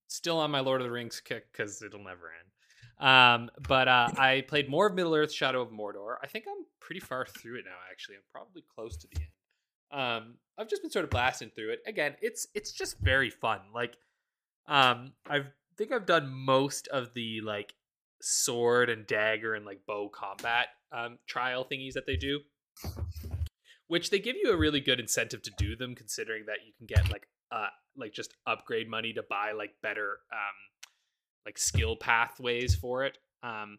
still 0.09 0.39
on 0.39 0.51
my 0.51 0.61
Lord 0.61 0.81
of 0.81 0.87
the 0.87 0.91
Rings 0.91 1.21
kick 1.21 1.51
because 1.53 1.81
it'll 1.83 2.03
never 2.03 2.31
end. 2.31 2.49
Um, 3.01 3.51
but 3.69 3.87
uh, 3.87 4.11
I 4.17 4.45
played 4.49 4.69
more 4.69 4.89
of 4.89 4.95
Middle 4.95 5.15
Earth: 5.15 5.33
Shadow 5.33 5.63
of 5.63 5.71
Mordor. 5.71 6.17
I 6.23 6.27
think 6.27 6.47
I'm 6.49 6.65
pretty 6.81 7.01
far 7.01 7.27
through 7.27 7.59
it 7.59 7.65
now. 7.65 7.77
Actually, 7.91 8.17
I'm 8.17 8.23
probably 8.33 8.65
close 8.75 8.97
to 8.99 9.09
the 9.09 9.21
end. 9.21 9.29
Um, 9.91 10.35
I've 10.59 10.69
just 10.69 10.83
been 10.83 10.91
sort 10.91 11.05
of 11.05 11.11
blasting 11.11 11.51
through 11.55 11.73
it. 11.73 11.81
Again, 11.87 12.17
it's 12.21 12.49
it's 12.55 12.73
just 12.73 12.99
very 12.99 13.31
fun. 13.31 13.61
Like, 13.75 13.97
um, 14.67 15.13
I 15.29 15.45
think 15.77 15.93
I've 15.93 16.07
done 16.07 16.29
most 16.29 16.89
of 16.89 17.15
the 17.15 17.41
like 17.43 17.75
sword 18.21 18.91
and 18.91 19.07
dagger 19.07 19.55
and 19.55 19.65
like 19.65 19.81
bow 19.87 20.09
combat 20.09 20.69
um, 20.93 21.19
trial 21.27 21.67
thingies 21.71 21.93
that 21.93 22.07
they 22.07 22.17
do 22.17 22.41
which 23.89 24.11
they 24.11 24.19
give 24.19 24.37
you 24.37 24.53
a 24.53 24.57
really 24.57 24.81
good 24.81 25.01
incentive 25.01 25.43
to 25.43 25.51
do 25.57 25.77
them 25.77 25.95
considering 25.95 26.45
that 26.47 26.59
you 26.67 26.73
can 26.77 26.87
get 26.87 27.11
like 27.11 27.27
uh 27.51 27.69
like 27.97 28.13
just 28.13 28.35
upgrade 28.47 28.89
money 28.89 29.13
to 29.13 29.23
buy 29.29 29.53
like 29.53 29.75
better 29.83 30.19
um 30.33 30.89
like 31.47 31.59
skill 31.59 31.97
pathways 31.97 32.75
for 32.75 33.05
it. 33.05 33.17
Um 33.43 33.79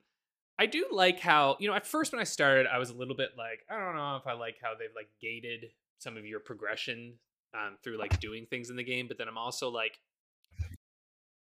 i 0.60 0.66
do 0.66 0.86
like 0.92 1.20
how 1.20 1.56
you 1.60 1.68
know 1.68 1.74
at 1.74 1.88
first 1.88 2.12
when 2.12 2.20
i 2.20 2.24
started 2.26 2.68
i 2.68 2.78
was 2.78 2.90
a 2.90 2.94
little 2.94 3.16
bit 3.16 3.30
like 3.38 3.62
i 3.72 3.80
don't 3.80 3.96
know 3.96 4.18
if 4.18 4.28
i 4.28 4.34
like 4.34 4.58
how 4.62 4.74
they've 4.78 4.90
like 4.96 5.10
gated 5.22 5.72
some 5.98 6.18
of 6.18 6.26
your 6.26 6.40
progression 6.40 7.14
um 7.54 7.78
through 7.82 7.98
like 7.98 8.20
doing 8.20 8.46
things 8.50 8.70
in 8.70 8.76
the 8.76 8.84
game 8.84 9.08
but 9.08 9.18
then 9.18 9.28
i'm 9.28 9.38
also 9.38 9.70
like 9.70 9.98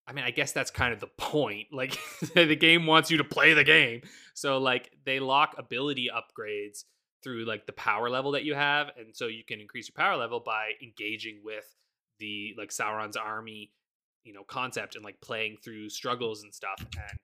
I 0.08 0.14
mean, 0.14 0.24
I 0.24 0.32
guess 0.32 0.54
that's 0.54 0.72
kind 0.72 0.94
of 0.94 1.00
the 1.00 1.08
point. 1.08 1.68
Like, 1.72 1.98
the 2.34 2.56
game 2.56 2.86
wants 2.86 3.12
you 3.12 3.18
to 3.18 3.24
play 3.24 3.54
the 3.54 3.64
game. 3.64 4.02
So, 4.34 4.58
like, 4.58 4.90
they 5.06 5.20
lock 5.20 5.56
ability 5.58 6.10
upgrades 6.14 6.84
through 7.24 7.46
like 7.46 7.66
the 7.66 7.74
power 7.74 8.10
level 8.10 8.32
that 8.32 8.44
you 8.44 8.54
have 8.54 8.92
and 8.98 9.16
so 9.16 9.28
you 9.28 9.44
can 9.44 9.60
increase 9.60 9.90
your 9.90 10.02
power 10.02 10.16
level 10.16 10.40
by 10.40 10.72
engaging 10.82 11.40
with 11.44 11.66
the 12.20 12.54
like 12.58 12.70
Sauron's 12.70 13.18
army 13.18 13.72
you 14.24 14.34
know 14.34 14.44
concept 14.44 14.96
and 14.96 15.04
like 15.04 15.20
playing 15.22 15.58
through 15.64 15.90
struggles 15.90 16.44
and 16.44 16.54
stuff 16.54 16.78
and 16.80 17.20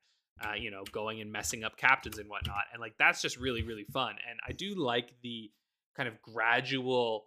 uh, 0.46 0.54
you 0.56 0.72
know 0.72 0.84
going 0.92 1.22
and 1.22 1.32
messing 1.32 1.64
up 1.64 1.78
captains 1.78 2.18
and 2.18 2.30
whatnot 2.30 2.64
and 2.74 2.82
like 2.82 2.94
that's 2.98 3.22
just 3.22 3.38
really 3.38 3.62
really 3.62 3.86
fun 3.94 4.16
and 4.30 4.40
I 4.48 4.52
do 4.52 4.76
like 4.76 5.14
the 5.22 5.52
kind 5.96 6.10
of 6.10 6.22
gradual 6.22 7.26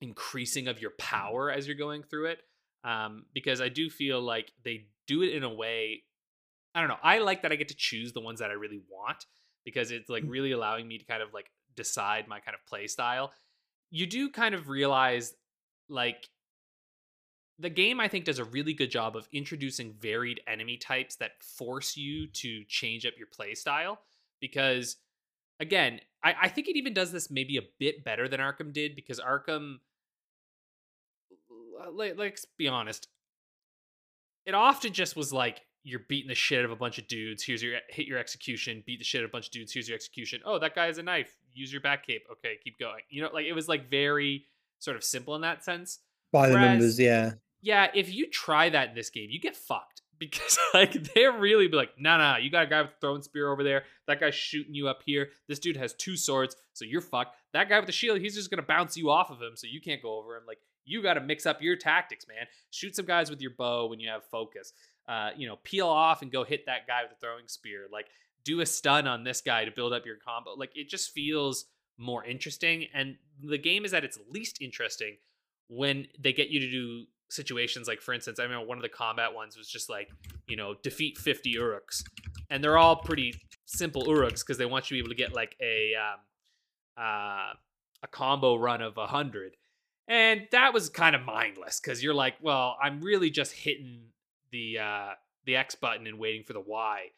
increasing 0.00 0.68
of 0.68 0.80
your 0.80 0.92
power 0.98 1.50
as 1.50 1.66
you're 1.66 1.76
going 1.76 2.02
through 2.02 2.26
it 2.26 2.38
um, 2.84 3.24
because 3.34 3.60
I 3.60 3.68
do 3.68 3.90
feel 3.90 4.20
like 4.20 4.52
they 4.64 4.86
do 5.06 5.22
it 5.22 5.34
in 5.34 5.42
a 5.42 5.52
way 5.52 6.02
I 6.74 6.80
don't 6.80 6.88
know 6.88 6.98
I 7.02 7.18
like 7.18 7.42
that 7.42 7.52
I 7.52 7.56
get 7.56 7.68
to 7.68 7.76
choose 7.76 8.12
the 8.12 8.20
ones 8.20 8.40
that 8.40 8.50
I 8.50 8.54
really 8.54 8.80
want 8.90 9.24
because 9.64 9.90
it's 9.90 10.08
like 10.08 10.24
really 10.26 10.52
allowing 10.52 10.86
me 10.86 10.98
to 10.98 11.04
kind 11.04 11.22
of 11.22 11.34
like 11.34 11.50
decide 11.76 12.26
my 12.28 12.40
kind 12.40 12.54
of 12.54 12.64
play 12.66 12.86
style. 12.86 13.32
You 13.90 14.06
do 14.06 14.30
kind 14.30 14.54
of 14.54 14.68
realize 14.68 15.34
like 15.88 16.28
the 17.58 17.70
game 17.70 18.00
I 18.00 18.08
think 18.08 18.24
does 18.24 18.38
a 18.38 18.44
really 18.44 18.72
good 18.72 18.90
job 18.90 19.16
of 19.16 19.28
introducing 19.32 19.94
varied 19.94 20.40
enemy 20.46 20.76
types 20.76 21.16
that 21.16 21.42
force 21.42 21.96
you 21.96 22.28
to 22.28 22.64
change 22.64 23.04
up 23.04 23.14
your 23.18 23.26
play 23.26 23.54
style 23.54 24.00
because 24.40 24.96
again, 25.60 26.00
I, 26.22 26.34
I 26.42 26.48
think 26.48 26.68
it 26.68 26.76
even 26.76 26.94
does 26.94 27.12
this 27.12 27.30
maybe 27.30 27.56
a 27.56 27.62
bit 27.78 28.04
better 28.04 28.28
than 28.28 28.40
Arkham 28.40 28.72
did 28.72 28.94
because 28.94 29.20
Arkham 29.20 29.78
Uh, 31.80 31.90
let's 31.90 32.44
be 32.56 32.68
honest, 32.68 33.08
it 34.46 34.54
often 34.54 34.92
just 34.92 35.16
was 35.16 35.32
like 35.32 35.60
you're 35.84 36.00
beating 36.08 36.28
the 36.28 36.34
shit 36.34 36.58
out 36.58 36.64
of 36.64 36.70
a 36.70 36.76
bunch 36.76 36.98
of 36.98 37.06
dudes. 37.08 37.44
Here's 37.44 37.62
your 37.62 37.78
hit 37.88 38.06
your 38.06 38.18
execution. 38.18 38.82
Beat 38.86 38.98
the 38.98 39.04
shit 39.04 39.20
out 39.20 39.24
of 39.24 39.30
a 39.30 39.32
bunch 39.32 39.46
of 39.46 39.52
dudes. 39.52 39.72
Here's 39.72 39.88
your 39.88 39.94
execution. 39.96 40.40
Oh, 40.44 40.58
that 40.58 40.74
guy 40.74 40.86
has 40.86 40.98
a 40.98 41.02
knife. 41.02 41.36
Use 41.52 41.72
your 41.72 41.80
back 41.80 42.06
cape. 42.06 42.24
Okay, 42.32 42.54
keep 42.62 42.78
going. 42.78 43.02
You 43.10 43.22
know, 43.22 43.30
like 43.32 43.46
it 43.46 43.52
was 43.52 43.68
like 43.68 43.90
very 43.90 44.46
sort 44.78 44.96
of 44.96 45.04
simple 45.04 45.34
in 45.34 45.42
that 45.42 45.64
sense. 45.64 46.00
By 46.32 46.48
the 46.48 46.54
Whereas- 46.54 46.68
numbers, 46.70 47.00
yeah. 47.00 47.32
Yeah, 47.60 47.88
if 47.92 48.12
you 48.14 48.28
try 48.30 48.68
that 48.68 48.90
in 48.90 48.94
this 48.94 49.10
game, 49.10 49.30
you 49.30 49.40
get 49.40 49.56
fucked 49.56 50.02
because 50.18 50.58
like 50.74 50.92
they're 51.14 51.32
really 51.32 51.68
be 51.68 51.76
like, 51.76 51.98
nah, 51.98 52.16
nah, 52.16 52.36
you 52.36 52.50
got 52.50 52.64
a 52.64 52.66
guy 52.66 52.82
with 52.82 52.90
a 52.90 53.00
throwing 53.00 53.22
spear 53.22 53.50
over 53.50 53.62
there. 53.62 53.84
That 54.06 54.20
guy's 54.20 54.34
shooting 54.34 54.74
you 54.74 54.88
up 54.88 55.02
here. 55.04 55.28
This 55.48 55.58
dude 55.58 55.76
has 55.76 55.94
two 55.94 56.16
swords, 56.16 56.56
so 56.72 56.84
you're 56.84 57.00
fucked. 57.00 57.36
That 57.52 57.68
guy 57.68 57.78
with 57.78 57.86
the 57.86 57.92
shield, 57.92 58.20
he's 58.20 58.34
just 58.34 58.50
gonna 58.50 58.62
bounce 58.62 58.96
you 58.96 59.10
off 59.10 59.30
of 59.30 59.40
him, 59.40 59.52
so 59.54 59.66
you 59.66 59.80
can't 59.80 60.02
go 60.02 60.18
over 60.18 60.36
him. 60.36 60.42
Like 60.46 60.58
you 60.84 61.02
got 61.02 61.14
to 61.14 61.20
mix 61.20 61.46
up 61.46 61.62
your 61.62 61.76
tactics, 61.76 62.26
man. 62.26 62.46
Shoot 62.70 62.96
some 62.96 63.04
guys 63.04 63.30
with 63.30 63.40
your 63.40 63.52
bow 63.56 63.86
when 63.86 64.00
you 64.00 64.08
have 64.08 64.24
focus. 64.24 64.72
Uh, 65.06 65.30
you 65.36 65.46
know, 65.46 65.56
peel 65.62 65.86
off 65.86 66.22
and 66.22 66.32
go 66.32 66.44
hit 66.44 66.66
that 66.66 66.86
guy 66.86 67.02
with 67.02 67.10
the 67.10 67.16
throwing 67.20 67.46
spear. 67.46 67.86
Like 67.92 68.06
do 68.44 68.60
a 68.60 68.66
stun 68.66 69.06
on 69.06 69.24
this 69.24 69.40
guy 69.40 69.64
to 69.64 69.70
build 69.70 69.92
up 69.92 70.06
your 70.06 70.16
combo. 70.16 70.54
Like 70.54 70.70
it 70.74 70.88
just 70.88 71.12
feels 71.12 71.66
more 71.98 72.24
interesting, 72.24 72.86
and 72.94 73.16
the 73.42 73.58
game 73.58 73.84
is 73.84 73.92
at 73.94 74.04
its 74.04 74.18
least 74.30 74.58
interesting 74.60 75.16
when 75.68 76.06
they 76.18 76.32
get 76.32 76.48
you 76.48 76.60
to 76.60 76.70
do 76.70 77.04
situations 77.30 77.86
like 77.86 78.00
for 78.00 78.14
instance 78.14 78.38
i 78.38 78.42
remember 78.42 78.66
one 78.66 78.78
of 78.78 78.82
the 78.82 78.88
combat 78.88 79.34
ones 79.34 79.56
was 79.56 79.68
just 79.68 79.90
like 79.90 80.08
you 80.46 80.56
know 80.56 80.74
defeat 80.82 81.18
50 81.18 81.54
uruks. 81.56 82.02
And 82.50 82.64
they're 82.64 82.78
all 82.78 82.96
pretty 82.96 83.34
simple 83.66 84.06
uruks 84.06 84.40
because 84.40 84.56
they 84.56 84.64
want 84.64 84.90
you 84.90 84.96
to 84.96 85.02
be 85.02 85.06
able 85.06 85.14
to 85.14 85.22
get 85.22 85.34
like 85.34 85.54
a 85.60 85.92
um 85.94 86.20
uh 86.96 87.52
a 88.02 88.06
combo 88.10 88.56
run 88.56 88.80
of 88.80 88.96
100 88.96 89.56
and 90.08 90.48
that 90.52 90.72
was 90.72 90.88
kind 90.88 91.14
of 91.14 91.22
mindless 91.22 91.80
because 91.80 92.02
you're 92.02 92.14
like 92.14 92.34
well 92.40 92.76
i'm 92.82 93.00
really 93.00 93.28
just 93.30 93.52
hitting 93.52 94.04
the 94.50 94.78
uh 94.78 95.10
the 95.44 95.56
x 95.56 95.74
button 95.74 96.06
and 96.06 96.18
waiting 96.18 96.42
for 96.44 96.54
the 96.54 96.60
y 96.60 97.08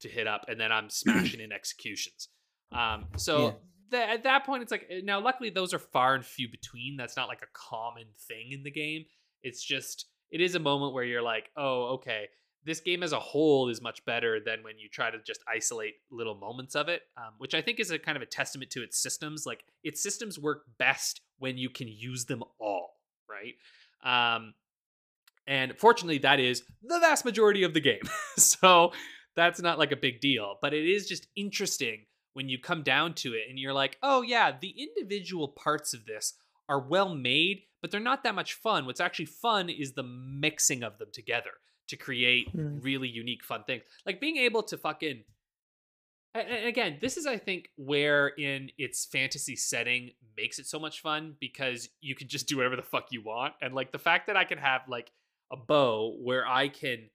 to 0.00 0.08
hit 0.08 0.26
up 0.26 0.44
and 0.48 0.58
then 0.58 0.72
i'm 0.72 0.90
smashing 1.00 1.40
in 1.40 1.52
executions. 1.52 2.28
Um 2.72 3.06
so 3.16 3.54
Yeah. 3.92 4.00
at 4.14 4.24
that 4.24 4.44
point 4.44 4.62
it's 4.62 4.72
like 4.72 4.86
eh, 4.90 5.00
now 5.04 5.20
luckily 5.20 5.50
those 5.50 5.72
are 5.72 5.78
far 5.78 6.14
and 6.14 6.24
few 6.24 6.48
between. 6.50 6.96
That's 6.96 7.16
not 7.16 7.28
like 7.28 7.42
a 7.42 7.52
common 7.52 8.06
thing 8.28 8.50
in 8.50 8.62
the 8.64 8.70
game 8.70 9.04
it's 9.42 9.62
just 9.62 10.06
it 10.30 10.40
is 10.40 10.54
a 10.54 10.60
moment 10.60 10.94
where 10.94 11.04
you're 11.04 11.22
like 11.22 11.50
oh 11.56 11.94
okay 11.94 12.26
this 12.64 12.80
game 12.80 13.02
as 13.02 13.12
a 13.12 13.18
whole 13.18 13.68
is 13.68 13.82
much 13.82 14.04
better 14.04 14.38
than 14.38 14.62
when 14.62 14.78
you 14.78 14.88
try 14.88 15.10
to 15.10 15.18
just 15.26 15.42
isolate 15.52 15.94
little 16.10 16.36
moments 16.36 16.74
of 16.74 16.88
it 16.88 17.02
um, 17.16 17.34
which 17.38 17.54
i 17.54 17.60
think 17.60 17.80
is 17.80 17.90
a 17.90 17.98
kind 17.98 18.16
of 18.16 18.22
a 18.22 18.26
testament 18.26 18.70
to 18.70 18.82
its 18.82 19.02
systems 19.02 19.44
like 19.46 19.64
its 19.82 20.02
systems 20.02 20.38
work 20.38 20.62
best 20.78 21.20
when 21.38 21.58
you 21.58 21.68
can 21.68 21.88
use 21.88 22.24
them 22.26 22.42
all 22.60 22.92
right? 23.32 23.54
Um, 24.04 24.54
and 25.46 25.76
fortunately 25.76 26.18
that 26.18 26.38
is 26.38 26.62
the 26.82 27.00
vast 27.00 27.24
majority 27.24 27.64
of 27.64 27.74
the 27.74 27.80
game 27.80 28.02
so 28.36 28.92
that's 29.34 29.60
not 29.60 29.78
like 29.78 29.90
a 29.90 29.96
big 29.96 30.20
deal 30.20 30.56
but 30.62 30.72
it 30.72 30.88
is 30.88 31.08
just 31.08 31.26
interesting 31.34 32.04
when 32.34 32.48
you 32.48 32.58
come 32.58 32.82
down 32.82 33.12
to 33.12 33.32
it 33.32 33.42
and 33.48 33.58
you're 33.58 33.72
like 33.72 33.98
oh 34.02 34.22
yeah 34.22 34.52
the 34.60 34.74
individual 34.78 35.48
parts 35.48 35.94
of 35.94 36.06
this 36.06 36.34
are 36.72 36.80
well 36.80 37.14
made 37.14 37.62
but 37.80 37.90
they're 37.90 37.98
not 38.12 38.22
that 38.22 38.36
much 38.36 38.54
fun. 38.54 38.86
What's 38.86 39.00
actually 39.00 39.24
fun 39.26 39.68
is 39.68 39.92
the 39.92 40.04
mixing 40.04 40.84
of 40.84 40.98
them 40.98 41.08
together 41.12 41.50
to 41.88 41.96
create 41.96 42.48
Hmm. 42.50 42.78
really 42.80 43.08
unique 43.08 43.42
fun 43.44 43.64
things. 43.64 43.82
Like 44.06 44.20
being 44.20 44.36
able 44.36 44.62
to 44.70 44.78
fucking 44.78 45.24
and 46.34 46.48
and 46.48 46.64
again 46.66 46.98
this 47.00 47.16
is 47.16 47.26
i 47.26 47.36
think 47.36 47.68
where 47.76 48.28
in 48.28 48.70
its 48.78 49.04
fantasy 49.04 49.56
setting 49.56 50.12
makes 50.36 50.58
it 50.58 50.66
so 50.66 50.78
much 50.78 51.00
fun 51.02 51.36
because 51.40 51.88
you 52.00 52.14
can 52.14 52.28
just 52.28 52.46
do 52.48 52.56
whatever 52.56 52.76
the 52.76 52.82
fuck 52.82 53.06
you 53.10 53.20
want. 53.22 53.52
And 53.60 53.74
like 53.74 53.92
the 53.92 53.98
fact 53.98 54.28
that 54.28 54.36
i 54.36 54.44
can 54.44 54.58
have 54.58 54.82
like 54.88 55.10
a 55.50 55.56
bow 55.56 56.16
where 56.22 56.46
i 56.46 56.68
can 56.68 57.10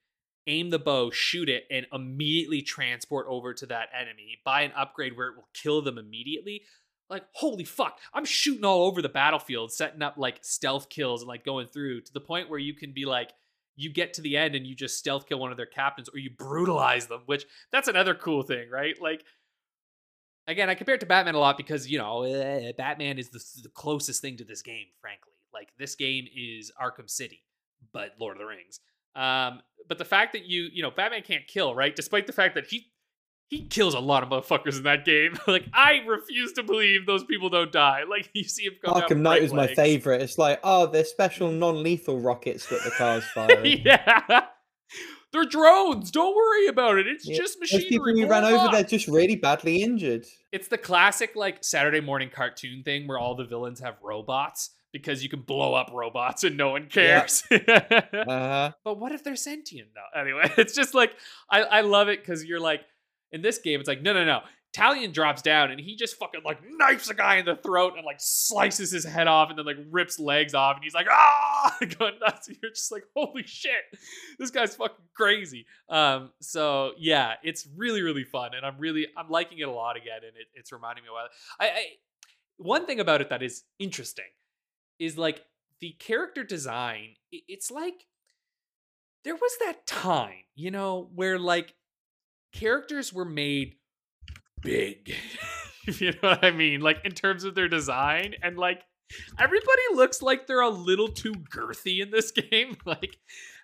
aim 0.47 0.69
the 0.69 0.79
bow 0.79 1.09
shoot 1.11 1.49
it 1.49 1.63
and 1.71 1.87
immediately 1.91 2.61
transport 2.61 3.25
over 3.29 3.53
to 3.53 3.65
that 3.65 3.89
enemy 3.99 4.37
buy 4.45 4.61
an 4.61 4.71
upgrade 4.77 5.17
where 5.17 5.29
it 5.29 5.35
will 5.35 5.49
kill 5.53 5.81
them 5.81 5.97
immediately 5.97 6.61
like 7.09 7.23
holy 7.33 7.63
fuck 7.63 7.99
i'm 8.13 8.25
shooting 8.25 8.65
all 8.65 8.85
over 8.85 9.01
the 9.01 9.09
battlefield 9.09 9.71
setting 9.71 10.01
up 10.01 10.15
like 10.17 10.39
stealth 10.41 10.89
kills 10.89 11.21
and 11.21 11.29
like 11.29 11.45
going 11.45 11.67
through 11.67 12.01
to 12.01 12.11
the 12.13 12.19
point 12.19 12.49
where 12.49 12.59
you 12.59 12.73
can 12.73 12.91
be 12.91 13.05
like 13.05 13.31
you 13.77 13.93
get 13.93 14.15
to 14.15 14.21
the 14.21 14.35
end 14.35 14.55
and 14.55 14.65
you 14.67 14.75
just 14.75 14.97
stealth 14.97 15.27
kill 15.29 15.39
one 15.39 15.51
of 15.51 15.57
their 15.57 15.67
captains 15.67 16.09
or 16.09 16.17
you 16.17 16.31
brutalize 16.31 17.07
them, 17.07 17.21
which 17.27 17.45
that's 17.71 17.87
another 17.87 18.15
cool 18.15 18.41
thing, 18.41 18.69
right? 18.69 18.99
Like 18.99 19.23
again, 20.47 20.69
I 20.69 20.75
compare 20.75 20.95
it 20.95 21.01
to 21.01 21.05
Batman 21.05 21.35
a 21.35 21.39
lot 21.39 21.55
because 21.55 21.89
you 21.89 21.99
know 21.99 22.23
uh, 22.23 22.73
Batman 22.75 23.19
is 23.19 23.29
the, 23.29 23.43
the, 23.63 23.69
closest 23.69 24.21
thing 24.21 24.35
to 24.37 24.43
this 24.43 24.63
game, 24.63 24.87
frankly. 24.99 25.33
Like 25.53 25.69
this 25.77 25.95
game 25.95 26.25
is 26.35 26.71
Arkham 26.81 27.09
City, 27.09 27.43
but 27.93 28.15
Lord 28.19 28.35
of 28.35 28.39
the 28.39 28.47
Rings. 28.47 28.79
Um, 29.15 29.61
but 29.87 29.97
the 29.97 30.05
fact 30.05 30.33
that 30.33 30.45
you, 30.45 30.67
you 30.73 30.83
know, 30.83 30.91
Batman 30.91 31.21
can't 31.21 31.47
kill, 31.47 31.73
right? 31.73 31.95
Despite 31.95 32.27
the 32.27 32.33
fact 32.33 32.55
that 32.55 32.67
he 32.67 32.87
he 33.49 33.63
kills 33.63 33.93
a 33.93 33.99
lot 33.99 34.23
of 34.23 34.29
motherfuckers 34.29 34.77
in 34.77 34.83
that 34.83 35.05
game. 35.05 35.37
like 35.47 35.65
I 35.73 36.03
refuse 36.05 36.53
to 36.53 36.63
believe 36.63 37.05
those 37.05 37.23
people 37.23 37.49
don't 37.49 37.71
die. 37.71 38.03
Like 38.07 38.29
you 38.33 38.43
see 38.45 38.63
him 38.63 38.73
go 38.83 38.93
Arkham 38.93 39.19
Knight 39.19 39.43
is 39.43 39.53
my 39.53 39.67
favorite. 39.67 40.21
It's 40.21 40.37
like, 40.37 40.59
oh, 40.63 40.87
they're 40.87 41.03
special 41.03 41.51
non-lethal 41.63 42.19
rockets 42.19 42.65
that 42.67 42.83
the 42.83 42.91
car's 42.91 43.25
fire. 43.25 43.63
yeah. 43.65 44.45
They're 45.33 45.45
drones. 45.45 46.09
Don't 46.09 46.35
worry 46.35 46.67
about 46.67 46.97
it. 46.97 47.05
It's 47.05 47.27
yeah. 47.27 47.37
just 47.37 47.59
machinery. 47.59 47.83
Those 47.83 47.89
people 47.89 48.17
you 48.17 48.27
ran 48.27 48.45
over, 48.45 48.71
they're 48.71 48.83
just 48.83 49.07
really 49.07 49.35
badly 49.35 49.83
injured. 49.83 50.25
It's 50.51 50.69
the 50.69 50.77
classic 50.77 51.35
like 51.35 51.63
Saturday 51.63 51.99
morning 51.99 52.29
cartoon 52.33 52.81
thing 52.81 53.07
where 53.07 53.19
all 53.19 53.35
the 53.35 53.43
villains 53.43 53.81
have 53.81 53.97
robots 54.01 54.71
because 54.93 55.21
you 55.21 55.29
can 55.29 55.41
blow 55.41 55.73
up 55.73 55.91
robots 55.93 56.43
and 56.43 56.55
no 56.57 56.69
one 56.69 56.87
cares. 56.87 57.43
uh-huh. 57.51 58.71
But 58.83 58.99
what 58.99 59.11
if 59.11 59.23
they're 59.23 59.35
sentient 59.35 59.89
though? 59.93 60.19
Anyway, 60.19 60.51
it's 60.57 60.73
just 60.73 60.93
like 60.93 61.13
I, 61.51 61.61
I 61.61 61.81
love 61.81 62.07
it 62.07 62.21
because 62.21 62.45
you're 62.45 62.61
like 62.61 62.81
in 63.31 63.41
this 63.41 63.59
game, 63.59 63.79
it's 63.79 63.87
like, 63.87 64.01
no, 64.01 64.13
no, 64.13 64.25
no. 64.25 64.41
Talion 64.75 65.11
drops 65.11 65.41
down 65.41 65.71
and 65.71 65.79
he 65.79 65.95
just 65.95 66.17
fucking 66.17 66.41
like 66.45 66.59
knifes 66.69 67.09
a 67.09 67.13
guy 67.13 67.37
in 67.37 67.45
the 67.45 67.55
throat 67.55 67.93
and 67.95 68.05
like 68.05 68.17
slices 68.19 68.91
his 68.91 69.05
head 69.05 69.27
off 69.27 69.49
and 69.49 69.57
then 69.57 69.65
like 69.65 69.77
rips 69.89 70.19
legs 70.19 70.53
off 70.53 70.75
and 70.75 70.83
he's 70.83 70.93
like 70.93 71.07
ah 71.09 71.77
going 71.97 72.13
nuts. 72.19 72.49
You're 72.61 72.71
just 72.71 72.91
like 72.91 73.05
holy 73.15 73.43
shit, 73.43 73.71
this 74.37 74.51
guy's 74.51 74.75
fucking 74.75 75.05
crazy. 75.15 75.65
Um, 75.89 76.31
so 76.41 76.91
yeah, 76.99 77.35
it's 77.43 77.67
really 77.75 78.03
really 78.03 78.25
fun 78.25 78.51
and 78.55 78.65
I'm 78.65 78.77
really 78.77 79.07
I'm 79.17 79.29
liking 79.29 79.57
it 79.59 79.67
a 79.67 79.71
lot 79.71 79.95
again 79.95 80.17
and 80.17 80.35
it, 80.35 80.47
it's 80.53 80.71
reminding 80.71 81.05
me 81.05 81.09
of 81.09 81.29
I, 81.59 81.69
I 81.69 81.85
one 82.57 82.85
thing 82.85 82.99
about 82.99 83.21
it 83.21 83.29
that 83.29 83.41
is 83.41 83.63
interesting 83.79 84.25
is 84.99 85.17
like 85.17 85.43
the 85.79 85.91
character 85.99 86.43
design. 86.43 87.15
It's 87.31 87.71
like 87.71 88.05
there 89.23 89.35
was 89.35 89.51
that 89.65 89.85
time, 89.85 90.43
you 90.55 90.71
know, 90.71 91.09
where 91.13 91.39
like 91.39 91.73
characters 92.51 93.13
were 93.13 93.25
made 93.25 93.75
big. 94.61 95.13
you 95.85 96.11
know 96.11 96.29
what 96.29 96.43
I 96.45 96.51
mean? 96.51 96.81
Like 96.81 96.99
in 97.05 97.11
terms 97.11 97.43
of 97.43 97.55
their 97.55 97.67
design 97.67 98.35
and 98.41 98.57
like 98.57 98.83
everybody 99.39 99.81
looks 99.93 100.21
like 100.21 100.47
they're 100.47 100.61
a 100.61 100.69
little 100.69 101.07
too 101.07 101.33
girthy 101.33 102.01
in 102.01 102.11
this 102.11 102.31
game. 102.51 102.77
like 102.85 103.17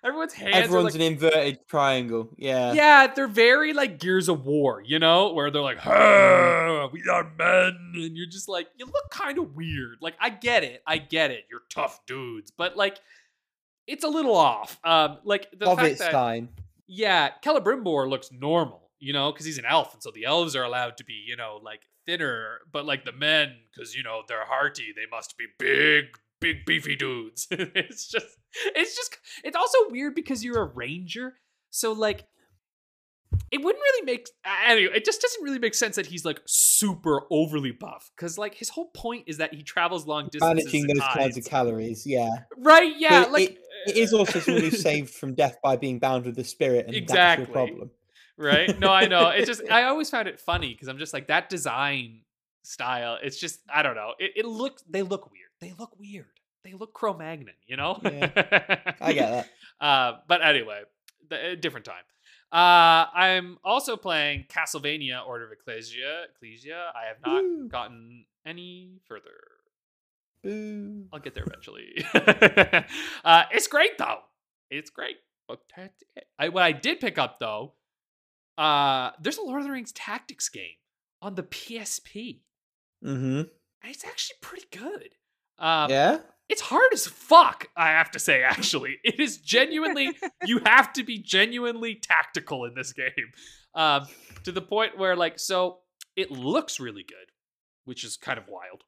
everyone's 0.04 0.32
hands 0.32 0.56
Everyone's 0.56 0.94
like, 0.94 0.94
an 0.94 1.00
inverted 1.02 1.58
triangle. 1.68 2.30
Yeah. 2.36 2.72
Yeah, 2.72 3.12
they're 3.14 3.26
very 3.26 3.72
like 3.72 3.98
Gears 3.98 4.28
of 4.28 4.46
War, 4.46 4.82
you 4.84 4.98
know, 4.98 5.32
where 5.32 5.50
they're 5.50 5.62
like, 5.62 5.78
hey, 5.78 6.88
we 6.92 7.02
are 7.10 7.30
men. 7.38 7.92
And 7.94 8.16
you're 8.16 8.26
just 8.26 8.48
like, 8.48 8.68
you 8.76 8.86
look 8.86 9.10
kind 9.10 9.38
of 9.38 9.54
weird. 9.54 9.98
Like, 10.00 10.14
I 10.20 10.30
get 10.30 10.64
it. 10.64 10.82
I 10.86 10.98
get 10.98 11.30
it. 11.30 11.44
You're 11.50 11.62
tough 11.70 12.04
dudes. 12.06 12.50
But 12.50 12.76
like 12.76 12.98
it's 13.86 14.04
a 14.04 14.08
little 14.08 14.34
off. 14.34 14.78
Um, 14.84 15.18
like 15.24 15.48
the 15.58 15.68
of 15.68 15.78
fact 15.78 15.98
that. 15.98 16.12
Yeah, 16.86 17.30
Celebrimbor 17.42 18.08
looks 18.08 18.30
normal 18.32 18.84
you 19.04 19.12
know, 19.12 19.30
because 19.30 19.44
he's 19.44 19.58
an 19.58 19.66
elf, 19.66 19.92
and 19.92 20.02
so 20.02 20.10
the 20.10 20.24
elves 20.24 20.56
are 20.56 20.62
allowed 20.62 20.96
to 20.96 21.04
be, 21.04 21.24
you 21.26 21.36
know, 21.36 21.60
like 21.62 21.82
thinner, 22.06 22.60
but 22.72 22.86
like 22.86 23.04
the 23.04 23.12
men, 23.12 23.54
because 23.70 23.94
you 23.94 24.02
know 24.02 24.22
they're 24.26 24.46
hearty, 24.46 24.94
they 24.96 25.04
must 25.10 25.36
be 25.36 25.44
big, 25.58 26.06
big 26.40 26.64
beefy 26.64 26.96
dudes. 26.96 27.46
it's 27.50 28.08
just, 28.08 28.26
it's 28.74 28.96
just, 28.96 29.18
it's 29.44 29.56
also 29.56 29.76
weird 29.90 30.14
because 30.14 30.42
you're 30.42 30.62
a 30.62 30.72
ranger, 30.74 31.34
so 31.70 31.92
like. 31.92 32.26
It 33.50 33.62
wouldn't 33.62 33.82
really 33.82 34.04
make 34.04 34.28
anyway. 34.66 34.92
It 34.96 35.04
just 35.04 35.22
doesn't 35.22 35.42
really 35.42 35.58
make 35.58 35.74
sense 35.74 35.96
that 35.96 36.06
he's 36.06 36.24
like 36.24 36.40
super 36.46 37.22
overly 37.30 37.72
buff 37.72 38.10
because 38.16 38.36
like 38.36 38.54
his 38.54 38.68
whole 38.68 38.90
point 38.94 39.24
is 39.26 39.38
that 39.38 39.54
he 39.54 39.62
travels 39.62 40.06
long 40.06 40.28
distances. 40.30 40.64
Managing 40.64 40.86
those 40.86 41.06
kinds 41.14 41.36
of 41.36 41.44
calories, 41.44 42.06
yeah. 42.06 42.30
Right, 42.56 42.94
yeah. 42.98 43.22
But 43.22 43.32
like 43.32 43.50
it, 43.50 43.58
it 43.86 43.96
is 43.96 44.12
also 44.12 44.40
someone 44.40 44.64
who's 44.64 44.82
saved 44.82 45.10
from 45.10 45.34
death 45.34 45.58
by 45.62 45.76
being 45.76 45.98
bound 45.98 46.26
with 46.26 46.36
the 46.36 46.44
spirit, 46.44 46.86
and 46.86 46.94
exactly. 46.94 47.44
that's 47.44 47.48
your 47.48 47.66
problem 47.66 47.90
right? 48.36 48.78
No, 48.78 48.88
I 48.88 49.06
know. 49.06 49.28
It 49.28 49.46
just 49.46 49.62
I 49.70 49.84
always 49.84 50.10
found 50.10 50.28
it 50.28 50.40
funny 50.40 50.72
because 50.72 50.88
I'm 50.88 50.98
just 50.98 51.12
like 51.12 51.28
that 51.28 51.48
design 51.48 52.20
style. 52.62 53.18
It's 53.22 53.38
just 53.38 53.60
I 53.72 53.82
don't 53.82 53.94
know. 53.94 54.12
It, 54.18 54.32
it 54.36 54.44
looks 54.44 54.82
they 54.88 55.02
look 55.02 55.30
weird. 55.30 55.50
They 55.60 55.72
look 55.78 55.98
weird. 55.98 56.26
They 56.64 56.72
look 56.72 56.94
Cro-Magnon, 56.94 57.54
you 57.66 57.76
know. 57.76 58.00
Yeah, 58.02 58.30
I 59.00 59.12
get 59.12 59.30
that. 59.30 59.48
Uh, 59.86 60.18
but 60.26 60.42
anyway, 60.42 60.82
the, 61.28 61.50
a 61.50 61.56
different 61.56 61.84
time. 61.84 62.02
Uh, 62.52 63.06
I'm 63.14 63.58
also 63.64 63.96
playing 63.96 64.44
Castlevania 64.48 65.26
Order 65.26 65.46
of 65.46 65.52
Ecclesia. 65.52 66.24
Ecclesia. 66.34 66.92
I 66.94 67.08
have 67.08 67.16
not 67.24 67.42
Woo. 67.42 67.68
gotten 67.68 68.26
any 68.46 69.00
further. 69.06 69.30
Boo. 70.42 71.06
I'll 71.12 71.20
get 71.20 71.34
there 71.34 71.44
eventually. 71.44 72.04
uh, 73.24 73.44
it's 73.50 73.66
great 73.66 73.98
though. 73.98 74.20
It's 74.70 74.90
great. 74.90 75.16
But 75.48 75.60
I, 76.38 76.48
what 76.48 76.62
I 76.62 76.72
did 76.72 77.00
pick 77.00 77.18
up 77.18 77.38
though 77.38 77.72
uh, 78.56 79.10
there's 79.20 79.38
a 79.38 79.42
Lord 79.42 79.60
of 79.60 79.66
the 79.66 79.72
Rings 79.72 79.92
tactics 79.92 80.48
game 80.48 80.76
on 81.20 81.34
the 81.34 81.42
PSP. 81.42 82.40
Mm-hmm. 83.04 83.38
And 83.38 83.48
it's 83.84 84.04
actually 84.04 84.36
pretty 84.40 84.66
good. 84.70 85.14
Um, 85.58 85.90
yeah. 85.90 86.18
It's 86.48 86.60
hard 86.60 86.92
as 86.92 87.06
fuck, 87.06 87.68
I 87.76 87.88
have 87.88 88.10
to 88.12 88.18
say, 88.18 88.42
actually. 88.42 88.98
It 89.02 89.18
is 89.18 89.38
genuinely, 89.38 90.16
you 90.44 90.60
have 90.66 90.92
to 90.94 91.02
be 91.02 91.18
genuinely 91.18 91.94
tactical 91.94 92.64
in 92.64 92.74
this 92.74 92.92
game. 92.92 93.32
Um, 93.74 94.06
to 94.44 94.52
the 94.52 94.60
point 94.60 94.98
where, 94.98 95.16
like, 95.16 95.38
so 95.38 95.78
it 96.16 96.30
looks 96.30 96.78
really 96.78 97.02
good, 97.02 97.32
which 97.84 98.04
is 98.04 98.16
kind 98.16 98.38
of 98.38 98.46
wild. 98.46 98.84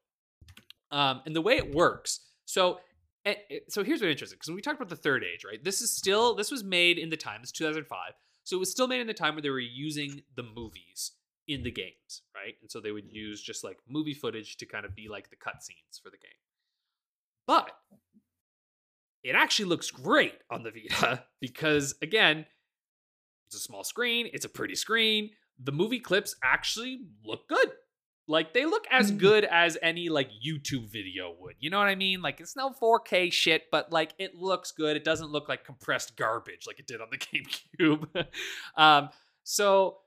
Um, 0.91 1.21
and 1.25 1.35
the 1.35 1.41
way 1.41 1.57
it 1.57 1.73
works, 1.73 2.21
so 2.45 2.79
eh, 3.25 3.35
eh, 3.49 3.59
so 3.67 3.83
here's 3.83 4.01
what's 4.01 4.11
interesting 4.11 4.37
because 4.37 4.47
when 4.47 4.55
we 4.55 4.61
talked 4.61 4.77
about 4.77 4.89
the 4.89 4.95
third 4.95 5.23
age, 5.23 5.43
right? 5.43 5.61
This 5.61 5.81
is 5.81 5.91
still 5.91 6.35
this 6.35 6.49
was 6.49 6.63
made 6.63 6.97
in 6.97 7.09
the 7.09 7.17
time, 7.17 7.41
this 7.41 7.51
2005. 7.51 8.13
So 8.43 8.55
it 8.55 8.59
was 8.59 8.71
still 8.71 8.87
made 8.87 9.01
in 9.01 9.07
the 9.07 9.13
time 9.13 9.35
where 9.35 9.41
they 9.41 9.49
were 9.49 9.59
using 9.59 10.21
the 10.35 10.43
movies 10.43 11.11
in 11.49 11.63
the 11.63 11.71
games, 11.71 12.21
right? 12.33 12.55
And 12.61 12.71
so 12.71 12.79
they 12.79 12.93
would 12.93 13.11
use 13.11 13.41
just 13.41 13.63
like 13.63 13.79
movie 13.89 14.13
footage 14.13 14.55
to 14.57 14.65
kind 14.65 14.85
of 14.85 14.95
be 14.95 15.09
like 15.09 15.29
the 15.29 15.35
cutscenes 15.35 16.01
for 16.01 16.09
the 16.09 16.17
game. 16.17 16.31
But 17.47 17.71
it 19.23 19.35
actually 19.35 19.65
looks 19.65 19.89
great 19.89 20.35
on 20.51 20.63
the 20.63 20.71
Vita 20.71 21.23
because, 21.41 21.95
again, 22.01 22.45
it's 23.47 23.55
a 23.55 23.59
small 23.59 23.83
screen, 23.83 24.29
it's 24.33 24.45
a 24.45 24.49
pretty 24.49 24.75
screen. 24.75 25.31
The 25.57 25.71
movie 25.71 25.99
clips 25.99 26.35
actually 26.43 26.99
look 27.25 27.47
good. 27.47 27.71
Like 28.27 28.53
they 28.53 28.65
look 28.65 28.85
as 28.91 29.11
mm. 29.11 29.17
good 29.17 29.45
as 29.45 29.77
any 29.81 30.09
like 30.09 30.29
YouTube 30.45 30.91
video 30.91 31.33
would. 31.39 31.55
You 31.59 31.69
know 31.69 31.77
what 31.77 31.87
I 31.87 31.95
mean? 31.95 32.21
Like 32.21 32.41
it's 32.41 32.57
no 32.57 32.71
4K 32.71 33.31
shit, 33.31 33.63
but 33.71 33.91
like 33.91 34.13
it 34.19 34.35
looks 34.35 34.71
good. 34.71 34.97
It 34.97 35.05
doesn't 35.05 35.31
look 35.31 35.47
like 35.47 35.63
compressed 35.63 36.17
garbage 36.17 36.67
like 36.67 36.79
it 36.79 36.87
did 36.87 36.99
on 36.99 37.07
the 37.09 37.17
GameCube. 37.79 38.27
um, 38.75 39.09
so 39.43 39.99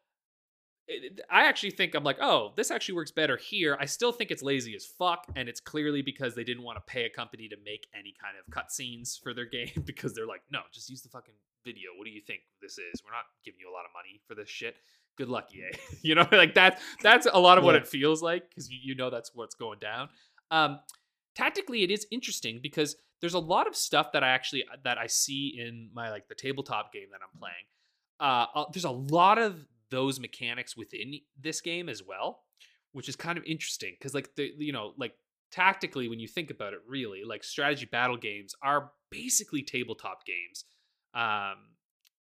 I 1.31 1.47
actually 1.47 1.71
think 1.71 1.95
I'm 1.95 2.05
like, 2.05 2.19
oh, 2.21 2.53
this 2.57 2.71
actually 2.71 2.95
works 2.97 3.11
better 3.11 3.37
here. 3.37 3.77
I 3.81 3.87
still 3.87 4.13
think 4.13 4.31
it's 4.31 4.43
lazy 4.43 4.75
as 4.75 4.85
fuck, 4.85 5.27
and 5.37 5.49
it's 5.49 5.61
clearly 5.61 6.03
because 6.03 6.35
they 6.35 6.45
didn't 6.45 6.63
want 6.63 6.77
to 6.77 6.83
pay 6.93 7.05
a 7.05 7.11
company 7.11 7.49
to 7.49 7.57
make 7.65 7.87
any 7.95 8.15
kind 8.21 8.35
of 8.39 8.53
cutscenes 8.53 9.21
for 9.21 9.35
their 9.35 9.45
game 9.51 9.83
because 9.85 10.15
they're 10.15 10.27
like, 10.27 10.43
no, 10.51 10.61
just 10.73 10.91
use 10.91 11.03
the 11.03 11.09
fucking 11.09 11.35
video. 11.65 11.91
What 11.97 12.05
do 12.05 12.11
you 12.11 12.21
think 12.21 12.41
this 12.61 12.73
is? 12.73 13.03
We're 13.05 13.13
not 13.13 13.25
giving 13.45 13.61
you 13.61 13.71
a 13.71 13.75
lot 13.75 13.85
of 13.85 13.91
money 13.95 14.21
for 14.27 14.35
this 14.35 14.49
shit 14.49 14.77
good 15.21 15.29
luck, 15.29 15.55
EA. 15.55 15.71
you 16.03 16.15
know, 16.15 16.27
like 16.33 16.55
that. 16.55 16.81
That's 17.03 17.27
a 17.31 17.39
lot 17.39 17.59
of 17.59 17.65
what 17.65 17.75
it 17.75 17.87
feels 17.87 18.23
like 18.23 18.49
because 18.49 18.71
you, 18.71 18.79
you 18.83 18.95
know 18.95 19.11
that's 19.11 19.33
what's 19.35 19.55
going 19.55 19.79
down. 19.79 20.09
Um, 20.51 20.81
tactically, 21.35 21.83
it 21.83 21.91
is 21.91 22.07
interesting 22.11 22.61
because 22.63 22.97
there's 23.21 23.35
a 23.35 23.39
lot 23.39 23.67
of 23.67 23.77
stuff 23.77 24.13
that 24.13 24.25
I 24.25 24.29
actually 24.29 24.65
that 24.85 24.99
I 24.99 25.07
see 25.07 25.59
in 25.59 25.91
my 25.93 26.11
like 26.11 26.29
the 26.29 26.35
tabletop 26.35 26.93
game 26.93 27.09
that 27.13 27.21
I'm 27.23 27.39
playing. 27.39 27.55
Uh, 28.19 28.47
uh, 28.55 28.65
there's 28.73 28.85
a 28.85 28.91
lot 28.91 29.39
of 29.39 29.67
those 29.91 30.21
mechanics 30.21 30.77
within 30.77 31.15
this 31.39 31.61
game 31.61 31.89
as 31.89 32.03
well, 32.03 32.43
which 32.93 33.09
is 33.09 33.17
kind 33.17 33.39
of 33.39 33.45
interesting 33.45 33.95
because 33.99 34.15
like 34.15 34.35
the 34.37 34.53
you 34.59 34.73
know 34.73 34.93
like 34.99 35.15
tactically 35.51 36.09
when 36.09 36.21
you 36.21 36.29
think 36.29 36.51
about 36.51 36.73
it 36.73 36.79
really 36.87 37.23
like 37.27 37.43
strategy 37.43 37.87
battle 37.91 38.17
games 38.17 38.55
are 38.63 38.93
basically 39.11 39.63
tabletop 39.63 40.25
games 40.25 40.65
um 41.13 41.57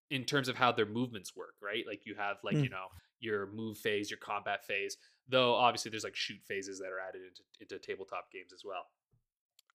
in 0.10 0.24
terms 0.24 0.48
of 0.48 0.56
how 0.56 0.72
their 0.72 0.86
movements 0.86 1.36
work, 1.36 1.56
right? 1.62 1.84
Like 1.88 2.02
you 2.06 2.16
have 2.16 2.38
like, 2.44 2.56
mm. 2.56 2.64
you 2.64 2.70
know, 2.70 2.88
your 3.20 3.48
move 3.48 3.78
phase, 3.78 4.10
your 4.10 4.20
combat 4.20 4.66
phase, 4.66 4.98
though 5.28 5.54
obviously 5.56 5.92
there's 5.92 6.04
like 6.04 6.16
shoot 6.16 6.40
phases 6.48 6.80
that 6.80 6.88
are 6.88 7.00
added 7.08 7.22
into, 7.28 7.42
into 7.60 7.86
tabletop 7.86 8.32
games 8.32 8.54
as 8.54 8.62
well. 8.64 8.86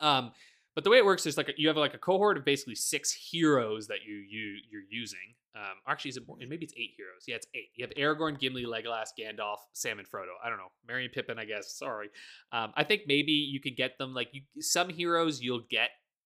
Um, 0.01 0.33
but 0.75 0.85
the 0.85 0.91
way 0.91 0.99
it 0.99 1.05
works 1.05 1.27
is 1.27 1.37
like 1.37 1.53
you 1.57 1.69
have 1.69 1.77
like 1.77 1.95
a 1.95 1.99
cohort 1.99 2.37
of 2.37 2.45
basically 2.45 2.75
six 2.75 3.13
heroes 3.13 3.87
that 3.89 3.99
you 4.07 4.15
you 4.15 4.57
you're 4.71 4.83
using. 4.91 5.35
Um, 5.55 5.79
actually, 5.87 6.11
is 6.11 6.17
it 6.17 6.27
more, 6.27 6.39
maybe 6.39 6.65
it's 6.65 6.75
eight 6.79 6.93
heroes? 6.97 7.25
Yeah, 7.29 7.37
it's 7.37 7.47
eight. 7.55 7.69
You 7.75 7.87
have 7.87 7.95
Aragorn, 7.95 8.39
Gimli, 8.39 8.65
Legolas, 8.65 9.09
Gandalf, 9.19 9.59
Sam, 9.75 9.99
and 9.99 10.09
Frodo. 10.09 10.33
I 10.43 10.49
don't 10.49 10.57
know, 10.57 10.73
Merry 10.89 11.05
and 11.05 11.13
Pippin, 11.13 11.39
I 11.39 11.45
guess. 11.45 11.77
Sorry. 11.77 12.09
Um, 12.53 12.73
I 12.75 12.85
think 12.85 13.03
maybe 13.07 13.33
you 13.33 13.61
can 13.61 13.75
get 13.77 13.99
them 13.99 14.15
like 14.15 14.29
you. 14.33 14.43
Some 14.61 14.89
heroes 14.89 15.43
you'll 15.43 15.65
get 15.69 15.91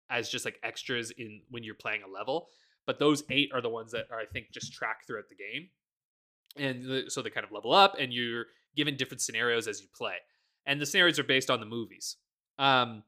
as 0.10 0.30
just 0.30 0.46
like 0.46 0.58
extras 0.64 1.12
in 1.12 1.42
when 1.50 1.64
you're 1.64 1.76
playing 1.76 2.02
a 2.04 2.08
level 2.08 2.48
but 2.90 2.98
those 2.98 3.22
eight 3.30 3.52
are 3.54 3.62
the 3.62 3.70
ones 3.70 3.92
that 3.92 4.08
are, 4.12 4.20
I 4.20 4.26
think, 4.26 4.48
just 4.52 4.74
track 4.74 5.06
throughout 5.06 5.30
the 5.30 5.36
game. 5.36 5.70
And 6.58 6.84
the, 6.84 7.04
so 7.08 7.22
they 7.22 7.30
kind 7.30 7.46
of 7.46 7.52
level 7.52 7.72
up, 7.72 7.96
and 8.00 8.12
you're 8.12 8.46
given 8.76 8.98
different 8.98 9.22
scenarios 9.22 9.68
as 9.68 9.80
you 9.80 9.88
play. 9.96 10.16
And 10.66 10.82
the 10.82 10.88
scenarios 10.88 11.20
are 11.20 11.24
based 11.24 11.52
on 11.52 11.60
the 11.60 11.68
movies. 11.68 12.16
Um, 12.58 13.04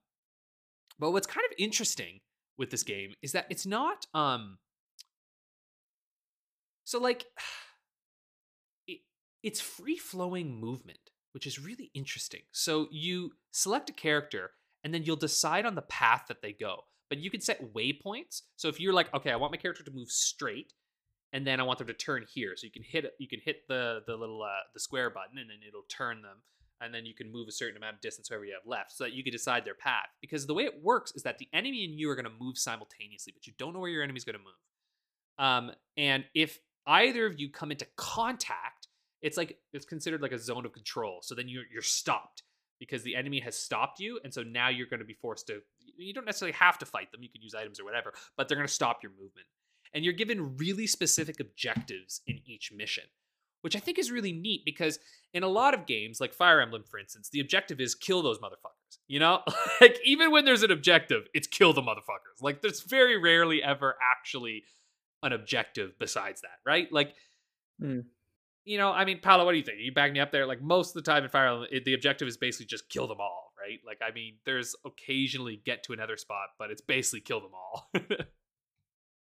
but 1.01 1.11
what's 1.11 1.27
kind 1.27 1.45
of 1.49 1.55
interesting 1.57 2.21
with 2.57 2.69
this 2.69 2.83
game 2.83 3.13
is 3.21 3.33
that 3.33 3.47
it's 3.49 3.65
not 3.65 4.05
um 4.13 4.59
so 6.85 6.99
like 6.99 7.25
it, 8.87 8.99
it's 9.43 9.59
free 9.59 9.97
flowing 9.97 10.59
movement, 10.59 10.99
which 11.33 11.47
is 11.47 11.59
really 11.59 11.89
interesting. 11.93 12.41
So 12.51 12.87
you 12.91 13.31
select 13.51 13.89
a 13.89 13.93
character 13.93 14.51
and 14.83 14.93
then 14.93 15.03
you'll 15.03 15.15
decide 15.15 15.65
on 15.65 15.75
the 15.75 15.81
path 15.81 16.25
that 16.27 16.41
they 16.41 16.53
go. 16.53 16.85
But 17.09 17.19
you 17.19 17.29
can 17.29 17.41
set 17.41 17.73
waypoints. 17.73 18.43
So 18.55 18.69
if 18.69 18.79
you're 18.79 18.93
like, 18.93 19.13
okay, 19.13 19.31
I 19.31 19.35
want 19.35 19.51
my 19.51 19.57
character 19.57 19.83
to 19.83 19.91
move 19.91 20.09
straight, 20.09 20.73
and 21.33 21.45
then 21.45 21.59
I 21.59 21.63
want 21.63 21.79
them 21.79 21.87
to 21.87 21.93
turn 21.93 22.25
here. 22.33 22.53
So 22.55 22.65
you 22.65 22.71
can 22.71 22.83
hit 22.83 23.05
you 23.19 23.27
can 23.27 23.41
hit 23.43 23.67
the 23.67 24.01
the 24.07 24.15
little 24.15 24.41
uh, 24.43 24.63
the 24.73 24.79
square 24.79 25.09
button, 25.09 25.37
and 25.37 25.49
then 25.49 25.57
it'll 25.67 25.85
turn 25.89 26.21
them. 26.21 26.37
And 26.81 26.93
then 26.93 27.05
you 27.05 27.13
can 27.13 27.31
move 27.31 27.47
a 27.47 27.51
certain 27.51 27.77
amount 27.77 27.95
of 27.95 28.01
distance 28.01 28.29
wherever 28.29 28.45
you 28.45 28.53
have 28.53 28.65
left, 28.65 28.91
so 28.91 29.03
that 29.03 29.13
you 29.13 29.23
can 29.23 29.31
decide 29.31 29.65
their 29.65 29.75
path. 29.75 30.07
Because 30.19 30.47
the 30.47 30.53
way 30.53 30.63
it 30.63 30.81
works 30.81 31.11
is 31.15 31.23
that 31.23 31.37
the 31.37 31.47
enemy 31.53 31.85
and 31.85 31.93
you 31.93 32.09
are 32.09 32.15
going 32.15 32.25
to 32.25 32.31
move 32.39 32.57
simultaneously, 32.57 33.33
but 33.33 33.45
you 33.45 33.53
don't 33.57 33.73
know 33.73 33.79
where 33.79 33.89
your 33.89 34.03
enemy's 34.03 34.25
going 34.25 34.37
to 34.37 34.39
move. 34.39 34.53
Um, 35.37 35.71
and 35.97 36.25
if 36.33 36.59
either 36.87 37.25
of 37.25 37.39
you 37.39 37.49
come 37.49 37.71
into 37.71 37.87
contact, 37.95 38.87
it's 39.21 39.37
like 39.37 39.59
it's 39.73 39.85
considered 39.85 40.21
like 40.21 40.31
a 40.31 40.39
zone 40.39 40.65
of 40.65 40.73
control. 40.73 41.19
So 41.21 41.35
then 41.35 41.47
you're 41.47 41.63
you're 41.71 41.81
stopped 41.81 42.43
because 42.79 43.03
the 43.03 43.15
enemy 43.15 43.39
has 43.41 43.57
stopped 43.57 43.99
you, 43.99 44.19
and 44.23 44.33
so 44.33 44.43
now 44.43 44.69
you're 44.69 44.87
going 44.87 44.99
to 44.99 45.05
be 45.05 45.13
forced 45.13 45.47
to. 45.47 45.61
You 45.97 46.13
don't 46.13 46.25
necessarily 46.25 46.57
have 46.57 46.77
to 46.79 46.85
fight 46.85 47.11
them; 47.11 47.21
you 47.21 47.29
can 47.29 47.41
use 47.41 47.53
items 47.53 47.79
or 47.79 47.85
whatever, 47.85 48.13
but 48.37 48.47
they're 48.47 48.57
going 48.57 48.67
to 48.67 48.73
stop 48.73 49.03
your 49.03 49.11
movement. 49.11 49.47
And 49.93 50.03
you're 50.03 50.13
given 50.13 50.57
really 50.57 50.87
specific 50.87 51.39
objectives 51.39 52.21
in 52.25 52.39
each 52.45 52.71
mission, 52.71 53.03
which 53.61 53.75
I 53.75 53.79
think 53.79 53.97
is 53.97 54.11
really 54.11 54.31
neat 54.31 54.63
because 54.65 54.99
in 55.33 55.43
a 55.43 55.47
lot 55.47 55.73
of 55.73 55.85
games, 55.85 56.19
like 56.19 56.33
Fire 56.33 56.61
Emblem, 56.61 56.83
for 56.83 56.99
instance, 56.99 57.29
the 57.29 57.39
objective 57.39 57.79
is 57.79 57.95
kill 57.95 58.21
those 58.21 58.39
motherfuckers. 58.39 58.97
You 59.07 59.19
know, 59.19 59.41
like 59.81 59.99
even 60.03 60.31
when 60.31 60.45
there's 60.45 60.63
an 60.63 60.71
objective, 60.71 61.27
it's 61.33 61.47
kill 61.47 61.73
the 61.73 61.81
motherfuckers. 61.81 62.41
Like 62.41 62.61
there's 62.61 62.81
very 62.81 63.17
rarely 63.17 63.63
ever 63.63 63.95
actually 64.01 64.63
an 65.23 65.33
objective 65.33 65.93
besides 65.99 66.41
that, 66.41 66.59
right? 66.65 66.91
Like. 66.91 67.13
Mm 67.81 68.05
you 68.63 68.77
know, 68.77 68.91
I 68.91 69.05
mean, 69.05 69.19
Paolo, 69.19 69.45
what 69.45 69.51
do 69.51 69.57
you 69.57 69.63
think? 69.63 69.79
You 69.79 69.91
back 69.91 70.11
me 70.11 70.19
up 70.19 70.31
there? 70.31 70.45
Like 70.45 70.61
most 70.61 70.95
of 70.95 71.03
the 71.03 71.11
time 71.11 71.23
in 71.23 71.29
Fire 71.29 71.47
Emblem, 71.47 71.67
it, 71.71 71.85
the 71.85 71.93
objective 71.93 72.27
is 72.27 72.37
basically 72.37 72.67
just 72.67 72.89
kill 72.89 73.07
them 73.07 73.19
all, 73.19 73.53
right? 73.59 73.79
Like, 73.85 73.99
I 74.07 74.13
mean, 74.13 74.35
there's 74.45 74.75
occasionally 74.85 75.61
get 75.65 75.83
to 75.83 75.93
another 75.93 76.17
spot, 76.17 76.49
but 76.59 76.69
it's 76.69 76.81
basically 76.81 77.21
kill 77.21 77.41
them 77.41 77.51
all. 77.53 77.89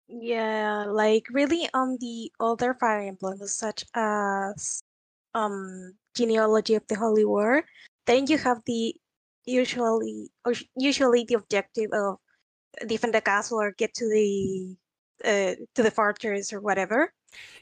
Yeah, 0.07 0.85
like 0.87 1.27
really 1.31 1.69
on 1.73 1.97
the 1.99 2.31
older 2.39 2.73
Fire 2.73 3.01
Emblems, 3.01 3.53
such 3.53 3.83
as 3.93 4.83
um 5.35 5.93
Genealogy 6.15 6.75
of 6.75 6.87
the 6.87 6.95
Holy 6.95 7.25
War, 7.25 7.63
then 8.07 8.27
you 8.27 8.37
have 8.39 8.61
the 8.65 8.95
usually 9.45 10.29
usually 10.77 11.25
the 11.25 11.35
objective 11.35 11.91
of 11.93 12.17
defend 12.87 13.13
the 13.15 13.21
castle 13.21 13.59
or 13.61 13.71
get 13.73 13.93
to 13.95 14.09
the 14.09 14.77
uh, 15.25 15.55
to 15.75 15.83
the 15.83 15.91
fortress 15.91 16.53
or 16.53 16.61
whatever. 16.61 17.13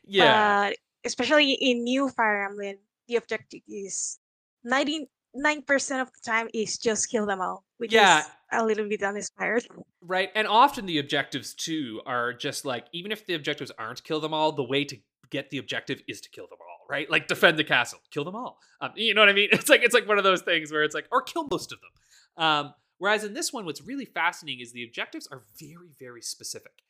yeah. 0.03 0.55
But 0.63 0.77
especially 1.05 1.53
in 1.53 1.83
new 1.83 2.09
Fire 2.09 2.45
Emblem, 2.45 2.77
the 3.07 3.17
objective 3.17 3.61
is 3.67 4.19
ninety 4.63 5.09
nine 5.35 5.63
percent 5.63 6.01
of 6.01 6.13
the 6.13 6.21
time 6.25 6.49
is 6.53 6.77
just 6.77 7.09
kill 7.09 7.25
them 7.27 7.41
all, 7.41 7.64
which 7.77 7.93
Yeah. 7.93 8.19
is 8.19 8.25
a 8.51 8.65
little 8.65 8.87
bit 8.87 9.01
uninspired. 9.03 9.67
Right. 10.01 10.29
And 10.35 10.47
often 10.47 10.85
the 10.85 10.99
objectives 10.99 11.53
too 11.53 12.01
are 12.05 12.33
just 12.33 12.65
like 12.65 12.85
even 12.93 13.11
if 13.11 13.25
the 13.25 13.33
objectives 13.33 13.71
aren't 13.77 14.03
kill 14.03 14.19
them 14.19 14.33
all, 14.33 14.51
the 14.51 14.63
way 14.63 14.85
to 14.85 14.97
get 15.31 15.49
the 15.49 15.57
objective 15.57 16.01
is 16.07 16.21
to 16.21 16.29
kill 16.29 16.47
them 16.47 16.59
all, 16.61 16.85
right? 16.89 17.09
Like 17.09 17.27
defend 17.27 17.57
the 17.57 17.63
castle, 17.63 17.99
kill 18.11 18.23
them 18.23 18.35
all. 18.35 18.59
Um, 18.81 18.91
you 18.95 19.13
know 19.13 19.21
what 19.21 19.29
I 19.29 19.33
mean? 19.33 19.49
It's 19.53 19.69
like 19.69 19.81
it's 19.83 19.93
like 19.93 20.07
one 20.07 20.17
of 20.17 20.23
those 20.23 20.41
things 20.43 20.71
where 20.71 20.83
it's 20.83 20.95
like 20.95 21.07
or 21.11 21.21
kill 21.21 21.47
most 21.49 21.71
of 21.71 21.79
them. 21.81 22.43
Um, 22.45 22.73
whereas 22.99 23.23
in 23.23 23.33
this 23.33 23.51
one, 23.51 23.65
what's 23.65 23.81
really 23.81 24.05
fascinating 24.05 24.61
is 24.61 24.71
the 24.71 24.83
objectives 24.83 25.27
are 25.31 25.41
very 25.59 25.89
very 25.99 26.21
specific, 26.21 26.83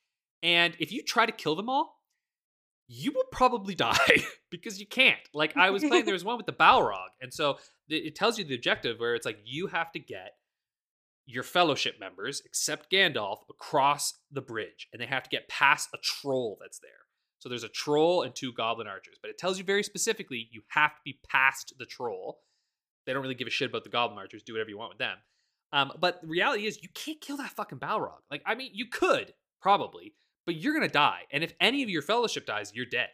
and 0.43 0.75
if 0.79 0.91
you 0.91 1.01
try 1.01 1.25
to 1.25 1.31
kill 1.31 1.55
them 1.55 1.69
all, 1.69 2.01
you 2.87 3.11
will 3.13 3.25
probably 3.31 3.73
die 3.89 4.23
because 4.49 4.79
you 4.79 4.85
can't. 4.87 5.19
Like 5.33 5.55
I 5.55 5.69
was 5.69 5.83
playing, 5.83 6.05
there 6.09 6.13
was 6.13 6.25
one 6.25 6.37
with 6.37 6.45
the 6.45 6.53
Balrog, 6.53 7.09
and 7.21 7.33
so 7.33 7.57
it 7.87 8.05
it 8.07 8.15
tells 8.15 8.37
you 8.37 8.43
the 8.43 8.55
objective 8.55 8.99
where 8.99 9.15
it's 9.15 9.25
like 9.25 9.39
you 9.45 9.67
have 9.67 9.91
to 9.93 9.99
get 9.99 10.35
your 11.25 11.43
fellowship 11.43 11.99
members, 11.99 12.41
except 12.45 12.91
Gandalf, 12.91 13.39
across 13.49 14.19
the 14.31 14.41
bridge, 14.41 14.87
and 14.91 15.01
they 15.01 15.05
have 15.05 15.23
to 15.23 15.29
get 15.29 15.49
past 15.49 15.89
a 15.93 15.97
troll 16.01 16.57
that's 16.61 16.79
there. 16.79 16.91
So 17.39 17.49
there's 17.49 17.63
a 17.63 17.69
troll 17.69 18.23
and 18.23 18.35
two 18.35 18.53
goblin 18.53 18.87
archers, 18.87 19.17
but 19.21 19.29
it 19.29 19.37
tells 19.37 19.57
you 19.57 19.63
very 19.63 19.83
specifically 19.83 20.47
you 20.51 20.61
have 20.69 20.95
to 20.95 21.01
be 21.03 21.19
past 21.29 21.73
the 21.77 21.85
troll. 21.85 22.39
They 23.05 23.13
don't 23.13 23.21
really 23.21 23.35
give 23.35 23.47
a 23.47 23.51
shit 23.51 23.69
about 23.69 23.83
the 23.83 23.89
goblin 23.89 24.17
archers. 24.17 24.43
Do 24.43 24.53
whatever 24.53 24.69
you 24.69 24.77
want 24.77 24.89
with 24.89 24.97
them. 24.97 25.17
Um, 25.71 25.91
but 25.99 26.21
the 26.21 26.27
reality 26.27 26.65
is, 26.65 26.81
you 26.81 26.89
can't 26.93 27.21
kill 27.21 27.37
that 27.37 27.51
fucking 27.51 27.79
Balrog. 27.79 28.19
Like, 28.31 28.41
I 28.45 28.55
mean, 28.55 28.71
you 28.73 28.87
could 28.87 29.33
probably, 29.61 30.13
but 30.45 30.55
you're 30.55 30.73
gonna 30.73 30.87
die. 30.87 31.21
And 31.31 31.43
if 31.43 31.53
any 31.59 31.83
of 31.83 31.89
your 31.89 32.01
fellowship 32.01 32.45
dies, 32.45 32.71
you're 32.73 32.85
dead. 32.85 33.09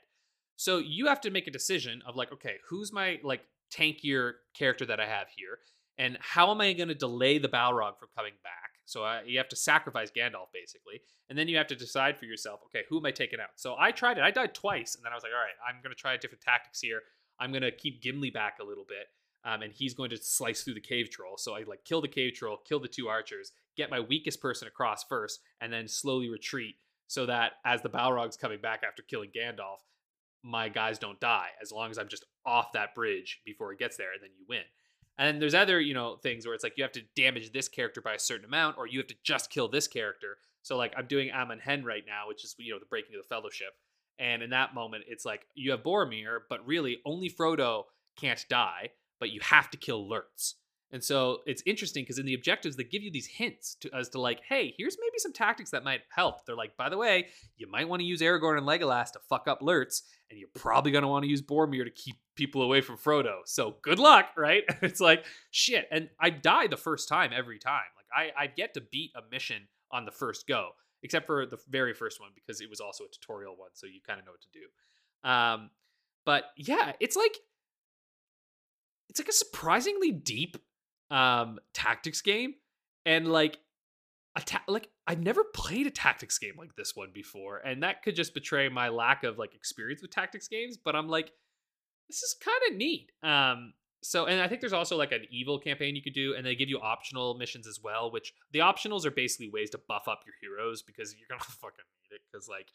So 0.57 0.78
you 0.78 1.07
have 1.07 1.22
to 1.22 1.32
make 1.32 1.47
a 1.47 1.51
decision 1.51 2.03
of 2.05 2.16
like, 2.16 2.32
okay, 2.32 2.57
who's 2.70 2.93
my 2.93 3.20
like 3.24 3.41
tankier 3.74 4.34
character 4.53 4.86
that 4.86 4.99
I 4.99 5.07
have 5.07 5.28
here, 5.36 5.59
and 5.97 6.17
how 6.21 6.51
am 6.51 6.61
I 6.61 6.73
going 6.73 6.89
to 6.89 6.95
delay 6.95 7.37
the 7.37 7.47
Balrog 7.47 7.99
from 7.99 8.09
coming 8.15 8.33
back? 8.43 8.71
So 8.85 9.03
uh, 9.03 9.19
you 9.25 9.37
have 9.37 9.49
to 9.49 9.55
sacrifice 9.55 10.11
Gandalf 10.11 10.51
basically, 10.53 11.01
and 11.29 11.37
then 11.37 11.47
you 11.47 11.57
have 11.57 11.67
to 11.67 11.75
decide 11.75 12.17
for 12.17 12.25
yourself, 12.25 12.59
okay, 12.65 12.83
who 12.89 12.97
am 12.97 13.05
I 13.05 13.11
taking 13.11 13.39
out? 13.39 13.49
So 13.55 13.75
I 13.79 13.91
tried 13.91 14.17
it. 14.17 14.23
I 14.23 14.31
died 14.31 14.53
twice, 14.53 14.95
and 14.95 15.05
then 15.05 15.11
I 15.11 15.15
was 15.15 15.23
like, 15.23 15.31
all 15.31 15.39
right, 15.39 15.55
I'm 15.67 15.81
going 15.81 15.95
to 15.95 15.99
try 15.99 16.17
different 16.17 16.41
tactics 16.41 16.81
here. 16.81 17.01
I'm 17.39 17.51
going 17.51 17.61
to 17.61 17.71
keep 17.71 18.01
Gimli 18.01 18.31
back 18.31 18.57
a 18.61 18.65
little 18.65 18.85
bit, 18.87 19.07
um, 19.45 19.61
and 19.61 19.71
he's 19.71 19.93
going 19.93 20.09
to 20.09 20.17
slice 20.17 20.63
through 20.63 20.73
the 20.73 20.81
cave 20.81 21.09
troll. 21.09 21.37
So 21.37 21.55
I 21.55 21.63
like 21.63 21.85
kill 21.85 22.01
the 22.01 22.07
cave 22.07 22.33
troll, 22.33 22.57
kill 22.67 22.79
the 22.79 22.87
two 22.87 23.07
archers, 23.07 23.53
get 23.77 23.89
my 23.89 23.99
weakest 23.99 24.41
person 24.41 24.67
across 24.67 25.03
first, 25.05 25.39
and 25.61 25.71
then 25.71 25.87
slowly 25.87 26.30
retreat 26.30 26.76
so 27.07 27.26
that 27.26 27.53
as 27.65 27.81
the 27.81 27.89
Balrog's 27.89 28.38
coming 28.38 28.59
back 28.61 28.84
after 28.88 29.03
killing 29.03 29.31
Gandalf, 29.35 29.80
my 30.43 30.69
guys 30.69 30.97
don't 30.97 31.19
die 31.19 31.49
as 31.61 31.72
long 31.72 31.91
as 31.91 31.97
I'm 31.97 32.07
just 32.07 32.26
off 32.45 32.72
that 32.73 32.95
bridge 32.95 33.41
before 33.45 33.72
it 33.73 33.80
gets 33.80 33.97
there, 33.97 34.13
and 34.13 34.22
then 34.22 34.31
you 34.38 34.45
win. 34.47 34.63
And 35.22 35.27
then 35.27 35.39
there's 35.39 35.53
other, 35.53 35.80
you 35.80 35.93
know, 35.93 36.15
things 36.15 36.48
where 36.48 36.56
it's 36.56 36.64
like 36.64 36.73
you 36.77 36.84
have 36.84 36.93
to 36.93 37.03
damage 37.15 37.52
this 37.52 37.69
character 37.69 38.02
by 38.02 38.15
a 38.15 38.19
certain 38.19 38.45
amount, 38.45 38.80
or 38.80 38.88
you 38.88 38.98
have 38.98 39.06
to 39.06 39.15
just 39.22 39.52
kill 39.52 39.68
this 39.68 39.88
character. 39.88 40.38
So 40.64 40.77
like 40.77 40.95
I'm 40.98 41.06
doing 41.06 41.31
Amon 41.31 41.60
Hen 41.60 41.85
right 41.85 42.03
now, 42.07 42.27
which 42.27 42.43
is 42.43 42.56
you 42.57 42.73
know 42.73 42.80
the 42.80 42.88
breaking 42.88 43.15
of 43.15 43.22
the 43.22 43.27
Fellowship, 43.27 43.76
and 44.18 44.41
in 44.41 44.49
that 44.49 44.73
moment 44.73 45.03
it's 45.07 45.23
like 45.23 45.45
you 45.53 45.69
have 45.72 45.84
Boromir, 45.84 46.39
but 46.49 46.65
really 46.65 47.02
only 47.06 47.30
Frodo 47.30 47.84
can't 48.19 48.43
die, 48.49 48.89
but 49.19 49.30
you 49.30 49.39
have 49.43 49.69
to 49.69 49.77
kill 49.77 50.10
Lurtz. 50.10 50.56
And 50.91 51.03
so 51.03 51.39
it's 51.45 51.63
interesting 51.65 52.03
because 52.03 52.19
in 52.19 52.26
the 52.26 52.34
objectives 52.34 52.76
they 52.76 52.84
give 52.84 53.01
you 53.01 53.11
these 53.11 53.27
hints 53.27 53.76
to, 53.76 53.89
as 53.95 54.09
to 54.09 54.19
like, 54.19 54.41
hey, 54.47 54.73
here's 54.77 54.97
maybe 54.99 55.18
some 55.18 55.31
tactics 55.31 55.72
that 55.72 55.84
might 55.84 56.01
help. 56.13 56.45
They're 56.45 56.55
like, 56.55 56.76
by 56.76 56.89
the 56.89 56.97
way, 56.97 57.27
you 57.57 57.69
might 57.69 57.88
want 57.88 58.01
to 58.01 58.05
use 58.05 58.22
Aragorn 58.22 58.57
and 58.57 58.68
Legolas 58.68 59.11
to 59.13 59.19
fuck 59.30 59.47
up 59.47 59.61
Lurtz, 59.61 60.03
and 60.30 60.39
you're 60.39 60.49
probably 60.53 60.91
gonna 60.91 61.07
want 61.07 61.23
to 61.23 61.30
use 61.30 61.41
Boromir 61.41 61.85
to 61.85 61.91
keep 61.91 62.18
people 62.35 62.61
away 62.61 62.81
from 62.81 62.97
Frodo. 62.97 63.39
So 63.45 63.77
good 63.81 63.99
luck, 63.99 64.30
right? 64.38 64.63
it's 64.81 64.99
like 64.99 65.26
shit. 65.51 65.88
And 65.91 66.09
I 66.19 66.30
die 66.30 66.68
the 66.68 66.77
first 66.77 67.07
time 67.07 67.31
every 67.34 67.59
time. 67.59 67.81
Like 67.95 68.31
I 68.38 68.43
I 68.43 68.47
get 68.47 68.73
to 68.73 68.81
beat 68.81 69.11
a 69.15 69.22
mission 69.31 69.68
on 69.91 70.05
the 70.05 70.11
first 70.11 70.47
go, 70.47 70.72
except 71.03 71.26
for 71.26 71.45
the 71.45 71.57
very 71.69 71.93
first 71.93 72.19
one 72.19 72.31
because 72.35 72.61
it 72.61 72.69
was 72.69 72.81
also 72.81 73.05
a 73.05 73.09
tutorial 73.09 73.55
one, 73.55 73.69
so 73.73 73.88
you 73.88 74.01
kind 74.05 74.19
of 74.19 74.26
know 74.26 74.31
what 74.31 74.41
to 74.41 74.47
do. 74.53 75.30
Um, 75.30 75.69
but 76.26 76.45
yeah, 76.57 76.93
it's 76.99 77.15
like 77.15 77.38
it's 79.09 79.19
like 79.19 79.30
a 79.30 79.34
surprisingly 79.34 80.11
deep 80.11 80.57
um 81.11 81.59
tactics 81.73 82.21
game 82.21 82.55
and 83.05 83.27
like 83.27 83.57
a 84.38 84.41
ta- 84.41 84.63
like 84.67 84.89
I've 85.05 85.21
never 85.21 85.43
played 85.43 85.88
a 85.88 85.91
tactics 85.91 86.38
game 86.38 86.53
like 86.57 86.75
this 86.75 86.95
one 86.95 87.09
before 87.13 87.57
and 87.57 87.83
that 87.83 88.01
could 88.01 88.15
just 88.15 88.33
betray 88.33 88.69
my 88.69 88.89
lack 88.89 89.23
of 89.23 89.38
like 89.38 89.53
experience 89.53 90.01
with 90.01 90.11
tactics 90.11 90.47
games 90.47 90.77
but 90.83 90.95
I'm 90.95 91.09
like 91.09 91.31
this 92.07 92.23
is 92.23 92.35
kind 92.43 92.59
of 92.69 92.77
neat 92.77 93.11
um 93.23 93.73
so 94.01 94.25
and 94.25 94.39
I 94.39 94.47
think 94.47 94.61
there's 94.61 94.73
also 94.73 94.97
like 94.97 95.11
an 95.11 95.25
evil 95.29 95.59
campaign 95.59 95.95
you 95.95 96.01
could 96.01 96.13
do 96.13 96.33
and 96.35 96.45
they 96.45 96.55
give 96.55 96.69
you 96.69 96.79
optional 96.79 97.35
missions 97.38 97.67
as 97.67 97.79
well 97.83 98.09
which 98.09 98.33
the 98.53 98.59
optionals 98.59 99.05
are 99.05 99.11
basically 99.11 99.49
ways 99.49 99.69
to 99.71 99.79
buff 99.89 100.07
up 100.07 100.21
your 100.25 100.35
heroes 100.41 100.81
because 100.81 101.13
you're 101.17 101.27
gonna 101.29 101.41
fucking 101.61 101.85
need 102.09 102.15
it 102.15 102.21
because 102.31 102.47
like 102.47 102.67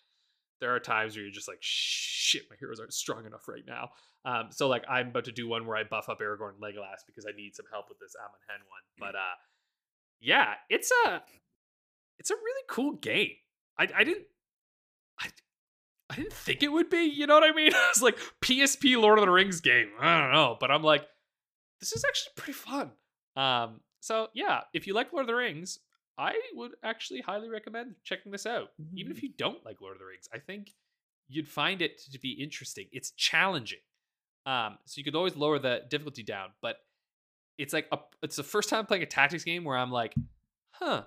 there 0.60 0.74
are 0.74 0.80
times 0.80 1.14
where 1.14 1.24
you're 1.24 1.32
just 1.32 1.48
like 1.48 1.58
shit 1.60 2.42
my 2.50 2.56
heroes 2.58 2.80
aren't 2.80 2.94
strong 2.94 3.26
enough 3.26 3.48
right 3.48 3.64
now 3.66 3.90
um, 4.26 4.48
so 4.50 4.66
like 4.66 4.84
I'm 4.88 5.08
about 5.08 5.26
to 5.26 5.32
do 5.32 5.48
one 5.48 5.66
where 5.66 5.76
I 5.76 5.84
buff 5.84 6.08
up 6.08 6.18
Aragorn 6.18 6.54
and 6.54 6.62
Legolas 6.62 7.06
because 7.06 7.24
I 7.26 7.36
need 7.36 7.54
some 7.54 7.66
help 7.72 7.88
with 7.88 8.00
this 8.00 8.16
Amon 8.18 8.40
Hen 8.48 8.58
one. 8.68 8.80
But 8.98 9.14
uh, 9.14 9.36
yeah, 10.20 10.54
it's 10.68 10.90
a 11.06 11.22
it's 12.18 12.32
a 12.32 12.34
really 12.34 12.64
cool 12.68 12.94
game. 12.94 13.30
I 13.78 13.86
I 13.96 14.02
didn't 14.02 14.26
I 15.20 15.28
I 16.10 16.16
didn't 16.16 16.32
think 16.32 16.64
it 16.64 16.72
would 16.72 16.90
be. 16.90 17.04
You 17.04 17.28
know 17.28 17.34
what 17.34 17.48
I 17.48 17.54
mean? 17.54 17.70
It's 17.90 18.02
like 18.02 18.18
PSP 18.42 19.00
Lord 19.00 19.20
of 19.20 19.24
the 19.24 19.30
Rings 19.30 19.60
game. 19.60 19.90
I 20.00 20.20
don't 20.20 20.32
know, 20.32 20.56
but 20.58 20.72
I'm 20.72 20.82
like, 20.82 21.06
this 21.78 21.92
is 21.92 22.04
actually 22.04 22.32
pretty 22.36 22.52
fun. 22.52 22.90
Um, 23.36 23.80
so 24.00 24.26
yeah, 24.34 24.62
if 24.74 24.88
you 24.88 24.94
like 24.94 25.12
Lord 25.12 25.22
of 25.22 25.28
the 25.28 25.34
Rings, 25.34 25.78
I 26.18 26.34
would 26.54 26.72
actually 26.82 27.20
highly 27.20 27.48
recommend 27.48 27.94
checking 28.04 28.32
this 28.32 28.46
out. 28.46 28.68
Even 28.94 29.12
Mm. 29.12 29.16
if 29.16 29.22
you 29.22 29.30
don't 29.36 29.64
like 29.64 29.80
Lord 29.80 29.94
of 29.94 29.98
the 30.00 30.06
Rings, 30.06 30.28
I 30.32 30.38
think 30.38 30.74
you'd 31.28 31.48
find 31.48 31.82
it 31.82 31.98
to 32.12 32.18
be 32.18 32.30
interesting. 32.32 32.86
It's 32.92 33.10
challenging. 33.12 33.80
Um, 34.46 34.78
so 34.86 34.98
you 34.98 35.04
could 35.04 35.14
always 35.16 35.36
lower 35.36 35.58
the 35.58 35.82
difficulty 35.90 36.22
down, 36.22 36.50
but 36.62 36.76
it's 37.58 37.72
like 37.72 37.86
a, 37.92 37.98
it's 38.22 38.36
the 38.36 38.42
first 38.44 38.68
time 38.68 38.86
playing 38.86 39.02
a 39.02 39.06
tactics 39.06 39.44
game 39.44 39.64
where 39.64 39.76
I'm 39.76 39.90
like, 39.90 40.14
huh, 40.70 41.04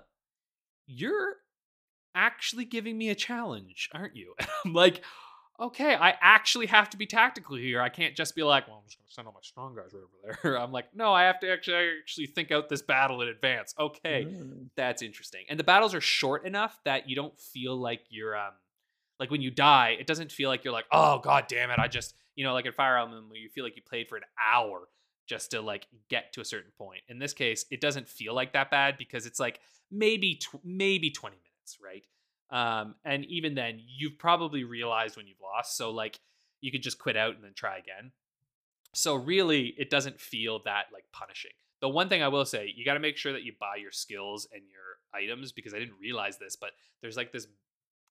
you're 0.86 1.36
actually 2.14 2.64
giving 2.64 2.98
me 2.98 3.08
a 3.08 3.14
challenge, 3.14 3.88
aren't 3.94 4.16
you? 4.16 4.34
And 4.40 4.48
I'm 4.64 4.72
like, 4.74 5.02
okay, 5.60 5.94
I 5.94 6.14
actually 6.20 6.66
have 6.66 6.90
to 6.90 6.96
be 6.96 7.06
tactical 7.06 7.56
here. 7.56 7.80
I 7.80 7.88
can't 7.88 8.16
just 8.16 8.34
be 8.34 8.42
like, 8.42 8.66
well, 8.66 8.78
I'm 8.78 8.84
just 8.86 8.98
gonna 8.98 9.10
send 9.10 9.26
all 9.28 9.34
my 9.34 9.40
strong 9.42 9.74
guys 9.74 9.92
right 9.92 10.02
over 10.02 10.38
there. 10.42 10.58
I'm 10.62 10.72
like, 10.72 10.86
no, 10.94 11.12
I 11.12 11.24
have 11.24 11.38
to 11.40 11.50
actually 11.52 11.90
actually 12.00 12.26
think 12.26 12.50
out 12.50 12.68
this 12.68 12.82
battle 12.82 13.20
in 13.22 13.28
advance. 13.28 13.74
Okay, 13.78 14.26
Mm. 14.28 14.68
that's 14.76 15.02
interesting. 15.02 15.44
And 15.48 15.58
the 15.58 15.64
battles 15.64 15.94
are 15.94 16.00
short 16.00 16.46
enough 16.46 16.78
that 16.84 17.08
you 17.08 17.14
don't 17.16 17.38
feel 17.38 17.76
like 17.76 18.00
you're 18.08 18.36
um 18.36 18.52
like 19.18 19.30
when 19.30 19.42
you 19.42 19.50
die, 19.50 19.96
it 20.00 20.06
doesn't 20.06 20.32
feel 20.32 20.48
like 20.48 20.64
you're 20.64 20.72
like, 20.72 20.86
oh 20.92 21.18
god 21.18 21.44
damn 21.48 21.70
it, 21.70 21.78
I 21.78 21.88
just 21.88 22.14
you 22.36 22.44
know, 22.44 22.54
like 22.54 22.64
in 22.64 22.72
Fire 22.72 22.96
Emblem 22.98 23.28
where 23.28 23.38
you 23.38 23.48
feel 23.50 23.64
like 23.64 23.76
you 23.76 23.82
played 23.82 24.08
for 24.08 24.16
an 24.16 24.22
hour 24.52 24.88
just 25.26 25.50
to 25.50 25.60
like 25.60 25.86
get 26.08 26.32
to 26.32 26.40
a 26.40 26.44
certain 26.44 26.70
point. 26.78 27.02
In 27.08 27.18
this 27.18 27.34
case, 27.34 27.66
it 27.70 27.80
doesn't 27.80 28.08
feel 28.08 28.34
like 28.34 28.52
that 28.54 28.70
bad 28.70 28.96
because 28.96 29.26
it's 29.26 29.38
like 29.38 29.60
maybe 29.90 30.36
tw- 30.36 30.64
maybe 30.64 31.10
20 31.10 31.36
minutes, 31.36 31.78
right? 31.84 32.04
Um, 32.50 32.96
and 33.04 33.24
even 33.26 33.54
then, 33.54 33.80
you've 33.86 34.18
probably 34.18 34.64
realized 34.64 35.16
when 35.16 35.26
you've 35.26 35.40
lost, 35.40 35.76
so 35.76 35.90
like 35.90 36.20
you 36.60 36.70
could 36.70 36.82
just 36.82 36.98
quit 36.98 37.16
out 37.16 37.34
and 37.34 37.44
then 37.44 37.52
try 37.54 37.78
again. 37.78 38.12
So 38.94 39.14
really, 39.14 39.74
it 39.78 39.90
doesn't 39.90 40.20
feel 40.20 40.60
that 40.64 40.86
like 40.92 41.04
punishing. 41.12 41.52
The 41.80 41.88
one 41.88 42.08
thing 42.08 42.22
I 42.22 42.28
will 42.28 42.44
say, 42.44 42.72
you 42.74 42.84
got 42.84 42.94
to 42.94 43.00
make 43.00 43.16
sure 43.16 43.32
that 43.32 43.44
you 43.44 43.52
buy 43.58 43.76
your 43.76 43.92
skills 43.92 44.46
and 44.52 44.62
your 44.70 44.98
items 45.14 45.52
because 45.52 45.72
I 45.72 45.78
didn't 45.78 45.94
realize 46.00 46.38
this, 46.38 46.56
but 46.56 46.72
there's 47.00 47.16
like 47.16 47.32
this 47.32 47.46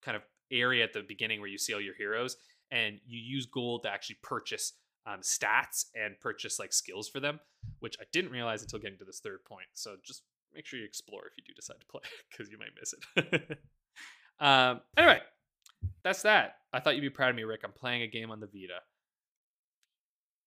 kind 0.01 0.15
of 0.15 0.23
area 0.51 0.83
at 0.83 0.93
the 0.93 1.01
beginning 1.01 1.39
where 1.39 1.49
you 1.49 1.57
see 1.57 1.73
all 1.73 1.81
your 1.81 1.93
heroes, 1.95 2.37
and 2.71 2.99
you 3.05 3.19
use 3.19 3.45
gold 3.45 3.83
to 3.83 3.89
actually 3.89 4.17
purchase 4.23 4.73
um, 5.05 5.19
stats 5.21 5.85
and 5.95 6.19
purchase 6.19 6.59
like 6.59 6.73
skills 6.73 7.07
for 7.09 7.19
them, 7.19 7.39
which 7.79 7.95
I 7.99 8.05
didn't 8.11 8.31
realize 8.31 8.61
until 8.61 8.79
getting 8.79 8.97
to 8.99 9.05
this 9.05 9.19
third 9.19 9.43
point. 9.45 9.67
So 9.73 9.95
just 10.03 10.23
make 10.53 10.65
sure 10.65 10.79
you 10.79 10.85
explore 10.85 11.25
if 11.27 11.33
you 11.37 11.43
do 11.45 11.53
decide 11.53 11.79
to 11.79 11.85
play 11.85 12.01
because 12.31 12.51
you 12.51 12.57
might 12.57 12.69
miss 12.79 12.93
it. 12.93 13.57
um, 14.39 14.81
anyway, 14.97 15.19
that's 16.03 16.21
that. 16.23 16.55
I 16.71 16.79
thought 16.79 16.95
you'd 16.95 17.01
be 17.01 17.09
proud 17.09 17.29
of 17.29 17.35
me, 17.35 17.43
Rick. 17.43 17.61
I'm 17.63 17.71
playing 17.71 18.03
a 18.03 18.07
game 18.07 18.31
on 18.31 18.39
the 18.39 18.47
Vita. 18.47 18.81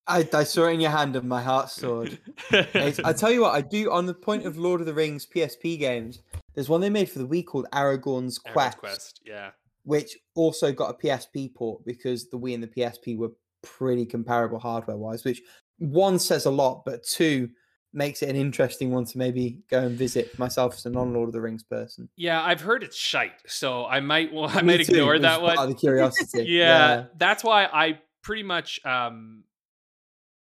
I, 0.07 0.29
I 0.35 0.45
saw 0.45 0.67
it 0.67 0.75
in 0.75 0.81
your 0.81 0.91
hand 0.91 1.15
and 1.17 1.29
my 1.29 1.43
heart 1.43 1.71
soared. 1.71 2.19
I 2.51 3.15
tell 3.17 3.31
you 3.31 3.43
what, 3.43 3.55
I 3.55 3.61
do 3.61 3.91
on 3.91 4.07
the 4.07 4.15
point 4.15 4.47
of 4.47 4.59
Lord 4.59 4.81
of 4.81 4.87
the 4.87 4.95
Rings 4.95 5.27
PSP 5.27 5.79
games. 5.79 6.21
There's 6.55 6.69
one 6.69 6.81
they 6.81 6.91
made 6.91 7.11
for 7.11 7.19
the 7.19 7.27
Wii 7.27 7.47
called 7.47 7.67
Aragorn's 7.73 8.39
Aragorn's 8.39 8.39
Quest, 8.39 8.79
Quest, 8.79 9.21
yeah. 9.25 9.51
which 9.85 10.19
also 10.35 10.73
got 10.73 10.91
a 10.91 11.07
PSP 11.07 11.55
port 11.55 11.85
because 11.85 12.29
the 12.29 12.39
Wii 12.39 12.55
and 12.55 12.63
the 12.63 12.69
PSP 12.69 13.17
were 13.17 13.31
pretty 13.63 14.05
comparable 14.05 14.59
hardware 14.59 14.97
wise. 14.97 15.25
Which 15.25 15.41
one 15.79 16.19
says 16.19 16.47
a 16.47 16.51
lot, 16.51 16.85
but 16.85 17.05
two 17.05 17.49
makes 17.93 18.23
it 18.23 18.29
an 18.31 18.37
interesting 18.37 18.91
one 18.91 19.05
to 19.05 19.19
maybe 19.19 19.59
go 19.71 19.81
and 19.81 19.97
visit 19.97 20.39
myself 20.39 20.75
as 20.75 20.87
a 20.87 20.91
non 20.91 21.13
Lord 21.13 21.29
of 21.29 21.33
the 21.33 21.41
Rings 21.41 21.63
person. 21.63 22.09
Yeah, 22.17 22.43
I've 22.43 22.61
heard 22.61 22.83
it's 22.83 22.97
shite, 22.97 23.33
so 23.47 23.85
I 23.87 24.01
might 24.01 24.33
well, 24.33 24.49
I 24.53 24.63
Me 24.63 24.79
might 24.79 24.87
too, 24.87 24.93
ignore 24.93 25.19
that 25.19 25.43
one. 25.43 25.59
Of 25.59 25.69
the 25.69 25.75
curiosity. 25.75 26.45
yeah, 26.49 27.05
that's 27.17 27.45
why 27.45 27.65
I 27.67 27.99
pretty 28.23 28.43
much 28.45 28.81
um 28.85 29.45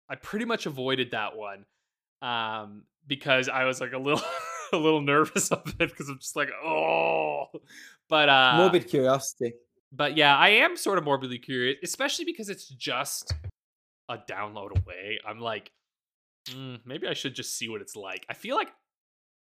I 0.08 0.16
pretty 0.16 0.44
much 0.44 0.66
avoided 0.66 1.12
that 1.12 1.36
one 1.36 1.64
um 2.22 2.82
because 3.06 3.48
I 3.48 3.64
was 3.64 3.80
like 3.80 3.92
a 3.92 3.98
little 3.98 4.20
a 4.72 4.76
little 4.76 5.00
nervous 5.00 5.50
of 5.50 5.62
it 5.80 5.90
because 5.90 6.08
I'm 6.08 6.18
just 6.18 6.36
like 6.36 6.50
oh 6.62 7.46
but 8.08 8.28
uh 8.28 8.54
morbid 8.58 8.86
curiosity. 8.88 9.54
but 9.92 10.16
yeah 10.18 10.36
I 10.36 10.50
am 10.50 10.76
sort 10.76 10.98
of 10.98 11.04
morbidly 11.04 11.38
curious 11.38 11.78
especially 11.82 12.26
because 12.26 12.50
it's 12.50 12.68
just 12.68 13.32
a 14.10 14.18
download 14.18 14.78
away 14.82 15.18
I'm 15.26 15.40
like 15.40 15.72
mm, 16.54 16.80
maybe 16.84 17.06
I 17.08 17.14
should 17.14 17.34
just 17.34 17.56
see 17.56 17.68
what 17.68 17.80
it's 17.80 17.96
like 17.96 18.26
I 18.28 18.34
feel 18.34 18.56
like 18.56 18.68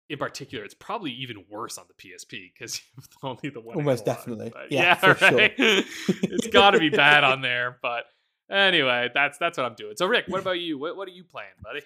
in 0.09 0.17
particular 0.17 0.63
it's 0.65 0.73
probably 0.73 1.11
even 1.11 1.45
worse 1.49 1.77
on 1.77 1.85
the 1.87 1.93
PSP 1.93 2.51
because 2.53 2.81
only 3.23 3.49
the 3.49 3.61
one 3.61 3.77
Almost 3.77 4.05
definitely. 4.05 4.51
but 4.53 4.71
Yeah, 4.71 4.95
for 4.95 5.15
sure. 5.15 5.49
it's 5.57 6.47
got 6.47 6.71
to 6.71 6.79
be 6.79 6.89
bad 6.89 7.23
on 7.23 7.41
there 7.49 7.77
but 7.81 8.05
anyway 8.51 9.09
that's 9.13 9.37
that's 9.37 9.57
what 9.57 9.65
I'm 9.65 9.75
doing 9.75 9.93
so 9.95 10.05
Rick 10.07 10.25
what 10.27 10.41
about 10.41 10.59
you 10.59 10.77
what, 10.77 10.95
what 10.97 11.07
are 11.07 11.11
you 11.11 11.23
playing 11.23 11.49
buddy 11.63 11.81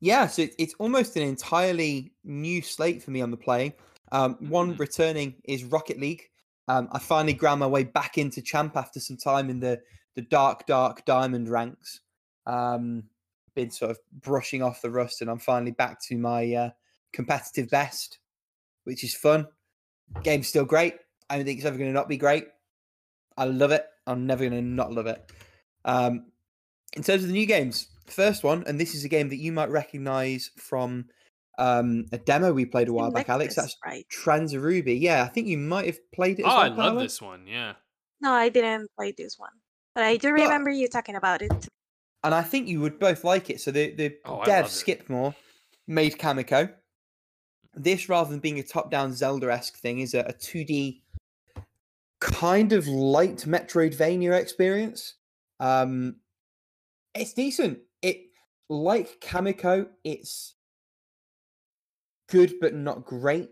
Yeah, 0.00 0.26
so 0.26 0.46
it's 0.58 0.74
almost 0.78 1.16
an 1.16 1.22
entirely 1.22 2.12
new 2.24 2.60
slate 2.62 3.02
for 3.04 3.12
me 3.12 3.20
on 3.20 3.30
the 3.30 3.36
playing. 3.36 3.74
Um, 4.10 4.36
one 4.40 4.74
Mm. 4.74 4.78
returning 4.80 5.34
is 5.44 5.62
Rocket 5.64 6.00
League. 6.00 6.24
Um, 6.66 6.88
I 6.90 6.98
finally 6.98 7.34
ground 7.34 7.60
my 7.60 7.66
way 7.68 7.84
back 7.84 8.18
into 8.18 8.42
champ 8.42 8.76
after 8.76 8.98
some 9.00 9.16
time 9.16 9.48
in 9.50 9.60
the 9.60 9.80
the 10.16 10.22
dark, 10.22 10.66
dark 10.66 11.04
diamond 11.04 11.48
ranks. 11.48 12.00
Um, 12.46 13.04
been 13.54 13.70
sort 13.70 13.90
of 13.90 13.98
brushing 14.20 14.62
off 14.62 14.82
the 14.82 14.90
rust, 14.90 15.20
and 15.20 15.30
I'm 15.30 15.38
finally 15.38 15.72
back 15.72 16.00
to 16.08 16.16
my 16.18 16.52
uh, 16.54 16.70
competitive 17.12 17.68
best, 17.70 18.18
which 18.84 19.04
is 19.04 19.14
fun. 19.14 19.46
Game's 20.22 20.48
still 20.48 20.64
great. 20.64 20.94
I 21.30 21.36
don't 21.36 21.44
think 21.44 21.58
it's 21.58 21.66
ever 21.66 21.78
going 21.78 21.90
to 21.90 21.94
not 21.94 22.08
be 22.08 22.16
great. 22.16 22.46
I 23.36 23.44
love 23.44 23.70
it. 23.70 23.86
I'm 24.06 24.26
never 24.26 24.40
going 24.48 24.52
to 24.60 24.62
not 24.62 24.92
love 24.92 25.06
it. 25.06 25.32
Um, 25.84 26.26
in 26.94 27.02
terms 27.02 27.22
of 27.22 27.28
the 27.28 27.34
new 27.34 27.46
games, 27.46 27.88
first 28.06 28.44
one, 28.44 28.64
and 28.66 28.78
this 28.78 28.94
is 28.94 29.04
a 29.04 29.08
game 29.08 29.28
that 29.30 29.36
you 29.36 29.52
might 29.52 29.70
recognize 29.70 30.50
from 30.58 31.06
um, 31.58 32.04
a 32.12 32.18
demo 32.18 32.52
we 32.52 32.66
played 32.66 32.88
a 32.88 32.92
while 32.92 33.10
back, 33.10 33.28
Alex. 33.28 33.54
That's 33.54 33.76
right? 33.84 34.06
Trans 34.10 34.54
Ruby. 34.56 34.94
Yeah, 34.96 35.22
I 35.22 35.28
think 35.28 35.46
you 35.46 35.56
might 35.58 35.86
have 35.86 35.98
played 36.12 36.40
it. 36.40 36.44
oh 36.44 36.48
As 36.48 36.54
I 36.54 36.68
love 36.68 36.76
Paolo. 36.76 37.00
this 37.02 37.20
one 37.22 37.46
yeah 37.46 37.74
No, 38.20 38.32
I 38.32 38.48
didn't 38.48 38.88
play 38.96 39.14
this 39.16 39.38
one, 39.38 39.50
but 39.94 40.04
I 40.04 40.16
do 40.16 40.28
But- 40.28 40.42
remember 40.42 40.70
you 40.70 40.88
talking 40.88 41.14
about 41.16 41.40
it. 41.42 41.68
And 42.24 42.34
I 42.34 42.42
think 42.42 42.68
you 42.68 42.80
would 42.80 42.98
both 42.98 43.24
like 43.24 43.50
it. 43.50 43.60
So 43.60 43.70
the 43.70 43.94
the 43.94 44.16
Oh, 44.24 44.44
dev. 44.44 44.68
Skipmore 44.68 45.34
made 45.86 46.18
Kamiko. 46.18 46.72
This, 47.74 48.08
rather 48.08 48.30
than 48.30 48.40
being 48.40 48.58
a 48.58 48.62
top-down 48.62 49.14
Zelda-esque 49.14 49.76
thing, 49.78 50.00
is 50.00 50.12
a, 50.12 50.20
a 50.20 50.32
2D 50.34 51.00
kind 52.20 52.72
of 52.74 52.86
light 52.86 53.38
Metroidvania 53.46 54.38
experience. 54.38 55.14
Um, 55.58 56.16
it's 57.14 57.32
decent. 57.32 57.78
It 58.02 58.26
like 58.68 59.20
Kamiko, 59.20 59.88
it's 60.04 60.54
good 62.28 62.54
but 62.60 62.74
not 62.74 63.04
great. 63.04 63.50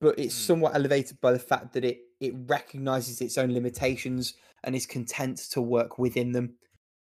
But 0.00 0.18
it's 0.18 0.34
Hmm. 0.34 0.46
somewhat 0.46 0.74
elevated 0.74 1.20
by 1.20 1.32
the 1.32 1.38
fact 1.38 1.72
that 1.74 1.84
it 1.84 2.00
it 2.20 2.34
recognizes 2.46 3.20
its 3.22 3.38
own 3.38 3.52
limitations 3.52 4.34
and 4.64 4.74
is 4.76 4.84
content 4.86 5.38
to 5.52 5.60
work 5.62 5.98
within 5.98 6.32
them. 6.32 6.54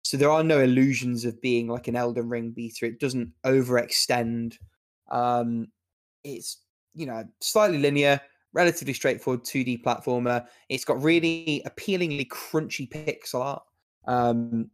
So 0.06 0.16
there 0.16 0.30
are 0.30 0.44
no 0.44 0.60
illusions 0.60 1.24
of 1.24 1.42
being 1.42 1.66
like 1.66 1.88
an 1.88 1.96
Elden 1.96 2.28
Ring 2.28 2.52
beta. 2.52 2.86
It 2.86 3.00
doesn't 3.00 3.32
overextend. 3.44 4.56
Um, 5.10 5.66
it's 6.22 6.58
you 6.94 7.06
know 7.06 7.24
slightly 7.40 7.78
linear, 7.78 8.20
relatively 8.52 8.94
straightforward 8.94 9.42
2D 9.42 9.82
platformer. 9.82 10.46
It's 10.68 10.84
got 10.84 11.02
really 11.02 11.60
appealingly 11.66 12.24
crunchy 12.26 12.88
pixel 12.88 13.40
art. 13.40 13.62
Um, 14.06 14.70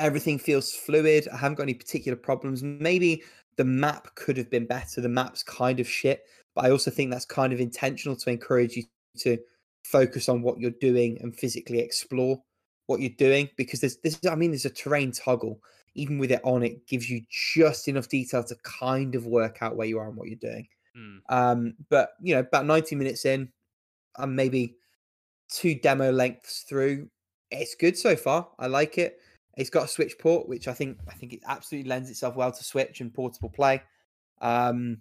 everything 0.00 0.40
feels 0.40 0.74
fluid. 0.74 1.28
I 1.32 1.36
haven't 1.36 1.54
got 1.54 1.62
any 1.62 1.74
particular 1.74 2.16
problems. 2.16 2.64
Maybe 2.64 3.22
the 3.56 3.64
map 3.64 4.12
could 4.16 4.36
have 4.36 4.50
been 4.50 4.66
better. 4.66 5.00
The 5.00 5.08
map's 5.08 5.44
kind 5.44 5.78
of 5.78 5.88
shit, 5.88 6.24
but 6.56 6.64
I 6.64 6.72
also 6.72 6.90
think 6.90 7.12
that's 7.12 7.24
kind 7.24 7.52
of 7.52 7.60
intentional 7.60 8.16
to 8.16 8.30
encourage 8.30 8.74
you 8.74 8.82
to 9.18 9.38
focus 9.84 10.28
on 10.28 10.42
what 10.42 10.58
you're 10.58 10.72
doing 10.80 11.18
and 11.20 11.36
physically 11.36 11.78
explore 11.78 12.42
what 12.86 13.00
you're 13.00 13.10
doing 13.10 13.48
because 13.56 13.80
there's 13.80 13.96
this 13.98 14.18
I 14.30 14.34
mean 14.34 14.50
there's 14.50 14.64
a 14.64 14.70
terrain 14.70 15.12
toggle. 15.12 15.60
Even 15.96 16.18
with 16.18 16.32
it 16.32 16.40
on 16.42 16.62
it 16.62 16.86
gives 16.88 17.08
you 17.08 17.22
just 17.30 17.86
enough 17.86 18.08
detail 18.08 18.42
to 18.42 18.56
kind 18.64 19.14
of 19.14 19.26
work 19.26 19.58
out 19.60 19.76
where 19.76 19.86
you 19.86 19.98
are 19.98 20.08
and 20.08 20.16
what 20.16 20.28
you're 20.28 20.36
doing. 20.36 20.66
Hmm. 20.96 21.16
um 21.28 21.74
but 21.88 22.10
you 22.22 22.34
know 22.34 22.40
about 22.40 22.66
90 22.66 22.94
minutes 22.94 23.24
in 23.24 23.48
and 24.16 24.36
maybe 24.36 24.76
two 25.48 25.74
demo 25.76 26.10
lengths 26.10 26.64
through. 26.68 27.08
It's 27.50 27.74
good 27.74 27.96
so 27.96 28.16
far. 28.16 28.48
I 28.58 28.66
like 28.66 28.98
it. 28.98 29.18
It's 29.56 29.70
got 29.70 29.84
a 29.84 29.88
switch 29.88 30.18
port 30.18 30.48
which 30.48 30.66
i 30.68 30.72
think 30.72 30.98
i 31.08 31.12
think 31.12 31.32
it 31.32 31.40
absolutely 31.46 31.88
lends 31.88 32.10
itself 32.10 32.34
well 32.36 32.52
to 32.52 32.64
switch 32.64 33.00
and 33.00 33.14
portable 33.14 33.50
play. 33.50 33.82
Um 34.40 34.98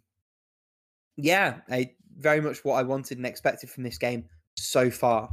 yeah 1.18 1.62
I, 1.70 1.92
very 2.18 2.42
much 2.42 2.64
what 2.64 2.76
i 2.76 2.84
wanted 2.84 3.18
and 3.18 3.26
expected 3.26 3.70
from 3.70 3.84
this 3.84 3.98
game 3.98 4.26
so 4.56 4.92
far. 4.92 5.30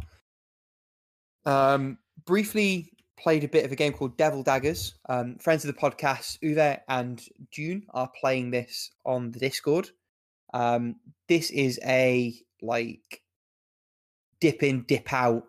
Um 1.44 1.98
briefly 2.24 2.92
played 3.18 3.44
a 3.44 3.48
bit 3.48 3.64
of 3.64 3.72
a 3.72 3.76
game 3.76 3.92
called 3.92 4.16
devil 4.16 4.42
daggers. 4.42 4.94
Um 5.08 5.36
friends 5.38 5.64
of 5.64 5.74
the 5.74 5.80
podcast 5.80 6.38
uwe 6.42 6.80
and 6.88 7.22
june 7.50 7.84
are 7.90 8.10
playing 8.20 8.50
this 8.50 8.90
on 9.04 9.30
the 9.30 9.38
discord. 9.38 9.90
Um 10.54 10.96
this 11.28 11.50
is 11.50 11.78
a 11.84 12.34
like 12.62 13.22
dip 14.40 14.62
in 14.62 14.84
dip 14.84 15.12
out 15.12 15.44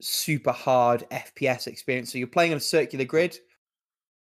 super 0.00 0.52
hard 0.52 1.04
fps 1.10 1.66
experience. 1.66 2.12
So 2.12 2.18
you're 2.18 2.26
playing 2.26 2.52
on 2.52 2.58
a 2.58 2.60
circular 2.60 3.04
grid 3.04 3.38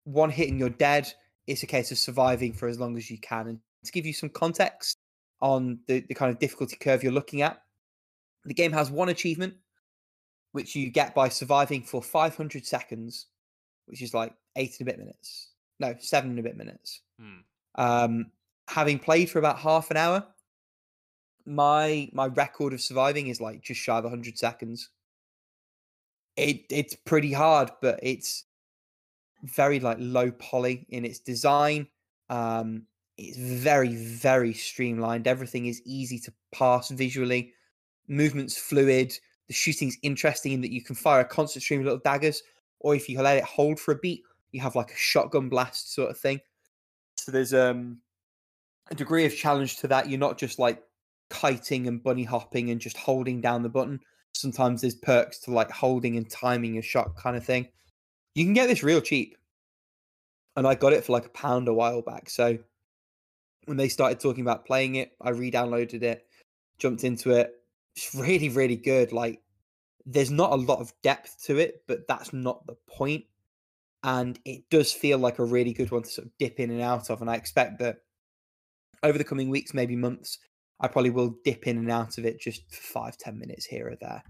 one 0.03 0.29
hit 0.29 0.49
and 0.49 0.59
you're 0.59 0.69
dead. 0.69 1.11
It's 1.47 1.63
a 1.63 1.67
case 1.67 1.91
of 1.91 1.97
surviving 1.97 2.53
for 2.53 2.67
as 2.67 2.79
long 2.79 2.97
as 2.97 3.09
you 3.09 3.19
can. 3.19 3.47
And 3.47 3.59
to 3.85 3.91
give 3.91 4.05
you 4.05 4.13
some 4.13 4.29
context 4.29 4.97
on 5.41 5.79
the, 5.87 6.01
the 6.01 6.13
kind 6.13 6.31
of 6.31 6.39
difficulty 6.39 6.75
curve 6.75 7.03
you're 7.03 7.11
looking 7.11 7.41
at. 7.41 7.61
The 8.45 8.53
game 8.53 8.71
has 8.71 8.89
one 8.89 9.09
achievement, 9.09 9.55
which 10.51 10.75
you 10.75 10.89
get 10.89 11.13
by 11.13 11.29
surviving 11.29 11.83
for 11.83 12.01
500 12.01 12.65
seconds, 12.65 13.27
which 13.85 14.01
is 14.01 14.13
like 14.13 14.33
eight 14.55 14.79
and 14.79 14.87
a 14.87 14.91
bit 14.91 14.99
minutes. 14.99 15.49
No, 15.79 15.95
seven 15.99 16.31
and 16.31 16.39
a 16.39 16.43
bit 16.43 16.57
minutes. 16.57 17.01
Hmm. 17.19 17.39
Um, 17.75 18.31
having 18.67 18.99
played 18.99 19.29
for 19.29 19.39
about 19.39 19.59
half 19.59 19.91
an 19.91 19.97
hour, 19.97 20.25
my 21.45 22.09
my 22.13 22.27
record 22.27 22.73
of 22.73 22.81
surviving 22.81 23.27
is 23.27 23.41
like 23.41 23.61
just 23.61 23.81
shy 23.81 23.97
of 23.97 24.03
100 24.03 24.37
seconds. 24.37 24.89
It 26.35 26.65
it's 26.69 26.95
pretty 26.95 27.33
hard, 27.33 27.71
but 27.81 27.99
it's 28.03 28.45
very 29.43 29.79
like 29.79 29.97
low 29.99 30.31
poly 30.31 30.85
in 30.89 31.05
its 31.05 31.19
design. 31.19 31.87
Um, 32.29 32.83
it's 33.17 33.37
very 33.37 33.95
very 33.95 34.53
streamlined. 34.53 35.27
Everything 35.27 35.65
is 35.65 35.81
easy 35.85 36.19
to 36.19 36.33
pass 36.53 36.89
visually. 36.89 37.53
Movement's 38.07 38.57
fluid. 38.57 39.17
The 39.49 39.53
shooting's 39.53 39.97
interesting 40.03 40.53
in 40.53 40.61
that 40.61 40.71
you 40.71 40.81
can 40.81 40.95
fire 40.95 41.19
a 41.19 41.25
constant 41.25 41.63
stream 41.63 41.81
of 41.81 41.85
little 41.85 41.99
daggers, 41.99 42.41
or 42.79 42.95
if 42.95 43.09
you 43.09 43.21
let 43.21 43.37
it 43.37 43.43
hold 43.43 43.79
for 43.79 43.91
a 43.91 43.97
beat, 43.97 44.23
you 44.51 44.61
have 44.61 44.75
like 44.75 44.91
a 44.91 44.95
shotgun 44.95 45.49
blast 45.49 45.93
sort 45.93 46.09
of 46.09 46.17
thing. 46.17 46.39
So 47.17 47.31
there's 47.31 47.53
um 47.53 47.97
a 48.91 48.95
degree 48.95 49.25
of 49.25 49.35
challenge 49.35 49.77
to 49.77 49.87
that. 49.87 50.09
You're 50.09 50.19
not 50.19 50.37
just 50.37 50.59
like 50.59 50.81
kiting 51.29 51.87
and 51.87 52.01
bunny 52.01 52.23
hopping 52.23 52.69
and 52.71 52.79
just 52.79 52.97
holding 52.97 53.41
down 53.41 53.61
the 53.61 53.69
button. 53.69 53.99
Sometimes 54.33 54.81
there's 54.81 54.95
perks 54.95 55.39
to 55.39 55.51
like 55.51 55.69
holding 55.69 56.15
and 56.15 56.29
timing 56.29 56.77
a 56.77 56.81
shot 56.81 57.15
kind 57.15 57.35
of 57.35 57.45
thing. 57.45 57.67
You 58.35 58.45
can 58.45 58.53
get 58.53 58.67
this 58.67 58.83
real 58.83 59.01
cheap. 59.01 59.35
And 60.55 60.67
I 60.67 60.75
got 60.75 60.93
it 60.93 61.03
for 61.03 61.11
like 61.11 61.25
a 61.25 61.29
pound 61.29 61.67
a 61.67 61.73
while 61.73 62.01
back. 62.01 62.29
So 62.29 62.57
when 63.65 63.77
they 63.77 63.89
started 63.89 64.19
talking 64.19 64.41
about 64.41 64.65
playing 64.65 64.95
it, 64.95 65.11
I 65.21 65.29
re-downloaded 65.29 66.01
it, 66.01 66.25
jumped 66.79 67.03
into 67.03 67.31
it. 67.31 67.58
It's 67.99 68.15
really, 68.15 68.49
really 68.49 68.77
good. 68.77 69.11
Like 69.11 69.41
there's 70.05 70.31
not 70.31 70.51
a 70.51 70.55
lot 70.55 70.79
of 70.79 70.93
depth 71.03 71.43
to 71.45 71.57
it, 71.57 71.83
but 71.87 72.07
that's 72.07 72.33
not 72.33 72.65
the 72.65 72.75
point. 72.87 73.25
And 74.03 74.39
it 74.45 74.69
does 74.69 74.93
feel 74.93 75.17
like 75.17 75.39
a 75.39 75.43
really 75.43 75.73
good 75.73 75.91
one 75.91 76.03
to 76.03 76.09
sort 76.09 76.27
of 76.27 76.31
dip 76.39 76.59
in 76.59 76.71
and 76.71 76.81
out 76.81 77.09
of. 77.09 77.21
And 77.21 77.29
I 77.29 77.35
expect 77.35 77.79
that 77.79 77.97
over 79.03 79.17
the 79.17 79.23
coming 79.23 79.49
weeks, 79.49 79.73
maybe 79.73 79.95
months, 79.95 80.39
I 80.79 80.87
probably 80.87 81.09
will 81.09 81.35
dip 81.43 81.67
in 81.67 81.77
and 81.77 81.91
out 81.91 82.17
of 82.17 82.25
it 82.25 82.39
just 82.39 82.63
for 82.73 82.81
five, 82.81 83.17
ten 83.17 83.37
minutes 83.37 83.65
here 83.65 83.89
or 83.89 83.97
there. 83.99 84.23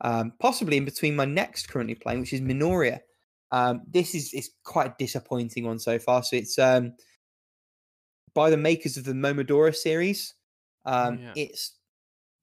Um, 0.00 0.32
possibly 0.40 0.78
in 0.78 0.84
between 0.84 1.14
my 1.14 1.26
next 1.26 1.68
currently 1.68 1.94
playing, 1.94 2.20
which 2.20 2.32
is 2.32 2.40
Minoria. 2.40 3.00
Um, 3.50 3.82
this 3.86 4.14
is 4.14 4.32
is 4.32 4.50
quite 4.64 4.86
a 4.86 4.94
disappointing 4.98 5.64
one 5.64 5.78
so 5.78 5.98
far. 5.98 6.22
So 6.22 6.36
it's 6.36 6.58
um, 6.58 6.94
by 8.34 8.48
the 8.48 8.56
makers 8.56 8.96
of 8.96 9.04
the 9.04 9.12
Momodora 9.12 9.76
series. 9.76 10.34
Um, 10.86 11.18
yeah. 11.18 11.32
It's 11.36 11.74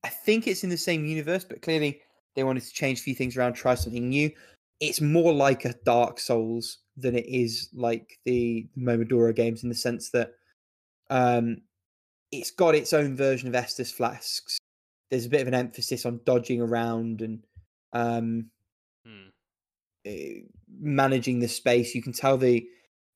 I 0.04 0.10
think 0.10 0.48
it's 0.48 0.64
in 0.64 0.70
the 0.70 0.78
same 0.78 1.06
universe, 1.06 1.44
but 1.44 1.62
clearly 1.62 2.02
they 2.36 2.44
wanted 2.44 2.64
to 2.64 2.74
change 2.74 3.00
a 3.00 3.04
few 3.04 3.16
things 3.16 3.36
around, 3.36 3.54
try 3.54 3.76
something 3.76 4.10
new. 4.10 4.32
It's 4.80 5.02
more 5.02 5.34
like 5.34 5.66
a 5.66 5.76
Dark 5.86 6.20
Souls 6.20 6.80
than 6.96 7.16
it 7.16 7.26
is 7.28 7.70
like 7.74 8.18
the 8.26 8.68
Momodora 8.78 9.36
games 9.36 9.64
in 9.64 9.70
the 9.70 9.76
sense 9.76 10.10
that 10.12 10.32
um, 11.10 11.58
it's 12.32 12.52
got 12.52 12.76
its 12.76 12.94
own 12.94 13.16
version 13.16 13.48
of 13.48 13.56
Estus 13.62 13.92
flasks. 13.92 14.58
There's 15.10 15.26
a 15.26 15.30
bit 15.30 15.42
of 15.42 15.48
an 15.48 15.54
emphasis 15.54 16.06
on 16.06 16.22
dodging 16.26 16.62
around 16.62 17.22
and 17.22 17.44
um, 17.94 18.46
Hmm. 19.06 19.30
eh, 20.06 20.42
managing 20.80 21.40
the 21.40 21.48
space. 21.48 21.96
You 21.96 22.02
can 22.02 22.14
tell 22.14 22.38
the 22.38 22.68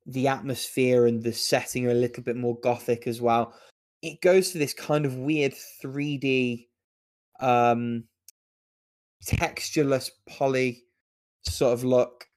the 0.05 0.27
atmosphere 0.27 1.07
and 1.07 1.23
the 1.23 1.31
setting 1.31 1.87
are 1.87 1.91
a 1.91 1.93
little 1.93 2.23
bit 2.23 2.35
more 2.35 2.59
gothic 2.59 3.07
as 3.07 3.21
well. 3.21 3.53
It 4.01 4.19
goes 4.21 4.51
for 4.51 4.57
this 4.57 4.73
kind 4.73 5.05
of 5.05 5.15
weird 5.15 5.53
3D 5.81 6.67
um 7.39 8.03
textureless 9.25 10.09
poly 10.27 10.83
sort 11.43 11.73
of 11.73 11.83
look 11.83 12.27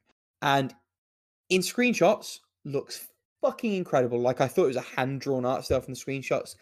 and 0.43 0.75
in 1.49 1.61
screenshots 1.61 2.41
looks 2.65 3.09
fucking 3.41 3.75
incredible. 3.75 4.21
Like 4.21 4.41
I 4.41 4.49
thought 4.49 4.65
it 4.65 4.69
was 4.69 4.77
a 4.77 4.81
hand 4.81 5.21
drawn 5.21 5.45
art 5.45 5.65
style 5.65 5.81
from 5.81 5.95
the 5.95 6.01
screenshots. 6.01 6.57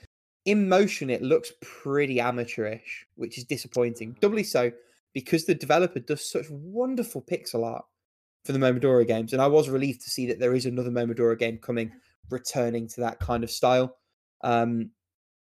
In 0.45 0.69
motion, 0.69 1.09
it 1.09 1.23
looks 1.23 1.53
pretty 1.63 2.21
amateurish, 2.21 3.07
which 3.17 3.39
is 3.39 3.45
disappointing. 3.45 4.17
Doubly 4.21 4.43
so 4.43 4.71
because 5.15 5.45
the 5.45 5.55
developer 5.55 6.01
does 6.01 6.29
such 6.29 6.51
wonderful 6.51 7.23
pixel 7.23 7.65
art 7.65 7.85
for 8.45 8.53
the 8.53 8.59
Momodora 8.59 9.07
games, 9.07 9.33
and 9.33 9.41
I 9.41 9.47
was 9.47 9.71
relieved 9.71 10.03
to 10.03 10.11
see 10.11 10.27
that 10.27 10.39
there 10.39 10.55
is 10.55 10.67
another 10.67 10.91
Momodora 10.91 11.39
game 11.39 11.57
coming, 11.59 11.93
returning 12.31 12.89
to 12.89 13.01
that 13.01 13.21
kind 13.21 13.43
of 13.43 13.51
style. 13.51 13.97
Um, 14.43 14.91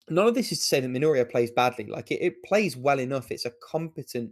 none 0.10 0.28
of 0.28 0.36
this 0.36 0.52
is 0.52 0.60
to 0.60 0.66
say 0.66 0.80
that 0.80 0.90
Minoria 0.90 1.30
plays 1.30 1.52
badly. 1.52 1.86
Like 1.86 2.12
it, 2.12 2.22
it 2.22 2.44
plays 2.44 2.76
well 2.78 3.00
enough. 3.00 3.32
It's 3.32 3.46
a 3.46 3.54
competent 3.64 4.32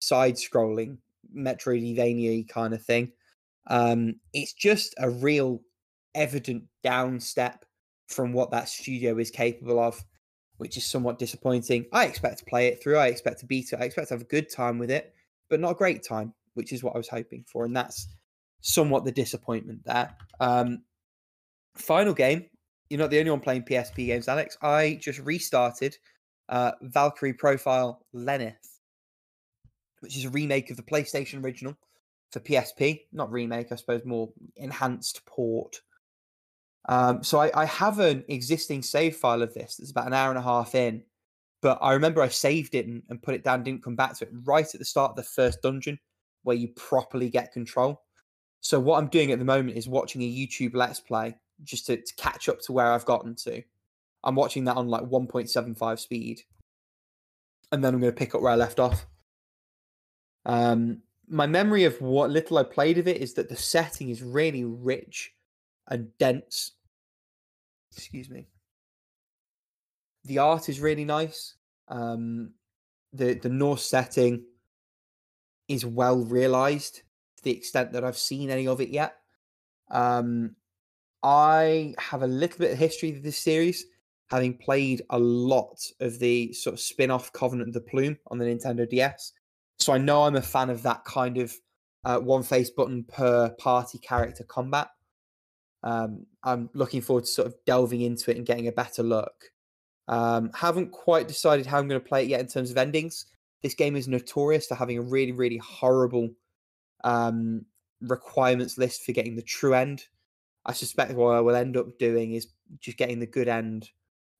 side-scrolling 0.00 0.98
Metroidvania 1.36 2.48
kind 2.48 2.74
of 2.74 2.82
thing. 2.82 3.12
Um, 3.68 4.16
it's 4.32 4.52
just 4.52 4.94
a 4.98 5.08
real 5.08 5.62
evident 6.14 6.64
downstep 6.84 7.58
from 8.08 8.32
what 8.32 8.50
that 8.50 8.68
studio 8.68 9.18
is 9.18 9.30
capable 9.30 9.78
of, 9.78 10.02
which 10.58 10.76
is 10.76 10.84
somewhat 10.84 11.18
disappointing. 11.18 11.86
I 11.92 12.06
expect 12.06 12.38
to 12.38 12.44
play 12.44 12.68
it 12.68 12.82
through. 12.82 12.98
I 12.98 13.06
expect 13.06 13.40
to 13.40 13.46
beat 13.46 13.72
it. 13.72 13.80
I 13.80 13.84
expect 13.84 14.08
to 14.08 14.14
have 14.14 14.22
a 14.22 14.24
good 14.24 14.50
time 14.50 14.78
with 14.78 14.90
it, 14.90 15.14
but 15.48 15.60
not 15.60 15.70
a 15.70 15.76
great 15.76 16.02
time, 16.02 16.34
which 16.54 16.72
is 16.72 16.82
what 16.82 16.94
I 16.94 16.98
was 16.98 17.08
hoping 17.08 17.44
for. 17.46 17.64
And 17.64 17.74
that's 17.74 18.08
somewhat 18.60 19.04
the 19.04 19.12
disappointment 19.12 19.84
there. 19.84 20.14
Um, 20.40 20.82
final 21.76 22.14
game. 22.14 22.46
You're 22.92 22.98
not 22.98 23.08
the 23.08 23.20
only 23.20 23.30
one 23.30 23.40
playing 23.40 23.62
PSP 23.62 24.04
games, 24.08 24.28
Alex. 24.28 24.58
I 24.60 24.98
just 25.00 25.18
restarted 25.20 25.96
uh, 26.50 26.72
Valkyrie 26.82 27.32
Profile 27.32 28.04
Lenneth, 28.12 28.80
which 30.00 30.14
is 30.14 30.26
a 30.26 30.28
remake 30.28 30.70
of 30.70 30.76
the 30.76 30.82
PlayStation 30.82 31.42
original 31.42 31.74
for 32.32 32.40
PSP. 32.40 33.04
Not 33.10 33.32
remake, 33.32 33.72
I 33.72 33.76
suppose, 33.76 34.04
more 34.04 34.28
enhanced 34.56 35.24
port. 35.24 35.80
Um, 36.86 37.24
so 37.24 37.40
I, 37.40 37.62
I 37.62 37.64
have 37.64 37.98
an 37.98 38.24
existing 38.28 38.82
save 38.82 39.16
file 39.16 39.40
of 39.40 39.54
this 39.54 39.76
that's 39.76 39.90
about 39.90 40.08
an 40.08 40.12
hour 40.12 40.28
and 40.28 40.38
a 40.38 40.42
half 40.42 40.74
in, 40.74 41.02
but 41.62 41.78
I 41.80 41.94
remember 41.94 42.20
I 42.20 42.28
saved 42.28 42.74
it 42.74 42.86
and, 42.86 43.02
and 43.08 43.22
put 43.22 43.34
it 43.34 43.42
down, 43.42 43.62
didn't 43.62 43.84
come 43.84 43.96
back 43.96 44.18
to 44.18 44.26
it 44.26 44.32
right 44.44 44.66
at 44.66 44.78
the 44.78 44.84
start 44.84 45.12
of 45.12 45.16
the 45.16 45.22
first 45.22 45.62
dungeon 45.62 45.98
where 46.42 46.58
you 46.58 46.68
properly 46.76 47.30
get 47.30 47.54
control. 47.54 48.02
So 48.60 48.78
what 48.78 48.98
I'm 48.98 49.08
doing 49.08 49.32
at 49.32 49.38
the 49.38 49.46
moment 49.46 49.78
is 49.78 49.88
watching 49.88 50.20
a 50.20 50.30
YouTube 50.30 50.74
Let's 50.74 51.00
Play 51.00 51.36
just 51.62 51.86
to, 51.86 51.96
to 51.96 52.14
catch 52.16 52.48
up 52.48 52.60
to 52.62 52.72
where 52.72 52.92
I've 52.92 53.04
gotten 53.04 53.34
to. 53.36 53.62
I'm 54.24 54.34
watching 54.34 54.64
that 54.64 54.76
on 54.76 54.88
like 54.88 55.02
1.75 55.04 55.98
speed, 55.98 56.40
and 57.70 57.82
then 57.82 57.94
I'm 57.94 58.00
going 58.00 58.12
to 58.12 58.18
pick 58.18 58.34
up 58.34 58.42
where 58.42 58.52
I 58.52 58.56
left 58.56 58.78
off. 58.78 59.06
Um, 60.44 61.02
my 61.28 61.46
memory 61.46 61.84
of 61.84 62.00
what 62.00 62.30
little 62.30 62.58
I 62.58 62.62
played 62.62 62.98
of 62.98 63.08
it 63.08 63.18
is 63.18 63.34
that 63.34 63.48
the 63.48 63.56
setting 63.56 64.10
is 64.10 64.22
really 64.22 64.64
rich 64.64 65.32
and 65.88 66.08
dense. 66.18 66.72
Excuse 67.96 68.30
me. 68.30 68.48
The 70.24 70.38
art 70.38 70.68
is 70.68 70.80
really 70.80 71.04
nice. 71.04 71.54
Um, 71.88 72.52
the 73.12 73.34
the 73.34 73.48
Norse 73.48 73.84
setting 73.84 74.44
is 75.68 75.84
well 75.84 76.18
realized 76.24 76.96
to 77.36 77.42
the 77.42 77.50
extent 77.50 77.92
that 77.92 78.04
I've 78.04 78.18
seen 78.18 78.50
any 78.50 78.66
of 78.68 78.80
it 78.80 78.88
yet. 78.88 79.16
Um, 79.90 80.56
I 81.22 81.94
have 81.98 82.22
a 82.22 82.26
little 82.26 82.58
bit 82.58 82.72
of 82.72 82.78
history 82.78 83.12
with 83.12 83.22
this 83.22 83.38
series, 83.38 83.86
having 84.30 84.56
played 84.56 85.02
a 85.10 85.18
lot 85.18 85.78
of 86.00 86.18
the 86.18 86.52
sort 86.52 86.74
of 86.74 86.80
spin-off 86.80 87.32
Covenant 87.32 87.68
of 87.68 87.74
the 87.74 87.80
Plume 87.80 88.18
on 88.28 88.38
the 88.38 88.44
Nintendo 88.44 88.88
DS. 88.88 89.32
So 89.78 89.92
I 89.92 89.98
know 89.98 90.24
I'm 90.24 90.36
a 90.36 90.42
fan 90.42 90.70
of 90.70 90.82
that 90.82 91.04
kind 91.04 91.38
of 91.38 91.54
uh, 92.04 92.18
one 92.18 92.42
face 92.42 92.70
button 92.70 93.04
per 93.04 93.50
party 93.58 93.98
character 93.98 94.44
combat. 94.44 94.88
Um, 95.84 96.26
I'm 96.44 96.70
looking 96.74 97.00
forward 97.00 97.24
to 97.24 97.30
sort 97.30 97.48
of 97.48 97.54
delving 97.66 98.02
into 98.02 98.30
it 98.30 98.36
and 98.36 98.46
getting 98.46 98.68
a 98.68 98.72
better 98.72 99.02
look. 99.02 99.50
Um, 100.08 100.50
haven't 100.54 100.90
quite 100.90 101.28
decided 101.28 101.66
how 101.66 101.78
I'm 101.78 101.88
going 101.88 102.00
to 102.00 102.08
play 102.08 102.22
it 102.22 102.28
yet 102.28 102.40
in 102.40 102.46
terms 102.46 102.70
of 102.70 102.76
endings. 102.76 103.26
This 103.62 103.74
game 103.74 103.96
is 103.96 104.08
notorious 104.08 104.66
for 104.66 104.74
having 104.74 104.98
a 104.98 105.02
really, 105.02 105.32
really 105.32 105.58
horrible 105.58 106.30
um, 107.04 107.64
requirements 108.00 108.78
list 108.78 109.02
for 109.04 109.12
getting 109.12 109.36
the 109.36 109.42
true 109.42 109.74
end. 109.74 110.04
I 110.64 110.72
suspect 110.72 111.14
what 111.14 111.34
I 111.34 111.40
will 111.40 111.56
end 111.56 111.76
up 111.76 111.98
doing 111.98 112.34
is 112.34 112.48
just 112.80 112.96
getting 112.96 113.18
the 113.18 113.26
good 113.26 113.48
end 113.48 113.90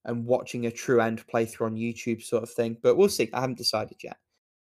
and 0.04 0.24
watching 0.24 0.66
a 0.66 0.70
true 0.70 1.00
end 1.00 1.24
playthrough 1.26 1.66
on 1.66 1.76
YouTube, 1.76 2.22
sort 2.22 2.42
of 2.42 2.50
thing. 2.50 2.76
But 2.82 2.96
we'll 2.96 3.08
see. 3.08 3.30
I 3.32 3.40
haven't 3.40 3.58
decided 3.58 3.98
yet. 4.02 4.16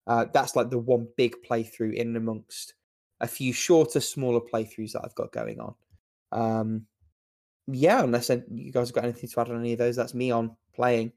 Uh, 0.08 0.26
that's 0.34 0.56
like 0.56 0.70
the 0.70 0.80
one 0.80 1.08
big 1.18 1.36
playthrough 1.50 1.94
in 1.94 2.16
amongst 2.16 2.74
a 3.22 3.28
few 3.28 3.54
shorter, 3.54 4.00
smaller 4.00 4.40
playthroughs 4.40 4.94
that 4.94 5.02
I've 5.04 5.16
got 5.16 5.32
going 5.32 5.60
on. 5.60 5.76
Um, 6.32 6.86
yeah, 7.68 8.04
unless 8.04 8.30
you 8.30 8.72
guys 8.72 8.90
have 8.90 8.96
got 8.96 9.04
anything 9.04 9.30
to 9.30 9.40
add 9.40 9.50
on 9.50 9.60
any 9.60 9.74
of 9.74 9.80
those, 9.80 9.96
that's 9.96 10.14
me 10.14 10.32
on 10.32 10.56
playing. 10.74 11.12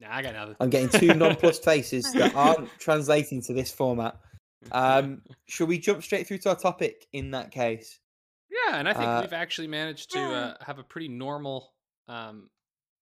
Nah, 0.00 0.08
I 0.10 0.22
got 0.22 0.34
nothing. 0.34 0.56
I'm 0.58 0.70
getting 0.70 0.88
two 0.88 1.14
nonplussed 1.14 1.64
faces 1.64 2.12
that 2.14 2.34
aren't 2.34 2.68
translating 2.78 3.40
to 3.42 3.52
this 3.52 3.70
format. 3.70 4.16
Um, 4.70 5.22
should 5.48 5.66
we 5.66 5.76
jump 5.76 6.04
straight 6.04 6.24
through 6.24 6.38
to 6.38 6.50
our 6.50 6.54
topic 6.54 7.08
in 7.12 7.32
that 7.32 7.50
case? 7.50 7.98
Yeah, 8.68 8.76
and 8.78 8.88
I 8.88 8.92
think 8.92 9.04
uh, 9.06 9.18
we've 9.22 9.32
actually 9.32 9.68
managed 9.68 10.10
to 10.12 10.18
Yeah. 10.18 10.30
uh, 10.60 10.64
have 10.64 10.78
a 10.78 10.82
pretty 10.82 11.08
normal 11.08 11.72
um, 12.08 12.50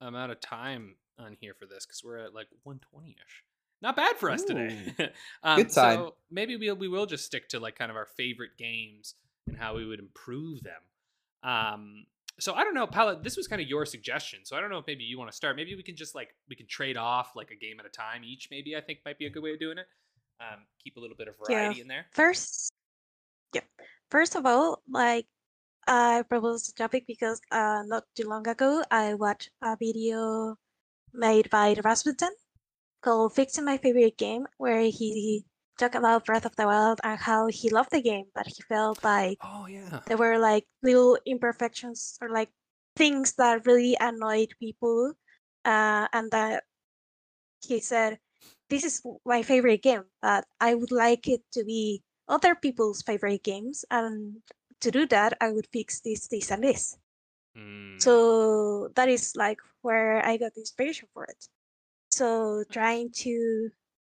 amount 0.01 0.33
of 0.33 0.41
time 0.41 0.95
on 1.19 1.37
here 1.41 1.55
for 1.55 1.67
this 1.67 1.85
because 1.87 2.03
we're 2.05 2.19
at 2.19 2.35
like 2.35 2.47
120 2.63 3.11
ish. 3.11 3.45
Not 3.83 3.97
bad 3.97 4.17
for 4.17 4.31
us 4.31 4.45
today. 4.45 4.95
um, 5.43 5.57
Good 5.57 5.71
time. 5.73 5.97
So 5.97 6.15
maybe 6.31 6.57
we 6.57 6.71
we 6.73 6.87
will 6.89 7.07
just 7.07 7.25
stick 7.25 7.49
to 7.49 7.59
like 7.61 7.77
kind 7.77 7.91
of 7.91 7.97
our 7.97 8.07
favorite 8.17 8.57
games 8.59 9.15
and 9.47 9.57
how 9.57 9.75
we 9.75 9.87
would 9.87 9.99
improve 9.99 10.63
them. 10.63 10.83
Um, 11.43 12.05
so 12.39 12.55
I 12.55 12.63
don't 12.63 12.75
know, 12.75 12.87
Paolo. 12.87 13.19
This 13.23 13.37
was 13.39 13.49
kind 13.49 13.61
of 13.61 13.69
your 13.69 13.87
suggestion, 13.87 14.41
so 14.45 14.57
I 14.57 14.61
don't 14.61 14.71
know 14.71 14.79
if 14.79 14.87
maybe 14.87 15.05
you 15.05 15.19
want 15.19 15.31
to 15.31 15.37
start. 15.37 15.57
Maybe 15.57 15.75
we 15.75 15.83
can 15.83 15.97
just 15.97 16.15
like 16.15 16.35
we 16.49 16.57
can 16.57 16.67
trade 16.67 16.97
off 16.99 17.33
like 17.35 17.51
a 17.51 17.57
game 17.57 17.81
at 17.81 17.87
a 17.87 17.91
time 17.91 18.23
each. 18.23 18.49
Maybe 18.51 18.77
I 18.77 18.81
think 18.83 19.01
might 19.05 19.19
be 19.19 19.27
a 19.27 19.31
good 19.31 19.43
way 19.43 19.53
of 19.53 19.59
doing 19.59 19.79
it. 19.79 19.87
Um, 20.41 20.61
keep 20.83 20.97
a 20.97 21.01
little 21.01 21.17
bit 21.17 21.29
of 21.29 21.35
Yeah. 21.49 21.57
variety 21.57 21.81
in 21.81 21.89
there. 21.89 22.07
First, 22.13 22.73
yeah. 23.55 23.63
First 24.11 24.37
of 24.37 24.45
all, 24.47 24.83
like 24.91 25.27
I 25.87 26.23
proposed 26.29 26.69
the 26.69 26.73
topic 26.75 27.07
because 27.07 27.41
uh, 27.51 27.83
not 27.87 28.05
too 28.17 28.29
long 28.29 28.47
ago 28.49 28.83
I 28.91 29.15
watched 29.15 29.51
a 29.63 29.77
video 29.77 30.57
made 31.13 31.51
by 31.51 31.75
Razbuten 31.75 32.31
called 33.03 33.35
"Fixing 33.35 33.65
My 33.65 33.77
Favorite 33.79 34.17
Game," 34.19 34.47
where 34.59 34.83
he 34.83 35.45
talked 35.79 35.95
about 35.97 36.27
Breath 36.27 36.47
of 36.47 36.57
the 36.57 36.67
Wild 36.67 37.01
and 37.05 37.19
how 37.19 37.47
he 37.49 37.71
loved 37.71 37.91
the 37.93 38.03
game, 38.03 38.27
but 38.35 38.47
he 38.47 38.63
felt 38.69 39.03
like 39.05 39.39
Oh 39.43 39.67
yeah. 39.67 40.01
there 40.07 40.17
were 40.19 40.39
like 40.39 40.67
little 40.83 41.19
imperfections 41.27 42.19
or 42.21 42.31
like 42.31 42.51
things 42.97 43.35
that 43.35 43.67
really 43.67 43.97
annoyed 44.01 44.55
people 44.61 45.15
uh, 45.65 46.09
and 46.13 46.31
that 46.33 46.65
he 47.63 47.81
said 47.81 48.19
this 48.69 48.85
is 48.85 49.03
my 49.25 49.43
favorite 49.43 49.83
game 49.83 50.05
but 50.23 50.45
i 50.61 50.75
would 50.75 50.91
like 50.91 51.29
it 51.29 51.43
to 51.53 51.65
be 51.65 52.03
other 52.29 52.55
people's 52.55 53.03
favorite 53.03 53.43
games 53.43 53.85
and 53.91 54.37
to 54.81 54.91
do 54.91 55.07
that 55.07 55.37
i 55.41 55.51
would 55.51 55.67
fix 55.73 56.01
this 56.01 56.29
this 56.29 56.51
and 56.51 56.65
this. 56.65 56.97
Mm, 57.57 58.01
so 58.01 58.89
that 58.95 59.09
is 59.09 59.35
like 59.37 59.59
where 59.83 60.25
i 60.25 60.37
got 60.37 60.55
the 60.55 60.61
inspiration 60.61 61.09
for 61.13 61.25
it. 61.25 61.49
So 62.11 62.65
trying 62.71 63.11
to 63.27 63.71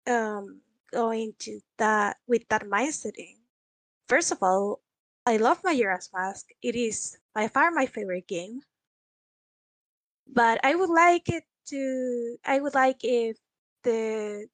um 0.06 0.60
go 0.92 1.10
into 1.10 1.60
that 1.78 2.16
with 2.26 2.48
that 2.48 2.64
mindset 2.64 3.16
in 3.16 3.36
first 4.08 4.32
of 4.32 4.38
all 4.42 4.80
i 5.26 5.36
love 5.36 5.62
majora's 5.64 6.10
mask. 6.12 6.50
It 6.62 6.76
is 6.76 7.18
by 7.34 7.48
far 7.48 7.70
my 7.70 7.86
favorite 7.86 8.28
game. 8.28 8.62
But 10.26 10.60
i 10.64 10.74
would 10.74 10.90
like 10.90 11.28
it 11.28 11.44
to 11.68 12.36
i 12.44 12.60
would 12.60 12.74
like 12.74 13.00
if 13.02 13.36
the 13.84 14.46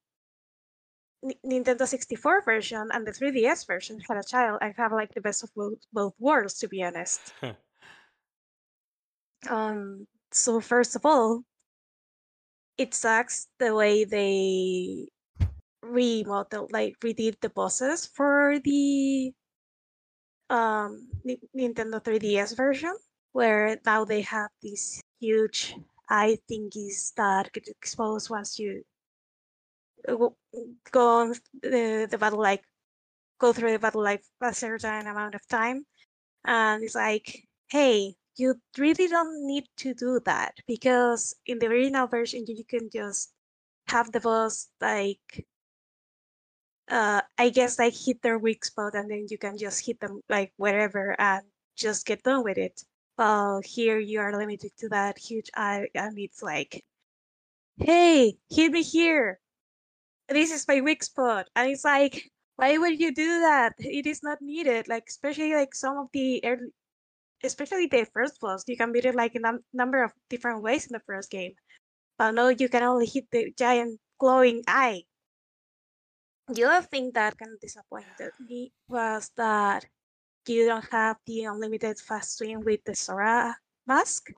Nintendo 1.45 1.86
64 1.86 2.43
version 2.43 2.89
and 2.93 3.07
the 3.07 3.12
3DS 3.12 3.66
version 3.66 3.99
had 4.09 4.19
a 4.19 4.23
child. 4.23 4.59
And 4.62 4.74
have 4.77 4.93
like 4.93 5.15
the 5.15 5.20
best 5.20 5.43
of 5.43 5.51
both, 5.55 5.78
both 5.93 6.15
worlds 6.19 6.59
to 6.61 6.69
be 6.69 6.82
honest. 6.82 7.32
Um, 9.49 10.07
so 10.32 10.61
first 10.61 10.97
of 10.97 11.07
all, 11.07 11.45
it 12.77 12.95
sucks 12.95 13.49
the 13.59 13.74
way 13.74 14.05
they 14.05 15.09
remodeled, 15.82 16.73
like 16.73 16.99
redid 17.01 17.36
the 17.40 17.49
bosses 17.49 18.07
for 18.07 18.59
the 18.65 19.32
um 20.51 21.09
Ni- 21.24 21.40
Nintendo 21.57 22.03
3DS 22.03 22.57
version, 22.57 22.95
where 23.32 23.78
now 23.85 24.05
they 24.05 24.23
have 24.23 24.51
these 24.62 25.03
huge 25.20 25.77
eye 26.09 26.39
thingies 26.51 27.12
that 27.15 27.53
get 27.53 27.69
exposed 27.69 28.31
once 28.31 28.59
you 28.59 28.82
go 30.91 31.21
on 31.21 31.35
the, 31.63 32.09
the 32.11 32.19
battle 32.19 32.41
like 32.41 32.65
go 33.39 33.53
through 33.53 33.73
the 33.73 33.79
battle 33.79 34.03
like 34.03 34.23
a 34.41 34.53
certain 34.55 35.07
amount 35.07 35.35
of 35.35 35.47
time, 35.49 35.85
and 36.45 36.83
it's 36.83 36.95
like, 36.95 37.47
hey, 37.69 38.15
you 38.39 38.55
really 38.79 39.09
don't 39.09 39.47
need 39.47 39.65
to 39.77 39.95
do 39.95 40.21
that 40.25 40.55
because 40.67 41.35
in 41.47 41.59
the 41.59 41.67
original 41.67 42.07
version 42.07 42.45
you 42.47 42.65
can 42.65 42.89
just 42.91 43.33
have 43.89 44.13
the 44.13 44.21
boss 44.21 44.69
like 44.81 45.47
uh 46.91 47.21
i 47.37 47.49
guess 47.51 47.79
like 47.79 47.95
hit 47.95 48.23
their 48.23 48.39
weak 48.39 48.65
spot 48.65 48.95
and 48.95 49.11
then 49.11 49.27
you 49.29 49.39
can 49.39 49.59
just 49.59 49.85
hit 49.85 49.99
them 50.01 50.21
like 50.29 50.53
wherever 50.57 51.17
and 51.21 51.43
just 51.77 52.07
get 52.07 52.23
done 52.25 52.43
with 52.43 52.59
it. 52.59 52.83
Well 53.17 53.61
here 53.65 53.99
you 53.99 54.21
are 54.21 54.37
limited 54.37 54.73
to 54.79 54.89
that 54.89 55.19
huge 55.19 55.51
eye 55.55 55.89
and 55.95 56.19
it's 56.19 56.43
like 56.43 56.85
hey 57.79 58.37
hit 58.51 58.73
me 58.73 58.83
here 58.83 59.41
this 60.29 60.51
is 60.51 60.69
my 60.69 60.81
weak 60.81 61.03
spot 61.03 61.49
and 61.57 61.71
it's 61.71 61.85
like 61.85 62.23
why 62.57 62.77
would 62.77 62.99
you 63.01 63.15
do 63.15 63.41
that 63.41 63.73
it 63.79 64.07
is 64.07 64.23
not 64.23 64.39
needed 64.41 64.89
like 64.89 65.05
especially 65.09 65.55
like 65.55 65.75
some 65.75 65.97
of 65.97 66.09
the 66.13 66.45
early 66.45 66.69
especially 67.45 67.87
the 67.87 68.07
first 68.13 68.41
boss, 68.41 68.65
you 68.67 68.77
can 68.77 68.93
beat 68.93 69.05
it 69.05 69.15
like 69.15 69.35
a 69.35 69.41
num- 69.41 69.65
number 69.73 70.03
of 70.03 70.13
different 70.29 70.63
ways 70.63 70.87
in 70.87 70.93
the 70.93 71.03
first 71.07 71.31
game. 71.31 71.53
But 72.19 72.33
no, 72.33 72.49
you 72.49 72.69
can 72.69 72.83
only 72.83 73.07
hit 73.07 73.27
the 73.31 73.53
giant 73.57 74.01
glowing 74.19 74.63
eye. 74.67 75.03
The 76.49 76.65
other 76.65 76.87
thing 76.87 77.13
that 77.15 77.39
kind 77.39 77.53
of 77.53 77.61
disappointed 77.61 78.33
me 78.41 78.73
was 78.89 79.31
that 79.37 79.85
you 80.47 80.67
don't 80.67 80.85
have 80.91 81.17
the 81.27 81.45
unlimited 81.45 81.99
fast 81.99 82.39
swing 82.39 82.61
with 82.65 82.81
the 82.85 82.95
Zora 82.95 83.55
mask 83.87 84.31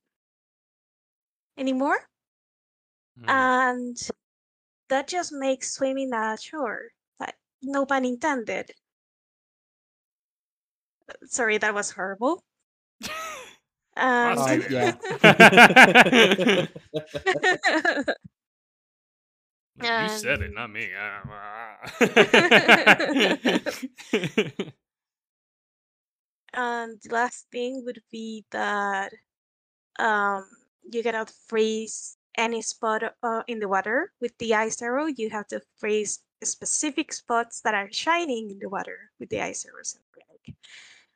anymore. 1.56 1.98
Mm. 3.18 3.28
And 3.28 3.96
that 4.90 5.08
just 5.08 5.32
makes 5.32 5.72
swimming 5.72 6.12
a 6.12 6.36
chore. 6.38 6.90
Like, 7.18 7.34
no 7.62 7.86
pun 7.86 8.04
intended. 8.04 8.70
Sorry, 11.24 11.58
that 11.58 11.74
was 11.74 11.90
horrible. 11.90 12.44
Um, 13.96 14.36
Must 14.36 14.70
yeah. 14.70 14.94
you 20.02 20.08
said 20.08 20.42
it, 20.42 20.54
not 20.54 20.70
me. 20.70 20.88
and 26.54 27.00
the 27.02 27.08
last 27.10 27.46
thing 27.50 27.82
would 27.84 28.00
be 28.10 28.44
that 28.50 29.12
um 29.98 30.46
you 30.90 31.02
cannot 31.02 31.32
freeze 31.48 32.16
any 32.36 32.62
spot 32.62 33.02
uh, 33.22 33.42
in 33.46 33.58
the 33.58 33.68
water 33.68 34.12
with 34.20 34.36
the 34.38 34.54
ice 34.54 34.80
arrow 34.82 35.06
you 35.06 35.30
have 35.30 35.46
to 35.46 35.60
freeze 35.78 36.20
specific 36.42 37.12
spots 37.12 37.60
that 37.62 37.74
are 37.74 37.90
shining 37.92 38.50
in 38.50 38.58
the 38.58 38.68
water 38.68 39.10
with 39.18 39.28
the 39.28 39.40
ice 39.40 39.66
arrows 39.66 39.98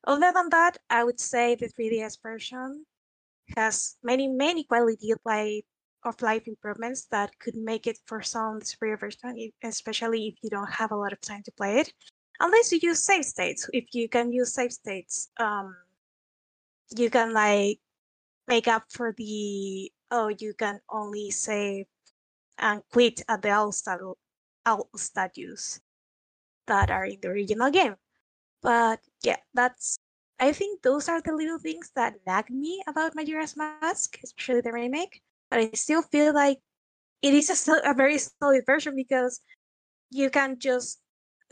other 0.06 0.32
than 0.34 0.48
that 0.50 0.76
i 0.90 1.02
would 1.02 1.20
say 1.20 1.54
the 1.54 1.68
3ds 1.68 2.18
version 2.22 2.84
has 3.56 3.96
many 4.02 4.28
many 4.28 4.64
quality 4.64 5.12
of 6.04 6.22
life 6.22 6.46
improvements 6.46 7.06
that 7.10 7.38
could 7.38 7.56
make 7.56 7.86
it 7.86 7.98
for 8.06 8.22
some 8.22 8.58
the 8.58 8.66
superior 8.66 8.96
version 8.96 9.50
especially 9.62 10.28
if 10.28 10.34
you 10.42 10.50
don't 10.50 10.70
have 10.70 10.92
a 10.92 10.96
lot 10.96 11.12
of 11.12 11.20
time 11.20 11.42
to 11.42 11.52
play 11.52 11.78
it. 11.78 11.92
Unless 12.40 12.72
you 12.72 12.80
use 12.82 13.02
save 13.02 13.24
states. 13.24 13.68
If 13.72 13.86
you 13.92 14.08
can 14.08 14.32
use 14.32 14.52
save 14.52 14.72
states 14.72 15.30
um 15.38 15.74
you 16.96 17.10
can 17.10 17.32
like 17.32 17.78
make 18.46 18.68
up 18.68 18.84
for 18.90 19.14
the 19.16 19.90
oh 20.10 20.28
you 20.28 20.54
can 20.54 20.80
only 20.90 21.30
save 21.30 21.86
and 22.58 22.82
quit 22.92 23.22
at 23.28 23.42
the 23.42 23.50
owl 23.50 23.72
stat- 23.72 24.00
owl 24.66 24.88
statues 24.96 25.80
that 26.66 26.90
are 26.90 27.04
in 27.04 27.18
the 27.20 27.28
original 27.28 27.70
game 27.70 27.94
but 28.62 29.00
yeah 29.22 29.36
that's 29.54 29.98
i 30.40 30.52
think 30.52 30.82
those 30.82 31.08
are 31.08 31.20
the 31.20 31.32
little 31.32 31.58
things 31.58 31.90
that 31.94 32.14
nag 32.26 32.50
me 32.50 32.82
about 32.86 33.14
majora's 33.14 33.56
mask 33.56 34.18
especially 34.24 34.60
the 34.60 34.72
remake 34.72 35.20
but 35.50 35.60
i 35.60 35.70
still 35.74 36.02
feel 36.02 36.32
like 36.34 36.58
it 37.22 37.34
is 37.34 37.68
a, 37.68 37.90
a 37.90 37.94
very 37.94 38.18
solid 38.18 38.62
version 38.66 38.94
because 38.94 39.40
you 40.10 40.30
can 40.30 40.58
just 40.58 41.00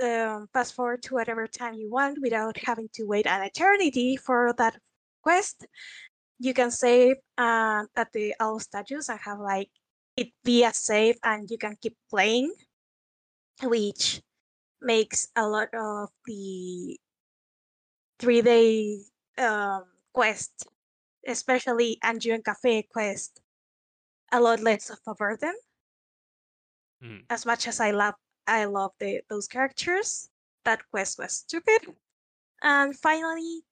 um, 0.03 0.49
fast 0.53 0.75
forward 0.75 1.03
to 1.03 1.15
whatever 1.15 1.47
time 1.47 1.75
you 1.75 1.91
want 1.91 2.19
without 2.21 2.57
having 2.59 2.89
to 2.95 3.05
wait 3.05 3.27
an 3.27 3.43
eternity 3.43 4.17
for 4.17 4.55
that 4.59 4.77
quest. 5.23 5.67
You 6.43 6.53
can 6.55 6.73
save 6.73 7.23
uh, 7.39 7.87
at 7.95 8.11
the 8.11 8.35
owl 8.41 8.59
statues 8.59 9.09
and 9.09 9.21
have 9.23 9.39
like 9.39 9.71
it 10.17 10.35
be 10.43 10.65
a 10.65 10.75
save, 10.75 11.15
and 11.23 11.49
you 11.49 11.57
can 11.57 11.77
keep 11.81 11.95
playing, 12.11 12.53
which 13.63 14.21
makes 14.81 15.29
a 15.37 15.47
lot 15.47 15.69
of 15.73 16.11
the 16.27 16.99
three 18.19 18.43
day 18.43 18.99
um, 19.39 19.85
quest, 20.13 20.67
especially 21.29 21.99
Anju 22.03 22.35
and 22.35 22.45
Kafei 22.45 22.89
quest, 22.91 23.41
a 24.33 24.41
lot 24.41 24.59
less 24.59 24.91
of 24.91 24.99
a 25.07 25.15
burden. 25.15 25.55
Mm. 27.05 27.23
As 27.31 27.47
much 27.47 27.69
as 27.69 27.79
I 27.79 27.93
love 27.93 28.15
I 28.49 28.65
love 28.65 28.91
the 28.99 29.23
those 29.31 29.47
characters, 29.47 30.29
that 30.65 30.83
quest 30.91 31.19
was 31.19 31.47
stupid. 31.47 31.95
And 32.63 32.99
finally, 32.99 33.63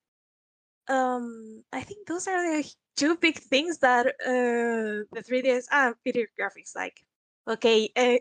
um, 0.89 1.63
I 1.73 1.83
think 1.83 2.07
those 2.07 2.27
are 2.29 2.41
the 2.63 2.69
two 2.97 3.17
big 3.17 3.39
things 3.39 3.79
that 3.79 4.07
uh, 4.27 5.05
the 5.13 5.23
3ds 5.23 5.67
ah 5.73 5.93
video 6.05 6.27
graphics 6.39 6.75
like. 6.75 7.05
Okay, 7.49 7.91
uh, 7.97 8.19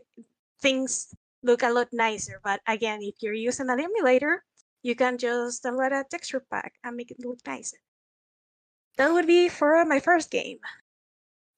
things 0.61 1.13
look 1.43 1.63
a 1.63 1.69
lot 1.69 1.87
nicer, 1.93 2.39
but 2.43 2.61
again, 2.67 2.99
if 3.01 3.15
you're 3.21 3.33
using 3.33 3.69
an 3.69 3.79
emulator, 3.79 4.43
you 4.83 4.95
can 4.95 5.17
just 5.17 5.63
download 5.63 5.91
a 5.91 6.03
texture 6.09 6.43
pack 6.51 6.73
and 6.83 6.95
make 6.95 7.11
it 7.11 7.17
look 7.19 7.39
nicer. 7.45 7.77
That 8.97 9.11
would 9.13 9.27
be 9.27 9.47
for 9.49 9.83
my 9.85 9.99
first 9.99 10.31
game. 10.31 10.59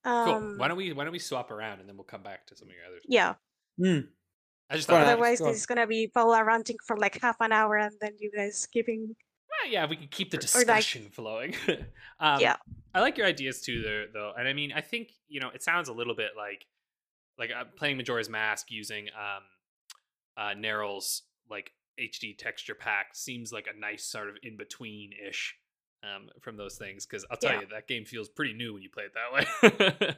Cool. 0.04 0.14
Um, 0.14 0.58
Why 0.58 0.68
don't 0.68 0.78
we 0.78 0.94
why 0.94 1.04
don't 1.04 1.14
we 1.14 1.20
swap 1.20 1.52
around 1.52 1.80
and 1.80 1.88
then 1.88 1.96
we'll 1.96 2.06
come 2.10 2.24
back 2.24 2.46
to 2.48 2.56
some 2.56 2.68
of 2.70 2.74
your 2.74 2.86
others. 2.86 3.04
yeah. 3.08 3.36
Hmm. 3.78 4.10
I 4.70 4.76
just 4.76 4.88
thought 4.88 5.02
on, 5.02 5.08
that 5.08 5.18
Alex, 5.18 5.20
was- 5.20 5.20
Otherwise, 5.20 5.40
go 5.40 5.48
this 5.52 5.58
is 5.58 5.66
gonna 5.66 5.88
be 5.88 6.08
Paolo 6.08 6.42
ranting 6.42 6.78
for 6.88 6.98
like 6.98 7.20
half 7.22 7.38
an 7.40 7.52
hour, 7.52 7.78
and 7.78 7.94
then 8.02 8.14
you 8.20 8.32
guys 8.32 8.68
keeping. 8.72 9.16
Well, 9.64 9.72
yeah, 9.72 9.86
we 9.88 9.96
can 9.96 10.08
keep 10.08 10.32
the 10.32 10.38
or, 10.38 10.42
like- 10.42 10.68
discussion 10.68 11.10
flowing. 11.12 11.56
um, 12.20 12.40
Yeah. 12.40 12.58
I 12.94 13.00
like 13.00 13.18
your 13.18 13.28
ideas 13.28 13.62
too, 13.62 13.82
there, 13.82 14.08
though, 14.14 14.34
and 14.38 14.48
I 14.48 14.54
mean, 14.54 14.74
I 14.74 14.82
think 14.82 15.12
you 15.30 15.40
know, 15.40 15.50
it 15.54 15.64
sounds 15.64 15.88
a 15.90 15.94
little 15.94 16.16
bit 16.16 16.32
like 16.36 16.66
like 17.40 17.50
uh, 17.52 17.64
playing 17.78 17.98
Majora's 17.98 18.30
Mask 18.30 18.70
using 18.70 19.08
um, 19.18 19.44
uh, 20.38 20.50
Nerrel's 20.56 21.24
like 21.50 21.72
HD 22.00 22.38
texture 22.38 22.76
pack 22.76 23.16
seems 23.16 23.52
like 23.54 23.68
a 23.74 23.80
nice 23.80 24.04
sort 24.06 24.30
of 24.30 24.36
in 24.44 24.58
between 24.58 25.12
ish 25.28 25.56
um, 26.04 26.30
from 26.42 26.58
those 26.58 26.78
things. 26.78 27.06
Because 27.06 27.26
I'll 27.32 27.38
tell 27.38 27.54
Yeah. 27.54 27.62
you, 27.62 27.68
that 27.72 27.88
game 27.88 28.04
feels 28.06 28.28
pretty 28.30 28.54
new 28.54 28.74
when 28.74 28.82
you 28.84 28.90
play 28.90 29.04
it 29.06 29.14
that 29.14 30.00
way. 30.00 30.16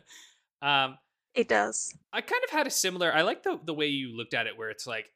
um, 0.67 0.97
It 1.35 1.47
does. 1.47 1.93
I 2.11 2.21
kind 2.21 2.43
of 2.43 2.49
had 2.49 2.65
a 2.67 2.71
similar. 2.71 3.13
I 3.13 3.21
like 3.21 3.43
the 3.43 3.59
the 3.63 3.73
way 3.73 3.87
you 3.87 4.15
looked 4.17 4.33
at 4.33 4.47
it, 4.47 4.57
where 4.57 4.69
it's 4.69 4.87
like 4.87 5.11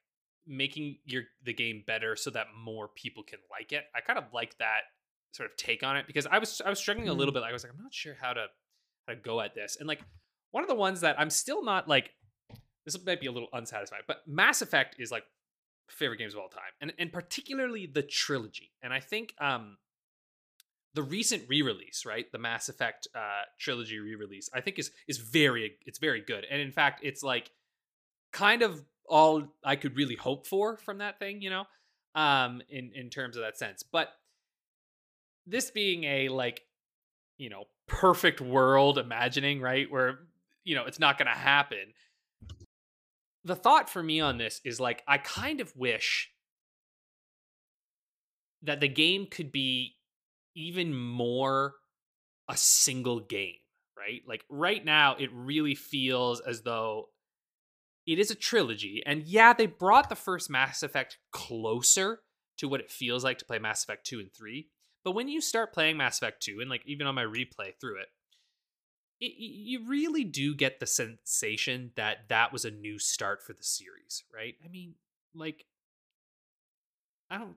making 0.47 0.97
your 1.05 1.23
the 1.43 1.53
game 1.53 1.83
better 1.85 2.15
so 2.15 2.29
that 2.31 2.47
more 2.57 2.87
people 2.87 3.23
can 3.23 3.39
like 3.51 3.71
it. 3.71 3.85
I 3.95 4.01
kind 4.01 4.19
of 4.19 4.25
like 4.33 4.57
that 4.59 4.81
sort 5.33 5.49
of 5.49 5.57
take 5.57 5.83
on 5.83 5.97
it 5.97 6.07
because 6.07 6.25
I 6.25 6.39
was 6.39 6.61
I 6.65 6.69
was 6.69 6.79
struggling 6.79 7.09
a 7.09 7.13
little 7.13 7.33
bit. 7.33 7.41
Like 7.41 7.51
I 7.51 7.53
was 7.53 7.63
like, 7.63 7.73
I'm 7.73 7.81
not 7.81 7.93
sure 7.93 8.15
how 8.19 8.33
to 8.33 8.47
how 9.07 9.13
to 9.13 9.19
go 9.19 9.41
at 9.41 9.55
this, 9.55 9.77
and 9.79 9.87
like 9.87 10.01
one 10.51 10.63
of 10.63 10.69
the 10.69 10.75
ones 10.75 11.01
that 11.01 11.19
I'm 11.19 11.29
still 11.29 11.63
not 11.63 11.87
like. 11.87 12.11
This 12.85 12.97
might 13.05 13.19
be 13.19 13.27
a 13.27 13.31
little 13.33 13.49
unsatisfied, 13.51 14.03
but 14.07 14.19
Mass 14.25 14.61
Effect 14.61 14.95
is 14.97 15.11
like 15.11 15.25
favorite 15.89 16.19
games 16.19 16.33
of 16.33 16.39
all 16.39 16.47
time, 16.47 16.71
and 16.79 16.93
and 16.97 17.11
particularly 17.11 17.85
the 17.85 18.01
trilogy. 18.01 18.71
And 18.81 18.93
I 18.93 19.01
think 19.01 19.33
um 19.41 19.77
the 20.93 21.03
recent 21.03 21.43
re-release, 21.47 22.05
right, 22.07 22.31
the 22.31 22.39
Mass 22.39 22.69
Effect 22.69 23.07
uh, 23.13 23.43
trilogy 23.59 23.99
re-release, 23.99 24.49
I 24.51 24.61
think 24.61 24.79
is 24.79 24.91
is 25.07 25.17
very 25.17 25.73
it's 25.85 25.99
very 25.99 26.21
good, 26.21 26.45
and 26.49 26.61
in 26.61 26.71
fact, 26.71 27.01
it's 27.03 27.21
like 27.21 27.51
kind 28.33 28.61
of 28.61 28.83
all 29.07 29.43
I 29.63 29.75
could 29.75 29.95
really 29.95 30.15
hope 30.15 30.47
for 30.47 30.77
from 30.77 30.99
that 30.99 31.19
thing, 31.19 31.41
you 31.41 31.49
know, 31.49 31.65
um, 32.15 32.61
in 32.69 32.91
in 32.93 33.09
terms 33.09 33.37
of 33.37 33.43
that 33.43 33.57
sense. 33.57 33.83
But 33.83 34.09
this 35.45 35.71
being 35.71 36.03
a 36.03 36.29
like, 36.29 36.61
you 37.37 37.49
know, 37.49 37.65
perfect 37.87 38.41
world 38.41 38.97
imagining, 38.97 39.61
right, 39.61 39.89
where 39.89 40.19
you 40.63 40.75
know 40.75 40.85
it's 40.85 40.99
not 40.99 41.17
going 41.17 41.27
to 41.27 41.37
happen. 41.37 41.93
The 43.45 43.55
thought 43.55 43.89
for 43.89 44.03
me 44.03 44.19
on 44.19 44.37
this 44.37 44.59
is 44.65 44.79
like 44.79 45.03
I 45.07 45.17
kind 45.17 45.61
of 45.61 45.75
wish 45.75 46.29
that 48.63 48.81
the 48.81 48.89
game 48.89 49.27
could 49.29 49.51
be 49.51 49.95
even 50.55 50.93
more 50.93 51.75
a 52.49 52.57
single 52.57 53.19
game, 53.19 53.55
right? 53.97 54.21
Like 54.27 54.43
right 54.49 54.83
now, 54.83 55.15
it 55.17 55.29
really 55.31 55.75
feels 55.75 56.41
as 56.41 56.61
though 56.61 57.09
it 58.07 58.19
is 58.19 58.31
a 58.31 58.35
trilogy. 58.35 59.03
And 59.05 59.23
yeah, 59.23 59.53
they 59.53 59.65
brought 59.65 60.09
the 60.09 60.15
first 60.15 60.49
Mass 60.49 60.81
Effect 60.81 61.17
closer 61.31 62.21
to 62.57 62.67
what 62.67 62.79
it 62.79 62.89
feels 62.89 63.23
like 63.23 63.37
to 63.39 63.45
play 63.45 63.59
Mass 63.59 63.83
Effect 63.83 64.05
2 64.07 64.19
and 64.19 64.33
3. 64.33 64.69
But 65.03 65.11
when 65.11 65.27
you 65.27 65.41
start 65.41 65.73
playing 65.73 65.97
Mass 65.97 66.17
Effect 66.17 66.41
2, 66.41 66.61
and 66.61 66.69
like 66.69 66.83
even 66.85 67.05
on 67.05 67.15
my 67.15 67.23
replay 67.23 67.73
through 67.79 67.99
it, 67.99 68.07
it, 69.19 69.33
you 69.37 69.87
really 69.87 70.23
do 70.23 70.55
get 70.55 70.79
the 70.79 70.85
sensation 70.85 71.91
that 71.95 72.29
that 72.29 72.53
was 72.53 72.65
a 72.65 72.71
new 72.71 72.97
start 72.97 73.43
for 73.43 73.53
the 73.53 73.63
series, 73.63 74.23
right? 74.33 74.55
I 74.63 74.69
mean, 74.69 74.95
like, 75.35 75.65
I 77.29 77.37
don't. 77.37 77.55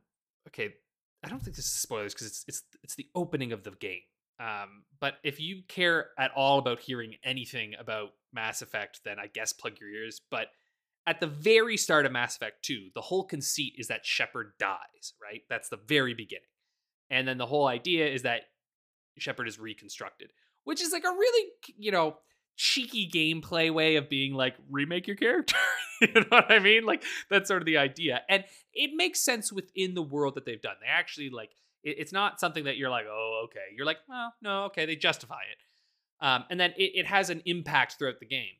Okay, 0.48 0.74
I 1.22 1.28
don't 1.28 1.42
think 1.42 1.54
this 1.54 1.66
is 1.66 1.72
spoilers 1.72 2.14
because 2.14 2.26
it's 2.26 2.44
it's 2.48 2.62
it's 2.82 2.94
the 2.94 3.08
opening 3.14 3.52
of 3.52 3.62
the 3.62 3.72
game. 3.72 4.00
Um, 4.40 4.84
but 5.00 5.14
if 5.22 5.38
you 5.38 5.62
care 5.68 6.08
at 6.18 6.30
all 6.34 6.58
about 6.58 6.80
hearing 6.80 7.16
anything 7.22 7.74
about 7.78 8.10
Mass 8.32 8.62
Effect, 8.62 9.00
then 9.04 9.18
I 9.18 9.26
guess 9.26 9.52
plug 9.52 9.74
your 9.78 9.90
ears. 9.90 10.22
But 10.30 10.48
at 11.06 11.20
the 11.20 11.26
very 11.26 11.76
start 11.76 12.06
of 12.06 12.12
Mass 12.12 12.36
Effect 12.36 12.64
2, 12.64 12.88
the 12.94 13.02
whole 13.02 13.24
conceit 13.24 13.74
is 13.76 13.88
that 13.88 14.06
Shepard 14.06 14.52
dies, 14.58 15.12
right? 15.22 15.42
That's 15.50 15.68
the 15.68 15.78
very 15.86 16.14
beginning. 16.14 16.44
And 17.10 17.28
then 17.28 17.38
the 17.38 17.46
whole 17.46 17.66
idea 17.66 18.08
is 18.08 18.22
that 18.22 18.42
Shepard 19.18 19.48
is 19.48 19.58
reconstructed, 19.58 20.32
which 20.64 20.80
is 20.80 20.92
like 20.92 21.04
a 21.04 21.10
really, 21.10 21.50
you 21.76 21.90
know, 21.90 22.16
cheeky 22.56 23.10
gameplay 23.12 23.72
way 23.72 23.96
of 23.96 24.08
being 24.08 24.34
like 24.34 24.54
remake 24.70 25.06
your 25.06 25.16
character. 25.16 25.56
you 26.00 26.12
know 26.14 26.24
what 26.28 26.50
I 26.50 26.60
mean? 26.60 26.84
Like 26.84 27.02
that's 27.28 27.48
sort 27.48 27.62
of 27.62 27.66
the 27.66 27.78
idea. 27.78 28.22
And 28.28 28.44
it 28.72 28.90
makes 28.94 29.20
sense 29.20 29.52
within 29.52 29.94
the 29.94 30.02
world 30.02 30.36
that 30.36 30.44
they've 30.44 30.60
done. 30.60 30.76
They 30.80 30.88
actually 30.88 31.30
like 31.30 31.50
it, 31.82 31.96
it's 31.98 32.12
not 32.12 32.40
something 32.40 32.64
that 32.64 32.76
you're 32.76 32.90
like, 32.90 33.06
oh, 33.08 33.42
okay. 33.44 33.74
You're 33.76 33.86
like, 33.86 33.98
well, 34.08 34.34
no, 34.42 34.64
okay. 34.64 34.86
They 34.86 34.96
justify 34.96 35.40
it, 35.50 36.24
um, 36.24 36.44
and 36.50 36.58
then 36.60 36.72
it, 36.76 36.92
it 36.94 37.06
has 37.06 37.30
an 37.30 37.42
impact 37.46 37.96
throughout 37.98 38.20
the 38.20 38.26
game. 38.26 38.54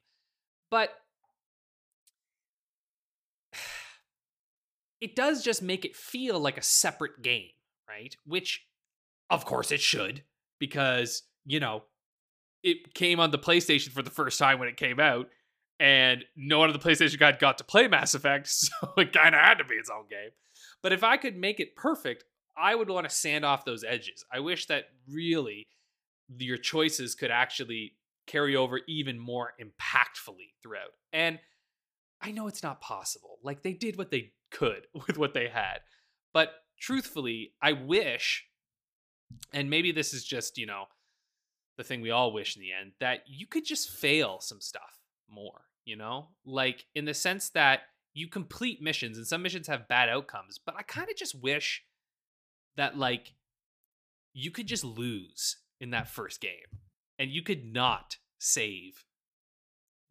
But 0.70 0.90
it 5.00 5.14
does 5.16 5.42
just 5.42 5.62
make 5.62 5.84
it 5.84 5.96
feel 5.96 6.38
like 6.38 6.58
a 6.58 6.62
separate 6.62 7.22
game, 7.22 7.50
right? 7.88 8.16
Which, 8.24 8.66
of 9.28 9.44
course, 9.44 9.70
it 9.70 9.80
should 9.80 10.22
because 10.58 11.22
you 11.44 11.60
know 11.60 11.84
it 12.62 12.94
came 12.94 13.20
on 13.20 13.30
the 13.30 13.38
PlayStation 13.38 13.90
for 13.90 14.02
the 14.02 14.10
first 14.10 14.38
time 14.38 14.58
when 14.58 14.68
it 14.68 14.76
came 14.76 15.00
out, 15.00 15.28
and 15.78 16.24
no 16.36 16.58
one 16.58 16.68
on 16.68 16.72
the 16.72 16.78
PlayStation 16.78 17.18
guy 17.18 17.32
got 17.32 17.58
to 17.58 17.64
play 17.64 17.88
Mass 17.88 18.14
Effect, 18.14 18.48
so 18.48 18.72
it 18.96 19.12
kind 19.12 19.34
of 19.34 19.40
had 19.40 19.58
to 19.58 19.64
be 19.64 19.74
its 19.74 19.90
own 19.90 20.04
game. 20.08 20.30
But 20.82 20.92
if 20.92 21.02
I 21.04 21.16
could 21.16 21.36
make 21.36 21.60
it 21.60 21.76
perfect, 21.76 22.24
I 22.56 22.74
would 22.74 22.88
want 22.88 23.08
to 23.08 23.14
sand 23.14 23.44
off 23.44 23.64
those 23.64 23.84
edges. 23.84 24.24
I 24.32 24.40
wish 24.40 24.66
that 24.66 24.84
really 25.08 25.68
your 26.38 26.56
choices 26.56 27.14
could 27.14 27.30
actually 27.30 27.94
carry 28.26 28.54
over 28.54 28.80
even 28.86 29.18
more 29.18 29.52
impactfully 29.60 30.52
throughout. 30.62 30.92
And 31.12 31.38
I 32.20 32.30
know 32.30 32.46
it's 32.46 32.62
not 32.62 32.80
possible. 32.80 33.38
Like 33.42 33.62
they 33.62 33.72
did 33.72 33.96
what 33.96 34.10
they 34.10 34.32
could 34.50 34.86
with 35.06 35.18
what 35.18 35.34
they 35.34 35.48
had. 35.48 35.80
But 36.32 36.50
truthfully, 36.78 37.52
I 37.60 37.72
wish, 37.72 38.46
and 39.52 39.70
maybe 39.70 39.92
this 39.92 40.14
is 40.14 40.24
just, 40.24 40.58
you 40.58 40.66
know, 40.66 40.84
the 41.76 41.84
thing 41.84 42.02
we 42.02 42.10
all 42.10 42.32
wish 42.32 42.56
in 42.56 42.62
the 42.62 42.72
end, 42.72 42.92
that 43.00 43.20
you 43.26 43.46
could 43.46 43.64
just 43.64 43.90
fail 43.90 44.38
some 44.40 44.60
stuff 44.60 44.98
more, 45.28 45.62
you 45.84 45.96
know? 45.96 46.28
Like 46.44 46.84
in 46.94 47.06
the 47.06 47.14
sense 47.14 47.48
that 47.50 47.80
you 48.12 48.28
complete 48.28 48.82
missions 48.82 49.16
and 49.16 49.26
some 49.26 49.42
missions 49.42 49.66
have 49.66 49.88
bad 49.88 50.08
outcomes, 50.08 50.58
but 50.58 50.74
I 50.76 50.82
kind 50.82 51.08
of 51.08 51.16
just 51.16 51.40
wish 51.40 51.82
that 52.76 52.96
like 52.96 53.32
you 54.32 54.50
could 54.50 54.66
just 54.66 54.84
lose 54.84 55.56
in 55.80 55.90
that 55.90 56.08
first 56.08 56.40
game 56.40 56.78
and 57.18 57.30
you 57.30 57.42
could 57.42 57.64
not 57.64 58.16
save 58.38 59.04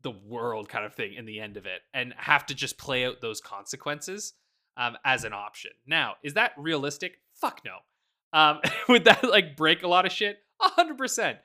the 0.02 0.12
world 0.12 0.70
kind 0.70 0.86
of 0.86 0.94
thing 0.94 1.14
in 1.14 1.26
the 1.26 1.40
end 1.40 1.58
of 1.58 1.66
it 1.66 1.82
and 1.94 2.14
have 2.18 2.46
to 2.46 2.56
just 2.56 2.78
play 2.78 3.06
out 3.06 3.22
those 3.22 3.42
consequences 3.42 4.34
um, 4.78 4.98
as 5.04 5.24
an 5.24 5.34
option. 5.34 5.72
Now, 5.86 6.16
is 6.24 6.36
that 6.36 6.54
realistic? 6.58 7.18
Fuck 7.34 7.62
no. 7.66 7.78
Um, 8.32 8.60
would 8.90 9.06
that 9.06 9.24
like 9.24 9.58
break 9.58 9.84
a 9.84 9.88
lot 9.88 10.06
of 10.06 10.12
shit? 10.12 10.38
A 10.62 10.70
hundred 10.70 10.98
percent. 10.98 11.38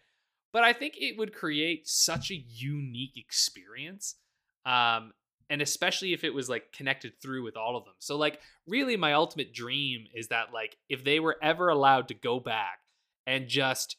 But 0.52 0.62
I 0.62 0.72
think 0.72 0.94
it 0.96 1.18
would 1.18 1.34
create 1.34 1.88
such 1.88 2.30
a 2.30 2.36
unique 2.36 3.16
experience. 3.16 4.14
Um, 4.64 5.12
and 5.50 5.62
especially 5.62 6.12
if 6.12 6.24
it 6.24 6.34
was 6.34 6.48
like 6.48 6.72
connected 6.72 7.20
through 7.20 7.42
with 7.42 7.56
all 7.56 7.76
of 7.76 7.84
them. 7.84 7.94
So 7.98 8.16
like 8.16 8.40
really 8.66 8.96
my 8.96 9.12
ultimate 9.12 9.52
dream 9.52 10.06
is 10.14 10.28
that 10.28 10.52
like 10.52 10.76
if 10.88 11.04
they 11.04 11.20
were 11.20 11.36
ever 11.42 11.68
allowed 11.68 12.08
to 12.08 12.14
go 12.14 12.40
back 12.40 12.78
and 13.26 13.48
just 13.48 13.96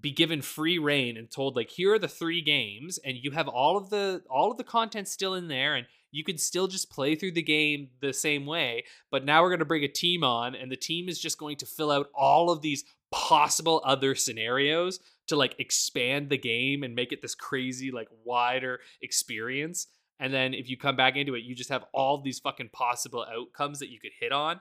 be 0.00 0.12
given 0.12 0.40
free 0.40 0.78
reign 0.78 1.16
and 1.16 1.30
told 1.30 1.56
like 1.56 1.70
here 1.70 1.94
are 1.94 1.98
the 1.98 2.08
three 2.08 2.40
games 2.40 2.98
and 3.04 3.18
you 3.20 3.32
have 3.32 3.48
all 3.48 3.76
of 3.76 3.90
the 3.90 4.22
all 4.30 4.50
of 4.50 4.56
the 4.56 4.64
content 4.64 5.08
still 5.08 5.34
in 5.34 5.48
there 5.48 5.74
and 5.74 5.86
you 6.12 6.24
can 6.24 6.38
still 6.38 6.66
just 6.66 6.90
play 6.90 7.14
through 7.14 7.32
the 7.32 7.42
game 7.42 7.88
the 8.00 8.12
same 8.12 8.46
way 8.46 8.84
but 9.10 9.24
now 9.24 9.42
we're 9.42 9.50
going 9.50 9.58
to 9.58 9.64
bring 9.64 9.84
a 9.84 9.88
team 9.88 10.24
on 10.24 10.54
and 10.54 10.70
the 10.70 10.76
team 10.76 11.08
is 11.08 11.18
just 11.18 11.38
going 11.38 11.56
to 11.56 11.66
fill 11.66 11.90
out 11.90 12.08
all 12.14 12.50
of 12.50 12.62
these 12.62 12.84
possible 13.10 13.82
other 13.84 14.14
scenarios 14.14 15.00
to 15.26 15.36
like 15.36 15.54
expand 15.58 16.30
the 16.30 16.38
game 16.38 16.82
and 16.82 16.94
make 16.94 17.12
it 17.12 17.20
this 17.20 17.34
crazy 17.34 17.90
like 17.90 18.08
wider 18.24 18.80
experience 19.02 19.86
and 20.20 20.32
then 20.32 20.54
if 20.54 20.70
you 20.70 20.76
come 20.76 20.94
back 20.94 21.16
into 21.16 21.34
it 21.34 21.42
you 21.42 21.54
just 21.54 21.70
have 21.70 21.84
all 21.92 22.20
these 22.20 22.38
fucking 22.38 22.70
possible 22.72 23.26
outcomes 23.34 23.80
that 23.80 23.90
you 23.90 23.98
could 23.98 24.12
hit 24.20 24.30
on 24.30 24.60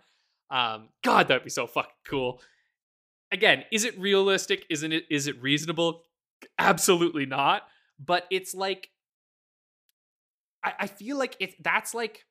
um 0.50 0.90
god 1.04 1.28
that'd 1.28 1.44
be 1.44 1.50
so 1.50 1.68
fucking 1.68 1.92
cool 2.08 2.42
again, 3.32 3.64
is 3.72 3.84
it 3.84 4.00
realistic? 4.00 4.66
Isn't 4.70 4.92
it? 4.92 5.06
Is 5.10 5.28
it 5.28 5.42
reasonable? 5.42 6.04
Absolutely 6.58 7.26
not. 7.26 7.64
But 8.04 8.26
it's 8.32 8.54
like, 8.54 8.90
I, 10.64 10.74
I 10.82 10.88
feel 10.88 11.18
like 11.18 11.36
it. 11.40 11.62
That's 11.64 11.94
like 11.94 12.26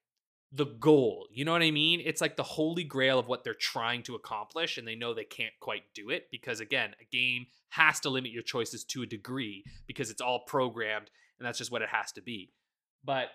the 0.52 0.66
goal. 0.66 1.26
You 1.30 1.44
know 1.44 1.52
what 1.52 1.62
I 1.62 1.70
mean? 1.70 2.00
It's 2.04 2.20
like 2.20 2.36
the 2.36 2.42
holy 2.42 2.84
grail 2.84 3.18
of 3.18 3.28
what 3.28 3.44
they're 3.44 3.54
trying 3.54 4.02
to 4.04 4.14
accomplish, 4.14 4.78
and 4.78 4.86
they 4.86 4.94
know 4.94 5.14
they 5.14 5.24
can't 5.24 5.54
quite 5.60 5.82
do 5.94 6.10
it 6.10 6.28
because, 6.30 6.60
again, 6.60 6.94
a 7.00 7.04
game 7.04 7.46
has 7.70 8.00
to 8.00 8.10
limit 8.10 8.32
your 8.32 8.42
choices 8.42 8.84
to 8.84 9.02
a 9.02 9.06
degree 9.06 9.64
because 9.86 10.10
it's 10.10 10.22
all 10.22 10.44
programmed, 10.46 11.10
and 11.38 11.46
that's 11.46 11.58
just 11.58 11.70
what 11.70 11.82
it 11.82 11.90
has 11.90 12.12
to 12.12 12.22
be. 12.22 12.50
But 13.04 13.28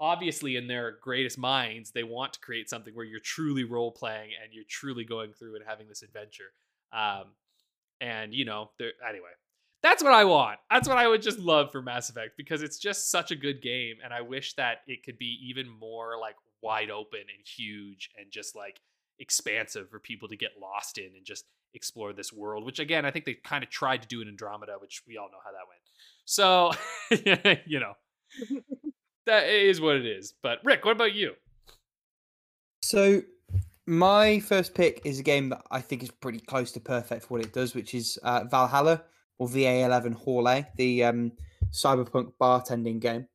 obviously 0.00 0.56
in 0.56 0.66
their 0.66 0.98
greatest 1.00 1.38
minds 1.38 1.92
they 1.92 2.02
want 2.02 2.32
to 2.32 2.40
create 2.40 2.68
something 2.68 2.92
where 2.94 3.04
you're 3.04 3.20
truly 3.20 3.62
role 3.62 3.92
playing 3.92 4.30
and 4.42 4.52
you're 4.52 4.64
truly 4.68 5.04
going 5.04 5.32
through 5.32 5.54
and 5.54 5.64
having 5.64 5.86
this 5.86 6.02
adventure 6.02 6.52
um 6.92 7.26
and 8.00 8.34
you 8.34 8.44
know 8.44 8.70
anyway 9.08 9.30
That's 9.82 10.02
what 10.02 10.12
I 10.12 10.24
want. 10.24 10.60
That's 10.70 10.88
what 10.88 10.96
I 10.96 11.08
would 11.08 11.22
just 11.22 11.40
love 11.40 11.72
for 11.72 11.82
Mass 11.82 12.08
Effect 12.08 12.36
because 12.36 12.62
it's 12.62 12.78
just 12.78 13.10
such 13.10 13.32
a 13.32 13.36
good 13.36 13.60
game, 13.60 13.96
and 14.02 14.14
I 14.14 14.20
wish 14.20 14.54
that 14.54 14.78
it 14.86 15.02
could 15.04 15.18
be 15.18 15.38
even 15.48 15.68
more 15.68 16.16
like 16.20 16.36
wide 16.62 16.90
open 16.90 17.20
and 17.20 17.44
huge 17.44 18.10
and 18.16 18.30
just 18.30 18.54
like 18.54 18.80
expansive 19.18 19.90
for 19.90 19.98
people 19.98 20.28
to 20.28 20.36
get 20.36 20.52
lost 20.60 20.98
in 20.98 21.10
and 21.16 21.24
just 21.24 21.44
explore 21.74 22.12
this 22.12 22.32
world. 22.32 22.64
Which 22.64 22.78
again, 22.78 23.04
I 23.04 23.10
think 23.10 23.24
they 23.24 23.34
kind 23.34 23.64
of 23.64 23.70
tried 23.70 24.02
to 24.02 24.08
do 24.08 24.20
in 24.22 24.28
Andromeda, 24.28 24.74
which 24.80 25.02
we 25.06 25.16
all 25.16 25.30
know 25.32 25.38
how 25.44 25.50
that 25.50 25.66
went. 25.68 25.82
So, 26.24 27.62
you 27.66 27.80
know, 27.80 27.94
that 29.26 29.48
is 29.48 29.80
what 29.80 29.96
it 29.96 30.06
is. 30.06 30.34
But 30.42 30.58
Rick, 30.64 30.84
what 30.84 30.92
about 30.92 31.14
you? 31.14 31.34
So, 32.82 33.22
my 33.86 34.40
first 34.40 34.74
pick 34.74 35.00
is 35.04 35.18
a 35.20 35.22
game 35.22 35.48
that 35.50 35.62
I 35.70 35.80
think 35.80 36.02
is 36.02 36.10
pretty 36.10 36.40
close 36.40 36.72
to 36.72 36.80
perfect 36.80 37.22
for 37.24 37.34
what 37.34 37.44
it 37.44 37.52
does, 37.52 37.74
which 37.74 37.94
is 37.94 38.18
uh, 38.22 38.44
Valhalla 38.44 39.02
or 39.38 39.48
VA11 39.48 40.14
Hall 40.14 40.48
the 40.76 41.04
um, 41.04 41.32
cyberpunk 41.70 42.32
bartending 42.40 43.00
game. 43.00 43.26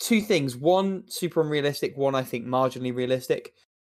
Two 0.00 0.20
things. 0.20 0.56
One, 0.56 1.04
super 1.08 1.42
unrealistic. 1.42 1.96
One, 1.96 2.14
I 2.14 2.22
think, 2.22 2.46
marginally 2.46 2.94
realistic. 2.94 3.52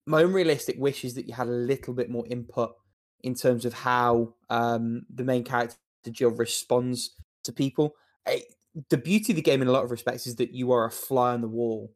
My 0.07 0.23
unrealistic 0.23 0.77
wish 0.79 1.05
is 1.05 1.15
that 1.15 1.27
you 1.27 1.35
had 1.35 1.47
a 1.47 1.51
little 1.51 1.95
bit 1.95 2.11
more 2.11 2.27
input 2.27 2.75
in 3.23 3.35
terms 3.35 3.65
of 3.65 3.73
how 3.73 4.35
um, 4.51 5.07
the 5.15 5.23
main 5.25 5.45
character, 5.45 5.77
Jill, 6.11 6.31
responds 6.31 7.15
to 7.45 7.53
people. 7.53 7.95
I, 8.27 8.43
the 8.89 8.99
beauty 8.99 9.33
of 9.33 9.37
the 9.37 9.43
game, 9.43 9.63
in 9.63 9.69
a 9.69 9.73
lot 9.73 9.85
of 9.85 9.91
respects, 9.91 10.27
is 10.27 10.37
that 10.37 10.55
you 10.55 10.73
are 10.73 10.87
a 10.87 10.91
fly 10.91 11.33
on 11.33 11.41
the 11.41 11.49
wall. 11.49 11.93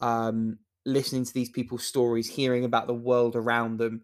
Um, 0.00 0.58
listening 0.84 1.24
to 1.24 1.34
these 1.34 1.50
people's 1.50 1.84
stories, 1.84 2.28
hearing 2.28 2.64
about 2.64 2.86
the 2.86 2.94
world 2.94 3.36
around 3.36 3.78
them 3.78 4.02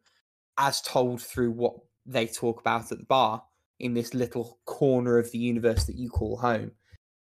as 0.58 0.80
told 0.82 1.20
through 1.20 1.50
what 1.50 1.74
they 2.06 2.26
talk 2.26 2.60
about 2.60 2.92
at 2.92 2.98
the 2.98 3.04
bar 3.04 3.42
in 3.80 3.94
this 3.94 4.14
little 4.14 4.58
corner 4.66 5.18
of 5.18 5.30
the 5.32 5.38
universe 5.38 5.84
that 5.84 5.96
you 5.96 6.08
call 6.08 6.36
home. 6.36 6.70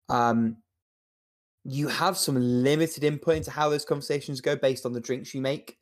Um, 0.10 0.58
you 1.64 1.88
have 1.88 2.18
some 2.18 2.36
limited 2.36 3.04
input 3.04 3.38
into 3.38 3.52
how 3.52 3.70
those 3.70 3.86
conversations 3.86 4.42
go 4.42 4.56
based 4.56 4.86
on 4.86 4.94
the 4.94 5.00
drinks 5.00 5.34
you 5.34 5.42
make 5.42 5.78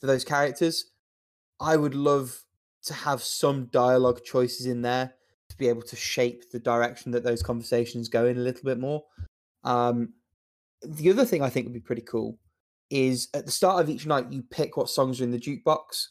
for 0.00 0.06
those 0.06 0.24
characters. 0.24 0.92
I 1.60 1.76
would 1.76 1.94
love 1.94 2.44
to 2.84 2.94
have 2.94 3.22
some 3.22 3.66
dialogue 3.66 4.22
choices 4.24 4.66
in 4.66 4.82
there 4.82 5.14
to 5.54 5.58
be 5.58 5.68
able 5.68 5.82
to 5.82 5.96
shape 5.96 6.50
the 6.50 6.58
direction 6.58 7.12
that 7.12 7.22
those 7.22 7.42
conversations 7.42 8.08
go 8.08 8.26
in 8.26 8.36
a 8.36 8.40
little 8.40 8.64
bit 8.64 8.78
more. 8.78 9.04
Um, 9.62 10.14
the 10.82 11.10
other 11.10 11.24
thing 11.24 11.42
I 11.42 11.48
think 11.48 11.66
would 11.66 11.72
be 11.72 11.80
pretty 11.80 12.02
cool 12.02 12.38
is 12.90 13.28
at 13.34 13.46
the 13.46 13.52
start 13.52 13.80
of 13.80 13.88
each 13.88 14.06
night 14.06 14.32
you 14.32 14.42
pick 14.50 14.76
what 14.76 14.90
songs 14.90 15.20
are 15.20 15.24
in 15.24 15.30
the 15.30 15.38
jukebox. 15.38 16.06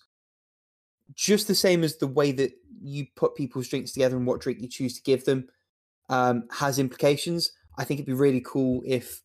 Just 1.14 1.48
the 1.48 1.56
same 1.56 1.84
as 1.84 1.98
the 1.98 2.08
way 2.08 2.32
that 2.32 2.52
you 2.82 3.06
put 3.16 3.36
people's 3.36 3.68
drinks 3.68 3.92
together 3.92 4.18
and 4.18 4.26
what 4.26 4.42
drink 4.42 4.62
you 4.62 4.68
choose 4.68 4.96
to 4.96 5.04
give 5.04 5.26
them 5.26 5.48
um, 6.10 6.48
has 6.52 6.80
implications. 6.80 7.52
I 7.78 7.84
think 7.84 8.00
it'd 8.00 8.08
be 8.08 8.14
really 8.14 8.42
cool 8.42 8.82
if 8.86 9.22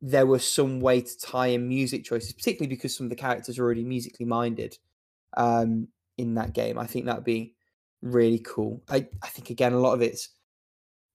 there 0.00 0.26
was 0.26 0.48
some 0.48 0.80
way 0.80 1.00
to 1.00 1.18
tie 1.18 1.46
in 1.46 1.68
music 1.68 2.04
choices 2.04 2.32
particularly 2.32 2.74
because 2.74 2.96
some 2.96 3.06
of 3.06 3.10
the 3.10 3.16
characters 3.16 3.56
are 3.56 3.64
already 3.64 3.84
musically 3.84 4.26
minded 4.26 4.76
um, 5.36 5.88
in 6.18 6.34
that 6.34 6.52
game. 6.52 6.78
I 6.78 6.86
think 6.86 7.06
that 7.06 7.16
would 7.16 7.24
be 7.24 7.54
really 8.02 8.40
cool 8.40 8.82
I, 8.88 9.06
I 9.22 9.28
think 9.28 9.50
again 9.50 9.72
a 9.72 9.78
lot 9.78 9.94
of 9.94 10.02
it's 10.02 10.30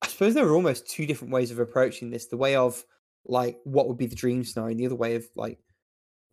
i 0.02 0.08
suppose 0.08 0.34
there 0.34 0.48
are 0.48 0.56
almost 0.56 0.90
two 0.90 1.06
different 1.06 1.34
ways 1.34 1.52
of 1.52 1.60
approaching 1.60 2.10
this 2.10 2.28
the 2.28 2.38
way 2.38 2.56
of 2.56 2.84
like 3.26 3.58
what 3.66 3.88
would 3.88 3.98
be 3.98 4.06
the 4.06 4.16
dream 4.16 4.44
scenario 4.44 4.72
and 4.72 4.80
the 4.80 4.86
other 4.86 4.96
way 4.96 5.16
of 5.16 5.26
like 5.36 5.60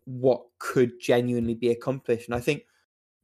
what 0.05 0.43
could 0.59 0.99
genuinely 0.99 1.55
be 1.55 1.69
accomplished. 1.69 2.27
And 2.27 2.35
I 2.35 2.39
think 2.39 2.63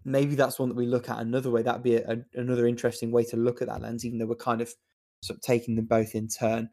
maybe 0.03 0.35
that's 0.35 0.59
one 0.59 0.69
that 0.69 0.75
we 0.75 0.85
look 0.85 1.09
at 1.09 1.19
another 1.19 1.49
way. 1.49 1.61
That'd 1.61 1.83
be 1.83 1.95
a, 1.95 2.11
a, 2.11 2.17
another 2.39 2.67
interesting 2.67 3.11
way 3.11 3.23
to 3.25 3.37
look 3.37 3.61
at 3.61 3.67
that 3.67 3.81
lens, 3.81 4.05
even 4.05 4.19
though 4.19 4.25
we're 4.25 4.35
kind 4.35 4.61
of 4.61 4.73
sort 5.21 5.37
of 5.37 5.41
taking 5.41 5.75
them 5.75 5.85
both 5.85 6.15
in 6.15 6.27
turn. 6.27 6.69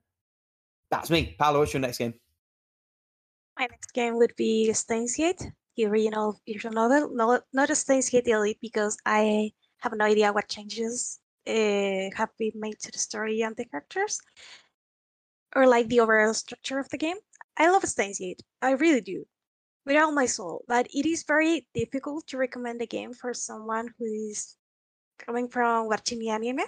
That's 0.90 1.10
me. 1.10 1.36
Paolo, 1.38 1.60
what's 1.60 1.74
your 1.74 1.80
next 1.80 1.98
game? 1.98 2.14
My 3.58 3.66
next 3.66 3.92
game 3.92 4.16
would 4.16 4.34
be 4.36 4.72
Steins 4.72 5.16
the 5.16 5.86
original 5.86 6.40
visual 6.46 6.74
novel. 6.74 7.10
not, 7.14 7.42
not 7.52 7.76
Steins 7.76 8.08
Gate 8.08 8.26
Elite 8.26 8.58
because 8.60 8.96
I 9.04 9.52
have 9.78 9.94
no 9.96 10.04
idea 10.04 10.32
what 10.32 10.48
changes 10.48 11.18
uh, 11.46 12.10
have 12.16 12.30
been 12.38 12.52
made 12.54 12.78
to 12.80 12.92
the 12.92 12.98
story 12.98 13.42
and 13.42 13.56
the 13.56 13.64
characters, 13.64 14.20
or 15.54 15.66
like 15.66 15.88
the 15.88 16.00
overall 16.00 16.34
structure 16.34 16.78
of 16.78 16.88
the 16.90 16.98
game. 16.98 17.16
I 17.56 17.70
love 17.70 17.84
Steins 17.84 18.18
Gate. 18.18 18.42
I 18.62 18.72
really 18.72 19.00
do 19.00 19.24
with 19.86 19.96
all 19.96 20.12
my 20.12 20.26
soul, 20.26 20.64
but 20.68 20.86
it 20.92 21.06
is 21.06 21.24
very 21.26 21.66
difficult 21.74 22.26
to 22.28 22.36
recommend 22.36 22.82
a 22.82 22.86
game 22.86 23.14
for 23.14 23.32
someone 23.32 23.88
who 23.98 24.04
is 24.04 24.56
coming 25.18 25.48
from 25.48 25.88
watching 25.88 26.18
the 26.18 26.30
anime. 26.30 26.66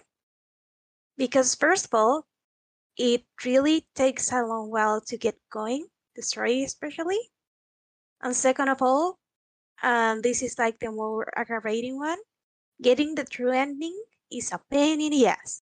Because 1.16 1.54
first 1.54 1.86
of 1.86 1.94
all, 1.94 2.26
it 2.96 3.24
really 3.44 3.86
takes 3.94 4.32
a 4.32 4.42
long 4.42 4.70
while 4.70 5.00
to 5.02 5.16
get 5.16 5.36
going, 5.52 5.86
the 6.16 6.22
story 6.22 6.64
especially. 6.64 7.18
And 8.22 8.34
second 8.34 8.68
of 8.68 8.82
all, 8.82 9.18
and 9.82 10.22
this 10.22 10.42
is 10.42 10.58
like 10.58 10.78
the 10.78 10.90
more 10.90 11.30
aggravating 11.36 11.98
one, 11.98 12.18
getting 12.82 13.14
the 13.14 13.24
true 13.24 13.50
ending 13.52 14.04
is 14.30 14.52
a 14.52 14.60
pain 14.70 15.00
in 15.00 15.12
the 15.12 15.26
ass. 15.28 15.62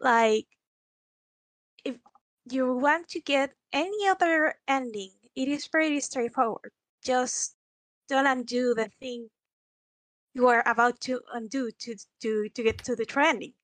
Like, 0.00 0.48
if 1.84 1.96
you 2.50 2.76
want 2.76 3.06
to 3.08 3.20
get 3.20 3.54
any 3.72 4.08
other 4.08 4.58
ending 4.66 5.12
it 5.36 5.46
is 5.46 5.68
pretty 5.68 6.00
straightforward. 6.00 6.72
Just 7.02 7.56
don't 8.08 8.26
undo 8.26 8.74
the 8.74 8.88
thing 8.88 9.30
you 10.34 10.46
are 10.46 10.62
about 10.68 11.00
to 11.00 11.22
undo 11.32 11.70
to 11.70 11.96
to 12.20 12.50
to 12.50 12.62
get 12.62 12.84
to 12.84 12.94
the 12.94 13.06
trending. 13.06 13.54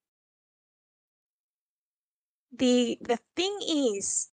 The 2.52 2.98
the 3.00 3.18
thing 3.34 3.58
is 3.62 4.30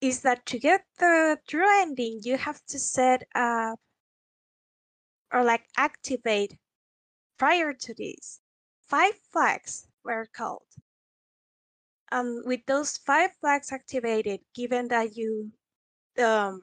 is 0.00 0.22
that 0.22 0.46
to 0.46 0.58
get 0.58 0.86
the 0.98 1.40
true 1.48 1.68
ending 1.82 2.20
you 2.24 2.38
have 2.38 2.64
to 2.66 2.78
set 2.78 3.28
up 3.34 3.80
or 5.32 5.42
like 5.42 5.66
activate 5.76 6.56
prior 7.40 7.72
to 7.72 7.94
this 7.94 8.40
five 8.86 9.14
flags 9.32 9.88
were 10.04 10.28
called 10.36 10.70
and 12.12 12.46
with 12.46 12.60
those 12.66 12.98
five 12.98 13.30
flags 13.40 13.72
activated 13.72 14.40
given 14.54 14.88
that 14.88 15.16
you 15.16 15.50
um 16.22 16.62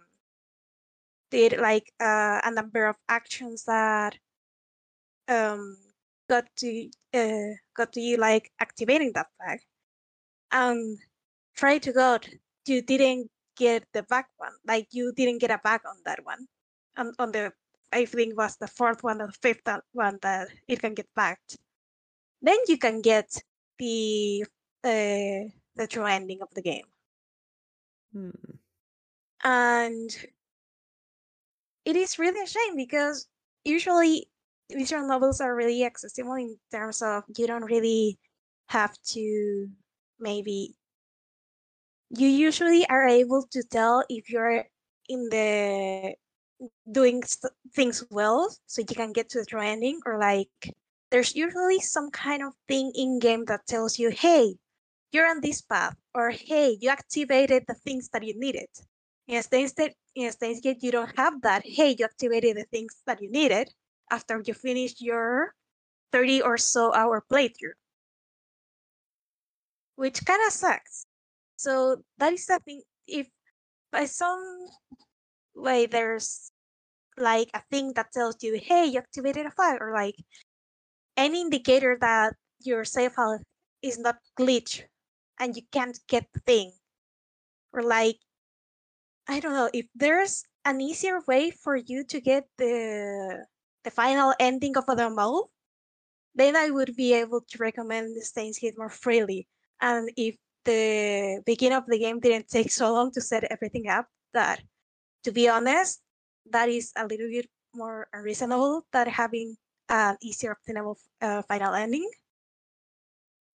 did 1.29 1.59
like 1.59 1.91
uh, 1.99 2.39
a 2.43 2.51
number 2.51 2.85
of 2.87 2.95
actions 3.09 3.65
that 3.65 4.17
um, 5.27 5.77
got 6.29 6.45
to 6.57 6.89
uh, 7.13 7.53
got 7.75 7.91
to 7.93 8.01
you 8.01 8.17
like 8.17 8.51
activating 8.59 9.11
that 9.13 9.27
flag. 9.37 9.59
And 10.51 10.97
try 11.55 11.77
to 11.79 11.91
God, 11.91 12.27
you 12.65 12.81
didn't 12.81 13.29
get 13.57 13.83
the 13.93 14.03
back 14.03 14.29
one. 14.37 14.53
Like 14.65 14.87
you 14.91 15.11
didn't 15.15 15.39
get 15.39 15.51
a 15.51 15.59
back 15.63 15.81
on 15.87 15.97
that 16.05 16.23
one. 16.23 16.47
On 16.97 17.13
on 17.19 17.31
the 17.31 17.51
I 17.91 18.05
think 18.05 18.37
was 18.37 18.57
the 18.57 18.67
fourth 18.67 19.03
one 19.03 19.21
or 19.21 19.27
the 19.27 19.33
fifth 19.41 19.67
one 19.93 20.19
that 20.21 20.49
it 20.67 20.79
can 20.79 20.93
get 20.93 21.07
backed. 21.15 21.57
Then 22.41 22.57
you 22.67 22.77
can 22.77 23.01
get 23.01 23.29
the 23.79 24.45
uh, 24.83 25.49
the 25.75 25.87
true 25.89 26.05
ending 26.05 26.41
of 26.41 26.49
the 26.53 26.61
game. 26.61 26.85
Hmm. 28.13 28.31
And 29.43 30.09
it 31.85 31.95
is 31.95 32.19
really 32.19 32.41
a 32.41 32.47
shame 32.47 32.75
because 32.75 33.27
usually 33.63 34.27
visual 34.71 35.07
novels 35.07 35.39
are 35.39 35.55
really 35.55 35.85
accessible 35.85 36.35
in 36.35 36.57
terms 36.71 37.01
of 37.01 37.23
you 37.37 37.47
don't 37.47 37.63
really 37.63 38.19
have 38.67 38.97
to 39.01 39.67
maybe 40.19 40.75
you 42.09 42.27
usually 42.27 42.85
are 42.89 43.07
able 43.07 43.43
to 43.51 43.63
tell 43.63 44.03
if 44.09 44.29
you're 44.29 44.65
in 45.07 45.29
the 45.29 46.13
doing 46.91 47.23
st- 47.23 47.53
things 47.73 48.03
well 48.09 48.49
so 48.65 48.81
you 48.81 48.95
can 48.95 49.11
get 49.11 49.29
to 49.29 49.39
the 49.39 49.45
true 49.45 49.61
ending 49.61 49.99
or 50.05 50.19
like 50.19 50.73
there's 51.11 51.35
usually 51.35 51.79
some 51.79 52.09
kind 52.11 52.43
of 52.43 52.53
thing 52.67 52.91
in 52.95 53.19
game 53.19 53.45
that 53.45 53.65
tells 53.67 53.99
you 53.99 54.09
hey 54.09 54.55
you're 55.11 55.27
on 55.27 55.41
this 55.41 55.61
path 55.61 55.95
or 56.13 56.29
hey 56.29 56.77
you 56.79 56.89
activated 56.89 57.63
the 57.67 57.73
things 57.73 58.09
that 58.13 58.23
you 58.23 58.33
needed 58.39 58.69
instead 59.27 59.93
in 60.17 60.31
Gate, 60.61 60.81
you 60.81 60.91
don't 60.91 61.15
have 61.15 61.41
that. 61.41 61.63
Hey, 61.65 61.95
you 61.97 62.05
activated 62.05 62.57
the 62.57 62.65
things 62.65 62.95
that 63.05 63.21
you 63.21 63.29
needed 63.29 63.69
after 64.09 64.41
you 64.43 64.53
finished 64.53 65.01
your 65.01 65.53
30 66.11 66.41
or 66.41 66.57
so 66.57 66.93
hour 66.93 67.23
playthrough, 67.31 67.77
which 69.95 70.25
kind 70.25 70.41
of 70.47 70.53
sucks. 70.53 71.05
So 71.57 72.01
that 72.17 72.33
is 72.33 72.45
the 72.47 72.59
thing. 72.65 72.81
If 73.07 73.27
by 73.91 74.05
some 74.05 74.67
way 75.53 75.85
there's 75.85 76.51
like 77.17 77.49
a 77.53 77.61
thing 77.71 77.93
that 77.95 78.11
tells 78.11 78.41
you, 78.43 78.59
hey, 78.61 78.85
you 78.85 78.99
activated 78.99 79.45
a 79.45 79.51
file, 79.51 79.77
or 79.81 79.93
like 79.93 80.15
any 81.17 81.41
indicator 81.41 81.97
that 82.01 82.35
your 82.59 82.85
save 82.85 83.13
file 83.13 83.39
is 83.81 83.99
not 83.99 84.17
glitch 84.39 84.83
and 85.39 85.55
you 85.55 85.63
can't 85.71 85.99
get 86.07 86.27
the 86.33 86.39
thing, 86.41 86.71
or 87.73 87.83
like 87.83 88.17
I 89.27 89.39
don't 89.39 89.53
know 89.53 89.69
if 89.73 89.87
there's 89.95 90.43
an 90.65 90.81
easier 90.81 91.19
way 91.27 91.51
for 91.51 91.75
you 91.75 92.03
to 92.05 92.21
get 92.21 92.45
the 92.57 93.45
the 93.83 93.91
final 93.91 94.33
ending 94.39 94.77
of 94.77 94.85
the 94.85 95.09
mode, 95.09 95.45
then 96.35 96.55
I 96.55 96.69
would 96.71 96.95
be 96.95 97.13
able 97.13 97.41
to 97.41 97.57
recommend 97.57 98.15
the 98.15 98.21
Steins 98.21 98.59
Gate 98.59 98.77
more 98.77 98.89
freely. 98.89 99.47
And 99.81 100.09
if 100.17 100.35
the 100.65 101.41
beginning 101.45 101.77
of 101.77 101.85
the 101.87 101.99
game 101.99 102.19
didn't 102.19 102.49
take 102.49 102.71
so 102.71 102.93
long 102.93 103.11
to 103.13 103.21
set 103.21 103.45
everything 103.45 103.87
up, 103.89 104.07
that 104.33 104.61
to 105.23 105.31
be 105.31 105.49
honest, 105.49 106.01
that 106.51 106.69
is 106.69 106.91
a 106.95 107.05
little 107.05 107.29
bit 107.29 107.49
more 107.73 108.07
reasonable 108.13 108.85
than 108.91 109.07
having 109.07 109.55
an 109.89 110.17
easier 110.21 110.51
obtainable 110.51 110.97
uh, 111.21 111.41
final 111.43 111.73
ending. 111.73 112.09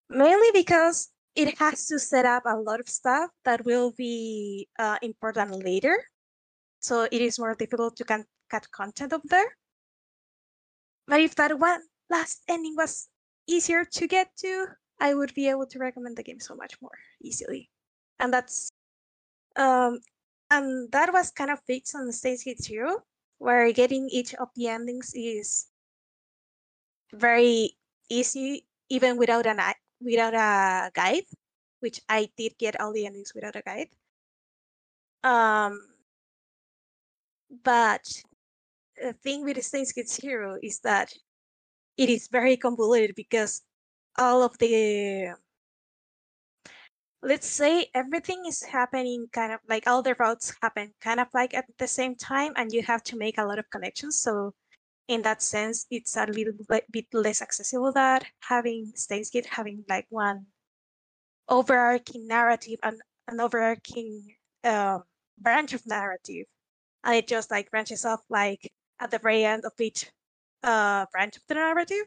Mainly 0.10 0.50
because 0.54 1.12
it 1.36 1.58
has 1.58 1.88
to 1.88 2.00
set 2.00 2.26
up 2.26 2.44
a 2.46 2.58
lot 2.58 2.80
of 2.80 2.90
stuff 2.90 3.32
that 3.46 3.64
will 3.66 3.92
be 3.92 4.68
uh, 4.80 4.98
important 5.02 5.64
later. 5.64 5.98
So 6.80 7.08
it 7.12 7.22
is 7.22 7.40
more 7.40 7.56
difficult 7.56 7.96
to 7.98 8.04
can- 8.04 8.26
cut 8.50 8.70
content 8.72 9.14
up 9.14 9.22
there. 9.26 9.58
But 11.08 11.22
if 11.22 11.36
that 11.36 11.58
one 11.58 11.82
last 12.10 12.42
ending 12.48 12.76
was 12.76 13.08
easier 13.48 13.86
to 13.86 14.08
get 14.08 14.36
to, 14.38 14.68
I 15.00 15.14
would 15.14 15.34
be 15.34 15.50
able 15.50 15.66
to 15.68 15.80
recommend 15.80 16.18
the 16.18 16.24
game 16.24 16.40
so 16.40 16.56
much 16.56 16.76
more 16.82 16.98
easily. 17.22 17.70
And 18.20 18.34
that's 18.34 18.72
um 19.56 20.00
and 20.52 20.91
that 20.91 21.11
was 21.14 21.32
kind 21.32 21.49
of 21.49 21.64
fixed 21.65 21.95
on 21.95 22.11
Gate 22.11 22.61
Zero, 22.61 23.03
where 23.40 23.72
getting 23.72 24.10
each 24.11 24.36
of 24.36 24.49
the 24.56 24.68
endings 24.68 25.14
is 25.15 25.68
very 27.14 27.72
easy, 28.10 28.68
even 28.90 29.18
without 29.18 29.48
an 29.48 29.60
without 30.02 30.36
a 30.36 30.91
guide, 30.94 31.23
which 31.80 32.02
I 32.10 32.30
did 32.38 32.57
get 32.60 32.80
all 32.80 32.91
the 32.91 33.06
endings 33.06 33.32
without 33.34 33.56
a 33.56 33.61
guide. 33.64 33.90
Um, 35.23 35.80
but 37.64 38.03
the 39.02 39.14
thing 39.14 39.45
with 39.45 39.64
Steins 39.64 39.94
Gate 39.94 40.10
Zero 40.10 40.57
is 40.61 40.80
that 40.82 41.14
it 41.98 42.10
is 42.10 42.28
very 42.28 42.57
convoluted 42.57 43.15
because 43.15 43.61
all 44.18 44.44
of 44.44 44.57
the 44.57 45.34
let's 47.23 47.48
say 47.48 47.88
everything 47.93 48.43
is 48.48 48.64
happening 48.64 49.27
kind 49.31 49.52
of 49.53 49.60
like 49.69 49.88
all 49.88 50.02
the 50.02 50.15
routes 50.15 50.53
happen 50.61 50.91
kind 51.02 51.19
of 51.19 51.27
like 51.34 51.53
at 51.53 51.65
the 51.77 51.88
same 51.88 52.15
time 52.15 52.52
and 52.56 52.72
you 52.72 52.81
have 52.81 53.03
to 53.03 53.18
make 53.18 53.38
a 53.38 53.45
lot 53.45 53.60
of 53.60 53.69
connections 53.69 54.19
so 54.19 54.53
in 55.07 55.22
that 55.22 55.41
sense 55.41 55.85
it's 55.91 56.18
a 56.18 56.26
little 56.26 56.53
bit 56.91 57.06
less 57.14 57.41
accessible 57.41 57.91
that 57.91 58.26
having 58.39 58.91
Gate 59.31 59.45
having 59.45 59.84
like 59.89 60.06
one 60.10 60.45
overarching 61.49 62.27
narrative 62.27 62.80
and 62.81 62.99
an 63.27 63.39
overarching 63.39 64.35
um, 64.64 65.03
branch 65.38 65.73
of 65.73 65.85
narrative. 65.85 66.45
And 67.03 67.15
it 67.15 67.27
just 67.27 67.52
like 67.52 67.72
branches 67.72 68.06
off 68.06 68.22
like 68.30 68.72
at 68.99 69.11
the 69.11 69.19
very 69.19 69.43
end 69.43 69.65
of 69.65 69.73
each 69.80 70.10
uh, 70.64 71.06
branch 71.11 71.35
of 71.35 71.43
the 71.48 71.56
narrative. 71.56 72.06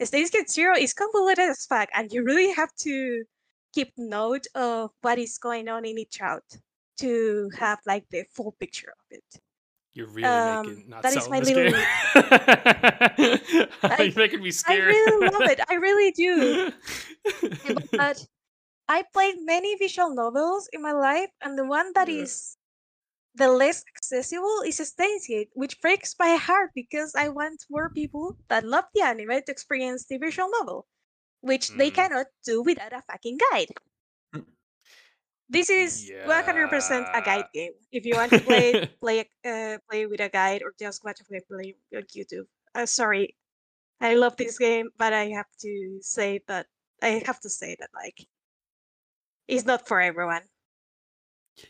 Gate 0.00 0.50
Zero 0.50 0.76
is 0.76 0.92
convoluted 0.92 1.50
as 1.50 1.66
fuck 1.66 1.88
and 1.94 2.12
you 2.12 2.24
really 2.24 2.52
have 2.52 2.74
to 2.80 3.24
keep 3.72 3.92
note 3.96 4.46
of 4.54 4.90
what 5.02 5.18
is 5.18 5.38
going 5.38 5.68
on 5.68 5.84
in 5.84 5.98
each 5.98 6.20
out 6.20 6.44
to 6.98 7.50
have 7.58 7.78
like 7.86 8.08
the 8.10 8.24
full 8.32 8.52
picture 8.60 8.90
of 8.92 9.04
it. 9.10 9.24
You're 9.94 10.06
really 10.06 10.26
Um, 10.28 10.66
making 10.66 10.88
not 10.88 11.02
that 11.02 11.12
is 11.16 11.28
my 11.28 11.40
little-. 11.40 11.72
I- 13.82 14.02
You're 14.02 14.16
making 14.16 14.42
me 14.42 14.52
I 14.66 14.76
really 14.76 15.30
love 15.32 15.48
it. 15.50 15.60
I 15.68 15.74
really 15.74 16.10
do. 16.12 16.72
But 17.96 18.26
I 18.88 19.04
played 19.12 19.36
many 19.40 19.74
visual 19.76 20.14
novels 20.14 20.68
in 20.72 20.82
my 20.82 20.92
life, 20.92 21.30
and 21.42 21.58
the 21.58 21.64
one 21.64 21.92
that 21.94 22.08
is 22.08 22.56
Yeah. 23.36 23.46
the 23.46 23.52
less 23.52 23.84
accessible 23.96 24.62
is 24.66 24.76
Steins 24.78 25.26
Gate, 25.26 25.50
which 25.54 25.80
breaks 25.80 26.14
my 26.18 26.36
heart 26.36 26.70
because 26.74 27.14
I 27.14 27.28
want 27.28 27.64
more 27.70 27.90
people 27.90 28.36
that 28.48 28.64
love 28.64 28.84
the 28.94 29.02
anime 29.02 29.42
to 29.44 29.52
experience 29.52 30.06
the 30.06 30.18
visual 30.18 30.50
novel, 30.50 30.86
which 31.42 31.68
they 31.76 31.90
Mm. 31.90 31.94
cannot 31.94 32.26
do 32.44 32.62
without 32.62 32.92
a 32.92 33.02
fucking 33.02 33.38
guide. 33.50 33.68
Mm. 34.34 34.46
This 35.48 35.68
is 35.68 36.10
100% 36.24 37.10
a 37.12 37.20
guide 37.20 37.44
game. 37.52 37.72
If 37.92 38.06
you 38.06 38.14
want 38.16 38.32
to 38.32 38.40
play, 38.40 38.88
play 39.02 39.28
uh, 39.44 39.76
play 39.90 40.06
with 40.06 40.20
a 40.20 40.30
guide 40.30 40.62
or 40.62 40.72
just 40.78 41.04
watch 41.04 41.20
a 41.20 41.24
play 41.24 41.74
on 41.94 42.02
YouTube. 42.16 42.46
Uh, 42.74 42.86
sorry, 42.86 43.36
I 44.00 44.14
love 44.14 44.36
this 44.36 44.58
game, 44.58 44.88
but 44.96 45.12
I 45.12 45.26
have 45.36 45.50
to 45.60 45.98
say 46.00 46.40
that 46.48 46.66
I 47.02 47.22
have 47.26 47.40
to 47.40 47.50
say 47.50 47.76
that 47.78 47.90
like 47.94 48.26
it's 49.46 49.66
not 49.66 49.86
for 49.86 50.00
everyone. 50.00 50.42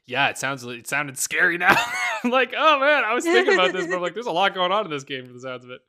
Yeah, 0.07 0.29
it 0.29 0.39
sounds 0.39 0.63
it 0.65 0.87
sounded 0.87 1.19
scary 1.19 1.59
now. 1.59 1.75
I'm 2.23 2.31
like, 2.39 2.55
oh 2.57 2.79
man, 2.79 3.03
I 3.05 3.15
was 3.15 3.25
thinking 3.25 3.55
about 3.55 3.73
this, 3.73 3.87
but 3.89 3.97
I'm 3.97 4.03
like, 4.03 4.15
there's 4.15 4.27
a 4.27 4.33
lot 4.33 4.55
going 4.55 4.71
on 4.71 4.85
in 4.85 4.91
this 4.93 5.03
game 5.03 5.27
for 5.27 5.33
the 5.33 5.41
sounds 5.41 5.65
of 5.65 5.71
it. 5.73 5.81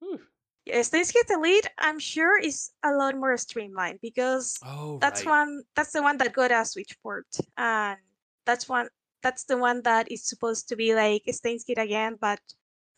Whew. 0.00 0.20
Yeah, 0.66 0.82
Steins 0.82 1.12
Gate 1.12 1.30
Elite, 1.30 1.68
I'm 1.78 1.98
sure 2.00 2.38
is 2.38 2.72
a 2.82 2.92
lot 2.92 3.14
more 3.16 3.36
streamlined 3.36 4.00
because 4.02 4.58
Oh, 4.64 4.98
that's 4.98 5.24
right. 5.24 5.30
one 5.30 5.62
that's 5.76 5.92
the 5.92 6.02
one 6.02 6.18
that 6.18 6.32
got 6.32 6.50
a 6.50 6.64
Switch 6.64 6.96
port, 7.02 7.26
and 7.56 7.98
that's 8.44 8.68
one 8.68 8.88
that's 9.22 9.44
the 9.44 9.56
one 9.56 9.82
that 9.82 10.10
is 10.10 10.24
supposed 10.26 10.68
to 10.68 10.76
be 10.76 10.94
like 10.94 11.22
Steins 11.30 11.64
Gate 11.64 11.78
again, 11.78 12.16
but 12.20 12.40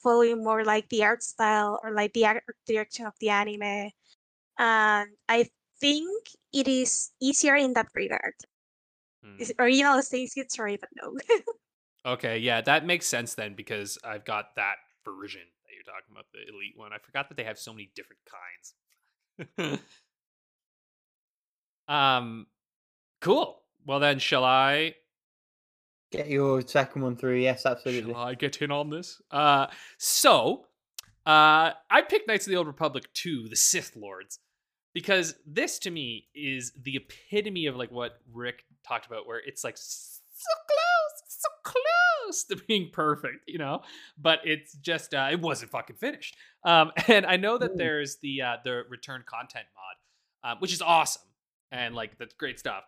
following 0.03 0.43
more 0.43 0.65
like 0.65 0.89
the 0.89 1.05
art 1.05 1.23
style 1.23 1.79
or 1.83 1.93
like 1.93 2.13
the 2.15 2.27
art 2.27 2.43
direction 2.67 3.05
of 3.07 3.15
the 3.21 3.29
anime. 3.31 3.93
And 4.59 5.11
I 5.29 5.49
think 5.81 6.29
it 6.53 6.69
is 6.69 7.13
easier 7.21 7.57
in 7.57 7.75
that 7.75 7.89
regard. 7.95 8.35
Hmm. 9.25 9.41
Is 9.41 9.53
original 9.59 10.03
Steins 10.03 10.35
Gate, 10.35 10.53
sorry, 10.53 10.79
but 10.79 10.91
no. 10.97 11.17
Okay, 12.07 12.39
yeah, 12.39 12.61
that 12.63 12.87
makes 12.87 13.07
sense 13.07 13.35
then 13.35 13.55
because 13.55 13.99
I've 14.05 14.25
got 14.25 14.55
that 14.57 14.77
version 15.05 15.43
talking 15.89 16.13
about, 16.13 16.27
the 16.33 16.41
elite 16.53 16.75
one. 16.77 16.93
I 16.93 16.99
forgot 16.99 17.29
that 17.29 17.37
they 17.37 17.45
have 17.45 17.59
so 17.59 17.73
many 17.73 17.91
different 17.95 18.21
kinds. 19.59 19.81
um, 21.89 22.47
cool. 23.21 23.63
Well 23.87 24.01
then, 24.01 24.19
shall 24.19 24.45
I? 24.45 24.95
Get 26.11 26.29
your 26.29 26.63
second 26.63 27.03
one 27.03 27.17
through. 27.17 27.37
Yes, 27.37 27.67
absolutely. 27.67 28.13
Shall 28.13 28.23
I 28.23 28.35
get 28.35 28.63
in 28.63 28.71
on 28.71 28.91
this? 28.91 29.21
Uh, 29.31 29.67
so, 29.99 30.67
uh, 31.27 31.73
I 31.91 32.03
picked 32.09 32.27
Knights 32.27 32.47
of 32.47 32.51
the 32.51 32.57
Old 32.57 32.67
Republic 32.67 33.13
2, 33.13 33.49
the 33.49 33.57
Sith 33.57 33.95
Lords, 33.95 34.39
because 34.95 35.35
this 35.47 35.79
to 35.81 35.91
me 35.91 36.27
is 36.35 36.73
the 36.83 36.97
epitome 36.97 37.67
of 37.67 37.77
like 37.77 37.91
what 37.91 38.21
Rick 38.33 38.65
talked 38.87 39.07
about, 39.07 39.27
where 39.27 39.41
it's 39.45 39.65
like 39.65 39.77
so 39.77 40.21
close, 40.67 41.28
so 41.39 41.49
close 41.65 42.45
to 42.45 42.57
being 42.67 42.91
perfect, 42.93 43.45
you 43.47 43.59
know. 43.59 43.83
But 44.19 44.41
it's 44.45 44.75
just 44.75 45.15
uh, 45.15 45.29
it 45.31 45.41
wasn't 45.41 45.71
fucking 45.71 45.97
finished. 45.97 46.37
Um, 46.65 46.93
and 47.09 47.25
I 47.25 47.37
know 47.37 47.59
that 47.59 47.77
there's 47.77 48.17
the 48.23 48.43
uh, 48.43 48.57
the 48.65 48.83
return 48.89 49.25
content 49.27 49.67
mod, 49.75 50.53
uh, 50.53 50.57
which 50.59 50.73
is 50.73 50.83
awesome, 50.83 51.23
and 51.71 51.95
like 51.95 52.19
that's 52.19 52.35
great 52.35 52.59
stuff. 52.59 52.85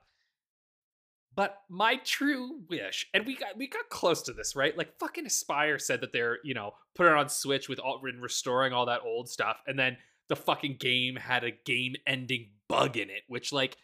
But 1.37 1.57
my 1.69 1.97
true 2.05 2.61
wish, 2.69 3.07
and 3.15 3.25
we 3.25 3.37
got 3.37 3.57
we 3.57 3.69
got 3.69 3.89
close 3.89 4.23
to 4.23 4.33
this, 4.33 4.57
right? 4.57 4.77
Like 4.77 4.99
fucking 4.99 5.27
Aspyr 5.27 5.81
said 5.81 6.01
that 6.01 6.13
they're 6.13 6.39
you 6.43 6.55
know 6.55 6.73
put 6.95 7.07
it 7.07 7.13
on 7.13 7.29
Switch 7.29 7.69
with 7.69 7.79
all 7.79 8.01
and 8.05 8.21
restoring 8.21 8.73
all 8.73 8.87
that 8.87 9.03
old 9.05 9.29
stuff, 9.29 9.59
and 9.67 9.79
then 9.79 9.97
the 10.29 10.37
fucking 10.37 10.77
game 10.79 11.17
had 11.17 11.43
a 11.43 11.51
game-ending 11.51 12.51
bug 12.69 12.97
in 12.97 13.11
it, 13.11 13.23
which 13.27 13.53
like 13.53 13.77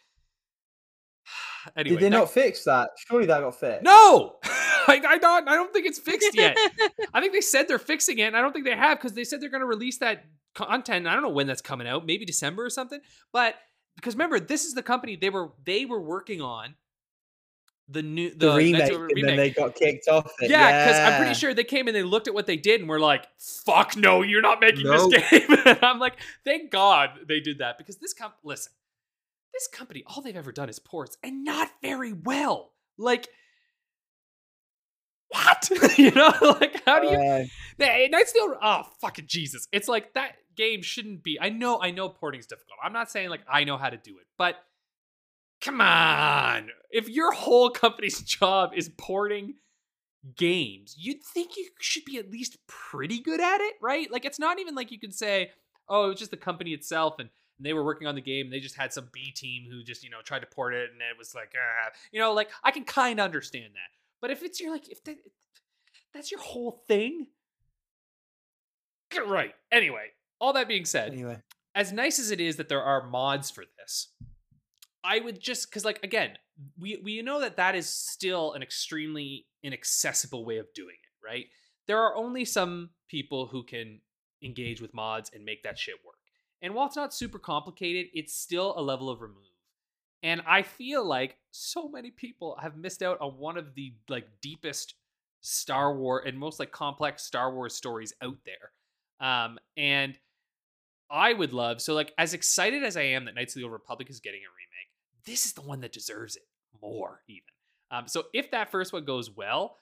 anyway. 1.75 1.95
Did 1.95 2.05
they 2.05 2.09
that- 2.09 2.17
not 2.17 2.31
fix 2.31 2.63
that? 2.63 2.91
Surely 3.07 3.25
that 3.27 3.41
got 3.41 3.59
fixed. 3.59 3.83
No, 3.83 4.35
I, 4.43 5.01
I 5.07 5.17
don't. 5.17 5.47
I 5.49 5.55
don't 5.55 5.73
think 5.73 5.85
it's 5.85 5.99
fixed 5.99 6.35
yet. 6.35 6.57
I 7.13 7.19
think 7.21 7.33
they 7.33 7.41
said 7.41 7.67
they're 7.67 7.79
fixing 7.79 8.19
it, 8.19 8.23
and 8.23 8.37
I 8.37 8.41
don't 8.41 8.53
think 8.53 8.65
they 8.65 8.75
have 8.75 8.97
because 8.97 9.13
they 9.13 9.23
said 9.23 9.41
they're 9.41 9.49
going 9.49 9.61
to 9.61 9.67
release 9.67 9.97
that 9.99 10.25
content. 10.55 11.07
I 11.07 11.13
don't 11.13 11.23
know 11.23 11.29
when 11.29 11.47
that's 11.47 11.61
coming 11.61 11.87
out, 11.87 12.05
maybe 12.05 12.25
December 12.25 12.65
or 12.65 12.69
something. 12.69 12.99
But 13.33 13.55
because 13.95 14.15
remember, 14.15 14.39
this 14.39 14.65
is 14.65 14.73
the 14.73 14.83
company 14.83 15.15
they 15.15 15.29
were 15.29 15.51
they 15.65 15.85
were 15.85 16.01
working 16.01 16.41
on 16.41 16.75
the 17.89 18.01
new 18.03 18.29
the, 18.31 18.49
the, 18.51 18.55
remake, 18.55 18.79
Knights 18.81 18.95
of- 18.95 19.01
and 19.01 19.27
then 19.27 19.37
they 19.37 19.49
got 19.49 19.75
kicked 19.75 20.07
off. 20.09 20.29
It. 20.41 20.49
yeah, 20.49 20.85
because 20.85 20.99
I'm 20.99 21.19
pretty 21.21 21.35
sure 21.35 21.53
they 21.53 21.63
came 21.63 21.87
and 21.87 21.95
they 21.95 22.03
looked 22.03 22.27
at 22.27 22.33
what 22.33 22.45
they 22.45 22.57
did 22.57 22.81
and 22.81 22.89
were 22.89 22.99
like, 22.99 23.25
"Fuck 23.39 23.95
no, 23.95 24.23
you're 24.23 24.41
not 24.41 24.59
making 24.59 24.83
No. 24.83 25.09
this 25.09 25.29
game." 25.31 25.57
and 25.65 25.79
I'm 25.81 25.97
like, 25.99 26.15
"Thank 26.43 26.69
God 26.69 27.11
they 27.27 27.39
did 27.39 27.59
that," 27.59 27.77
because 27.77 27.95
this 27.97 28.13
comp, 28.13 28.33
listen, 28.43 28.73
this 29.57 29.67
company, 29.67 30.03
all 30.07 30.21
they've 30.21 30.35
ever 30.35 30.51
done 30.51 30.69
is 30.69 30.79
ports, 30.79 31.17
and 31.23 31.43
not 31.43 31.69
very 31.81 32.13
well. 32.13 32.73
Like, 32.97 33.27
what? 35.29 35.69
you 35.97 36.11
know, 36.11 36.33
like 36.61 36.81
how 36.85 36.99
do 36.99 37.07
you? 37.07 37.17
Uh, 37.17 37.43
Hey, 37.79 38.07
Knights 38.11 38.31
of 38.31 38.33
the 38.35 38.39
Old- 38.41 38.57
Oh, 38.61 38.83
fucking 39.01 39.25
Jesus! 39.27 39.67
It's 39.71 39.87
like 39.87 40.13
that 40.13 40.31
game 40.55 40.81
shouldn't 40.81 41.23
be. 41.23 41.37
I 41.39 41.49
know, 41.49 41.79
I 41.81 41.91
know, 41.91 42.09
porting's 42.09 42.47
difficult. 42.47 42.77
I'm 42.83 42.93
not 42.93 43.11
saying 43.11 43.29
like 43.29 43.41
I 43.51 43.63
know 43.63 43.77
how 43.77 43.89
to 43.89 43.97
do 43.97 44.17
it, 44.19 44.25
but 44.37 44.55
come 45.61 45.81
on. 45.81 46.69
If 46.89 47.09
your 47.09 47.33
whole 47.33 47.69
company's 47.69 48.21
job 48.23 48.71
is 48.75 48.89
porting 48.97 49.55
games, 50.35 50.95
you'd 50.97 51.23
think 51.23 51.55
you 51.57 51.69
should 51.79 52.05
be 52.05 52.17
at 52.17 52.31
least 52.31 52.57
pretty 52.67 53.19
good 53.19 53.39
at 53.39 53.61
it, 53.61 53.75
right? 53.81 54.11
Like 54.11 54.25
it's 54.25 54.39
not 54.39 54.59
even 54.59 54.73
like 54.75 54.91
you 54.91 54.99
can 54.99 55.11
say, 55.11 55.51
"Oh, 55.87 56.05
it 56.05 56.09
was 56.09 56.19
just 56.19 56.31
the 56.31 56.37
company 56.37 56.71
itself," 56.73 57.15
and, 57.19 57.29
and 57.57 57.65
they 57.65 57.73
were 57.73 57.83
working 57.83 58.07
on 58.07 58.15
the 58.15 58.21
game. 58.21 58.47
And 58.47 58.53
they 58.53 58.59
just 58.59 58.75
had 58.75 58.93
some 58.93 59.09
B 59.11 59.31
team 59.31 59.65
who 59.69 59.83
just 59.83 60.03
you 60.03 60.09
know 60.09 60.21
tried 60.23 60.39
to 60.39 60.47
port 60.47 60.73
it, 60.73 60.91
and 60.91 61.01
it 61.01 61.17
was 61.17 61.35
like, 61.35 61.53
ah. 61.55 61.91
you 62.11 62.19
know, 62.19 62.33
like 62.33 62.49
I 62.63 62.71
can 62.71 62.83
kind 62.83 63.19
of 63.19 63.25
understand 63.25 63.73
that. 63.73 63.89
But 64.21 64.31
if 64.31 64.43
it's 64.43 64.59
your 64.59 64.71
like, 64.71 64.89
if 64.89 65.03
that, 65.03 65.17
that's 66.13 66.31
your 66.31 66.41
whole 66.41 66.83
thing, 66.87 67.27
get 69.11 69.27
right. 69.27 69.53
Anyway, 69.71 70.07
all 70.39 70.53
that 70.53 70.67
being 70.67 70.85
said, 70.85 71.13
anyway, 71.13 71.41
as 71.75 71.91
nice 71.91 72.19
as 72.19 72.31
it 72.31 72.39
is 72.39 72.55
that 72.57 72.69
there 72.69 72.81
are 72.81 73.07
mods 73.07 73.51
for 73.51 73.63
this, 73.77 74.09
I 75.03 75.19
would 75.19 75.39
just 75.39 75.69
because 75.69 75.85
like 75.85 75.99
again, 76.03 76.37
we 76.77 76.99
we 77.03 77.21
know 77.21 77.41
that 77.41 77.57
that 77.57 77.75
is 77.75 77.87
still 77.87 78.53
an 78.53 78.61
extremely 78.61 79.45
inaccessible 79.63 80.45
way 80.45 80.57
of 80.57 80.67
doing 80.73 80.95
it, 80.95 81.25
right? 81.25 81.45
There 81.87 81.99
are 82.01 82.15
only 82.15 82.45
some 82.45 82.89
people 83.07 83.47
who 83.47 83.63
can 83.63 84.01
engage 84.43 84.81
with 84.81 84.93
mods 84.93 85.31
and 85.33 85.45
make 85.45 85.63
that 85.63 85.79
shit 85.79 85.95
work. 86.05 86.16
And 86.61 86.73
while 86.73 86.87
it's 86.87 86.95
not 86.95 87.13
super 87.13 87.39
complicated, 87.39 88.07
it's 88.13 88.33
still 88.33 88.73
a 88.77 88.81
level 88.81 89.09
of 89.09 89.21
remove. 89.21 89.43
And 90.23 90.41
I 90.47 90.63
feel 90.63 91.05
like 91.05 91.37
so 91.51 91.87
many 91.87 92.11
people 92.11 92.57
have 92.61 92.75
missed 92.75 93.03
out 93.03 93.19
on 93.21 93.37
one 93.37 93.57
of 93.57 93.75
the 93.75 93.93
like 94.09 94.27
deepest 94.41 94.95
Star 95.41 95.95
Wars 95.95 96.23
and 96.25 96.37
most 96.37 96.59
like 96.59 96.71
complex 96.71 97.23
Star 97.23 97.53
Wars 97.53 97.75
stories 97.75 98.13
out 98.21 98.37
there. 98.45 98.71
Um, 99.27 99.59
and 99.75 100.17
I 101.09 101.33
would 101.33 101.53
love 101.53 101.81
so 101.81 101.93
like 101.93 102.13
as 102.17 102.33
excited 102.33 102.83
as 102.83 102.97
I 102.97 103.03
am 103.03 103.25
that 103.25 103.35
Knights 103.35 103.55
of 103.55 103.59
the 103.59 103.63
Old 103.63 103.73
Republic 103.73 104.09
is 104.09 104.19
getting 104.19 104.41
a 104.41 104.49
remake, 104.49 105.25
this 105.25 105.45
is 105.45 105.53
the 105.53 105.61
one 105.61 105.81
that 105.81 105.93
deserves 105.93 106.35
it 106.35 106.43
more 106.81 107.21
even. 107.27 107.41
Um, 107.91 108.07
so 108.07 108.25
if 108.33 108.51
that 108.51 108.71
first 108.71 108.91
one 108.91 109.05
goes 109.05 109.31
well, 109.31 109.77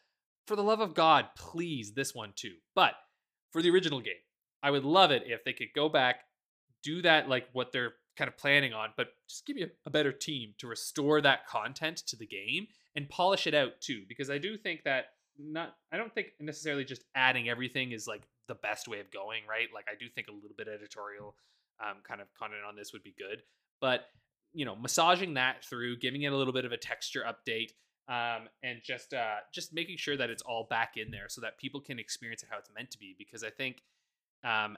for 0.45 0.55
the 0.55 0.63
love 0.63 0.79
of 0.79 0.93
God, 0.93 1.25
please 1.35 1.93
this 1.93 2.13
one 2.13 2.33
too. 2.35 2.55
But 2.75 2.93
for 3.51 3.61
the 3.61 3.71
original 3.71 3.99
game, 3.99 4.13
I 4.61 4.71
would 4.71 4.83
love 4.83 5.11
it 5.11 5.23
if 5.25 5.43
they 5.43 5.53
could 5.53 5.69
go 5.75 5.89
back, 5.89 6.17
do 6.85 7.01
that 7.01 7.27
like 7.27 7.47
what 7.51 7.71
they're 7.73 7.95
kind 8.15 8.29
of 8.29 8.37
planning 8.37 8.73
on, 8.73 8.89
but 8.95 9.07
just 9.27 9.45
give 9.45 9.57
you 9.57 9.69
a 9.85 9.89
better 9.89 10.11
team 10.11 10.53
to 10.59 10.67
restore 10.67 11.19
that 11.19 11.47
content 11.47 11.97
to 11.97 12.15
the 12.15 12.25
game 12.25 12.67
and 12.95 13.09
polish 13.09 13.47
it 13.47 13.53
out 13.53 13.81
too. 13.81 14.03
Because 14.07 14.29
I 14.29 14.37
do 14.37 14.55
think 14.55 14.83
that 14.83 15.07
not 15.37 15.75
I 15.91 15.97
don't 15.97 16.13
think 16.13 16.27
necessarily 16.39 16.85
just 16.85 17.03
adding 17.15 17.49
everything 17.49 17.91
is 17.91 18.07
like 18.07 18.21
the 18.47 18.55
best 18.55 18.87
way 18.87 18.99
of 18.99 19.11
going, 19.11 19.41
right? 19.49 19.67
Like 19.73 19.87
I 19.91 19.95
do 19.99 20.07
think 20.07 20.27
a 20.27 20.31
little 20.31 20.55
bit 20.55 20.67
editorial 20.69 21.35
um, 21.83 21.97
kind 22.07 22.21
of 22.21 22.33
content 22.35 22.61
on 22.67 22.75
this 22.77 22.93
would 22.93 23.03
be 23.03 23.13
good, 23.17 23.41
but 23.81 24.05
you 24.53 24.63
know, 24.63 24.75
massaging 24.75 25.33
that 25.33 25.65
through, 25.65 25.97
giving 25.97 26.21
it 26.21 26.31
a 26.31 26.37
little 26.37 26.53
bit 26.53 26.63
of 26.63 26.71
a 26.71 26.77
texture 26.77 27.25
update, 27.27 27.71
um, 28.07 28.47
and 28.63 28.79
just 28.81 29.13
uh, 29.13 29.37
just 29.53 29.73
making 29.73 29.97
sure 29.97 30.15
that 30.15 30.29
it's 30.29 30.43
all 30.43 30.65
back 30.69 30.93
in 30.95 31.11
there 31.11 31.27
so 31.27 31.41
that 31.41 31.57
people 31.57 31.81
can 31.81 31.99
experience 31.99 32.41
it 32.41 32.49
how 32.49 32.57
it's 32.57 32.69
meant 32.73 32.91
to 32.91 32.97
be. 32.97 33.15
Because 33.17 33.43
I 33.43 33.49
think, 33.49 33.83
um, 34.45 34.77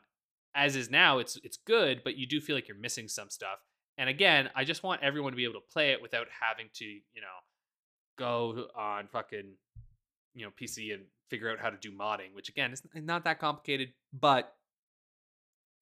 as 0.57 0.75
is 0.75 0.89
now, 0.89 1.19
it's 1.19 1.37
it's 1.43 1.57
good, 1.57 2.01
but 2.03 2.17
you 2.17 2.25
do 2.25 2.41
feel 2.41 2.55
like 2.55 2.67
you're 2.67 2.77
missing 2.77 3.07
some 3.07 3.29
stuff. 3.29 3.59
And 3.97 4.09
again, 4.09 4.49
I 4.55 4.63
just 4.63 4.83
want 4.83 5.01
everyone 5.03 5.31
to 5.31 5.37
be 5.37 5.43
able 5.43 5.53
to 5.53 5.65
play 5.71 5.91
it 5.91 6.01
without 6.01 6.27
having 6.41 6.67
to, 6.75 6.85
you 6.85 7.21
know, 7.21 7.37
go 8.17 8.65
on 8.75 9.07
fucking 9.07 9.53
you 10.33 10.45
know 10.45 10.51
PC 10.59 10.93
and 10.93 11.03
figure 11.29 11.49
out 11.49 11.59
how 11.59 11.69
to 11.69 11.77
do 11.77 11.91
modding, 11.91 12.33
which 12.33 12.49
again 12.49 12.73
is 12.73 12.81
not 12.95 13.23
that 13.25 13.39
complicated, 13.39 13.89
but 14.19 14.53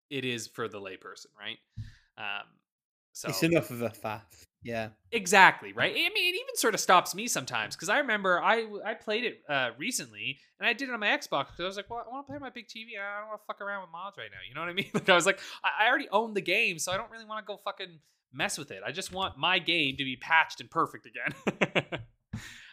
it 0.10 0.26
is 0.26 0.48
for 0.48 0.68
the 0.68 0.80
layperson, 0.80 1.28
right? 1.40 1.58
Um, 2.18 2.46
so 3.14 3.30
It's 3.30 3.44
enough 3.44 3.72
of 3.72 3.82
a 3.82 3.90
faff. 3.90 4.22
Yeah. 4.66 4.90
exactly 5.12 5.74
right. 5.74 5.92
I 5.92 5.94
mean, 5.94 6.34
it 6.34 6.38
even 6.38 6.56
sort 6.56 6.74
of 6.74 6.80
stops 6.80 7.14
me 7.14 7.28
sometimes 7.28 7.76
because 7.76 7.88
I 7.88 8.00
remember 8.00 8.42
I 8.42 8.66
I 8.84 8.96
played 8.96 9.24
it 9.24 9.42
uh, 9.48 9.70
recently 9.78 10.40
and 10.60 10.68
I 10.68 10.74
did 10.74 10.90
it 10.90 10.92
on 10.92 11.00
my 11.00 11.08
Xbox 11.08 11.46
because 11.52 11.60
I 11.60 11.66
was 11.66 11.78
like, 11.78 11.90
well, 11.90 12.04
I 12.06 12.12
want 12.12 12.26
to 12.26 12.28
play 12.32 12.36
on 12.38 12.42
my 12.42 12.50
big 12.50 12.68
TV. 12.68 12.98
And 12.98 13.04
I 13.06 13.20
don't 13.20 13.30
want 13.30 13.42
to 13.42 13.46
fuck 13.46 13.62
around 13.62 13.82
with 13.84 13.92
mods 13.92 14.18
right 14.18 14.30
now. 14.32 14.40
You 14.48 14.56
know 14.56 14.62
what 14.62 14.70
I 14.70 14.74
mean? 14.74 14.90
Like 14.94 15.08
I 15.08 15.14
was 15.16 15.26
like, 15.28 15.40
I, 15.64 15.86
I 15.86 15.88
already 15.88 16.10
own 16.12 16.34
the 16.34 16.42
game, 16.42 16.80
so 16.80 16.92
I 16.92 16.98
don't 16.98 17.12
really 17.12 17.26
want 17.26 17.46
to 17.46 17.48
go 17.48 17.58
fucking 17.64 18.00
mess 18.34 18.58
with 18.58 18.72
it. 18.72 18.82
I 18.86 18.92
just 18.92 19.14
want 19.14 19.38
my 19.38 19.60
game 19.60 19.98
to 19.98 20.04
be 20.04 20.16
patched 20.18 20.60
and 20.62 20.70
perfect 20.70 21.06
again. 21.08 22.00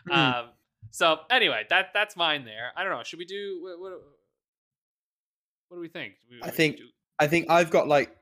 Hmm. 0.09 0.13
um, 0.13 0.45
so 0.91 1.19
anyway, 1.31 1.63
that 1.71 1.91
that's 1.95 2.17
mine 2.17 2.45
there. 2.45 2.73
I 2.77 2.83
don't 2.83 2.91
know. 2.93 3.05
Should 3.05 3.21
we 3.21 3.25
do 3.25 3.61
what? 3.63 3.79
What, 3.79 3.93
what 5.69 5.77
do 5.77 5.81
we 5.81 5.89
think? 5.89 6.15
We- 6.29 6.43
I 6.43 6.47
we 6.47 6.51
think- 6.53 6.77
do- 6.79 6.89
I 7.21 7.27
think 7.29 7.49
I've 7.51 7.71
got 7.71 7.87
like 7.87 8.17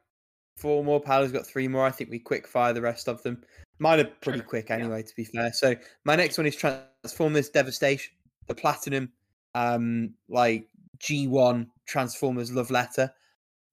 four 0.60 0.84
more. 0.84 1.00
Paolo's 1.00 1.32
got 1.32 1.46
three 1.46 1.68
more. 1.68 1.84
I 1.86 1.90
think 1.90 2.10
we 2.10 2.18
quick 2.18 2.46
fire 2.46 2.72
the 2.72 2.82
rest 2.82 3.08
of 3.08 3.22
them. 3.22 3.42
Mine 3.78 4.00
are 4.00 4.04
pretty 4.20 4.40
Sure, 4.40 4.46
quick 4.46 4.68
yeah. 4.68 4.76
anyway, 4.76 5.02
to 5.02 5.16
be 5.16 5.24
fair. 5.24 5.52
So 5.52 5.74
my 6.04 6.16
next 6.16 6.36
one 6.38 6.46
is 6.46 6.56
Transformers 6.56 7.48
Devastation, 7.48 8.12
the 8.46 8.54
Platinum, 8.54 9.10
um, 9.54 10.14
like 10.28 10.68
G1 10.98 11.66
Transformers 11.86 12.52
Love 12.52 12.70
Letter. 12.70 13.10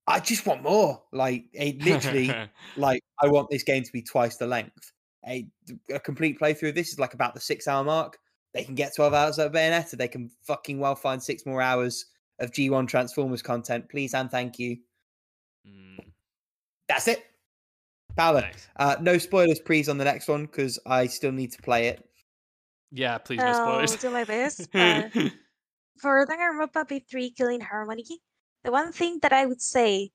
I 0.07 0.21
just 0.21 0.45
want 0.45 0.63
more. 0.63 1.03
Like 1.11 1.45
it 1.53 1.83
literally, 1.83 2.33
like 2.77 3.03
I 3.21 3.27
want 3.27 3.49
this 3.49 3.63
game 3.63 3.83
to 3.83 3.91
be 3.91 4.01
twice 4.01 4.37
the 4.37 4.47
length. 4.47 4.93
A, 5.27 5.45
a 5.93 5.99
complete 5.99 6.39
playthrough 6.39 6.69
of 6.69 6.75
this 6.75 6.89
is 6.89 6.99
like 6.99 7.13
about 7.13 7.33
the 7.33 7.41
six 7.41 7.67
hour 7.67 7.83
mark. 7.83 8.17
They 8.53 8.63
can 8.63 8.75
get 8.75 8.95
12 8.95 9.13
hours 9.13 9.39
of 9.39 9.51
Bayonetta. 9.51 9.97
They 9.97 10.07
can 10.07 10.31
fucking 10.43 10.79
well 10.79 10.95
find 10.95 11.21
six 11.21 11.45
more 11.45 11.61
hours 11.61 12.05
of 12.39 12.51
G1 12.51 12.87
Transformers 12.87 13.41
content. 13.41 13.89
Please 13.89 14.13
and 14.13 14.31
thank 14.31 14.57
you. 14.57 14.77
Mm, 15.67 15.99
That's 16.87 17.07
it. 17.07 17.23
Paolo, 18.15 18.41
nice. 18.41 18.67
uh, 18.77 18.95
no 19.01 19.17
spoilers, 19.17 19.59
please, 19.59 19.89
on 19.89 19.97
the 19.97 20.05
next 20.05 20.27
one 20.27 20.45
because 20.45 20.79
I 20.85 21.05
still 21.07 21.31
need 21.31 21.51
to 21.51 21.61
play 21.61 21.87
it. 21.89 22.03
Yeah, 22.91 23.17
please 23.19 23.37
no 23.37 23.53
spoilers. 23.53 23.91
I'll 23.91 23.97
spoilers. 23.97 24.01
do 24.01 24.09
my 24.11 24.23
best. 24.23 24.69
Uh, 24.73 25.29
for 26.01 26.25
Danganronpa 26.27 27.01
3 27.09 27.31
Killing 27.31 27.61
Harmony, 27.61 28.05
the 28.63 28.71
one 28.71 28.91
thing 28.91 29.19
that 29.23 29.33
I 29.33 29.45
would 29.45 29.61
say 29.61 30.11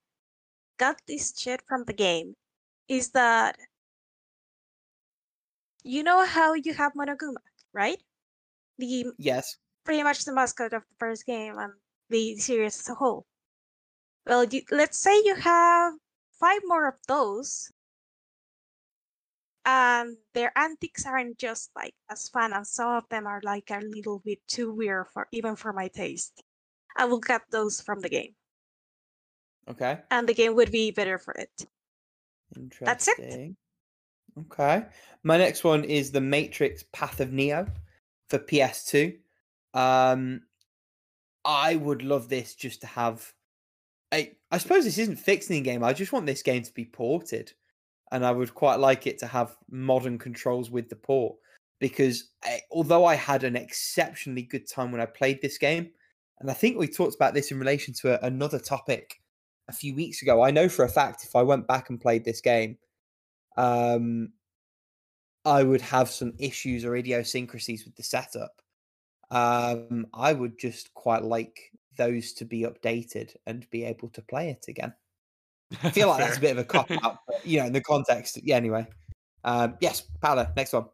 got 0.77 1.01
this 1.07 1.37
shit 1.37 1.61
from 1.67 1.83
the 1.85 1.93
game 1.93 2.35
is 2.87 3.11
that 3.11 3.57
you 5.83 6.03
know 6.03 6.25
how 6.25 6.53
you 6.53 6.73
have 6.73 6.93
Monokuma, 6.93 7.43
right? 7.73 8.01
The 8.77 9.07
Yes. 9.17 9.57
pretty 9.83 10.03
much 10.03 10.23
the 10.25 10.33
mascot 10.33 10.73
of 10.73 10.83
the 10.83 10.95
first 10.99 11.25
game 11.25 11.57
and 11.59 11.73
the 12.09 12.37
series 12.37 12.79
as 12.79 12.89
a 12.89 12.95
whole. 12.95 13.25
Well, 14.25 14.45
you, 14.45 14.61
let's 14.71 14.97
say 14.97 15.15
you 15.23 15.35
have 15.35 15.93
five 16.43 16.61
more 16.65 16.87
of 16.89 16.95
those, 17.07 17.71
and 19.65 20.17
their 20.33 20.51
antics 20.57 21.05
aren't 21.05 21.37
just 21.37 21.71
like 21.75 21.95
as 22.11 22.27
fun, 22.27 22.51
and 22.51 22.67
some 22.67 22.89
of 22.95 23.07
them 23.09 23.25
are 23.25 23.39
like 23.43 23.71
a 23.71 23.79
little 23.79 24.19
bit 24.19 24.39
too 24.47 24.73
weird 24.73 25.07
for 25.13 25.27
even 25.31 25.55
for 25.55 25.71
my 25.71 25.87
taste. 25.87 26.43
I 26.97 27.05
will 27.05 27.21
cut 27.21 27.43
those 27.49 27.79
from 27.79 28.01
the 28.01 28.09
game, 28.09 28.35
Okay. 29.69 30.01
and 30.11 30.27
the 30.27 30.33
game 30.33 30.55
would 30.55 30.71
be 30.71 30.91
better 30.91 31.17
for 31.17 31.33
it. 31.33 31.65
Interesting. 32.55 32.85
That's 32.85 33.07
it. 33.07 33.55
Okay. 34.37 34.85
My 35.23 35.37
next 35.37 35.63
one 35.63 35.83
is 35.83 36.11
The 36.11 36.21
Matrix 36.21 36.83
Path 36.91 37.19
of 37.21 37.31
Neo 37.31 37.67
for 38.29 38.39
PS2. 38.39 39.17
Um, 39.73 40.41
I 41.45 41.75
would 41.77 42.01
love 42.01 42.29
this 42.29 42.53
just 42.55 42.81
to 42.81 42.87
have. 42.87 43.33
I, 44.13 44.31
I 44.51 44.59
suppose 44.59 44.83
this 44.83 44.99
isn't 44.99 45.17
fixing 45.17 45.55
the 45.55 45.69
game. 45.69 45.83
I 45.83 45.91
just 45.91 46.13
want 46.13 46.27
this 46.27 46.43
game 46.43 46.61
to 46.61 46.73
be 46.73 46.85
ported. 46.85 47.51
And 48.11 48.23
I 48.23 48.31
would 48.31 48.53
quite 48.53 48.75
like 48.75 49.07
it 49.07 49.17
to 49.19 49.27
have 49.27 49.57
modern 49.71 50.19
controls 50.19 50.69
with 50.69 50.87
the 50.87 50.95
port. 50.95 51.35
Because 51.79 52.29
I, 52.43 52.61
although 52.71 53.05
I 53.05 53.15
had 53.15 53.43
an 53.43 53.55
exceptionally 53.55 54.43
good 54.43 54.69
time 54.69 54.91
when 54.91 55.01
I 55.01 55.07
played 55.07 55.41
this 55.41 55.57
game, 55.57 55.89
and 56.39 56.49
I 56.49 56.53
think 56.53 56.77
we 56.77 56.87
talked 56.87 57.15
about 57.15 57.33
this 57.33 57.51
in 57.51 57.59
relation 57.59 57.93
to 57.95 58.13
a, 58.13 58.27
another 58.27 58.59
topic 58.59 59.19
a 59.67 59.73
few 59.73 59.95
weeks 59.95 60.21
ago, 60.21 60.43
I 60.43 60.51
know 60.51 60.69
for 60.69 60.85
a 60.85 60.89
fact 60.89 61.23
if 61.23 61.35
I 61.35 61.41
went 61.41 61.67
back 61.67 61.89
and 61.89 61.99
played 61.99 62.23
this 62.23 62.39
game, 62.39 62.77
um, 63.57 64.29
I 65.43 65.63
would 65.63 65.81
have 65.81 66.09
some 66.09 66.33
issues 66.37 66.85
or 66.85 66.95
idiosyncrasies 66.95 67.83
with 67.83 67.95
the 67.95 68.03
setup. 68.03 68.61
Um, 69.31 70.05
I 70.13 70.33
would 70.33 70.59
just 70.59 70.93
quite 70.93 71.23
like 71.23 71.71
those 71.97 72.33
to 72.33 72.45
be 72.45 72.61
updated 72.61 73.35
and 73.45 73.69
be 73.69 73.83
able 73.83 74.09
to 74.09 74.21
play 74.21 74.49
it 74.49 74.65
again. 74.67 74.93
I 75.83 75.89
feel 75.91 76.07
like 76.07 76.19
that's 76.19 76.37
a 76.37 76.41
bit 76.41 76.51
of 76.51 76.57
a 76.59 76.63
cop 76.63 76.91
out, 77.03 77.19
but, 77.27 77.45
you 77.45 77.59
know, 77.59 77.65
in 77.65 77.73
the 77.73 77.81
context. 77.81 78.39
Yeah, 78.43 78.57
anyway. 78.57 78.87
Um, 79.43 79.75
yes, 79.81 80.03
Paolo, 80.21 80.47
next 80.55 80.73
one. 80.73 80.85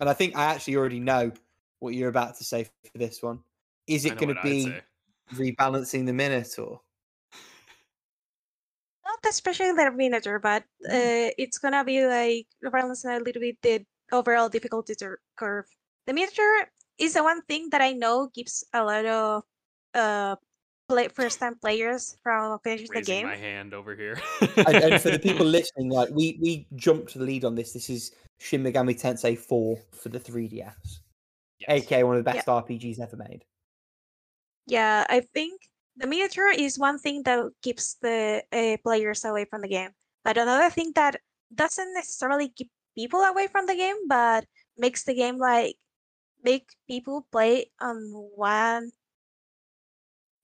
And 0.00 0.08
I 0.08 0.12
think 0.12 0.36
I 0.36 0.44
actually 0.44 0.76
already 0.76 1.00
know 1.00 1.32
what 1.78 1.94
you're 1.94 2.08
about 2.08 2.36
to 2.38 2.44
say 2.44 2.64
for 2.64 2.98
this 2.98 3.22
one. 3.22 3.40
Is 3.86 4.04
it 4.04 4.16
going 4.16 4.34
to 4.34 4.42
be 4.42 4.74
rebalancing 5.34 6.06
the 6.06 6.12
Minotaur? 6.12 6.80
Not 9.04 9.18
especially 9.30 9.72
the 9.72 9.90
Minotaur, 9.92 10.40
but 10.40 10.64
uh, 10.90 11.30
it's 11.38 11.58
gonna 11.58 11.84
be 11.84 12.04
like 12.04 12.46
balancing 12.60 13.12
a 13.12 13.20
little 13.20 13.40
bit 13.40 13.56
the 13.62 13.86
overall 14.10 14.48
difficulty 14.48 14.96
tur- 14.96 15.20
curve. 15.36 15.66
The 16.06 16.12
Minotaur 16.12 16.68
is 16.98 17.14
the 17.14 17.22
one 17.22 17.42
thing 17.42 17.70
that 17.70 17.80
I 17.80 17.92
know 17.92 18.28
keeps 18.34 18.64
a 18.72 18.82
lot 18.82 19.06
of 19.06 19.44
uh 19.96 20.36
play 20.88 21.08
first 21.08 21.40
time 21.40 21.56
players 21.56 22.16
from 22.22 22.58
finishing 22.62 22.86
the 22.94 23.02
game. 23.02 23.26
my 23.26 23.34
hand 23.36 23.74
over 23.74 23.96
here. 23.96 24.20
and, 24.68 24.76
and 24.76 25.02
for 25.02 25.10
the 25.10 25.18
people 25.18 25.44
listening, 25.58 25.90
like 25.90 26.10
we 26.10 26.38
we 26.40 26.66
jumped 26.76 27.12
to 27.12 27.18
the 27.18 27.24
lead 27.24 27.44
on 27.44 27.54
this. 27.56 27.72
This 27.72 27.90
is 27.90 28.12
Shin 28.38 28.62
Megami 28.62 28.94
Tensei 28.94 29.36
4 29.36 29.78
for 29.92 30.08
the 30.08 30.20
3DS, 30.20 31.00
Yes. 31.58 31.68
aka 31.68 32.04
one 32.04 32.16
of 32.18 32.24
the 32.24 32.30
Yeah. 32.30 32.36
best 32.36 32.46
RPGs 32.48 33.00
ever 33.00 33.16
made. 33.16 33.44
Yeah, 34.66 35.06
I 35.08 35.20
think 35.20 35.62
the 35.96 36.06
Minotaur 36.06 36.48
is 36.50 36.78
one 36.78 36.98
thing 36.98 37.22
that 37.24 37.40
keeps 37.62 37.94
the 38.02 38.42
uh, 38.52 38.76
players 38.82 39.24
away 39.24 39.44
from 39.46 39.62
the 39.62 39.68
game. 39.68 39.90
But 40.24 40.36
another 40.38 40.70
thing 40.70 40.92
that 40.94 41.16
doesn't 41.54 41.94
necessarily 41.94 42.48
keep 42.50 42.70
people 42.96 43.20
away 43.22 43.46
from 43.46 43.66
the 43.66 43.74
game, 43.76 43.96
but 44.08 44.44
makes 44.76 45.04
the 45.04 45.14
game 45.14 45.38
like 45.38 45.76
make 46.44 46.68
people 46.86 47.26
play 47.32 47.70
on 47.80 47.96
one 48.34 48.90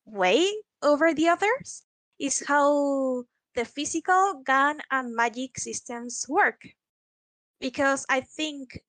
way 0.05 0.51
over 0.83 1.15
the 1.15 1.29
others 1.29 1.85
is 2.19 2.43
how 2.47 3.25
the 3.55 3.65
physical 3.65 4.43
gun 4.45 4.81
and 4.91 5.15
magic 5.15 5.59
systems 5.59 6.27
work. 6.29 6.63
Because 7.61 8.07
I 8.09 8.21
think 8.21 8.81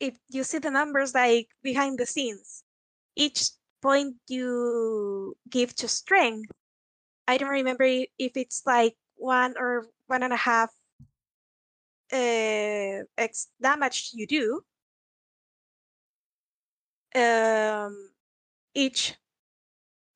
if 0.00 0.18
you 0.28 0.44
see 0.44 0.58
the 0.58 0.70
numbers 0.70 1.14
like 1.14 1.48
behind 1.62 1.98
the 1.98 2.06
scenes, 2.06 2.64
each 3.16 3.50
point 3.80 4.16
you 4.28 5.36
give 5.48 5.74
to 5.76 5.88
strength, 5.88 6.50
I 7.26 7.38
don't 7.38 7.48
remember 7.48 7.84
if 7.84 8.36
it's 8.36 8.62
like 8.66 8.96
one 9.16 9.54
or 9.58 9.86
one 10.06 10.22
and 10.22 10.32
a 10.32 10.36
half 10.36 10.70
uh, 12.12 13.04
X 13.16 13.48
damage 13.60 14.10
you 14.12 14.26
do. 14.26 14.60
Um, 17.14 18.10
each 18.74 19.14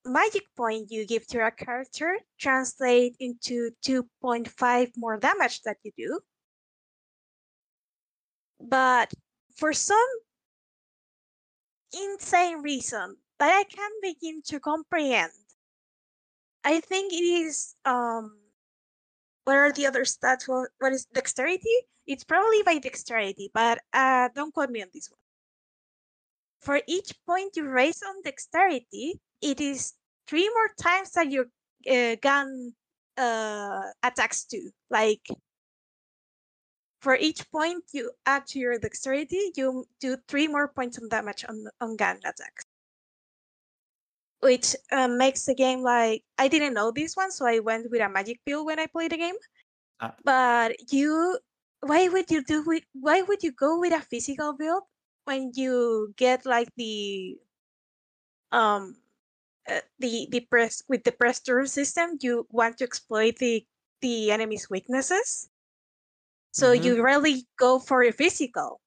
magic 0.07 0.45
point 0.57 0.91
you 0.91 1.07
give 1.07 1.27
to 1.29 1.47
a 1.47 1.51
character 1.51 2.19
translate 2.39 3.17
into 3.21 3.71
2.5 3.85 4.93
more 4.97 5.19
damage 5.19 5.63
that 5.63 5.77
you 5.83 5.93
do. 5.97 6.21
But 8.61 9.13
for 9.57 9.73
some 9.73 10.09
insane 11.93 12.63
reason 12.63 13.17
that 13.39 13.51
I 13.51 13.65
can't 13.65 14.03
begin 14.03 14.43
to 14.47 14.61
comprehend, 14.61 15.33
I 16.65 16.81
think 16.81 17.13
it 17.13 17.25
is 17.25 17.75
um 17.85 18.39
what 19.47 19.57
are 19.57 19.73
the 19.73 19.87
other 19.87 20.03
stats? 20.03 20.49
What, 20.49 20.93
is 20.93 21.07
dexterity? 21.15 21.87
It's 22.05 22.25
probably 22.25 22.63
by 22.65 22.79
dexterity, 22.79 23.51
but 23.55 23.79
uh, 23.93 24.29
don't 24.35 24.53
quote 24.53 24.71
me 24.71 24.83
on 24.83 24.89
this 24.93 25.09
one. 25.09 25.21
For 26.61 26.83
each 26.89 27.13
point 27.27 27.55
you 27.55 27.69
raise 27.69 28.03
on 28.03 28.23
dexterity, 28.25 29.21
it 29.43 29.61
is 29.61 29.95
three 30.29 30.49
more 30.49 30.71
times 30.81 31.13
that 31.13 31.31
your 31.31 31.47
uh, 31.91 32.17
gun 32.21 32.73
uh, 33.17 33.83
attacks 34.03 34.45
to. 34.45 34.71
Like 34.91 35.27
for 37.01 37.17
each 37.17 37.51
point 37.51 37.85
you 37.93 38.11
add 38.27 38.47
to 38.49 38.59
your 38.59 38.79
dexterity, 38.79 39.53
you 39.57 39.85
do 40.01 40.17
three 40.29 40.49
more 40.49 40.69
points 40.69 40.99
of 40.99 41.09
damage 41.11 41.45
on 41.49 41.65
on 41.81 41.97
gun 41.97 42.19
attacks, 42.25 42.65
which 44.41 44.75
uh, 44.93 45.09
makes 45.09 45.45
the 45.45 45.55
game 45.55 45.83
like 45.83 46.23
I 46.39 46.49
didn't 46.49 46.75
know 46.75 46.91
this 46.91 47.17
one, 47.17 47.31
so 47.31 47.47
I 47.47 47.61
went 47.61 47.91
with 47.91 48.01
a 48.01 48.09
magic 48.09 48.41
build 48.45 48.67
when 48.67 48.79
I 48.79 48.87
played 48.87 49.13
the 49.13 49.19
game. 49.19 49.37
Ah. 50.01 50.15
But 50.25 50.93
you, 50.93 51.39
why 51.81 52.09
would 52.09 52.31
you 52.31 52.43
do 52.45 52.63
with? 52.65 52.85
Why 52.93 53.23
would 53.23 53.43
you 53.43 53.53
go 53.53 53.79
with 53.79 53.93
a 53.93 54.01
physical 54.01 54.53
build 54.53 54.83
when 55.25 55.53
you 55.55 56.13
get 56.17 56.47
like 56.47 56.69
the 56.77 57.37
um 58.53 58.97
uh, 59.69 59.81
the 59.99 60.29
the 60.31 60.41
press 60.41 60.83
with 60.89 61.05
the 61.05 61.13
press 61.13 61.41
turn 61.41 61.67
system? 61.67 62.19
You 62.21 62.47
want 62.51 62.79
to 62.79 62.85
exploit 62.85 63.37
the 63.39 63.67
the 64.01 64.31
enemy's 64.31 64.69
weaknesses. 64.71 65.49
So 66.53 66.73
Mhm. 66.73 66.85
you 66.85 67.03
really 67.05 67.47
go 67.59 67.79
for 67.79 68.03
a 68.03 68.13
physical. 68.13 68.81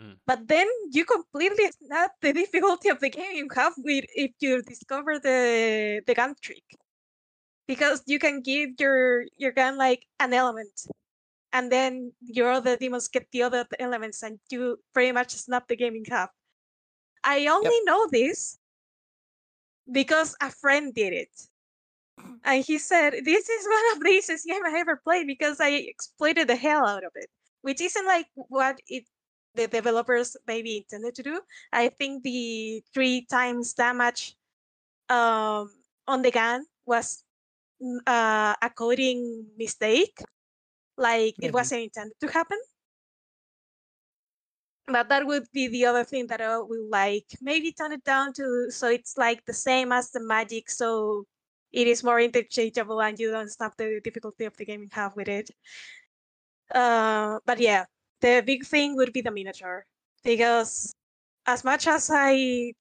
Mm. 0.00 0.18
But 0.26 0.46
then 0.48 0.68
you 0.90 1.04
completely 1.04 1.70
snap 1.72 2.12
the 2.20 2.32
difficulty 2.42 2.88
of 2.88 3.00
the 3.00 3.10
game 3.10 3.32
you 3.36 3.48
have 3.54 3.74
with 3.78 4.04
if 4.14 4.32
you 4.40 4.62
discover 4.62 5.18
the 5.18 6.02
the 6.06 6.14
gun 6.14 6.34
trick. 6.40 6.64
Because 7.66 8.02
you 8.06 8.18
can 8.18 8.40
give 8.40 8.70
your 8.80 9.24
your 9.36 9.52
gun 9.52 9.76
like 9.76 10.06
an 10.20 10.32
element. 10.32 10.86
And 11.52 11.72
then 11.72 12.12
your 12.20 12.50
other 12.52 12.76
demons 12.76 13.08
get 13.08 13.28
the 13.32 13.42
other 13.42 13.66
elements 13.78 14.22
and 14.22 14.38
you 14.50 14.78
pretty 14.92 15.12
much 15.12 15.32
snap 15.32 15.68
the 15.68 15.76
game 15.76 15.96
in 15.96 16.04
half. 16.04 16.30
I 17.24 17.46
only 17.46 17.80
know 17.84 18.06
this 18.10 18.57
because 19.90 20.36
a 20.40 20.50
friend 20.50 20.94
did 20.94 21.12
it. 21.12 21.30
And 22.44 22.64
he 22.64 22.78
said, 22.78 23.14
This 23.24 23.48
is 23.48 23.66
one 23.66 23.92
of 23.96 24.00
the 24.02 24.10
easiest 24.10 24.46
game 24.46 24.64
I 24.64 24.78
ever 24.78 24.96
played 24.96 25.26
because 25.26 25.60
I 25.60 25.70
exploited 25.70 26.48
the 26.48 26.56
hell 26.56 26.86
out 26.86 27.04
of 27.04 27.12
it. 27.14 27.30
Which 27.62 27.80
isn't 27.80 28.06
like 28.06 28.26
what 28.34 28.80
it 28.88 29.04
the 29.54 29.66
developers 29.66 30.36
maybe 30.46 30.78
intended 30.78 31.14
to 31.16 31.22
do. 31.22 31.40
I 31.72 31.88
think 31.88 32.22
the 32.22 32.82
three 32.94 33.26
times 33.26 33.74
damage 33.74 34.36
um, 35.08 35.72
on 36.06 36.22
the 36.22 36.30
gun 36.30 36.66
was 36.86 37.24
mm, 37.82 37.98
uh, 38.06 38.56
a 38.62 38.70
coding 38.70 39.46
mistake. 39.58 40.18
Like 40.96 41.36
it 41.42 41.52
Mhm. 41.52 41.54
wasn't 41.54 41.82
intended 41.84 42.18
to 42.20 42.28
happen. 42.28 42.58
But 44.88 45.08
that 45.10 45.26
would 45.26 45.46
be 45.52 45.68
the 45.68 45.84
other 45.84 46.02
thing 46.02 46.26
that 46.28 46.40
I 46.40 46.58
would 46.58 46.88
like 46.88 47.26
maybe 47.42 47.72
tone 47.72 47.92
it 47.92 48.04
down 48.04 48.32
to 48.34 48.70
so 48.70 48.88
it's 48.88 49.18
like 49.18 49.44
the 49.44 49.52
same 49.52 49.92
as 49.92 50.10
the 50.10 50.20
magic, 50.20 50.70
so 50.70 51.24
it 51.72 51.86
is 51.86 52.02
more 52.02 52.18
interchangeable 52.20 53.02
and 53.02 53.18
you 53.18 53.30
don't 53.30 53.50
snap 53.50 53.76
the 53.76 54.00
difficulty 54.02 54.44
of 54.44 54.56
the 54.56 54.64
game 54.64 54.82
in 54.82 54.88
half 54.90 55.14
with 55.14 55.28
it. 55.28 55.50
Uh, 56.74 57.38
but 57.44 57.60
yeah, 57.60 57.84
the 58.20 58.42
big 58.44 58.64
thing 58.64 58.96
would 58.96 59.12
be 59.12 59.20
the 59.20 59.30
Minotaur 59.30 59.84
because 60.24 60.94
as 61.46 61.64
much 61.64 61.86
as 61.86 62.10
I 62.12 62.72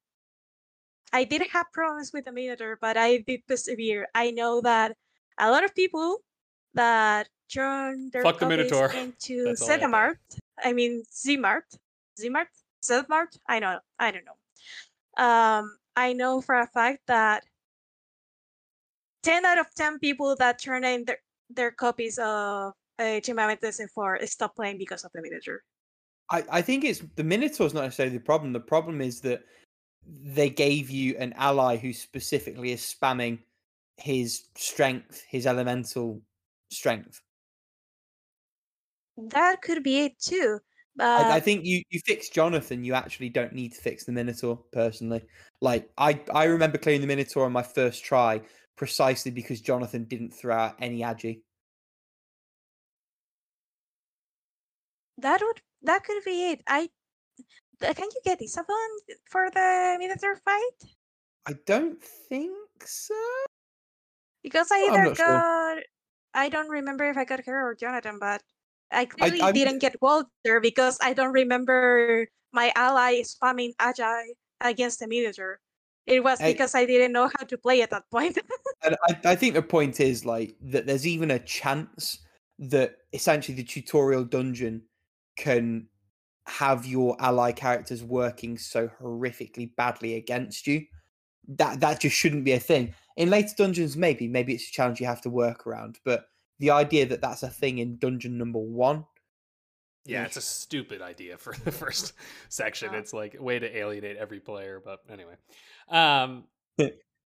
I 1.13 1.23
did 1.23 1.41
have 1.51 1.67
problems 1.73 2.11
with 2.13 2.25
the 2.25 2.31
Minotaur, 2.31 2.77
but 2.79 2.97
I 2.97 3.17
did 3.17 3.41
persevere. 3.47 4.07
I 4.13 4.31
know 4.31 4.61
that 4.61 4.95
a 5.37 5.49
lot 5.51 5.63
of 5.63 5.73
people 5.73 6.19
that 6.73 7.29
turn 7.53 8.09
their 8.11 8.23
Fuck 8.23 8.39
the 8.39 8.49
into 8.49 8.65
That's 9.45 9.61
I 9.61 9.71
have 9.71 9.81
to 9.81 9.87
Zmart, 9.87 10.17
I 10.63 10.73
mean 10.73 11.03
Zmart, 11.11 11.67
Zmart, 12.19 12.47
Zmart. 12.83 13.37
I 13.47 13.59
know, 13.59 13.79
I 13.99 14.11
don't 14.11 14.25
know. 14.25 15.23
Um, 15.23 15.77
I 15.95 16.13
know 16.13 16.41
for 16.41 16.59
a 16.59 16.67
fact 16.67 17.01
that 17.07 17.43
ten 19.23 19.45
out 19.45 19.57
of 19.57 19.67
ten 19.75 19.99
people 19.99 20.35
that 20.37 20.59
turn 20.59 20.83
in 20.83 21.05
their 21.05 21.19
their 21.49 21.71
copies 21.71 22.17
of 22.19 22.73
uh, 22.99 23.19
Team 23.19 23.39
Amethyst 23.39 23.81
4 23.93 24.19
stop 24.25 24.55
playing 24.55 24.77
because 24.77 25.03
of 25.03 25.11
the 25.13 25.21
Minotaur. 25.21 25.63
I, 26.29 26.43
I 26.49 26.61
think 26.61 26.83
it's 26.83 27.01
the 27.15 27.23
Minotaur's 27.23 27.73
not 27.73 27.83
necessarily 27.83 28.17
the 28.17 28.23
problem. 28.23 28.53
The 28.53 28.59
problem 28.59 29.01
is 29.01 29.21
that 29.21 29.43
they 30.05 30.49
gave 30.49 30.89
you 30.89 31.15
an 31.17 31.33
ally 31.37 31.77
who 31.77 31.93
specifically 31.93 32.71
is 32.71 32.81
spamming 32.81 33.39
his 33.97 34.47
strength, 34.55 35.23
his 35.29 35.47
elemental 35.47 36.21
strength. 36.71 37.21
That 39.17 39.61
could 39.61 39.83
be 39.83 40.01
it 40.01 40.19
too. 40.19 40.59
But 40.97 41.25
I, 41.27 41.35
I 41.35 41.39
think 41.39 41.63
you 41.63 41.83
you 41.89 41.99
fix 42.05 42.29
Jonathan. 42.29 42.83
You 42.83 42.95
actually 42.95 43.29
don't 43.29 43.53
need 43.53 43.73
to 43.73 43.81
fix 43.81 44.03
the 44.03 44.11
Minotaur 44.11 44.57
personally. 44.71 45.23
Like 45.61 45.89
I 45.97 46.19
I 46.33 46.45
remember 46.45 46.77
clearing 46.77 47.01
the 47.01 47.07
Minotaur 47.07 47.45
on 47.45 47.51
my 47.51 47.63
first 47.63 48.03
try 48.03 48.41
precisely 48.75 49.31
because 49.31 49.61
Jonathan 49.61 50.05
didn't 50.05 50.31
throw 50.31 50.55
out 50.55 50.75
any 50.79 51.01
agi. 51.01 51.41
that 55.17 55.41
would 55.41 55.61
that 55.83 56.03
could 56.03 56.23
be 56.23 56.51
it. 56.51 56.61
I 56.67 56.89
uh, 57.81 57.93
can 57.93 58.09
you 58.13 58.21
get 58.23 58.41
Isabeau 58.41 58.73
for 59.25 59.49
the 59.53 59.97
Minotaur 59.99 60.35
fight? 60.43 60.91
I 61.45 61.53
don't 61.65 62.01
think 62.29 62.53
so. 62.85 63.15
Because 64.43 64.71
I 64.71 64.87
either 64.89 65.03
not 65.05 65.17
sure. 65.17 65.25
got 65.25 65.77
I 66.33 66.49
don't 66.49 66.69
remember 66.69 67.09
if 67.09 67.17
I 67.17 67.25
got 67.25 67.45
her 67.45 67.69
or 67.69 67.75
Jonathan, 67.75 68.17
but 68.19 68.41
I 68.91 69.05
clearly 69.05 69.41
I'm- 69.41 69.53
didn't 69.53 69.79
get 69.79 69.95
Walter 70.01 70.59
because 70.61 70.97
I 71.01 71.13
don't 71.13 71.33
remember 71.33 72.27
my 72.53 72.71
ally 72.75 73.21
spamming 73.21 73.75
Agi 73.77 74.23
against 74.61 74.99
the 74.99 75.07
Minotaur. 75.07 75.59
It 76.05 76.23
was 76.23 76.39
because 76.41 76.73
I 76.73 76.85
didn't 76.85 77.11
know 77.11 77.29
how 77.37 77.43
to 77.45 77.57
play 77.57 77.81
at 77.81 77.89
that 77.91 78.03
point. 78.09 78.37
And 78.83 78.95
I, 79.09 79.31
I 79.31 79.35
think 79.35 79.55
the 79.55 79.61
point 79.61 79.99
is 79.99 80.23
like 80.23 80.55
that 80.61 80.85
there's 80.85 81.05
even 81.07 81.31
a 81.31 81.39
chance 81.39 82.19
that 82.59 82.97
essentially 83.11 83.55
the 83.55 83.63
tutorial 83.63 84.23
dungeon 84.23 84.83
can 85.35 85.87
have 86.45 86.85
your 86.85 87.17
ally 87.19 87.51
characters 87.51 88.03
working 88.03 88.57
so 88.57 88.89
horrifically 89.01 89.75
badly 89.75 90.15
against 90.15 90.67
you. 90.67 90.85
That 91.49 91.81
that 91.81 91.99
just 91.99 92.15
shouldn't 92.15 92.45
be 92.45 92.53
a 92.53 92.59
thing. 92.59 92.93
In 93.17 93.29
later 93.29 93.53
dungeons, 93.57 93.97
maybe, 93.97 94.27
maybe 94.27 94.53
it's 94.53 94.69
a 94.69 94.71
challenge 94.71 95.01
you 95.01 95.07
have 95.07 95.21
to 95.21 95.29
work 95.29 95.67
around. 95.67 95.99
But 96.05 96.25
the 96.59 96.71
idea 96.71 97.05
that 97.07 97.21
that's 97.21 97.43
a 97.43 97.49
thing 97.49 97.77
in 97.77 97.97
dungeon 97.97 98.37
number 98.37 98.59
one, 98.59 99.05
Yeah, 100.05 100.23
it's 100.23 100.37
a 100.37 100.41
stupid 100.41 101.01
idea 101.01 101.37
for 101.37 101.53
the 101.63 101.71
first 101.83 102.13
section. 102.49 102.93
Yeah. 102.93 102.99
It's 102.99 103.13
like 103.13 103.35
a 103.35 103.43
way 103.43 103.59
to 103.59 103.77
alienate 103.77 104.17
every 104.17 104.39
player. 104.39 104.81
But 104.83 105.01
anyway, 105.09 105.35
um, 105.89 106.45
a 106.79 106.91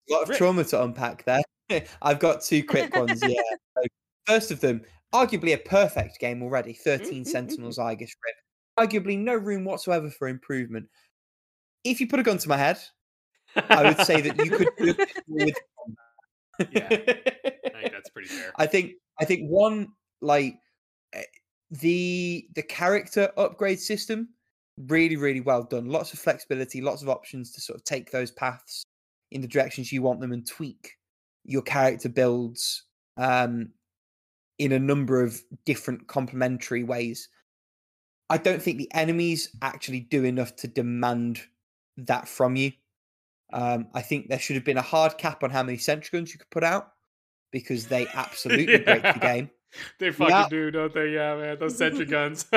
lot 0.10 0.24
of 0.24 0.30
Rick. 0.30 0.38
trauma 0.38 0.64
to 0.66 0.84
unpack 0.84 1.26
there. 1.26 1.42
I've 2.02 2.20
got 2.20 2.42
two 2.42 2.64
quick 2.64 2.96
ones. 2.96 3.22
Yeah. 3.26 3.42
So, 3.78 3.84
first 4.26 4.52
of 4.52 4.60
them, 4.60 4.82
arguably 5.14 5.54
a 5.54 5.58
perfect 5.58 6.20
game 6.20 6.42
already. 6.44 6.74
Mm, 6.74 6.80
13 6.80 7.08
mm, 7.08 7.22
mm, 7.22 7.28
Sentinels 7.28 7.80
Aegis 7.80 8.14
Rim. 8.24 8.88
Arguably 8.88 9.18
no 9.20 9.36
room 9.36 9.66
whatsoever 9.66 10.10
for 10.10 10.28
improvement. 10.28 10.88
If 11.84 12.00
you 12.00 12.08
put 12.08 12.20
a 12.20 12.24
gun 12.24 12.38
to 12.38 12.50
my 12.50 12.58
head, 12.58 12.80
I 13.70 13.84
would 13.84 14.06
say 14.06 14.22
that 14.22 14.38
you 14.38 14.52
could 14.52 14.70
do 14.78 14.96
it 14.98 15.10
with 15.28 15.56
Yeah. 16.72 16.88
I 16.90 17.82
think 17.82 17.94
that's 17.94 18.10
pretty 18.10 18.28
fair. 18.30 18.52
I 18.58 18.66
think 18.66 18.94
I 19.20 19.26
think 19.26 19.50
one 19.50 19.90
like 20.22 20.56
eh, 21.14 21.24
the 21.72 22.48
the 22.56 22.64
character 22.64 23.32
upgrade 23.38 23.80
system 23.80 24.30
really 24.88 25.16
really 25.16 25.42
well 25.42 25.64
done. 25.64 25.90
Lots 25.90 26.14
of 26.14 26.20
flexibility, 26.20 26.82
lots 26.82 27.02
of 27.02 27.10
options 27.10 27.52
to 27.54 27.62
sort 27.62 27.78
of 27.78 27.84
take 27.84 28.12
those 28.12 28.32
paths 28.32 28.84
in 29.32 29.42
the 29.42 29.48
directions 29.48 29.92
you 29.92 30.02
want 30.02 30.22
them 30.22 30.32
and 30.32 30.48
tweak 30.48 30.96
your 31.46 31.62
character 31.62 32.10
builds 32.10 32.84
um, 33.18 33.70
in 34.58 34.72
a 34.72 34.80
number 34.80 35.24
of 35.24 35.42
different 35.66 36.08
complementary 36.08 36.84
ways. 36.84 37.30
I 38.30 38.38
don't 38.38 38.62
think 38.62 38.78
the 38.78 38.94
enemies 38.94 39.50
actually 39.62 40.02
do 40.02 40.24
enough 40.24 40.56
to 40.58 40.68
demand 40.68 41.42
that 41.98 42.28
from 42.28 42.56
you. 42.56 42.72
Um, 43.52 43.88
I 43.96 44.02
think 44.02 44.30
there 44.30 44.40
should 44.40 44.56
have 44.56 44.66
been 44.66 44.78
a 44.78 44.84
hard 44.84 45.18
cap 45.18 45.44
on 45.44 45.50
how 45.50 45.64
many 45.64 45.78
sentry 45.78 46.20
guns 46.20 46.32
you 46.32 46.40
could 46.40 46.52
put 46.52 46.64
out 46.64 46.92
because 47.52 47.88
they 47.88 48.08
absolutely 48.14 48.78
break 48.78 49.02
the 49.04 49.20
game. 49.22 49.50
They 50.00 50.12
fucking 50.12 50.36
Yeah. 50.36 50.48
do, 50.50 50.72
don't 50.72 50.94
they? 50.94 51.10
Yeah, 51.10 51.36
man. 51.36 51.60
Those 51.60 51.78
sentry 51.78 52.06
guns. 52.06 52.46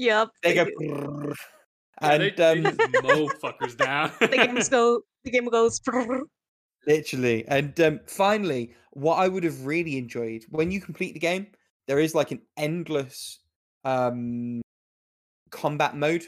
Yep. 0.00 0.28
They 0.42 0.54
go, 0.54 0.64
do. 0.64 0.70
brrrr, 0.80 1.34
Yeah, 2.02 2.12
and 2.12 2.22
they, 2.22 2.30
they 2.30 2.52
um, 2.52 2.62
just 2.62 2.78
mow 3.02 3.28
fuckers 3.42 3.76
down. 3.76 4.12
the 4.20 4.28
games 4.28 4.68
go. 4.68 5.00
The 5.24 5.30
game 5.32 5.46
goes. 5.46 5.80
brrr. 5.80 6.20
Literally. 6.86 7.44
And 7.48 7.78
um, 7.80 8.00
finally, 8.06 8.74
what 8.92 9.16
I 9.16 9.26
would 9.26 9.42
have 9.44 9.66
really 9.66 9.98
enjoyed 9.98 10.44
when 10.50 10.70
you 10.70 10.80
complete 10.80 11.14
the 11.14 11.20
game, 11.20 11.48
there 11.88 11.98
is 11.98 12.14
like 12.14 12.30
an 12.30 12.40
endless 12.56 13.40
um, 13.84 14.62
combat 15.50 15.96
mode 15.96 16.24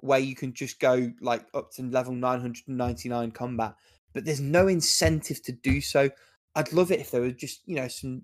where 0.00 0.18
you 0.18 0.34
can 0.36 0.52
just 0.52 0.78
go 0.78 1.10
like 1.22 1.46
up 1.54 1.72
to 1.72 1.82
level 1.84 2.12
999 2.12 3.30
combat, 3.30 3.74
but 4.14 4.24
there's 4.24 4.40
no 4.40 4.68
incentive 4.68 5.42
to 5.42 5.52
do 5.52 5.80
so. 5.80 6.08
I'd 6.54 6.72
love 6.72 6.92
it 6.92 7.00
if 7.00 7.10
there 7.10 7.20
were 7.20 7.32
just, 7.32 7.62
you 7.66 7.76
know, 7.76 7.88
some 7.88 8.22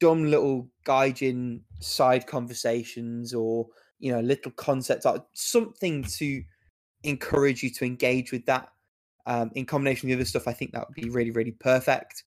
dumb 0.00 0.24
little 0.24 0.68
gaijin 0.86 1.60
side 1.80 2.26
conversations 2.26 3.32
or, 3.32 3.68
you 3.98 4.12
know, 4.12 4.20
little 4.20 4.52
concepts, 4.52 5.06
art, 5.06 5.24
something 5.32 6.02
to 6.02 6.42
encourage 7.04 7.62
you 7.62 7.70
to 7.70 7.84
engage 7.84 8.32
with 8.32 8.44
that 8.46 8.68
um, 9.26 9.50
in 9.54 9.64
combination 9.66 10.08
with 10.08 10.16
the 10.16 10.20
other 10.22 10.28
stuff, 10.28 10.48
I 10.48 10.52
think 10.52 10.72
that 10.72 10.86
would 10.88 10.94
be 10.94 11.08
really, 11.10 11.30
really 11.30 11.52
perfect. 11.52 12.24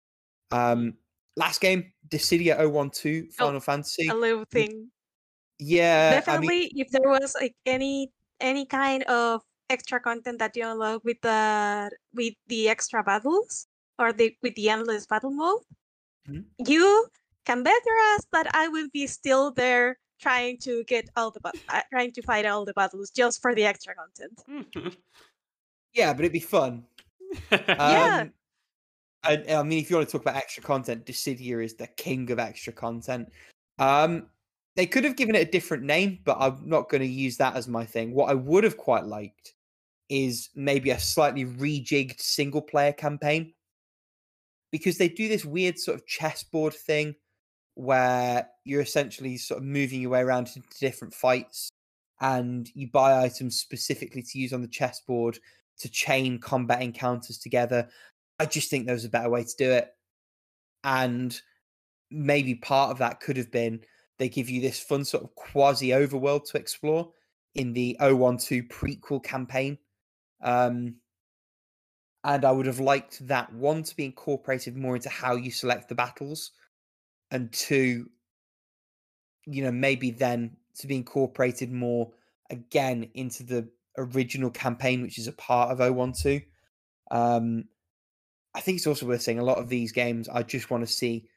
Um, 0.52 0.96
last 1.36 1.62
game, 1.62 1.92
Dissidia 2.08 2.58
012 2.58 3.34
Final 3.34 3.60
Fantasy. 3.60 4.08
A 4.08 4.16
little 4.16 4.46
thing. 4.52 4.90
Yeah, 5.60 6.12
Definitely, 6.12 6.48
I 6.48 6.50
mean, 6.50 6.70
if 6.76 6.90
there 6.92 7.10
was 7.10 7.36
like 7.40 7.56
any 7.66 8.12
any 8.40 8.66
kind 8.68 9.02
of 9.04 9.42
extra 9.70 10.00
content 10.00 10.40
that 10.40 10.56
you 10.56 10.68
unlock 10.68 11.04
with 11.04 11.20
the 11.22 11.92
with 12.14 12.34
the 12.48 12.70
extra 12.70 13.04
battles 13.04 13.68
or 14.00 14.14
the 14.14 14.36
with 14.42 14.56
the 14.56 14.70
endless 14.70 15.06
battle 15.06 15.32
mode, 15.32 15.62
Mhm. 16.28 16.46
you 16.68 17.08
can 17.46 17.64
bet 17.64 17.82
your 17.86 17.98
ass 18.14 18.26
that 18.32 18.54
I 18.56 18.68
will 18.68 18.90
be 18.94 19.08
still 19.08 19.52
there 19.52 19.98
trying 20.20 20.58
to 20.60 20.84
get 20.86 21.10
all 21.16 21.32
the 21.32 21.40
bat- 21.40 21.56
uh, 21.70 21.82
trying 21.90 22.12
to 22.14 22.22
fight 22.22 22.46
all 22.46 22.66
the 22.66 22.74
battles 22.74 23.12
just 23.12 23.42
for 23.42 23.54
the 23.54 23.66
extra 23.66 23.94
content. 23.96 24.44
yeah, 25.94 26.14
but 26.14 26.22
it'd 26.22 26.34
be 26.34 26.40
fun. 26.40 26.86
Yeah. 27.52 28.22
Um, 28.24 28.34
I, 29.24 29.44
I 29.56 29.64
mean, 29.64 29.80
if 29.80 29.90
you 29.90 29.98
want 29.98 30.08
to 30.08 30.12
talk 30.12 30.22
about 30.22 30.38
extra 30.38 30.64
content, 30.64 31.06
Dissidia 31.06 31.64
is 31.64 31.74
the 31.76 31.88
king 31.88 32.30
of 32.32 32.40
extra 32.40 32.72
content. 32.72 33.30
Um, 33.80 34.30
they 34.76 34.86
could 34.86 35.04
have 35.04 35.16
given 35.18 35.36
it 35.36 35.48
a 35.48 35.52
different 35.52 35.84
name, 35.84 36.20
but 36.24 36.38
I'm 36.40 36.62
not 36.70 36.88
going 36.88 37.02
to 37.02 37.08
use 37.08 37.36
that 37.38 37.56
as 37.56 37.68
my 37.68 37.84
thing. 37.84 38.14
What 38.14 38.30
I 38.30 38.36
would 38.36 38.64
have 38.64 38.78
quite 38.78 39.06
liked 39.06 39.56
is 40.10 40.50
maybe 40.56 40.90
a 40.92 41.00
slightly 41.00 41.46
rejigged 41.46 42.20
single 42.22 42.62
player 42.62 42.94
campaign 42.94 43.54
because 44.72 44.98
they 44.98 45.10
do 45.10 45.28
this 45.28 45.46
weird 45.46 45.78
sort 45.80 45.98
of 45.98 46.06
chessboard 46.06 46.74
thing 46.74 47.16
where 47.76 48.48
you're 48.64 48.82
essentially 48.82 49.38
sort 49.38 49.60
of 49.60 49.64
moving 49.64 50.02
your 50.02 50.12
way 50.12 50.22
around 50.22 50.50
into 50.56 50.80
different 50.80 51.14
fights 51.14 51.70
and 52.22 52.70
you 52.74 52.90
buy 52.90 53.24
items 53.24 53.60
specifically 53.60 54.24
to 54.24 54.40
use 54.40 54.54
on 54.54 54.62
the 54.62 54.68
chessboard 54.68 55.38
to 55.78 55.90
chain 55.90 56.40
combat 56.40 56.82
encounters 56.82 57.38
together. 57.38 57.88
I 58.40 58.46
just 58.46 58.70
think 58.70 58.86
there 58.86 58.96
was 58.96 59.06
a 59.06 59.10
better 59.10 59.30
way 59.30 59.44
to 59.44 59.56
do 59.58 59.72
it. 59.72 59.90
And 60.84 61.40
maybe 62.10 62.56
part 62.56 62.92
of 62.92 62.98
that 63.00 63.20
could 63.20 63.38
have 63.38 63.52
been 63.52 63.82
they 64.18 64.30
give 64.30 64.50
you 64.50 64.62
this 64.62 64.80
fun 64.80 65.06
sort 65.06 65.24
of 65.24 65.36
quasi 65.36 65.90
overworld 65.90 66.50
to 66.50 66.58
explore 66.58 67.12
in 67.56 67.74
the 67.74 67.96
012 68.00 68.64
prequel 68.64 69.24
campaign. 69.24 69.78
Um, 70.42 70.96
and 72.24 72.44
I 72.44 72.52
would 72.52 72.66
have 72.66 72.80
liked 72.80 73.26
that 73.28 73.54
one 73.54 73.84
to 73.84 73.96
be 73.96 74.06
incorporated 74.06 74.76
more 74.76 74.96
into 74.96 75.10
how 75.10 75.36
you 75.36 75.52
select 75.52 75.90
the 75.90 75.96
battles, 75.96 76.52
and 77.32 77.52
two, 77.52 78.10
you 79.46 79.64
know, 79.64 79.72
maybe 79.72 80.12
then 80.12 80.58
to 80.80 80.88
be 80.88 80.96
incorporated 80.96 81.72
more 81.72 82.12
again 82.50 83.10
into 83.14 83.44
the 83.44 83.68
original 83.98 84.50
campaign, 84.50 85.02
which 85.02 85.18
is 85.18 85.28
a 85.28 85.34
part 85.34 85.72
of 85.72 85.80
012. 85.80 86.42
Um, 87.10 87.66
I 88.54 88.60
think 88.60 88.78
it's 88.78 88.88
also 88.88 89.06
worth 89.06 89.22
saying 89.22 89.40
a 89.40 89.44
lot 89.44 89.58
of 89.60 89.70
these 89.70 89.92
games 89.92 90.28
I 90.30 90.44
just 90.44 90.70
want 90.70 90.86
to 90.86 90.92
see 90.92 91.30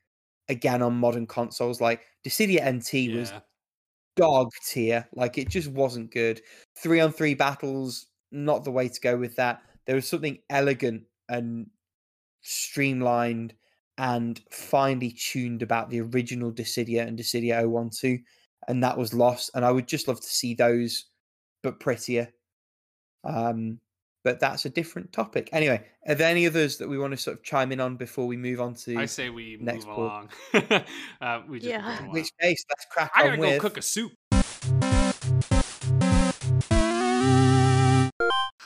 again 0.49 0.83
on 0.83 0.95
modern 0.95 1.27
consoles. 1.27 1.81
Like 1.81 2.03
Dissidia 2.27 2.65
NT 2.67 3.15
was 3.17 3.31
yeah. 3.31 3.41
dog 4.17 4.51
tier. 4.67 5.09
Like 5.15 5.39
it 5.39 5.49
just 5.49 5.69
wasn't 5.69 6.13
good. 6.13 6.41
Three 6.77 7.01
on 7.01 7.13
three 7.13 7.35
battles, 7.35 8.07
not 8.33 8.65
the 8.65 8.71
way 8.71 8.89
to 8.89 9.01
go 9.01 9.17
with 9.17 9.37
that. 9.37 9.63
There 9.87 9.97
was 9.97 10.09
something 10.09 10.39
elegant 10.51 11.05
and 11.29 11.69
streamlined 12.43 13.55
and 13.99 14.41
finely 14.51 15.11
tuned 15.11 15.63
about 15.63 15.91
the 15.91 16.01
original 16.01 16.53
Dissidia 16.53 17.07
and 17.07 17.19
Dissidia 17.19 17.61
012, 17.63 18.19
and 18.69 18.83
that 18.83 18.97
was 18.97 19.13
lost. 19.13 19.51
And 19.55 19.65
I 19.65 19.71
would 19.71 19.87
just 19.89 20.09
love 20.09 20.21
to 20.21 20.27
see 20.27 20.55
those, 20.55 21.07
but 21.63 21.81
prettier. 21.81 22.33
Um, 23.25 23.81
but 24.23 24.39
that's 24.41 24.65
a 24.67 24.71
different 24.71 25.13
topic. 25.13 25.49
Anyway, 25.53 25.87
are 26.07 26.15
there 26.15 26.31
any 26.31 26.47
others 26.47 26.77
that 26.79 26.89
we 26.89 26.99
want 26.99 27.13
to 27.13 27.17
sort 27.17 27.39
of 27.39 27.43
chime 27.43 27.73
in 27.73 27.81
on 27.81 27.97
before 27.97 28.27
we 28.27 28.37
move 28.37 28.61
on 28.61 28.75
to 28.75 28.99
I 28.99 29.07
say 29.07 29.31
we 29.31 29.57
next 29.61 29.87
move 29.87 29.95
call. 29.95 30.05
along. 30.05 30.31
uh, 31.21 31.43
we 31.49 31.59
just 31.59 31.71
Yeah. 31.71 32.05
in 32.05 32.11
which 32.11 32.31
case 32.41 32.63
let's 32.69 32.85
crack 32.91 33.13
I 33.15 33.23
on 33.23 33.27
gotta 33.29 33.37
go 33.39 33.51
with 33.53 33.61
cook 33.61 33.77
a 33.79 33.83
soup. 33.83 34.13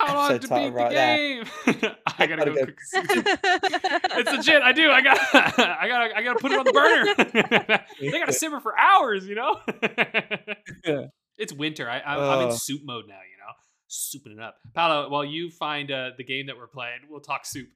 How 0.07 0.15
long 0.17 0.33
Episode 0.33 0.55
to 0.55 0.61
beat 0.71 0.75
right 0.75 0.89
the 0.89 0.95
there. 0.95 1.17
game? 1.17 1.45
I 2.19 2.27
gotta 2.27 2.37
Gotta 2.37 2.51
go 2.51 2.55
go 2.55 2.67
cook 2.67 2.81
a 2.81 2.85
soup. 2.85 3.27
It's 4.19 4.33
legit. 4.33 4.63
I 4.63 4.73
do. 4.73 4.91
I 4.91 5.01
got. 5.03 5.19
I 5.35 5.89
gotta. 5.89 6.17
I 6.17 6.23
gotta 6.23 6.39
put 6.39 6.53
it 6.53 6.59
on 6.59 6.65
the 6.65 6.73
burner. 6.73 7.85
they 8.01 8.19
gotta 8.19 8.33
simmer 8.33 8.61
for 8.61 8.79
hours. 8.79 9.27
You 9.27 9.35
know. 9.37 9.61
Yeah. 10.87 11.07
It's 11.37 11.53
winter. 11.53 11.89
I, 11.91 12.01
I'm, 12.01 12.21
I'm 12.21 12.41
in 12.43 12.49
Oh. 12.53 12.57
soup 12.57 12.83
mode 12.85 13.05
now. 13.09 13.15
You 13.15 13.39
know, 13.39 13.53
souping 13.91 14.37
it 14.39 14.41
up. 14.43 14.57
Paolo, 14.75 15.09
while 15.11 15.25
you 15.25 15.51
find 15.51 15.91
uh, 15.91 16.11
the 16.17 16.25
game 16.25 16.47
that 16.47 16.57
we're 16.57 16.69
playing, 16.69 17.01
we'll 17.09 17.21
talk 17.21 17.45
soup. 17.45 17.69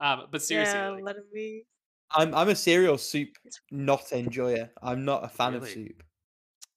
um, 0.00 0.22
but 0.30 0.42
seriously, 0.42 0.74
yeah, 0.78 0.88
like, 0.90 1.04
let 1.04 1.16
me. 1.32 1.64
I'm 2.10 2.34
I'm 2.34 2.48
a 2.48 2.54
cereal 2.56 2.98
soup 2.98 3.28
not 3.70 4.12
enjoyer. 4.12 4.70
I'm 4.82 5.04
not 5.04 5.24
a 5.24 5.28
fan 5.28 5.52
Really? 5.54 5.68
of 5.68 5.72
soup. 5.74 6.02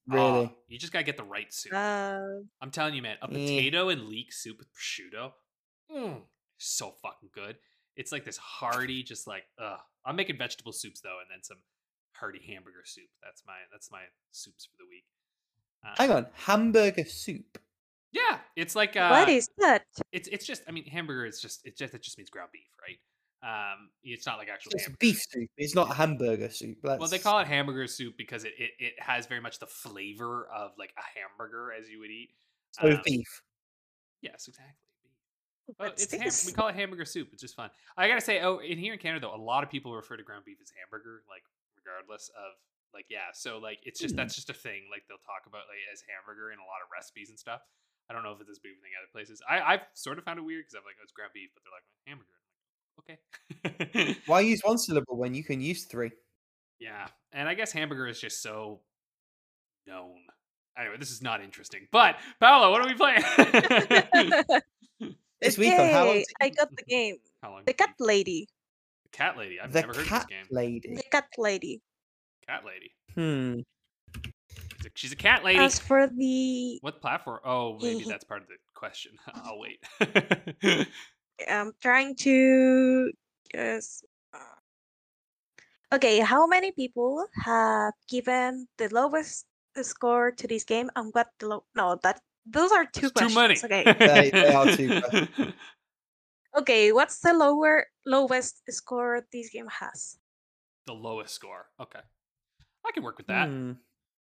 Really. 0.06 0.54
you 0.68 0.78
just 0.78 0.92
gotta 0.92 1.04
get 1.04 1.16
the 1.16 1.24
right 1.24 1.52
soup. 1.52 1.72
Uh, 1.72 2.20
I'm 2.60 2.70
telling 2.70 2.94
you, 2.94 3.02
man, 3.02 3.16
a 3.22 3.26
Eh. 3.26 3.28
potato 3.28 3.88
and 3.88 4.08
leek 4.08 4.32
soup 4.32 4.58
with 4.58 4.68
prosciutto, 4.72 5.32
mm, 5.90 6.22
so 6.58 6.90
fucking 7.02 7.30
good. 7.32 7.56
It's 7.96 8.10
like 8.12 8.24
this 8.24 8.36
hearty, 8.38 9.02
just 9.02 9.26
like, 9.26 9.44
ugh. 9.58 9.78
I'm 10.04 10.16
making 10.16 10.38
vegetable 10.38 10.72
soups 10.72 11.00
though, 11.00 11.18
and 11.20 11.28
then 11.30 11.42
some 11.42 11.58
hearty 12.14 12.40
hamburger 12.46 12.82
soup. 12.84 13.08
That's 13.22 13.42
my 13.46 13.54
that's 13.70 13.90
my 13.90 14.02
soups 14.32 14.64
for 14.66 14.76
the 14.78 14.88
week. 14.88 15.04
Uh, 15.84 15.94
Hang 15.96 16.10
on, 16.10 16.26
hamburger 16.34 17.04
soup. 17.04 17.58
Yeah, 18.10 18.38
it's 18.56 18.74
like 18.76 18.96
uh, 18.96 19.08
what 19.08 19.28
is 19.28 19.48
that? 19.58 19.84
it's 20.10 20.28
it's 20.28 20.44
just. 20.44 20.62
I 20.68 20.72
mean, 20.72 20.84
hamburger 20.86 21.24
is 21.26 21.40
just 21.40 21.64
it 21.64 21.76
just 21.78 21.94
it 21.94 22.02
just 22.02 22.18
means 22.18 22.28
ground 22.30 22.50
beef, 22.52 22.68
right? 22.80 22.98
Um, 23.42 23.90
it's 24.04 24.24
not 24.24 24.38
like 24.38 24.48
actual 24.48 24.70
It's 24.74 24.88
beef 25.00 25.20
soup. 25.28 25.50
It's 25.56 25.74
not 25.74 25.96
hamburger 25.96 26.48
soup. 26.50 26.78
Well, 26.82 27.08
they 27.08 27.18
call 27.18 27.40
it 27.40 27.48
hamburger 27.48 27.88
soup 27.88 28.14
because 28.16 28.44
it, 28.44 28.52
it, 28.56 28.70
it 28.78 28.92
has 28.98 29.26
very 29.26 29.40
much 29.40 29.58
the 29.58 29.66
flavor 29.66 30.46
of 30.54 30.70
like 30.78 30.94
a 30.96 31.02
hamburger 31.18 31.72
as 31.72 31.88
you 31.90 31.98
would 31.98 32.10
eat. 32.10 32.30
so 32.70 32.88
um, 32.90 33.02
beef. 33.04 33.42
Yes, 34.20 34.46
exactly. 34.46 34.74
Oh, 35.80 35.86
it's 35.86 36.12
ham- 36.12 36.30
we 36.46 36.52
call 36.52 36.68
it 36.68 36.74
hamburger 36.74 37.04
soup. 37.04 37.30
It's 37.32 37.42
just 37.42 37.56
fun. 37.56 37.70
I 37.96 38.06
gotta 38.06 38.20
say, 38.20 38.40
oh, 38.42 38.58
in 38.58 38.78
here 38.78 38.92
in 38.92 38.98
Canada, 38.98 39.26
though, 39.26 39.34
a 39.34 39.40
lot 39.42 39.64
of 39.64 39.70
people 39.70 39.94
refer 39.94 40.16
to 40.16 40.22
ground 40.22 40.44
beef 40.44 40.58
as 40.62 40.70
hamburger, 40.78 41.22
like 41.30 41.42
regardless 41.74 42.30
of 42.38 42.54
like, 42.94 43.06
yeah. 43.10 43.34
So 43.34 43.58
like, 43.58 43.78
it's 43.82 43.98
just 43.98 44.14
Hmm. 44.14 44.18
that's 44.22 44.34
just 44.36 44.50
a 44.50 44.54
thing. 44.54 44.86
Like 44.90 45.02
they'll 45.08 45.22
talk 45.26 45.46
about 45.50 45.66
like 45.66 45.82
as 45.90 46.02
hamburger 46.06 46.52
in 46.52 46.58
a 46.58 46.66
lot 46.66 46.82
of 46.84 46.90
recipes 46.94 47.30
and 47.30 47.38
stuff. 47.38 47.62
I 48.10 48.12
don't 48.14 48.22
know 48.22 48.34
if 48.34 48.40
it's 48.42 48.50
this 48.50 48.58
big 48.58 48.74
a 48.76 48.82
thing 48.82 48.92
other 48.98 49.10
places. 49.10 49.42
I 49.48 49.62
I've 49.62 49.86
sort 49.94 50.18
of 50.18 50.24
found 50.26 50.38
it 50.38 50.46
weird 50.46 50.66
because 50.66 50.74
I'm 50.78 50.84
like, 50.86 50.98
oh, 50.98 51.06
it's 51.06 51.14
ground 51.14 51.32
beef, 51.34 51.50
but 51.54 51.62
they're 51.66 51.74
like 51.74 51.86
hamburger. 52.06 52.41
I'm 52.98 53.16
like, 53.64 53.74
okay. 53.94 54.16
Why 54.26 54.40
use 54.40 54.60
one 54.62 54.78
syllable 54.78 55.16
when 55.16 55.34
you 55.34 55.44
can 55.44 55.60
use 55.60 55.84
three? 55.84 56.10
Yeah, 56.78 57.06
and 57.32 57.48
I 57.48 57.54
guess 57.54 57.72
hamburger 57.72 58.08
is 58.08 58.20
just 58.20 58.42
so 58.42 58.80
known. 59.86 60.16
Anyway, 60.76 60.96
this 60.98 61.10
is 61.10 61.22
not 61.22 61.42
interesting. 61.42 61.86
But 61.92 62.16
Paolo, 62.40 62.70
what 62.70 62.80
are 62.80 62.88
we 62.88 62.94
playing? 62.94 63.22
This 65.42 65.58
week 65.58 65.72
on 65.72 65.88
how 65.90 66.06
long 66.06 66.14
Yay, 66.14 66.24
I 66.40 66.48
got 66.50 66.70
the 66.70 66.84
game. 66.84 67.16
How 67.42 67.50
long? 67.50 67.62
The 67.66 67.72
cat 67.72 67.94
lady. 67.98 68.46
The 69.10 69.16
cat 69.18 69.36
lady. 69.36 69.58
I've 69.60 69.72
the 69.72 69.80
never 69.80 69.92
heard 69.92 70.02
of 70.02 70.06
cat 70.06 70.26
this 70.28 70.36
game. 70.38 70.46
lady. 70.52 70.94
The 70.94 71.02
cat 71.10 71.24
lady. 71.36 71.82
Cat 72.46 72.62
lady. 72.64 72.94
Hmm. 73.16 73.60
She's 74.76 74.86
a, 74.86 74.90
she's 74.94 75.12
a 75.12 75.16
cat 75.16 75.42
lady. 75.42 75.58
As 75.58 75.80
for 75.80 76.06
the 76.06 76.78
What 76.80 77.00
platform? 77.00 77.40
Oh, 77.44 77.76
maybe 77.82 78.04
that's 78.04 78.22
part 78.22 78.42
of 78.42 78.48
the 78.48 78.54
question. 78.74 79.12
I'll 79.34 79.58
wait. 79.58 79.80
I'm 81.48 81.72
trying 81.80 82.14
to 82.26 83.10
just 83.54 84.04
uh, 84.34 84.58
Okay, 85.94 86.20
how 86.20 86.46
many 86.46 86.72
people 86.72 87.26
have 87.44 87.92
given 88.08 88.66
the 88.78 88.88
lowest 88.88 89.46
score 89.82 90.30
to 90.32 90.46
this 90.48 90.64
game 90.64 90.90
and 90.96 91.12
what 91.14 91.28
the 91.38 91.48
low 91.48 91.64
no 91.74 91.98
that 92.02 92.20
those 92.44 92.72
are 92.72 92.84
two 92.84 93.06
It's 93.08 93.20
too 93.20 93.28
many. 93.34 93.54
questions. 93.60 93.64
Okay. 93.64 93.84
They- 93.98 94.30
they 94.30 94.52
are 94.52 94.66
two. 94.76 95.00
Okay, 96.54 96.92
what's 96.92 97.18
the 97.20 97.32
lower 97.32 97.86
lowest 98.04 98.60
score 98.68 99.24
this 99.32 99.48
game 99.48 99.68
has? 99.68 100.18
the 100.84 100.92
lowest 100.92 101.32
score. 101.32 101.70
Okay. 101.80 102.00
I 102.84 102.90
can 102.92 103.02
work 103.02 103.16
with 103.16 103.28
that. 103.28 103.48
Hmm. 103.48 103.72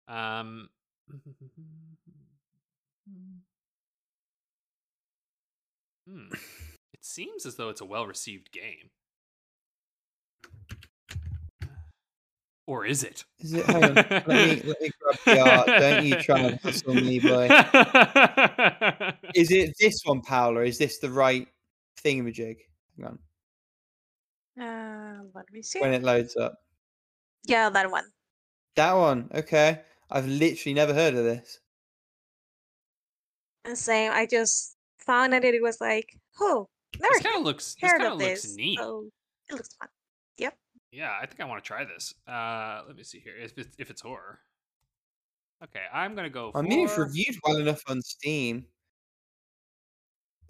Um 0.07 0.69
Hmm. 6.07 6.27
It 7.03 7.07
seems 7.07 7.45
as 7.45 7.55
though 7.55 7.67
it's 7.67 7.81
a 7.81 7.85
well-received 7.85 8.49
game. 8.53 8.89
Or 12.65 12.85
is 12.85 13.03
it? 13.03 13.25
Is 13.39 13.51
it? 13.51 13.65
Hang 13.65 13.83
on. 13.83 13.93
Let 13.95 14.25
me 14.25 14.61
let 14.63 14.81
me 14.81 14.89
grab 15.01 15.19
the 15.25 15.39
art. 15.41 15.67
Don't 15.67 16.05
you 16.05 16.15
try 16.15 16.39
and 16.39 16.59
hustle 16.61 16.93
me, 16.93 17.19
boy. 17.19 17.49
Is 19.35 19.51
it 19.51 19.75
this 19.81 19.99
one, 20.05 20.21
Paolo? 20.21 20.61
Is 20.61 20.77
this 20.77 20.99
the 20.99 21.09
right 21.09 21.45
thingamajig? 22.01 22.55
Hang 22.97 23.05
on. 24.57 24.63
Uh, 24.65 25.23
let 25.35 25.51
me 25.51 25.61
see. 25.61 25.81
When 25.81 25.93
it 25.93 26.03
loads 26.03 26.37
up. 26.37 26.55
Yeah, 27.43 27.69
that 27.69 27.91
one. 27.91 28.05
That 28.77 28.93
one. 28.93 29.29
Okay. 29.35 29.81
I've 30.09 30.27
literally 30.27 30.73
never 30.73 30.93
heard 30.93 31.15
of 31.15 31.25
this. 31.25 31.59
And 33.65 33.77
same. 33.77 34.13
I 34.13 34.25
just 34.25 34.77
found 34.99 35.33
it. 35.33 35.43
it 35.43 35.61
was 35.61 35.81
like, 35.81 36.17
oh, 36.39 36.69
never 36.99 37.13
This 37.13 37.23
kind 37.23 37.35
of 37.37 37.43
looks. 37.43 37.75
This 37.81 37.91
kind 37.91 38.03
of 38.03 38.13
of 38.13 38.17
looks 38.19 38.41
this. 38.43 38.55
neat. 38.55 38.77
So 38.79 39.05
it 39.49 39.53
looks 39.55 39.73
fun. 39.75 39.89
Yep. 40.37 40.57
Yeah, 40.91 41.11
I 41.21 41.25
think 41.25 41.39
I 41.41 41.45
want 41.45 41.63
to 41.63 41.67
try 41.67 41.83
this. 41.85 42.13
Uh, 42.27 42.83
let 42.87 42.95
me 42.95 43.03
see 43.03 43.19
here. 43.19 43.35
If 43.39 43.57
it's, 43.57 43.75
if 43.79 43.89
it's 43.89 44.01
horror. 44.01 44.39
Okay, 45.63 45.83
I'm 45.93 46.13
gonna 46.15 46.29
go. 46.29 46.51
I 46.53 46.61
mean, 46.61 46.85
it's 46.85 46.93
for- 46.95 47.05
reviewed 47.05 47.37
well 47.45 47.57
enough 47.57 47.81
on 47.87 48.01
Steam. 48.01 48.65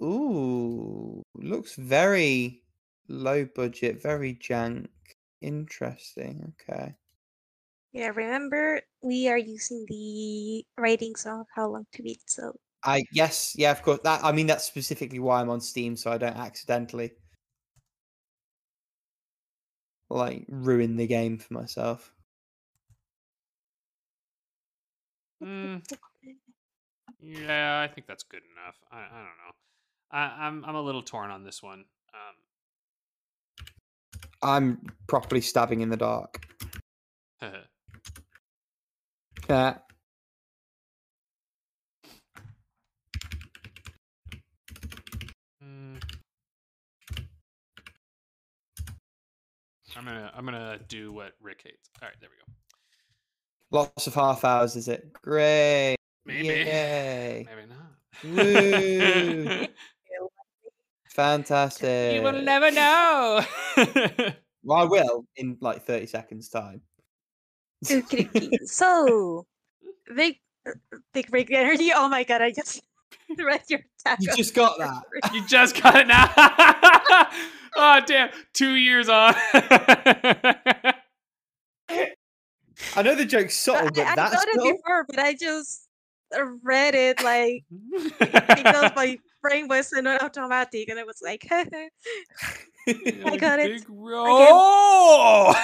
Ooh, 0.02 1.24
looks 1.36 1.76
very 1.76 2.64
low 3.07 3.45
budget, 3.45 4.02
very 4.02 4.34
jank. 4.36 4.88
Interesting. 5.41 6.53
Okay. 6.61 6.95
Yeah, 7.91 8.07
remember 8.07 8.82
we 9.02 9.28
are 9.30 9.38
using 9.38 9.86
the 9.88 10.65
ratings 10.78 11.26
of 11.28 11.45
how 11.56 11.70
long 11.70 11.86
to 11.94 12.02
beat. 12.02 12.22
So 12.26 12.56
I 12.86 13.04
yes, 13.12 13.54
yeah, 13.58 13.72
of 13.72 13.82
course. 13.82 14.00
That 14.04 14.24
I 14.24 14.32
mean, 14.32 14.48
that's 14.48 14.66
specifically 14.66 15.20
why 15.20 15.42
I'm 15.42 15.50
on 15.50 15.62
Steam, 15.62 15.96
so 15.96 16.12
I 16.12 16.18
don't 16.18 16.36
accidentally 16.36 17.12
like 20.10 20.46
ruin 20.50 20.98
the 20.98 21.08
game 21.08 21.38
for 21.38 21.54
myself. 21.54 22.14
Mm, 25.42 25.84
yeah, 27.22 27.82
I 27.82 27.94
think 27.94 28.08
that's 28.08 28.24
good 28.24 28.42
enough. 28.54 28.76
I, 28.92 28.98
I 28.98 29.18
don't 29.18 29.24
know. 29.24 29.54
I, 30.12 30.48
I'm 30.48 30.66
I'm 30.66 30.76
a 30.76 30.82
little 30.82 31.04
torn 31.04 31.32
on 31.32 31.44
this 31.44 31.64
one. 31.64 31.86
Um, 32.14 32.36
I'm 34.42 34.82
properly 35.08 35.42
stabbing 35.42 35.82
in 35.82 35.90
the 35.90 35.98
dark. 35.98 36.46
Um, 39.50 39.76
I'm 50.06 50.14
gonna 50.14 50.32
I'm 50.36 50.46
gonna 50.46 50.80
do 50.90 51.14
what 51.14 51.32
Rick 51.42 51.62
hates. 51.64 51.90
All 52.02 52.10
right, 52.10 52.18
there 52.20 52.30
we 52.30 52.36
go. 52.36 53.80
Lots 53.80 54.06
of 54.08 54.14
half 54.14 54.44
hours, 54.44 54.76
is 54.76 54.90
it? 54.90 55.14
Great. 55.14 55.96
Maybe. 56.26 56.48
Yay. 56.48 57.48
Maybe 57.56 57.70
not. 57.70 59.64
Woo. 59.64 59.68
Fantastic. 61.10 62.16
you 62.16 62.22
will 62.22 62.42
never 62.42 62.72
know. 62.72 63.42
Well, 64.66 64.80
I 64.80 64.86
will 64.86 65.26
in 65.36 65.58
like 65.60 65.86
30 65.86 66.06
seconds 66.06 66.48
time. 66.48 66.80
So 68.64 69.46
big, 70.16 70.40
big 71.14 71.30
break 71.30 71.52
energy. 71.52 71.92
Oh 71.94 72.08
my 72.08 72.24
god! 72.24 72.42
I 72.42 72.52
just 72.52 72.82
read 73.38 73.61
your 73.69 73.80
tag. 74.06 74.18
You 74.22 74.35
just 74.35 74.53
got 74.53 74.77
that. 74.80 75.03
screen. 75.06 75.22
you 75.41 75.48
just 75.48 75.81
got 75.81 75.95
it 75.95 76.07
now. 76.07 76.30
oh 77.76 78.02
damn! 78.06 78.30
Two 78.53 78.76
years 78.76 79.10
on. 79.10 79.34
I 82.95 83.02
know 83.02 83.15
the 83.15 83.26
joke's 83.26 83.57
subtle, 83.57 83.90
but 83.90 83.99
I, 83.99 84.11
I 84.11 84.15
that's 84.15 84.35
thought 84.35 84.48
it 84.48 84.76
before, 84.77 85.06
but 85.07 85.19
I 85.19 85.34
just 85.34 85.88
uh, 86.35 86.44
read 86.64 86.95
it 86.95 87.23
like 87.23 87.64
because 88.19 88.91
my 88.95 89.18
brain 89.41 89.68
was 89.68 89.94
in 89.94 90.07
automatic, 90.07 90.90
and 90.90 90.99
I 90.99 91.03
was 91.03 91.22
like, 91.23 91.45
I 91.52 91.90
got 93.40 93.60
it. 93.60 93.72
Big 93.72 93.85
roll. 93.90 95.56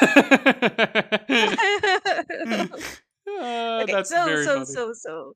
Uh, 3.39 3.81
okay, 3.83 3.93
that's 3.93 4.09
so 4.09 4.25
very 4.25 4.43
so 4.43 4.53
funny. 4.53 4.65
so 4.65 4.93
so. 4.93 5.35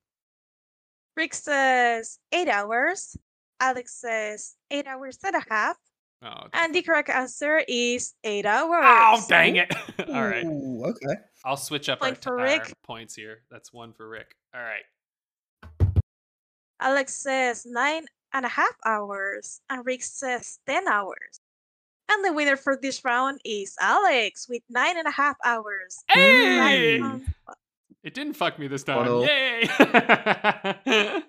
Rick 1.16 1.34
says 1.34 2.20
eight 2.32 2.48
hours. 2.48 3.18
Alex 3.60 3.96
says 4.00 4.56
eight 4.72 4.88
hours 4.88 5.18
and 5.24 5.36
a 5.36 5.44
half. 5.50 5.78
Oh, 6.22 6.28
okay. 6.28 6.50
And 6.54 6.74
the 6.74 6.82
correct 6.82 7.10
answer 7.10 7.64
is 7.68 8.14
eight 8.24 8.46
oh, 8.46 8.74
hours. 8.74 9.24
oh 9.24 9.26
dang 9.28 9.58
it! 9.58 9.74
All 10.10 10.28
right, 10.28 10.46
Ooh, 10.46 10.86
okay. 10.86 11.20
I'll 11.44 11.58
switch 11.58 11.90
up 11.90 12.02
our, 12.02 12.10
Point 12.10 12.24
for 12.24 12.40
our 12.40 12.46
Rick. 12.46 12.74
points 12.84 13.16
here. 13.16 13.42
That's 13.52 13.74
one 13.74 13.94
for 13.94 14.08
Rick. 14.08 14.36
All 14.56 14.62
right. 14.62 14.84
Alex 16.80 17.16
says 17.16 17.66
nine 17.66 18.06
and 18.34 18.46
a 18.46 18.50
half 18.50 18.76
hours. 18.86 19.62
And 19.70 19.86
Rick 19.86 20.04
says 20.04 20.60
10 20.68 20.88
hours. 20.88 21.40
And 22.12 22.26
the 22.26 22.34
winner 22.34 22.58
for 22.58 22.78
this 22.80 23.04
round 23.06 23.40
is 23.46 23.76
Alex 23.80 24.48
with 24.50 24.62
nine 24.70 24.98
and 24.98 25.08
a 25.08 25.12
half 25.12 25.38
hours. 25.46 26.04
Hey! 26.10 27.02
Right 28.04 28.08
on- 28.08 28.08
It 28.08 28.14
didn't 28.14 28.34
fuck 28.36 28.60
me 28.60 28.68
this 28.68 28.84
time. 28.84 28.98
One-all. 28.98 29.26
Yay! 29.26 29.68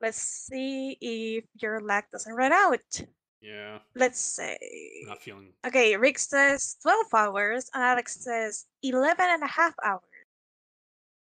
Let's 0.00 0.18
see 0.18 0.96
if 1.00 1.44
your 1.62 1.80
lag 1.80 2.04
doesn't 2.10 2.34
run 2.34 2.52
out. 2.52 2.80
yeah, 3.40 3.78
Let's 3.94 4.18
say. 4.20 4.58
not 5.06 5.22
feeling. 5.22 5.52
Okay, 5.66 5.96
Rick 5.96 6.18
says 6.18 6.76
12 6.82 7.06
hours 7.14 7.70
and 7.72 7.82
Alex 7.84 8.16
says 8.20 8.66
11 8.82 9.16
and 9.20 9.42
a 9.44 9.46
half 9.46 9.74
hours. 9.84 10.02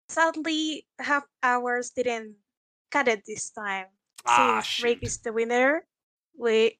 Sadly, 0.07 0.85
half 0.99 1.23
hours 1.43 1.89
didn't 1.91 2.35
cut 2.91 3.07
it 3.09 3.23
this 3.27 3.49
time. 3.51 3.87
Ah, 4.25 4.61
since 4.61 4.83
Rick 4.83 4.99
is 5.03 5.17
the 5.19 5.33
winner, 5.33 5.85
we 6.37 6.77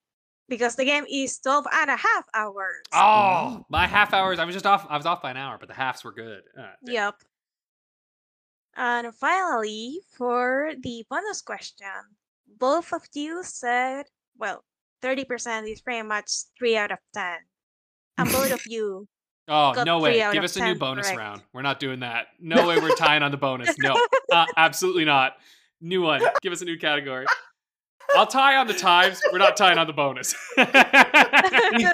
because 0.52 0.76
the 0.76 0.84
game 0.84 1.06
is 1.10 1.40
12 1.40 1.65
and 1.72 1.90
a 1.90 1.95
half 1.95 2.26
hours. 2.34 2.84
Oh, 2.94 3.65
my 3.69 3.88
half 3.88 4.14
hours. 4.14 4.38
I 4.38 4.44
was 4.44 4.53
just 4.53 4.65
off. 4.65 4.86
I 4.90 4.98
was 4.98 5.06
off 5.06 5.22
by 5.22 5.32
an 5.32 5.38
hour, 5.38 5.57
but 5.57 5.69
the 5.69 5.73
halves 5.73 6.03
were 6.03 6.11
good. 6.11 6.41
Ah, 6.60 6.73
damn. 6.86 6.94
Yep. 6.94 7.15
And 8.76 9.15
finally, 9.15 9.99
for 10.18 10.73
the 10.84 11.06
bonus 11.10 11.41
question, 11.41 11.88
both 12.60 12.91
of 12.91 13.02
you 13.14 13.44
said, 13.44 14.06
well, 14.38 14.64
30% 15.02 15.72
is 15.72 15.82
pretty 15.82 16.06
much 16.06 16.30
3 16.60 16.76
out 16.78 16.91
of 16.91 16.99
10. 17.14 17.38
And 18.18 18.30
both 18.30 18.52
of 18.52 18.61
you, 18.68 19.07
Oh 19.48 19.73
Got 19.73 19.86
no 19.86 19.99
three 19.99 20.11
way! 20.11 20.22
out 20.22 20.34
Give 20.34 20.44
us 20.44 20.56
a 20.57 20.64
new 20.64 20.76
bonus 20.76 21.07
correct. 21.07 21.18
round. 21.18 21.41
We're 21.53 21.64
not 21.64 21.80
doing 21.80 22.02
that. 22.02 22.28
No 22.40 22.68
way. 22.68 22.78
We're 22.80 22.95
tying 22.95 23.23
on 23.23 23.32
the 23.32 23.38
bonus. 23.38 23.76
No, 23.80 23.95
uh, 24.32 24.45
absolutely 24.57 25.06
not. 25.06 25.34
New 25.82 26.02
one. 26.02 26.22
Give 26.41 26.53
us 26.53 26.61
a 26.61 26.65
new 26.65 26.78
category. 26.78 27.26
I'll 28.16 28.28
tie 28.28 28.56
on 28.58 28.68
the 28.68 28.74
times. 28.74 29.22
We're 29.32 29.38
not 29.40 29.56
tying 29.56 29.78
on 29.78 29.88
the 29.88 29.94
bonus. 29.94 30.36
We've 30.58 30.66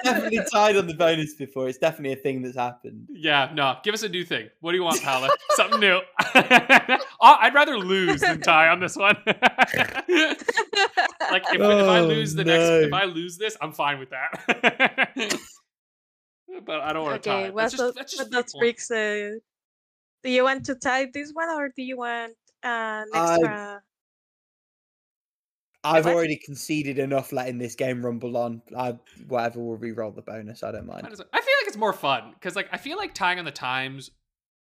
definitely 0.02 0.40
tied 0.52 0.76
on 0.76 0.86
the 0.86 0.94
bonus 0.94 1.34
before. 1.34 1.68
It's 1.68 1.78
definitely 1.78 2.12
a 2.18 2.22
thing 2.22 2.42
that's 2.42 2.56
happened. 2.56 3.06
yeah, 3.10 3.50
no. 3.54 3.76
Give 3.84 3.94
us 3.94 4.02
a 4.02 4.08
new 4.08 4.24
thing. 4.24 4.48
What 4.60 4.72
do 4.72 4.78
you 4.78 4.84
want, 4.84 5.00
Paolo? 5.02 5.28
Something 5.50 5.80
new. 5.80 6.00
Oh, 7.20 7.36
I'd 7.40 7.52
rather 7.54 7.76
lose 7.76 8.20
than 8.20 8.40
tie 8.40 8.68
on 8.68 8.78
this 8.80 8.94
one. 8.96 9.16
like 9.26 9.36
if, 10.08 11.54
if 11.54 11.60
I 11.60 11.98
Oh, 11.98 12.06
lose 12.06 12.32
the 12.34 12.44
next, 12.44 12.86
if. 12.86 12.92
I 12.92 13.04
lose 13.04 13.36
this, 13.36 13.56
I'm 13.60 13.72
fine 13.72 13.98
with 13.98 14.10
that. 14.10 15.38
but 16.64 16.80
I 16.80 16.92
don't 16.92 17.04
want 17.04 17.20
to 17.22 17.28
tie. 17.28 17.36
okay, 17.44 17.50
well, 17.50 17.64
That's 17.64 17.76
so, 17.76 17.86
just, 17.88 17.96
that's 17.96 18.16
just 18.16 18.32
what 18.32 18.46
three 18.60 18.72
does 18.72 18.86
points. 18.86 18.90
Uh, 18.90 19.30
do 20.22 20.30
you 20.30 20.44
want 20.44 20.64
to 20.66 20.74
tie 20.76 21.06
this 21.12 21.30
one 21.32 21.48
or 21.48 21.70
do 21.74 21.82
you 21.82 21.96
want 21.96 22.32
an 22.62 23.06
I- 23.12 23.34
extra? 23.34 23.82
I've 25.84 26.06
already 26.06 26.36
conceded 26.36 26.98
enough 26.98 27.32
letting 27.32 27.58
this 27.58 27.74
game 27.74 28.04
rumble 28.04 28.36
on. 28.36 28.62
I 28.76 28.98
whatever 29.28 29.60
will 29.60 29.76
re-roll 29.76 30.10
the 30.10 30.22
bonus. 30.22 30.62
I 30.62 30.72
don't 30.72 30.86
mind. 30.86 31.02
Might 31.02 31.12
as 31.12 31.18
well- 31.18 31.28
I 31.32 31.40
feel 31.40 31.54
like 31.60 31.68
it's 31.68 31.76
more 31.76 31.92
fun 31.92 32.32
because, 32.34 32.56
like, 32.56 32.68
I 32.72 32.76
feel 32.78 32.96
like 32.96 33.14
tying 33.14 33.38
on 33.38 33.44
the 33.44 33.50
times. 33.52 34.10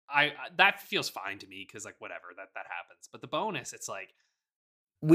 I 0.09 0.25
I- 0.25 0.33
that 0.57 0.81
feels 0.81 1.09
fine 1.09 1.39
to 1.39 1.47
me 1.47 1.65
because, 1.67 1.85
like, 1.85 1.95
whatever 1.99 2.25
that 2.37 2.49
that 2.55 2.65
happens. 2.69 3.07
But 3.11 3.21
the 3.21 3.27
bonus, 3.27 3.73
it's 3.73 3.87
like, 3.87 4.09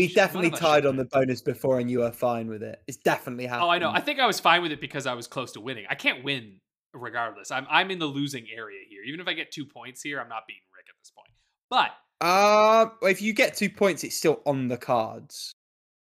Should- 0.06 0.14
definitely 0.14 0.50
tied 0.50 0.86
on 0.86 0.96
the 0.96 1.04
bonus 1.06 1.42
before, 1.42 1.80
and 1.80 1.90
you 1.90 2.02
are 2.04 2.12
fine 2.12 2.48
with 2.48 2.62
it. 2.62 2.80
It's 2.86 2.98
definitely 2.98 3.46
happened. 3.46 3.64
oh, 3.64 3.70
I 3.70 3.78
know. 3.78 3.90
I 3.90 4.00
think 4.00 4.20
I 4.20 4.26
was 4.26 4.38
fine 4.40 4.62
with 4.62 4.72
it 4.72 4.80
because 4.80 5.06
I 5.06 5.14
was 5.14 5.26
close 5.26 5.52
to 5.52 5.60
winning. 5.60 5.86
I 5.90 5.94
can't 5.94 6.22
win 6.24 6.60
regardless. 6.94 7.50
I'm 7.50 7.66
I'm 7.68 7.90
in 7.90 7.98
the 7.98 8.06
losing 8.06 8.46
area 8.50 8.80
here. 8.88 9.02
Even 9.02 9.20
if 9.20 9.26
I 9.28 9.32
get 9.34 9.50
two 9.50 9.66
points 9.66 10.02
here, 10.02 10.20
I'm 10.20 10.28
not 10.28 10.46
beating 10.46 10.62
Rick 10.76 10.86
at 10.88 10.94
this 11.00 11.10
point. 11.10 11.32
But 11.70 11.90
Uh, 12.20 12.90
if 13.02 13.20
you 13.22 13.32
get 13.32 13.56
two 13.56 13.70
points, 13.70 14.02
it's 14.04 14.16
still 14.16 14.42
on 14.46 14.68
the 14.68 14.76
cards. 14.76 15.54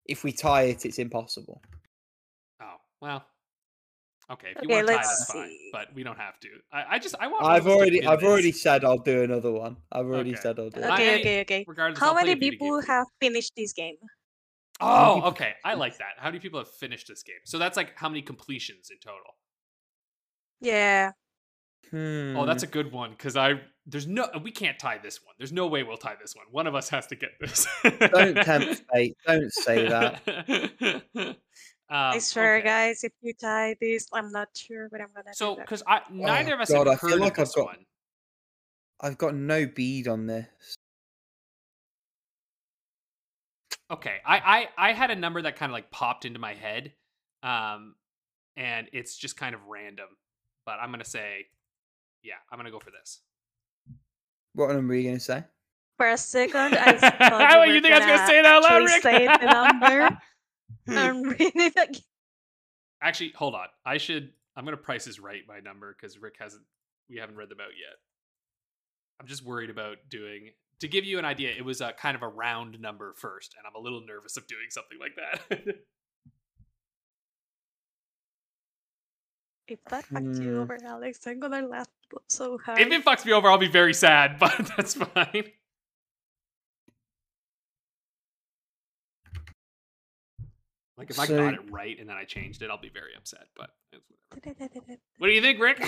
If 0.08 0.24
we 0.24 0.32
tie 0.32 0.62
it, 0.64 0.84
it's 0.86 0.98
impossible. 0.98 1.62
oh 2.62 2.76
well. 3.00 3.24
Okay, 4.28 4.48
if 4.56 4.62
you 4.62 4.68
Okay, 4.68 4.74
want 4.74 4.86
to 4.88 4.92
tie, 4.92 4.98
let's 4.98 5.18
that's 5.18 5.32
fine. 5.32 5.50
But 5.72 5.94
we 5.94 6.02
don't 6.02 6.18
have 6.18 6.40
to. 6.40 6.48
I, 6.72 6.84
I 6.96 6.98
just 6.98 7.14
I 7.20 7.28
want. 7.28 7.44
I've 7.44 7.46
one 7.46 7.56
of 7.56 7.66
us 7.66 7.72
to 7.72 7.78
already, 7.78 8.06
I've 8.06 8.20
this, 8.20 8.28
already 8.28 8.52
said 8.52 8.84
I'll 8.84 8.98
do 8.98 9.22
another 9.22 9.52
one. 9.52 9.76
I've 9.92 10.06
already 10.06 10.30
Okay. 10.32 10.40
said 10.40 10.58
I'll 10.58 10.70
do. 10.70 10.80
I- 10.82 10.86
it. 10.86 10.92
Okay, 10.92 11.20
okay, 11.20 11.40
okay. 11.42 11.64
Regardless, 11.68 12.00
How 12.00 12.14
many 12.14 12.34
people 12.36 12.80
have 12.82 13.06
finished 13.20 13.52
this 13.56 13.72
game? 13.72 13.96
Oh, 14.80 15.22
okay. 15.26 15.54
I 15.64 15.74
like 15.74 15.96
that. 15.98 16.14
How 16.18 16.28
many 16.28 16.38
people 16.40 16.58
have 16.58 16.70
finished 16.70 17.08
this 17.08 17.22
game? 17.22 17.36
So 17.44 17.58
that's 17.58 17.76
like 17.76 17.96
how 17.96 18.08
many 18.08 18.20
completions 18.20 18.90
in 18.90 18.98
total? 18.98 19.36
Yeah. 20.60 21.12
Hmm. 21.90 22.36
Oh, 22.36 22.46
that's 22.46 22.62
a 22.62 22.66
good 22.66 22.92
one 22.92 23.10
because 23.12 23.36
I 23.36 23.60
there's 23.86 24.06
no 24.06 24.28
we 24.42 24.50
can't 24.50 24.78
tie 24.78 24.98
this 24.98 25.24
one. 25.24 25.34
There's 25.38 25.52
no 25.52 25.66
way 25.68 25.82
we'll 25.82 25.96
tie 25.96 26.16
this 26.20 26.34
one. 26.34 26.46
One 26.50 26.66
of 26.66 26.74
us 26.74 26.88
has 26.90 27.06
to 27.08 27.14
get 27.16 27.30
this. 27.40 27.66
Don't 27.84 28.34
tempt 28.34 28.82
fate. 28.92 29.16
Don't 29.26 29.52
say 29.52 29.88
that. 29.88 31.36
Um, 31.88 31.96
I 32.14 32.18
swear, 32.18 32.56
okay. 32.56 32.66
guys, 32.66 33.04
if 33.04 33.12
you 33.22 33.32
tie 33.32 33.76
this, 33.80 34.08
I'm 34.12 34.32
not 34.32 34.48
sure, 34.56 34.88
but 34.90 35.00
I'm 35.00 35.06
gonna 35.14 35.32
So, 35.34 35.54
because 35.54 35.84
I 35.86 36.00
neither 36.10 36.54
of 36.54 36.60
us 36.60 36.68
God, 36.68 36.88
have 36.88 36.96
I 36.96 36.98
feel 36.98 37.10
heard 37.10 37.20
like 37.20 37.34
of 37.34 37.38
I've 37.38 37.46
this 37.46 37.54
got- 37.54 37.64
one. 37.66 37.86
I've 39.00 39.18
got 39.18 39.36
no 39.36 39.66
bead 39.66 40.08
on 40.08 40.26
this. 40.26 40.46
Okay, 43.88 44.16
I, 44.26 44.66
I 44.76 44.88
I 44.88 44.92
had 44.94 45.12
a 45.12 45.14
number 45.14 45.40
that 45.42 45.54
kind 45.54 45.70
of 45.70 45.74
like 45.74 45.92
popped 45.92 46.24
into 46.24 46.40
my 46.40 46.54
head, 46.54 46.92
um, 47.44 47.94
and 48.56 48.88
it's 48.92 49.16
just 49.16 49.36
kind 49.36 49.54
of 49.54 49.60
random. 49.68 50.08
But 50.64 50.78
I'm 50.80 50.90
gonna 50.90 51.04
say, 51.04 51.46
yeah, 52.24 52.34
I'm 52.50 52.58
gonna 52.58 52.72
go 52.72 52.80
for 52.80 52.90
this. 52.90 53.20
What 54.56 54.72
number 54.72 54.94
are 54.94 54.96
you 54.96 55.02
going 55.04 55.16
to 55.16 55.20
say? 55.20 55.44
For 55.98 56.08
a 56.08 56.16
second, 56.16 56.56
I 56.78 56.92
thought 56.96 57.52
you, 57.52 57.58
What, 57.58 57.68
you 57.68 57.80
think 57.82 57.94
I 57.94 57.98
was 57.98 58.06
gonna 58.06 58.26
say 58.26 58.38
it 58.38 58.46
out 58.46 58.62
loud, 58.62 58.82
actually 58.82 58.92
Rick? 58.92 59.02
Say 59.02 59.26
the 59.26 59.52
number. 59.52 60.18
I'm 60.88 61.22
reading 61.22 61.52
it 61.54 61.72
again. 61.76 62.02
Actually, 63.02 63.32
hold 63.34 63.54
on. 63.54 63.66
I 63.84 63.98
should. 63.98 64.32
I'm 64.56 64.64
gonna 64.64 64.76
price 64.76 65.06
is 65.06 65.20
right 65.20 65.42
my 65.46 65.60
number 65.60 65.94
because 65.94 66.18
Rick 66.18 66.36
hasn't. 66.38 66.64
We 67.10 67.16
haven't 67.18 67.36
read 67.36 67.50
them 67.50 67.60
out 67.60 67.72
yet. 67.78 67.96
I'm 69.20 69.26
just 69.26 69.44
worried 69.44 69.70
about 69.70 69.98
doing. 70.10 70.50
To 70.80 70.88
give 70.88 71.04
you 71.04 71.18
an 71.18 71.24
idea, 71.24 71.50
it 71.56 71.64
was 71.64 71.80
a 71.80 71.92
kind 71.92 72.14
of 72.14 72.22
a 72.22 72.28
round 72.28 72.80
number 72.80 73.14
first, 73.16 73.54
and 73.56 73.66
I'm 73.66 73.80
a 73.80 73.82
little 73.82 74.02
nervous 74.06 74.36
of 74.36 74.46
doing 74.46 74.66
something 74.70 74.98
like 74.98 75.12
that. 75.16 75.76
If 79.68 79.82
that 79.86 80.04
fucks 80.06 80.40
you 80.42 80.54
Hmm. 80.54 80.60
over, 80.60 80.78
Alex, 80.84 81.26
I'm 81.26 81.40
gonna 81.40 81.66
laugh 81.66 81.88
so 82.28 82.58
hard. 82.58 82.78
if 82.80 82.88
it 82.92 83.04
fucks 83.04 83.24
me 83.24 83.32
over, 83.32 83.48
I'll 83.50 83.58
be 83.58 83.68
very 83.68 83.94
sad, 83.94 84.38
but 84.40 84.70
that's 84.76 84.94
fine. 84.94 85.50
Like 90.96 91.10
if 91.10 91.18
I 91.18 91.26
got 91.26 91.54
it 91.54 91.70
right 91.70 91.98
and 91.98 92.08
then 92.08 92.16
I 92.16 92.24
changed 92.24 92.62
it, 92.62 92.70
I'll 92.70 92.80
be 92.80 92.88
very 92.88 93.14
upset. 93.16 93.48
But 93.54 93.70
whatever. 94.30 94.80
What 95.18 95.26
do 95.28 95.32
you 95.34 95.42
think, 95.42 95.60
Rick? 95.60 95.82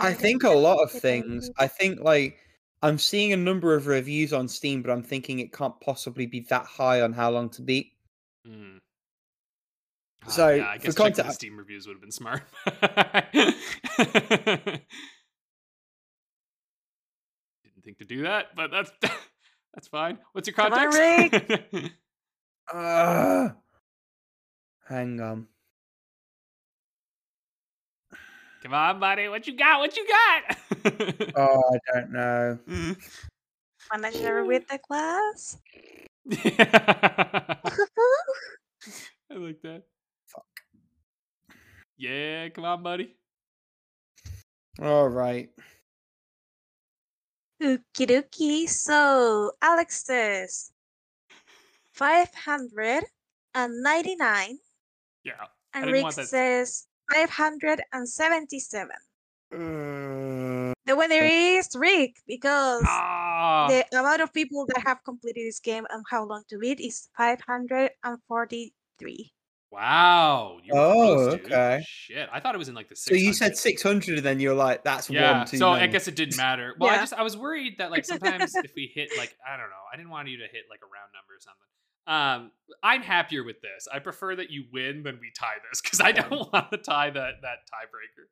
I 0.00 0.14
think 0.14 0.44
a 0.44 0.50
lot 0.50 0.82
of 0.82 0.90
things. 0.90 1.50
I 1.58 1.66
think 1.66 2.00
like 2.00 2.38
I'm 2.80 2.96
seeing 2.98 3.32
a 3.32 3.36
number 3.36 3.74
of 3.74 3.86
reviews 3.86 4.32
on 4.32 4.48
Steam, 4.48 4.80
but 4.82 4.90
I'm 4.90 5.02
thinking 5.02 5.40
it 5.40 5.52
can't 5.52 5.78
possibly 5.80 6.26
be 6.26 6.40
that 6.48 6.64
high 6.64 7.02
on 7.02 7.12
how 7.12 7.30
long 7.30 7.50
to 7.50 7.62
beat. 7.62 7.92
Hmm. 8.46 8.78
Ah, 10.24 10.28
So, 10.30 10.48
yeah, 10.50 10.68
I 10.70 10.78
for 10.78 10.84
guess 10.84 10.94
checking 10.94 11.12
the 11.12 11.16
context- 11.22 11.34
Steam 11.40 11.56
reviews 11.56 11.86
would 11.86 11.94
have 11.94 12.00
been 12.00 12.12
smart. 12.12 12.42
Didn't 17.64 17.84
think 17.84 17.98
to 17.98 18.04
do 18.04 18.22
that, 18.22 18.54
but 18.56 18.70
that's 18.70 18.90
that's 19.74 19.88
fine. 19.88 20.18
What's 20.32 20.46
your 20.48 20.54
Come 20.54 20.72
on, 20.72 20.90
context? 20.92 21.92
Uh, 22.72 23.48
hang 24.88 25.20
on. 25.20 25.46
Come 28.62 28.74
on, 28.74 29.00
buddy. 29.00 29.26
What 29.28 29.46
you 29.48 29.56
got? 29.56 29.80
What 29.80 29.96
you 29.96 30.06
got? 30.06 30.56
Oh, 31.36 31.62
I 31.72 31.78
don't 32.00 32.12
know. 32.12 32.58
Wanna 33.90 34.12
share 34.12 34.44
with 34.44 34.68
the 34.68 34.78
class? 34.78 35.58
I 36.30 36.36
like 39.34 39.60
that. 39.62 39.82
Fuck. 42.02 42.10
Yeah, 42.10 42.48
come 42.50 42.64
on, 42.64 42.82
buddy. 42.82 43.14
All 44.80 45.08
right. 45.08 45.50
Okie 47.62 48.06
dokie. 48.10 48.68
So, 48.68 49.52
Alex 49.62 50.04
says 50.04 50.72
599, 51.92 54.58
Yeah. 55.22 55.46
and 55.74 55.92
Rick 55.92 56.10
says 56.12 56.88
577. 57.12 58.96
Uh, 59.54 60.72
The 60.84 60.96
winner 60.96 61.22
is 61.22 61.68
Rick 61.76 62.16
because 62.26 62.82
Ah. 62.84 63.68
the 63.70 63.86
amount 63.96 64.20
of 64.22 64.32
people 64.32 64.66
that 64.66 64.82
have 64.84 65.04
completed 65.04 65.46
this 65.46 65.60
game 65.60 65.86
and 65.90 66.04
how 66.10 66.24
long 66.24 66.42
to 66.48 66.58
beat 66.58 66.80
is 66.80 67.08
543. 67.16 69.32
Wow. 69.72 70.58
Oh, 70.70 71.14
close, 71.30 71.34
okay. 71.40 71.82
Shit. 71.86 72.28
I 72.30 72.40
thought 72.40 72.54
it 72.54 72.58
was 72.58 72.68
in 72.68 72.74
like 72.74 72.88
the 72.90 72.96
so 72.96 73.14
you 73.14 73.32
said 73.32 73.56
600, 73.56 74.18
and 74.18 74.24
then 74.26 74.38
you're 74.38 74.54
like, 74.54 74.84
"That's 74.84 75.08
Yeah. 75.08 75.38
one 75.38 75.46
too 75.46 75.56
so 75.56 75.70
I 75.70 75.86
guess 75.86 76.06
it 76.08 76.14
didn't 76.14 76.36
matter. 76.48 76.74
Well, 76.78 76.90
I 76.90 76.96
just 76.96 77.14
I 77.14 77.22
was 77.22 77.36
worried 77.36 77.78
that 77.78 77.90
like 77.90 78.04
sometimes 78.04 78.54
if 78.54 78.72
we 78.76 78.92
hit 78.94 79.10
like 79.16 79.34
I 79.46 79.56
don't 79.56 79.70
know, 79.70 79.84
I 79.92 79.96
didn't 79.96 80.10
want 80.10 80.28
you 80.28 80.36
to 80.38 80.44
hit 80.44 80.64
like 80.70 80.80
a 80.82 80.86
round 80.86 81.10
number 81.14 81.32
or 81.34 81.40
something. 81.40 81.68
Um, 82.04 82.50
I'm 82.82 83.00
happier 83.02 83.44
with 83.44 83.60
this. 83.62 83.88
I 83.92 83.98
prefer 84.00 84.36
that 84.36 84.50
you 84.50 84.64
win 84.72 85.02
than 85.04 85.18
we 85.20 85.30
tie 85.38 85.54
this 85.70 85.80
because 85.80 86.00
I 86.00 86.12
don't 86.12 86.30
want 86.52 86.70
to 86.70 86.76
tie 86.78 87.10
that 87.10 87.34
that 87.42 87.58
tiebreaker. 87.72 88.26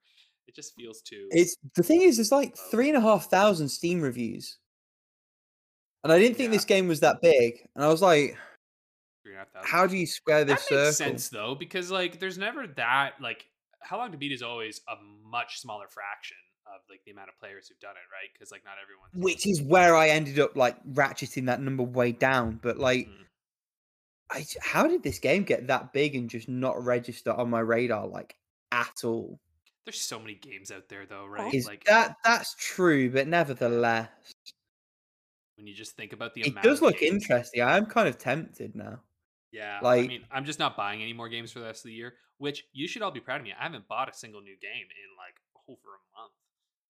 It 0.47 0.55
just 0.55 0.75
feels 0.75 1.01
too. 1.01 1.27
It's 1.31 1.57
the 1.75 1.83
thing 1.83 2.03
is, 2.03 2.17
there's 2.17 2.33
like 2.33 2.55
three 2.71 2.89
and 2.89 2.99
a 2.99 3.01
half 3.01 3.31
thousand 3.31 3.69
Steam 3.71 4.01
reviews, 4.03 4.59
and 6.05 6.13
I 6.13 6.19
didn't 6.19 6.37
think 6.37 6.49
Yeah. 6.49 6.57
this 6.57 6.65
game 6.65 6.89
was 6.89 7.01
that 7.01 7.23
big. 7.23 7.55
And 7.75 7.85
I 7.85 7.89
was 7.89 8.03
like, 8.03 8.37
three 9.23 9.33
and 9.33 9.37
a 9.37 9.39
half 9.41 9.51
thousand. 9.53 9.69
"How 9.71 9.87
do 9.87 9.97
you 9.97 10.07
square 10.07 10.45
this 10.45 10.67
that 10.69 10.75
makes 10.75 10.97
circle?" 10.97 11.13
sense 11.13 11.29
though 11.29 11.55
because 11.55 11.91
like 11.91 12.19
there's 12.21 12.39
never 12.39 12.67
that 12.67 13.15
like 13.21 13.47
how 13.81 13.97
long 13.99 14.13
to 14.13 14.19
beat 14.19 14.33
is 14.33 14.43
always 14.43 14.81
a 14.89 14.95
much 15.25 15.59
smaller 15.61 15.87
fraction 15.89 16.37
of 16.67 16.81
like 16.89 17.01
the 17.05 17.11
amount 17.11 17.29
of 17.29 17.39
players 17.41 17.69
who've 17.69 17.81
done 17.81 17.97
it 17.97 18.07
right 18.13 18.29
because 18.33 18.51
like 18.53 18.63
not 18.65 18.75
everyone. 18.83 19.09
Which 19.15 19.47
is 19.47 19.61
where 19.63 19.97
I 19.97 20.09
ended 20.11 20.39
up 20.39 20.57
like 20.57 20.77
ratcheting 20.85 21.47
that 21.47 21.61
number 21.61 21.83
way 21.83 22.13
down. 22.13 22.61
But 22.63 22.79
like, 22.79 23.09
Mhm. 23.09 23.27
I 24.31 24.45
how 24.63 24.87
did 24.87 25.03
this 25.03 25.19
game 25.19 25.43
get 25.45 25.67
that 25.67 25.93
big 25.93 26.15
and 26.15 26.31
just 26.31 26.49
not 26.49 26.83
register 26.85 27.33
on 27.33 27.51
my 27.51 27.61
radar 27.61 28.07
like 28.07 28.37
at 28.73 29.05
all? 29.05 29.41
there's 29.87 30.01
so 30.01 30.21
many 30.21 30.35
games 30.35 30.71
out 30.71 30.89
there 30.89 31.07
though 31.07 31.27
right 31.27 31.53
Is 31.53 31.67
like 31.67 31.83
that 31.85 32.15
that's 32.23 32.55
true? 32.55 33.11
But 33.11 33.27
nevertheless, 33.27 34.09
when 35.57 35.67
you 35.67 35.75
just 35.75 35.97
think 35.97 36.13
about 36.13 36.35
the 36.35 36.43
it 36.43 36.49
amount 36.51 36.63
does 36.65 36.81
look 36.83 36.99
games- 36.99 37.23
interesting. 37.25 37.63
I 37.63 37.77
am 37.79 37.87
kind 37.87 38.07
of 38.07 38.19
tempted 38.19 38.77
now. 38.77 39.01
Yeah, 39.53 39.81
I 39.85 40.07
mean, 40.07 40.23
I'm 40.31 40.45
just 40.45 40.59
not 40.59 40.77
buying 40.77 41.03
any 41.03 41.13
more 41.13 41.29
games 41.29 41.53
for 41.53 41.59
the 41.59 41.67
rest 41.67 41.85
of 41.85 41.89
the 41.89 41.95
year. 41.95 42.15
Which 42.39 42.65
you 42.73 42.89
should 42.89 43.03
all 43.03 43.11
be 43.11 43.21
proud 43.21 43.41
of 43.41 43.45
me. 43.45 43.53
I 43.59 43.65
haven't 43.65 43.87
bought 43.89 44.09
a 44.09 44.15
single 44.15 44.41
new 44.41 44.57
game 44.61 44.87
in 44.87 45.17
like 45.19 45.35
over 45.69 45.79
a 45.79 46.19
month. 46.19 46.33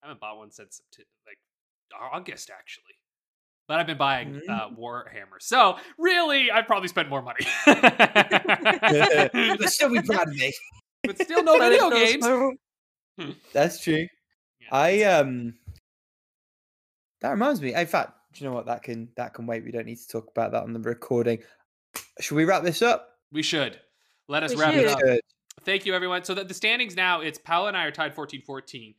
I 0.03 0.07
haven't 0.07 0.21
bought 0.21 0.39
one 0.39 0.51
since 0.51 0.81
like 1.27 1.39
August 2.13 2.51
actually. 2.57 2.85
But 3.67 3.79
I've 3.81 3.87
been 3.87 3.99
buying 3.99 4.35
Mm. 4.35 4.49
uh, 4.49 4.69
Warhammer, 4.77 5.41
so 5.41 5.77
really, 5.97 6.51
I've 6.51 6.67
probably 6.67 6.89
spent 6.89 7.09
more 7.09 7.23
money. 7.23 7.47
but 7.67 9.31
still 9.71 9.91
be 9.91 10.03
proud 10.03 10.29
of 10.29 10.35
me. 10.35 10.53
but 11.05 11.21
still, 11.21 11.43
no 11.45 11.59
video 11.71 11.91
games. 11.91 12.27
for- 12.27 12.55
That's 13.53 13.83
true. 13.83 14.07
Yeah, 14.61 14.69
I 14.73 15.03
um 15.05 15.55
that 17.21 17.31
reminds 17.31 17.61
me. 17.61 17.75
In 17.75 17.87
fact, 17.87 18.13
do 18.33 18.43
you 18.45 18.51
know 18.51 18.57
what? 18.57 18.67
That 18.67 18.83
can 18.83 19.09
that 19.17 19.35
can 19.35 19.47
wait. 19.47 19.65
We 19.65 19.73
don't 19.73 19.87
need 19.87 19.99
to 19.99 20.09
talk 20.09 20.29
about 20.31 20.53
that 20.53 20.63
on 20.63 20.73
the 20.73 20.81
recording. 20.81 21.39
Should 22.21 22.35
we 22.37 22.45
wrap 22.45 22.63
this 22.63 22.83
up? 22.83 23.07
we 23.33 23.43
should 23.43 23.79
let 24.29 24.43
us 24.43 24.55
We 24.55 24.61
wrap 24.61 24.75
should. 24.75 24.85
it 24.85 24.89
up. 24.89 25.01
Should. 25.01 25.21
Thank 25.65 25.87
you, 25.87 25.95
everyone. 25.95 26.25
So 26.25 26.35
the, 26.35 26.45
the 26.45 26.55
standings 26.55 26.97
now, 26.97 27.21
it's 27.21 27.39
Paolo 27.39 27.69
and 27.69 27.77
I 27.77 27.85
are 27.85 27.91
tied 27.91 28.15
14 28.15 28.43
14. 28.43 28.95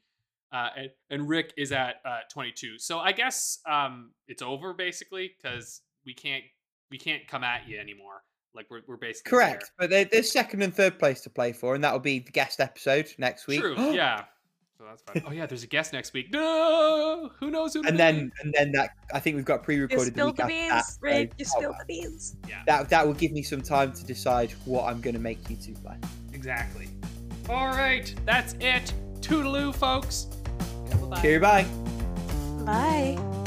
Uh, 0.53 0.69
and, 0.77 0.89
and 1.09 1.30
Rick 1.30 1.53
is 1.57 1.72
at 1.72 1.95
uh, 2.05 2.19
22. 2.31 2.77
So 2.77 2.99
I 2.99 3.13
guess 3.13 3.59
um, 3.65 4.11
it's 4.27 4.41
over 4.41 4.73
basically 4.73 5.31
because 5.41 5.81
we 6.05 6.13
can't 6.13 6.43
we 6.89 6.97
can't 6.97 7.26
come 7.27 7.43
at 7.43 7.68
you 7.68 7.80
anymore. 7.80 8.23
Like 8.53 8.68
we're, 8.69 8.81
we're 8.85 8.97
basically 8.97 9.30
Correct. 9.30 9.72
But 9.80 9.89
there's 9.89 10.31
second 10.31 10.61
and 10.61 10.76
third 10.76 10.99
place 10.99 11.22
to 11.22 11.30
play 11.30 11.53
for, 11.53 11.73
and 11.73 11.84
that 11.84 11.93
will 11.93 11.99
be 11.99 12.19
the 12.19 12.31
guest 12.31 12.59
episode 12.59 13.07
next 13.18 13.47
week. 13.47 13.61
True. 13.61 13.93
yeah. 13.93 14.26
So 14.82 14.88
that's 14.88 15.02
fine. 15.03 15.24
Oh 15.28 15.32
yeah, 15.32 15.45
there's 15.45 15.62
a 15.64 15.68
guest 15.68 15.94
next 15.94 16.12
week. 16.14 16.32
No, 16.32 17.30
who 17.40 17.52
knows 17.52 17.74
who? 17.76 17.84
And 17.86 17.99
then 17.99 18.32
and 18.41 18.52
then 18.58 18.72
that 18.72 18.91
I 19.14 19.20
think 19.20 19.36
we've 19.36 19.45
got 19.45 19.62
pre-recorded 19.62 20.08
the 20.08 20.12
spilled 20.12 20.30
week 20.32 20.38
the 20.38 20.44
after 20.44 20.70
that. 20.70 20.74
beans, 20.74 20.99
Rick. 21.02 21.32
You 21.38 21.45
so- 21.45 21.58
spilled 21.60 21.76
the 21.80 21.86
beans. 21.86 22.36
yeah, 22.49 22.64
that 22.66 22.90
that 22.90 23.06
will 23.06 23.14
give 23.14 23.32
me 23.32 23.44
some 23.44 23.62
time 23.62 23.94
to 23.94 24.03
decide 24.03 24.52
what 24.66 24.86
I'm 24.86 24.99
going 24.99 25.14
to 25.14 25.20
make 25.22 25.48
you 25.49 25.56
two 25.56 25.74
play. 25.74 25.98
exactly. 26.34 26.88
All 27.49 27.68
right, 27.68 28.14
that's 28.26 28.53
it. 28.60 28.91
Toodaloo, 29.20 29.74
folks. 29.76 30.28
Yeah, 30.90 30.95
bye-bye. 30.98 31.40
Bye. 31.40 31.66
Bye. 32.66 33.38